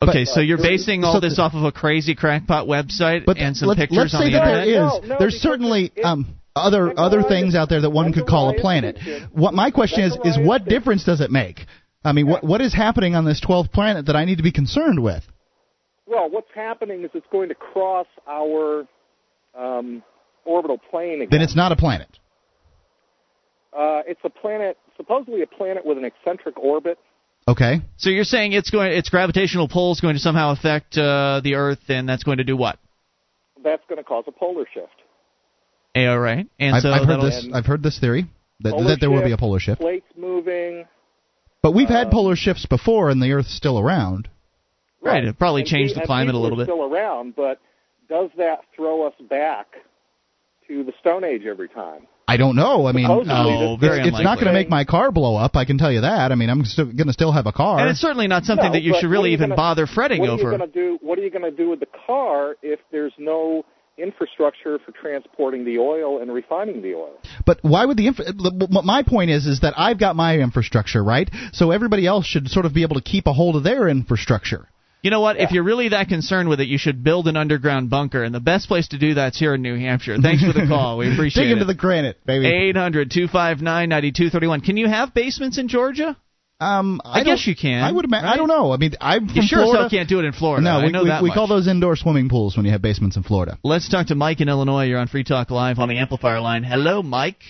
okay, 0.03 0.23
but, 0.25 0.27
so 0.27 0.41
uh, 0.41 0.43
you're 0.43 0.59
basing 0.59 1.03
all 1.03 1.13
so 1.15 1.19
this 1.19 1.39
off 1.39 1.55
of 1.55 1.63
a 1.63 1.71
crazy 1.71 2.13
crackpot 2.13 2.67
website 2.67 3.25
But 3.25 3.39
and 3.39 3.57
some 3.57 3.69
let's, 3.69 3.79
pictures 3.79 3.97
let's 3.97 4.13
on 4.13 4.25
the 4.25 4.31
that 4.33 4.63
internet. 4.63 4.67
there 4.67 4.81
No, 4.81 4.97
is. 5.01 5.09
no, 5.09 5.17
there's 5.17 5.33
because 5.33 5.41
certainly 5.41 5.91
it- 5.95 6.05
um, 6.05 6.35
other 6.55 6.93
other 6.99 7.23
things 7.23 7.55
out 7.55 7.69
there 7.69 7.81
that 7.81 7.89
one 7.89 8.13
could 8.13 8.27
call 8.27 8.49
a 8.49 8.53
planet. 8.61 8.99
What 9.31 9.53
my 9.55 9.71
question 9.71 10.03
is 10.03 10.17
is 10.25 10.37
what 10.37 10.65
difference 10.65 11.05
does 11.05 11.21
it 11.21 11.31
make? 11.31 11.65
I 12.03 12.13
mean, 12.13 12.27
what 12.27 12.43
what 12.43 12.61
is 12.61 12.73
happening 12.73 13.15
on 13.15 13.25
this 13.25 13.39
12th 13.41 13.71
planet 13.71 14.07
that 14.07 14.15
I 14.15 14.25
need 14.25 14.37
to 14.37 14.43
be 14.43 14.51
concerned 14.51 15.01
with? 15.01 15.23
Well, 16.07 16.29
what's 16.29 16.49
happening 16.53 17.03
is 17.03 17.11
it's 17.13 17.27
going 17.31 17.49
to 17.49 17.55
cross 17.55 18.07
our 18.27 18.85
um, 19.57 20.03
orbital 20.45 20.77
plane 20.77 21.21
again. 21.21 21.29
Then 21.31 21.41
it's 21.41 21.55
not 21.55 21.71
a 21.71 21.75
planet. 21.75 22.09
Uh, 23.71 24.01
it's 24.05 24.19
a 24.23 24.29
planet, 24.29 24.77
supposedly 24.97 25.41
a 25.41 25.47
planet 25.47 25.85
with 25.85 25.97
an 25.97 26.03
eccentric 26.03 26.57
orbit. 26.57 26.97
Okay. 27.47 27.81
So 27.97 28.09
you're 28.09 28.25
saying 28.25 28.53
it's 28.53 28.69
going, 28.69 28.91
its 28.91 29.09
gravitational 29.09 29.67
pull 29.67 29.93
is 29.93 30.01
going 30.01 30.15
to 30.15 30.19
somehow 30.19 30.51
affect 30.51 30.97
uh, 30.97 31.41
the 31.43 31.55
Earth, 31.55 31.79
and 31.87 32.07
that's 32.07 32.23
going 32.23 32.37
to 32.37 32.43
do 32.43 32.57
what? 32.57 32.77
That's 33.63 33.83
going 33.87 33.97
to 33.97 34.03
cause 34.03 34.25
a 34.27 34.31
polar 34.31 34.65
shift. 34.73 34.87
Yeah, 35.95 36.11
all 36.11 36.19
right. 36.19 36.47
And 36.59 36.75
I've, 36.75 36.81
so 36.81 36.91
I've 36.91 37.07
heard 37.07 37.21
this. 37.21 37.47
I've 37.53 37.65
heard 37.65 37.83
this 37.83 37.99
theory 37.99 38.25
that, 38.61 38.71
that 38.71 38.97
there 38.99 39.11
will 39.11 39.23
be 39.23 39.31
a 39.31 39.37
polar 39.37 39.59
shift. 39.59 39.81
Plates 39.81 40.05
moving. 40.17 40.85
But 41.61 41.71
we've 41.73 41.87
had 41.89 42.07
uh, 42.07 42.11
polar 42.11 42.35
shifts 42.35 42.65
before, 42.65 43.09
and 43.09 43.21
the 43.21 43.31
Earth's 43.31 43.53
still 43.55 43.77
around. 43.79 44.29
Right, 45.01 45.23
it 45.23 45.37
probably 45.37 45.61
And 45.61 45.69
changed 45.69 45.95
pe- 45.95 46.01
the 46.01 46.05
climate 46.05 46.35
a 46.35 46.37
little 46.37 46.59
are 46.61 46.65
bit. 46.65 46.71
Still 46.71 46.83
around, 46.85 47.35
but 47.35 47.59
does 48.09 48.29
that 48.37 48.61
throw 48.75 49.07
us 49.07 49.13
back 49.29 49.67
to 50.67 50.83
the 50.83 50.93
Stone 50.99 51.23
Age 51.23 51.43
every 51.45 51.69
time? 51.69 52.07
I 52.27 52.37
don't 52.37 52.55
know. 52.55 52.85
I 52.87 52.91
mean, 52.93 53.05
Supposedly 53.05 53.33
uh, 53.33 53.43
No, 53.43 53.77
very 53.77 53.99
it's, 53.99 54.07
it's 54.09 54.21
not 54.23 54.35
going 54.35 54.47
to 54.47 54.53
make 54.53 54.69
my 54.69 54.85
car 54.85 55.11
blow 55.11 55.35
up. 55.35 55.55
I 55.55 55.65
can 55.65 55.77
tell 55.77 55.91
you 55.91 56.01
that. 56.01 56.31
I 56.31 56.35
mean, 56.35 56.49
I'm 56.49 56.63
still 56.65 56.85
going 56.85 57.07
to 57.07 57.13
still 57.13 57.31
have 57.33 57.45
a 57.45 57.51
car. 57.51 57.79
And 57.79 57.89
it's 57.89 57.99
certainly 57.99 58.27
not 58.27 58.45
something 58.45 58.67
No, 58.67 58.71
that 58.73 58.83
you 58.83 58.95
should 58.99 59.09
really 59.09 59.31
you 59.31 59.33
even 59.37 59.49
gonna- 59.49 59.55
bother 59.57 59.85
fretting 59.87 60.21
what 60.21 60.29
over. 60.29 60.49
Are 60.49 60.51
you 60.53 60.57
gonna 60.59 60.71
do, 60.71 60.97
what 61.01 61.19
are 61.19 61.23
you 61.23 61.29
going 61.31 61.43
to 61.49 61.51
do 61.51 61.69
with 61.69 61.79
the 61.81 61.87
car 62.07 62.55
if 62.61 62.79
there's 62.91 63.11
no 63.17 63.65
infrastructure 63.97 64.79
for 64.85 64.91
transporting 64.91 65.65
the 65.65 65.77
oil 65.77 66.21
and 66.21 66.31
refining 66.33 66.81
the 66.81 66.93
oil? 66.95 67.13
But 67.45 67.59
why 67.61 67.85
would 67.85 67.97
the 67.97 68.07
inf- 68.07 68.19
what 68.69 68.85
my 68.85 69.03
point 69.03 69.31
is 69.31 69.45
is 69.45 69.61
that 69.61 69.73
I've 69.77 69.99
got 69.99 70.15
my 70.15 70.37
infrastructure 70.37 71.03
right, 71.03 71.29
so 71.53 71.71
everybody 71.71 72.05
else 72.07 72.25
should 72.25 72.47
sort 72.49 72.65
of 72.65 72.73
be 72.73 72.83
able 72.83 72.95
to 72.95 73.01
keep 73.01 73.27
a 73.27 73.33
hold 73.33 73.55
of 73.55 73.63
their 73.63 73.87
infrastructure. 73.87 74.67
You 75.03 75.09
know 75.09 75.21
what? 75.21 75.37
If 75.39 75.51
you're 75.51 75.63
really 75.63 75.89
that 75.89 76.09
concerned 76.09 76.47
with 76.47 76.59
it, 76.59 76.67
you 76.67 76.77
should 76.77 77.03
build 77.03 77.27
an 77.27 77.35
underground 77.35 77.89
bunker, 77.89 78.23
and 78.23 78.35
the 78.35 78.39
best 78.39 78.67
place 78.67 78.87
to 78.89 78.99
do 78.99 79.15
that's 79.15 79.39
here 79.39 79.55
in 79.55 79.63
New 79.63 79.75
Hampshire. 79.75 80.15
Thanks 80.21 80.43
for 80.45 80.53
the 80.53 80.67
call. 80.69 80.99
We 80.99 81.11
appreciate 81.11 81.45
Dig 81.45 81.51
into 81.53 81.63
it. 81.63 81.67
the 81.67 81.73
granite, 81.73 82.23
baby. 82.23 82.45
Eight 82.47 82.77
hundred 82.77 83.09
two 83.09 83.27
five 83.27 83.61
nine 83.61 83.89
ninety 83.89 84.11
two 84.11 84.29
thirty 84.29 84.45
one. 84.45 84.61
Can 84.61 84.77
you 84.77 84.87
have 84.87 85.11
basements 85.13 85.57
in 85.57 85.69
Georgia? 85.69 86.15
Um, 86.61 87.01
I 87.03 87.21
I, 87.21 87.23
guess 87.23 87.47
you 87.47 87.55
can, 87.55 87.83
I 87.83 87.91
would. 87.91 88.05
Ima- 88.05 88.21
I 88.23 88.37
don't 88.37 88.47
know. 88.47 88.71
I 88.71 88.77
mean, 88.77 88.93
I'm 89.01 89.27
from 89.27 89.35
You 89.35 89.41
sure 89.41 89.59
as 89.59 89.65
Florida. 89.65 89.81
hell 89.81 89.89
can't 89.89 90.07
do 90.07 90.19
it 90.19 90.25
in 90.25 90.33
Florida. 90.33 90.63
No, 90.63 90.79
I 90.79 90.85
we, 90.85 90.91
know 90.91 91.03
we, 91.03 91.09
that 91.09 91.23
we 91.23 91.29
much. 91.29 91.35
call 91.35 91.47
those 91.47 91.67
indoor 91.67 91.95
swimming 91.95 92.29
pools 92.29 92.55
when 92.55 92.65
you 92.67 92.71
have 92.71 92.81
basements 92.83 93.17
in 93.17 93.23
Florida. 93.23 93.57
Let's 93.63 93.89
talk 93.89 94.07
to 94.07 94.15
Mike 94.15 94.41
in 94.41 94.47
Illinois. 94.47 94.85
You're 94.85 94.99
on 94.99 95.07
Free 95.07 95.23
Talk 95.23 95.49
Live 95.49 95.79
on 95.79 95.89
the 95.89 95.97
Amplifier 95.97 96.39
line. 96.39 96.63
Hello, 96.63 97.01
Mike. 97.01 97.41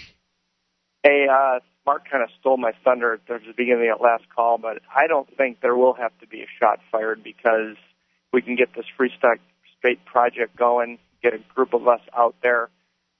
Hey, 1.03 1.25
uh, 1.29 1.59
Mark 1.85 2.03
kind 2.09 2.23
of 2.23 2.29
stole 2.39 2.57
my 2.57 2.71
thunder 2.85 3.13
at 3.13 3.27
the 3.27 3.39
beginning 3.57 3.89
of 3.91 3.99
that 3.99 4.03
last 4.03 4.23
call, 4.33 4.57
but 4.57 4.79
I 4.95 5.07
don't 5.07 5.27
think 5.35 5.59
there 5.61 5.75
will 5.75 5.93
have 5.95 6.17
to 6.21 6.27
be 6.27 6.41
a 6.41 6.47
shot 6.59 6.79
fired 6.91 7.23
because 7.23 7.75
we 8.31 8.41
can 8.41 8.55
get 8.55 8.69
this 8.75 8.85
Free 8.97 9.11
Stock 9.17 9.39
State 9.79 10.05
project 10.05 10.55
going, 10.55 10.99
get 11.21 11.33
a 11.33 11.39
group 11.53 11.73
of 11.73 11.87
us 11.87 12.01
out 12.15 12.35
there 12.43 12.69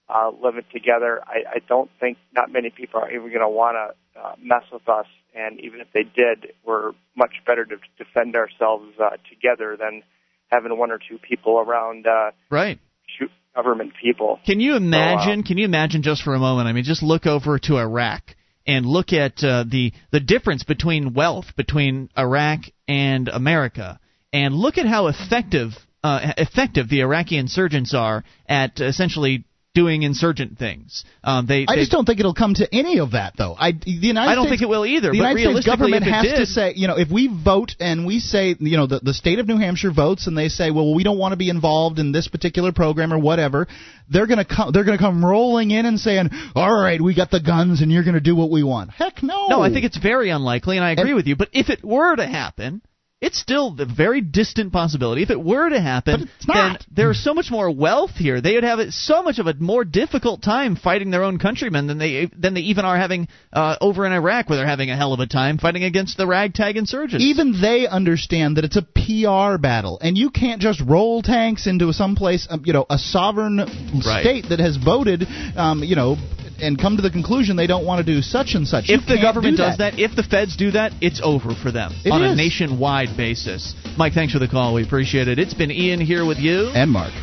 uh, 0.07 0.29
living 0.41 0.63
together. 0.71 1.21
I, 1.25 1.55
I 1.55 1.59
don't 1.67 1.89
think 1.99 2.17
not 2.33 2.51
many 2.51 2.69
people 2.69 3.01
are 3.01 3.09
even 3.11 3.27
going 3.27 3.41
to 3.41 3.49
want 3.49 3.75
to 3.75 4.19
uh, 4.19 4.35
mess 4.41 4.63
with 4.71 4.87
us, 4.87 5.07
and 5.35 5.59
even 5.59 5.81
if 5.81 5.87
they 5.93 6.03
did, 6.03 6.53
we're 6.65 6.91
much 7.15 7.33
better 7.45 7.65
to 7.65 7.77
defend 7.97 8.35
ourselves 8.35 8.93
uh, 8.99 9.11
together 9.29 9.77
than 9.79 10.03
having 10.49 10.77
one 10.77 10.91
or 10.91 10.97
two 10.99 11.17
people 11.17 11.59
around 11.59 12.05
uh, 12.07 12.31
Right. 12.49 12.79
shoot 13.17 13.31
government 13.55 13.93
people. 14.01 14.39
Can 14.45 14.59
you 14.59 14.71
So, 14.71 14.75
uh, 14.75 14.79
imagine? 14.79 15.43
can 15.43 15.57
you 15.57 15.65
imagine 15.65 16.03
just 16.03 16.23
for 16.23 16.33
a 16.33 16.39
moment? 16.39 16.67
I 16.67 16.73
mean, 16.73 16.83
just 16.83 17.03
look 17.03 17.25
over 17.25 17.59
to 17.59 17.77
Iraq 17.77 18.23
and 18.67 18.85
look 18.85 19.11
at 19.13 19.43
uh, 19.43 19.63
the 19.67 19.91
the 20.11 20.19
difference 20.19 20.63
between 20.63 21.13
wealth 21.13 21.55
between 21.55 22.09
Iraq 22.17 22.61
and 22.87 23.27
America, 23.27 23.99
and 24.31 24.53
look 24.53 24.77
at 24.77 24.85
how 24.85 25.07
effective 25.07 25.71
uh, 26.03 26.33
effective 26.37 26.87
the 26.89 27.01
Iraqi 27.01 27.37
insurgents 27.37 27.93
are 27.93 28.23
at 28.47 28.79
essentially 28.79 29.45
doing 29.73 30.03
insurgent 30.03 30.57
things. 30.57 31.05
Um, 31.23 31.45
they, 31.47 31.65
I 31.67 31.75
they- 31.75 31.81
just 31.81 31.91
don't 31.91 32.05
think 32.05 32.19
it'll 32.19 32.33
come 32.33 32.53
to 32.55 32.67
any 32.75 32.99
of 32.99 33.11
that, 33.11 33.33
though. 33.37 33.55
I 33.57 33.71
the 33.71 33.79
United 33.91 34.29
I 34.29 34.35
don't 34.35 34.45
States, 34.47 34.59
think 34.59 34.61
it 34.63 34.69
will 34.69 34.85
either, 34.85 35.11
The 35.11 35.19
but 35.19 35.29
United 35.39 35.51
States 35.63 35.65
government 35.65 36.03
has 36.03 36.25
to 36.39 36.45
say, 36.45 36.73
you 36.75 36.87
know, 36.87 36.97
if 36.97 37.09
we 37.09 37.27
vote 37.27 37.75
and 37.79 38.05
we 38.05 38.19
say, 38.19 38.55
you 38.59 38.75
know, 38.77 38.87
the 38.87 38.99
the 38.99 39.13
state 39.13 39.39
of 39.39 39.47
New 39.47 39.57
Hampshire 39.57 39.91
votes 39.91 40.27
and 40.27 40.37
they 40.37 40.49
say, 40.49 40.71
well, 40.71 40.93
we 40.93 41.03
don't 41.03 41.17
want 41.17 41.31
to 41.31 41.37
be 41.37 41.49
involved 41.49 41.99
in 41.99 42.11
this 42.11 42.27
particular 42.27 42.71
program 42.73 43.13
or 43.13 43.19
whatever, 43.19 43.67
they're 44.09 44.27
gonna 44.27 44.45
come, 44.45 44.71
they're 44.73 44.83
gonna 44.83 44.97
come 44.97 45.23
rolling 45.23 45.71
in 45.71 45.85
and 45.85 45.99
saying, 45.99 46.29
all 46.53 46.73
right, 46.73 46.99
we 47.01 47.15
got 47.15 47.31
the 47.31 47.39
guns 47.39 47.81
and 47.81 47.91
you're 47.91 48.03
gonna 48.03 48.19
do 48.19 48.35
what 48.35 48.49
we 48.51 48.63
want. 48.63 48.89
Heck 48.91 49.23
no. 49.23 49.47
No, 49.47 49.61
I 49.61 49.69
think 49.71 49.85
it's 49.85 49.97
very 49.97 50.29
unlikely, 50.31 50.75
and 50.77 50.85
I 50.85 50.91
agree 50.91 51.11
And- 51.11 51.15
with 51.15 51.27
you. 51.27 51.35
But 51.37 51.49
if 51.53 51.69
it 51.69 51.83
were 51.83 52.15
to 52.15 52.27
happen, 52.27 52.81
it's 53.21 53.39
still 53.39 53.75
a 53.77 53.85
very 53.85 54.19
distant 54.19 54.73
possibility. 54.73 55.21
If 55.21 55.29
it 55.29 55.39
were 55.41 55.69
to 55.69 55.79
happen, 55.79 56.27
then 56.47 56.77
there's 56.91 57.23
so 57.23 57.35
much 57.35 57.51
more 57.51 57.69
wealth 57.69 58.15
here. 58.15 58.41
They 58.41 58.55
would 58.55 58.63
have 58.63 58.79
so 58.89 59.21
much 59.21 59.37
of 59.37 59.45
a 59.45 59.53
more 59.53 59.85
difficult 59.85 60.41
time 60.41 60.75
fighting 60.75 61.11
their 61.11 61.23
own 61.23 61.37
countrymen 61.37 61.85
than 61.85 61.99
they 61.99 62.25
than 62.35 62.55
they 62.55 62.61
even 62.61 62.83
are 62.83 62.97
having 62.97 63.27
uh, 63.53 63.75
over 63.79 64.07
in 64.07 64.11
Iraq, 64.11 64.49
where 64.49 64.57
they're 64.57 64.65
having 64.67 64.89
a 64.89 64.97
hell 64.97 65.13
of 65.13 65.19
a 65.19 65.27
time 65.27 65.59
fighting 65.59 65.83
against 65.83 66.17
the 66.17 66.25
ragtag 66.25 66.77
insurgents. 66.77 67.23
Even 67.23 67.61
they 67.61 67.87
understand 67.87 68.57
that 68.57 68.65
it's 68.65 68.77
a 68.77 68.81
PR 68.81 69.57
battle, 69.61 69.99
and 70.01 70.17
you 70.17 70.31
can't 70.31 70.59
just 70.59 70.81
roll 70.81 71.21
tanks 71.21 71.67
into 71.67 71.93
some 71.93 72.15
place, 72.15 72.47
um, 72.49 72.63
you 72.65 72.73
know, 72.73 72.87
a 72.89 72.97
sovereign 72.97 73.57
Right. 74.03 74.21
state 74.21 74.45
that 74.49 74.59
has 74.59 74.77
voted, 74.77 75.27
um, 75.55 75.83
you 75.83 75.95
know, 75.95 76.17
and 76.61 76.79
come 76.79 76.95
to 76.95 77.01
the 77.01 77.09
conclusion 77.09 77.55
they 77.55 77.67
don't 77.67 77.85
want 77.85 78.05
to 78.05 78.13
do 78.13 78.21
such 78.21 78.53
and 78.55 78.67
such. 78.67 78.89
You 78.89 78.97
if 78.97 79.07
the 79.07 79.19
government 79.21 79.57
do 79.57 79.63
does 79.63 79.77
that, 79.77 79.99
if 79.99 80.15
the 80.15 80.23
feds 80.23 80.55
do 80.55 80.71
that, 80.71 80.93
it's 81.01 81.21
over 81.23 81.53
for 81.55 81.71
them 81.71 81.93
It 82.05 82.11
on 82.11 82.23
a 82.23 82.35
nationwide 82.35 83.17
basis. 83.17 83.75
Mike, 83.97 84.13
thanks 84.13 84.33
for 84.33 84.39
the 84.39 84.47
call. 84.47 84.73
We 84.73 84.83
appreciate 84.83 85.27
it. 85.27 85.39
It's 85.39 85.53
been 85.53 85.71
Ian 85.71 85.99
here 85.99 86.25
with 86.25 86.37
you. 86.37 86.69
And 86.73 86.91
Mark. 86.91 87.13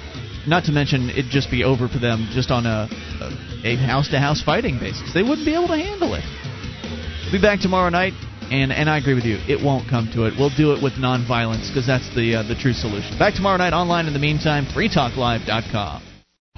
Not 0.47 0.65
to 0.65 0.73
mention, 0.73 1.11
it'd 1.11 1.31
just 1.31 1.51
be 1.51 1.65
over 1.65 1.89
for 1.89 1.99
them 1.99 2.29
just 2.33 2.51
on 2.51 2.65
a 2.65 2.89
a 3.65 3.77
house 3.77 4.09
to 4.09 4.19
house 4.19 4.43
fighting 4.43 4.79
basis. 4.79 5.13
They 5.13 5.23
wouldn't 5.23 5.45
be 5.45 5.55
able 5.55 5.69
to 5.69 5.77
handle 5.77 6.15
it. 6.15 6.25
Be 7.31 7.41
back 7.41 7.61
tomorrow 7.61 7.91
night, 7.91 8.15
and 8.51 8.73
and 8.73 8.89
I 8.89 8.99
agree 8.99 9.15
with 9.15 9.25
you. 9.25 9.37
It 9.49 9.63
won't 9.63 9.89
come 9.89 10.09
to 10.15 10.25
it. 10.25 10.35
We'll 10.39 10.55
do 10.57 10.73
it 10.73 10.83
with 10.83 10.95
nonviolence 10.95 11.69
because 11.69 11.87
that's 11.87 12.09
the 12.15 12.37
uh, 12.37 12.43
the 12.45 12.55
true 12.55 12.73
solution. 12.73 13.19
Back 13.19 13.35
tomorrow 13.35 13.59
night 13.59 13.75
online. 13.75 14.07
In 14.07 14.15
the 14.15 14.19
meantime, 14.19 14.65
freetalklive.com. 14.67 16.08